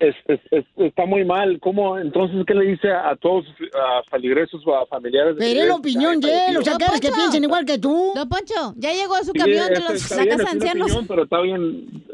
Es- 0.00 0.14
es- 0.26 0.40
es- 0.50 0.64
está 0.76 1.06
muy 1.06 1.24
mal. 1.24 1.58
¿Cómo, 1.60 1.96
entonces, 1.98 2.44
qué 2.46 2.52
le 2.54 2.66
dice 2.72 2.90
a 2.90 3.14
todos, 3.16 3.44
a 3.74 4.02
feligreses 4.10 4.60
o 4.66 4.74
a 4.76 4.84
familiares? 4.86 5.36
de 5.36 5.40
Pero 5.46 5.60
es 5.62 5.68
la 5.68 5.74
opinión 5.76 6.20
que 6.20 6.26
de 6.26 6.32
él, 6.48 6.56
o 6.58 6.62
sea, 6.62 6.72
fallecido? 6.74 6.78
¿quieres 6.78 7.00
que 7.00 7.10
piensen 7.12 7.44
igual 7.44 7.64
que 7.64 7.78
tú? 7.78 8.12
Don 8.14 8.28
Poncho, 8.28 8.74
ya 8.76 8.92
llegó 8.92 9.14
a 9.14 9.20
su 9.22 9.32
Sí, 9.32 9.38
camión 9.38 9.66
de 9.68 9.74
es- 9.74 9.80
los, 9.80 10.10
la 10.10 10.26
casa 10.26 10.42
de 10.44 10.48
ancianos. 10.50 10.86
opinión, 10.90 11.06
pero 11.06 11.22
está 11.24 11.40
bien, 11.40 12.04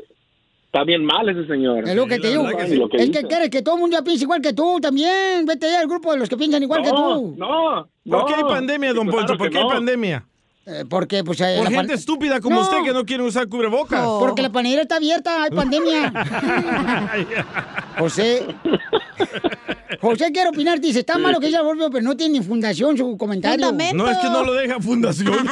está 0.72 0.84
bien 0.84 1.04
mal 1.04 1.28
ese 1.28 1.46
señor. 1.48 1.88
Es 1.88 1.96
lo 1.96 2.06
que 2.06 2.20
te 2.20 2.28
digo. 2.28 2.44
Y 2.44 2.76
lo 2.76 2.88
que 2.88 2.98
es 2.98 3.08
dice. 3.08 3.22
que 3.22 3.26
quieres 3.26 3.50
que 3.50 3.60
todo 3.60 3.74
el 3.74 3.80
mundo 3.80 3.96
ya 3.96 4.04
piense 4.04 4.22
igual 4.22 4.40
que 4.40 4.52
tú 4.52 4.78
también. 4.80 5.44
Vete 5.44 5.66
allá 5.66 5.80
al 5.80 5.88
grupo 5.88 6.12
de 6.12 6.18
los 6.18 6.28
que 6.28 6.36
piensan 6.36 6.62
igual 6.62 6.82
que 6.82 6.90
tú. 6.90 7.34
No, 7.36 7.88
¿Por 8.08 8.26
qué 8.26 8.34
hay 8.34 8.44
pandemia, 8.44 8.94
don 8.94 9.08
Poncho? 9.08 9.36
¿Por 9.36 9.48
que 9.48 9.54
qué 9.54 9.58
hay 9.58 9.64
no. 9.64 9.70
pandemia? 9.70 10.24
Eh, 10.66 10.84
porque, 10.88 11.24
pues... 11.24 11.40
eh, 11.40 11.54
Por 11.56 11.64
la 11.64 11.70
gente 11.70 11.92
pan- 11.94 11.98
estúpida 11.98 12.40
como 12.40 12.56
No. 12.56 12.62
usted 12.62 12.76
que 12.84 12.92
no 12.92 13.04
quiere 13.04 13.22
usar 13.22 13.48
cubrebocas. 13.48 14.04
Porque 14.04 14.42
la 14.42 14.50
panera 14.52 14.82
está 14.82 14.96
abierta, 14.96 15.42
hay 15.44 15.50
pandemia. 15.56 16.12
José. 17.98 18.46
José 20.00 20.30
quiere 20.32 20.48
opinar, 20.50 20.80
dice, 20.80 21.00
está 21.00 21.18
malo 21.18 21.40
que 21.40 21.48
ella 21.48 21.62
volvió, 21.62 21.90
pero 21.90 22.02
no 22.04 22.16
tiene 22.16 22.38
ni 22.38 22.44
fundación 22.44 22.96
su 22.96 23.16
comentario. 23.18 23.72
No, 23.94 24.08
es 24.08 24.18
que 24.18 24.28
no 24.30 24.44
lo 24.44 24.54
deja 24.54 24.78
Fundación. 24.80 25.34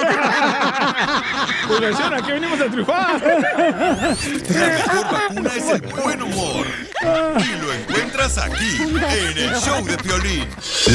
Fundación, 1.69 2.15
aquí 2.15 2.33
venimos 2.33 2.61
a 2.61 2.67
triunfar. 2.67 3.21
La 3.23 4.69
mejor 4.69 5.05
vacuna 5.13 5.51
es 5.57 5.69
el 5.71 5.81
buen 5.83 6.23
humor. 6.23 6.67
Encuentras 8.19 8.51
aquí, 8.51 8.83
en 8.83 8.99
el 9.39 9.55
show 9.61 9.85
de 9.85 9.97
Piolín. 9.97 10.45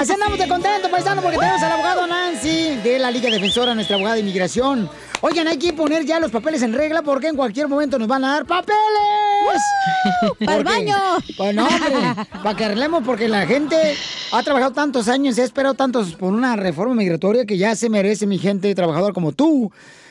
Así 0.00 0.12
andamos 0.14 0.38
de 0.38 0.48
contento, 0.48 0.90
paisano, 0.90 1.20
porque 1.20 1.36
tenemos 1.36 1.62
al 1.62 1.72
abogado 1.72 2.06
Nancy 2.06 2.76
de 2.76 2.98
la 2.98 3.10
Liga 3.10 3.28
Defensora, 3.28 3.74
nuestra 3.74 3.96
abogada 3.96 4.14
de 4.14 4.22
inmigración. 4.22 4.88
Oigan, 5.20 5.46
hay 5.46 5.58
que 5.58 5.74
poner 5.74 6.06
ya 6.06 6.18
los 6.18 6.30
papeles 6.30 6.62
en 6.62 6.72
regla 6.72 7.02
porque 7.02 7.28
en 7.28 7.36
cualquier 7.36 7.68
momento 7.68 7.98
nos 7.98 8.08
van 8.08 8.24
a 8.24 8.32
dar 8.32 8.46
papeles. 8.46 8.78
¡Pa'l 10.22 10.36
Porque- 10.38 10.64
baño! 10.64 10.96
Pues 11.36 11.54
no, 11.54 11.66
hombre, 11.66 12.26
para 12.42 12.56
que 12.56 12.64
arreglemos 12.64 13.02
porque 13.04 13.28
la 13.28 13.46
gente 13.46 13.76
ha 14.32 14.42
trabajado 14.42 14.72
tantos 14.72 15.06
años 15.06 15.36
y 15.36 15.42
ha 15.42 15.44
esperado 15.44 15.74
tantos 15.74 16.14
por 16.14 16.32
una 16.32 16.56
reforma 16.56 16.94
migratoria 16.94 17.44
que 17.44 17.58
ya 17.58 17.76
se 17.76 17.90
merece 17.90 18.26
mi 18.26 18.38
gente 18.38 18.74
trabajadora 18.74 19.12
como 19.12 19.32
tú 19.32 19.70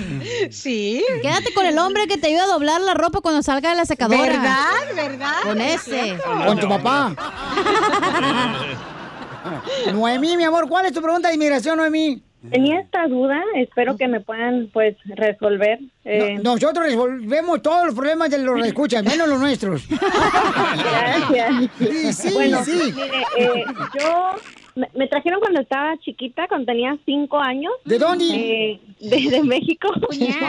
Sí. 0.52 1.06
Quédate 1.22 1.54
con 1.54 1.66
el 1.66 1.80
hombre 1.80 2.06
que 2.08 2.18
te 2.18 2.28
ayuda 2.28 2.44
a 2.44 2.48
doblar 2.48 2.82
la 2.82 2.94
ropa 2.94 3.22
cuando 3.22 3.42
salga 3.42 3.70
de 3.70 3.78
la 3.78 3.86
secadora. 3.86 4.22
¿Verdad? 4.22 4.66
¿Verdad? 4.94 5.34
Con 5.44 5.62
Es 5.62 5.88
ese. 5.88 6.18
Con 6.46 6.60
tu 6.60 6.68
papá. 6.68 7.16
Noemí, 9.94 10.36
mi 10.36 10.44
amor, 10.44 10.68
¿cuál 10.68 10.86
es 10.86 10.94
tu 10.94 11.02
pregunta 11.02 11.30
de 11.30 11.36
inmigración, 11.36 11.78
Noemí? 11.78 12.22
Tenía 12.50 12.80
esta 12.80 13.08
duda, 13.08 13.42
espero 13.56 13.98
que 13.98 14.08
me 14.08 14.20
puedan 14.22 14.70
pues 14.72 14.96
resolver. 15.06 15.80
Eh, 16.06 16.36
No- 16.42 16.54
nosotros 16.54 16.86
resolvemos 16.86 17.62
todos 17.62 17.88
los 17.88 17.96
problemas 17.96 18.30
de 18.30 18.38
los 18.40 18.66
escuchas, 18.66 19.04
menos 19.04 19.28
los 19.28 19.40
nuestros. 19.40 19.84
Gracias. 20.78 21.70
Sí, 21.80 22.14
sí, 22.14 22.34
bueno, 22.34 22.64
sí. 22.64 22.94
mire, 22.96 23.24
eh, 23.38 23.64
yo 24.00 24.36
me, 24.76 24.88
me 24.94 25.08
trajeron 25.08 25.40
cuando 25.40 25.62
estaba 25.62 25.98
chiquita, 26.00 26.48
cuando 26.48 26.66
tenía 26.68 26.96
cinco 27.06 27.40
años. 27.40 27.74
¿De 27.86 27.98
dónde? 27.98 28.26
Eh, 28.26 28.80
de, 29.00 29.30
de 29.30 29.44
México. 29.44 29.90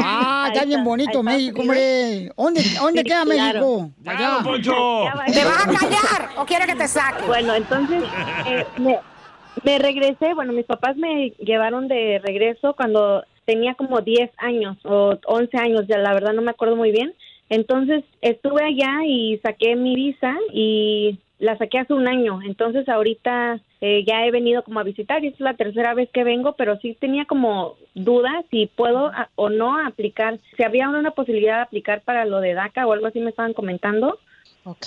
Ah, 0.00 0.50
está 0.52 0.64
bien 0.64 0.84
bonito 0.84 1.22
México, 1.22 1.60
hombre. 1.60 2.30
¿Dónde, 2.36 2.62
dónde 2.80 3.00
Sí, 3.02 3.04
queda 3.08 3.24
claro. 3.24 3.26
México? 3.26 3.90
Allá. 4.06 5.32
¿Te 5.32 5.44
vas 5.44 5.66
a 5.66 5.66
callar 5.66 6.28
o 6.36 6.44
quiere 6.46 6.66
que 6.66 6.74
te 6.76 6.88
saque? 6.88 7.24
Bueno, 7.26 7.54
entonces 7.54 8.02
eh, 8.46 8.64
me, 8.78 8.98
me 9.64 9.78
regresé, 9.78 10.34
bueno, 10.34 10.52
mis 10.52 10.66
papás 10.66 10.96
me 10.96 11.30
llevaron 11.38 11.88
de 11.88 12.18
regreso 12.18 12.74
cuando 12.74 13.24
tenía 13.44 13.74
como 13.74 14.00
10 14.00 14.30
años 14.38 14.76
o 14.84 15.18
11 15.24 15.56
años, 15.56 15.86
ya 15.88 15.98
la 15.98 16.12
verdad 16.12 16.32
no 16.32 16.42
me 16.42 16.50
acuerdo 16.50 16.76
muy 16.76 16.92
bien. 16.92 17.14
Entonces 17.48 18.04
estuve 18.20 18.62
allá 18.62 19.04
y 19.06 19.38
saqué 19.38 19.74
mi 19.74 19.94
visa 19.94 20.36
y 20.52 21.18
la 21.38 21.56
saqué 21.56 21.78
hace 21.78 21.94
un 21.94 22.06
año. 22.08 22.40
Entonces 22.44 22.88
ahorita 22.88 23.60
eh, 23.80 24.04
ya 24.06 24.26
he 24.26 24.30
venido 24.30 24.62
como 24.62 24.80
a 24.80 24.84
visitar 24.84 25.24
y 25.24 25.28
es 25.28 25.40
la 25.40 25.54
tercera 25.54 25.94
vez 25.94 26.10
que 26.10 26.24
vengo, 26.24 26.52
pero 26.52 26.78
sí 26.80 26.96
tenía 27.00 27.24
como 27.24 27.76
dudas 27.94 28.44
si 28.50 28.66
puedo 28.66 29.10
o 29.36 29.48
no 29.48 29.78
aplicar, 29.78 30.38
si 30.56 30.62
había 30.62 30.88
una 30.88 31.12
posibilidad 31.12 31.56
de 31.56 31.62
aplicar 31.62 32.02
para 32.02 32.24
lo 32.24 32.40
de 32.40 32.54
DACA 32.54 32.86
o 32.86 32.92
algo 32.92 33.06
así 33.06 33.20
me 33.20 33.30
estaban 33.30 33.54
comentando. 33.54 34.18
Ok. 34.68 34.86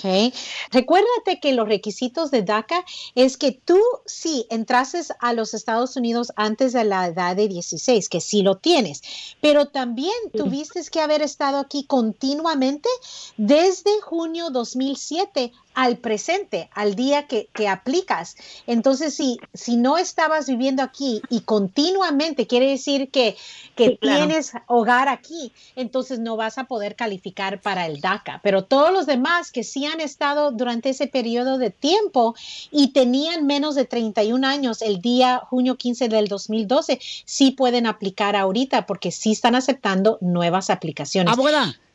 Recuérdate 0.71 1.39
que 1.41 1.53
los 1.53 1.67
requisitos 1.67 2.29
de 2.29 2.43
DACA 2.43 2.85
es 3.15 3.35
que 3.35 3.51
tú 3.51 3.79
sí 4.05 4.45
entrases 4.51 5.11
a 5.19 5.33
los 5.33 5.55
Estados 5.55 5.95
Unidos 5.95 6.31
antes 6.35 6.73
de 6.73 6.83
la 6.83 7.07
edad 7.07 7.35
de 7.35 7.47
16, 7.47 8.07
que 8.07 8.21
sí 8.21 8.43
lo 8.43 8.57
tienes, 8.57 9.01
pero 9.41 9.69
también 9.69 10.13
tuviste 10.37 10.81
que 10.91 11.01
haber 11.01 11.23
estado 11.23 11.57
aquí 11.57 11.85
continuamente 11.85 12.89
desde 13.37 14.01
junio 14.01 14.51
2007 14.51 15.51
al 15.73 15.97
presente, 15.97 16.69
al 16.73 16.95
día 16.95 17.27
que, 17.27 17.49
que 17.53 17.67
aplicas. 17.67 18.35
Entonces, 18.67 19.13
si, 19.13 19.39
si 19.53 19.77
no 19.77 19.97
estabas 19.97 20.47
viviendo 20.47 20.83
aquí 20.83 21.21
y 21.29 21.41
continuamente, 21.41 22.47
quiere 22.47 22.67
decir 22.69 23.09
que, 23.09 23.35
que 23.75 23.85
Sí, 23.85 23.97
claro. 23.97 24.27
tienes 24.27 24.53
hogar 24.67 25.09
aquí, 25.09 25.51
entonces 25.75 26.19
no 26.19 26.35
vas 26.35 26.57
a 26.57 26.65
poder 26.65 26.95
calificar 26.95 27.61
para 27.61 27.85
el 27.85 28.01
DACA. 28.01 28.39
Pero 28.43 28.63
todos 28.65 28.91
los 28.91 29.05
demás 29.05 29.51
que 29.51 29.63
sí 29.63 29.85
han 29.85 30.01
estado 30.01 30.51
durante 30.51 30.89
ese 30.89 31.07
periodo 31.07 31.57
de 31.57 31.69
tiempo 31.71 32.35
y 32.71 32.89
tenían 32.89 33.45
menos 33.45 33.75
de 33.75 33.85
31 33.85 34.45
años 34.47 34.81
el 34.81 35.01
día 35.01 35.41
junio 35.49 35.75
15 35.77 36.09
del 36.09 36.27
2012, 36.27 36.99
sí 37.25 37.51
pueden 37.51 37.85
aplicar 37.87 38.35
ahorita 38.35 38.85
porque 38.85 39.11
sí 39.11 39.31
están 39.31 39.55
aceptando 39.55 40.17
nuevas 40.21 40.69
aplicaciones. 40.69 41.31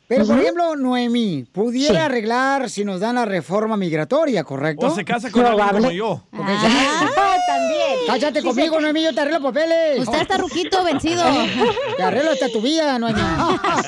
Pero 0.07 0.25
por 0.25 0.39
ejemplo, 0.39 0.75
Noemí, 0.75 1.45
pudiera 1.51 1.93
Sí. 1.93 1.99
arreglar 1.99 2.69
si 2.69 2.85
nos 2.85 2.99
dan 2.99 3.15
la 3.15 3.25
reforma 3.25 3.75
migratoria, 3.77 4.43
¿correcto? 4.43 4.87
O 4.87 4.95
se 4.95 5.03
casa 5.05 5.29
con 5.31 5.45
alguien 5.45 5.67
como 5.69 5.91
yo. 5.91 6.23
Ah, 6.33 7.36
también. 7.47 7.97
Cállate 8.05 8.41
Sí, 8.41 8.45
conmigo, 8.47 8.75
se- 8.75 8.81
Noemí, 8.81 9.03
yo 9.03 9.13
te 9.15 9.21
arreglo 9.21 9.41
papeles. 9.41 9.99
Usted 10.01 10.21
está 10.21 10.37
ruquito, 10.37 10.83
vencido. 10.83 11.23
Te 11.97 12.03
arreglo 12.03 12.31
hasta 12.31 12.49
tu 12.49 12.61
vida, 12.61 12.99
Noemí. 12.99 13.19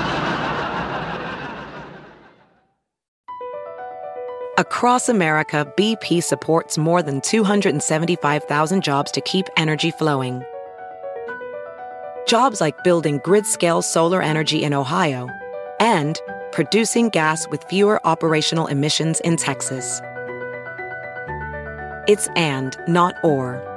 Across 4.59 5.09
America, 5.09 5.72
BP 5.77 6.23
supports 6.23 6.80
more 6.80 7.03
than 7.03 7.22
275,000 7.22 8.84
jobs 8.84 9.11
to 9.11 9.22
keep 9.22 9.45
energy 9.55 9.91
flowing. 9.91 10.43
Jobs 12.26 12.59
like 12.59 12.84
building 12.84 13.19
grid 13.23 13.45
scale 13.45 13.84
solar 13.84 14.22
energy 14.22 14.64
in 14.64 14.73
Ohio 14.73 15.30
and 15.80 16.19
producing 16.51 17.09
gas 17.09 17.47
with 17.49 17.64
fewer 17.65 18.05
operational 18.05 18.65
emissions 18.65 19.19
in 19.19 19.38
Texas. 19.38 20.01
It's 22.07 22.27
and, 22.35 22.76
not 22.88 23.14
or. 23.23 23.76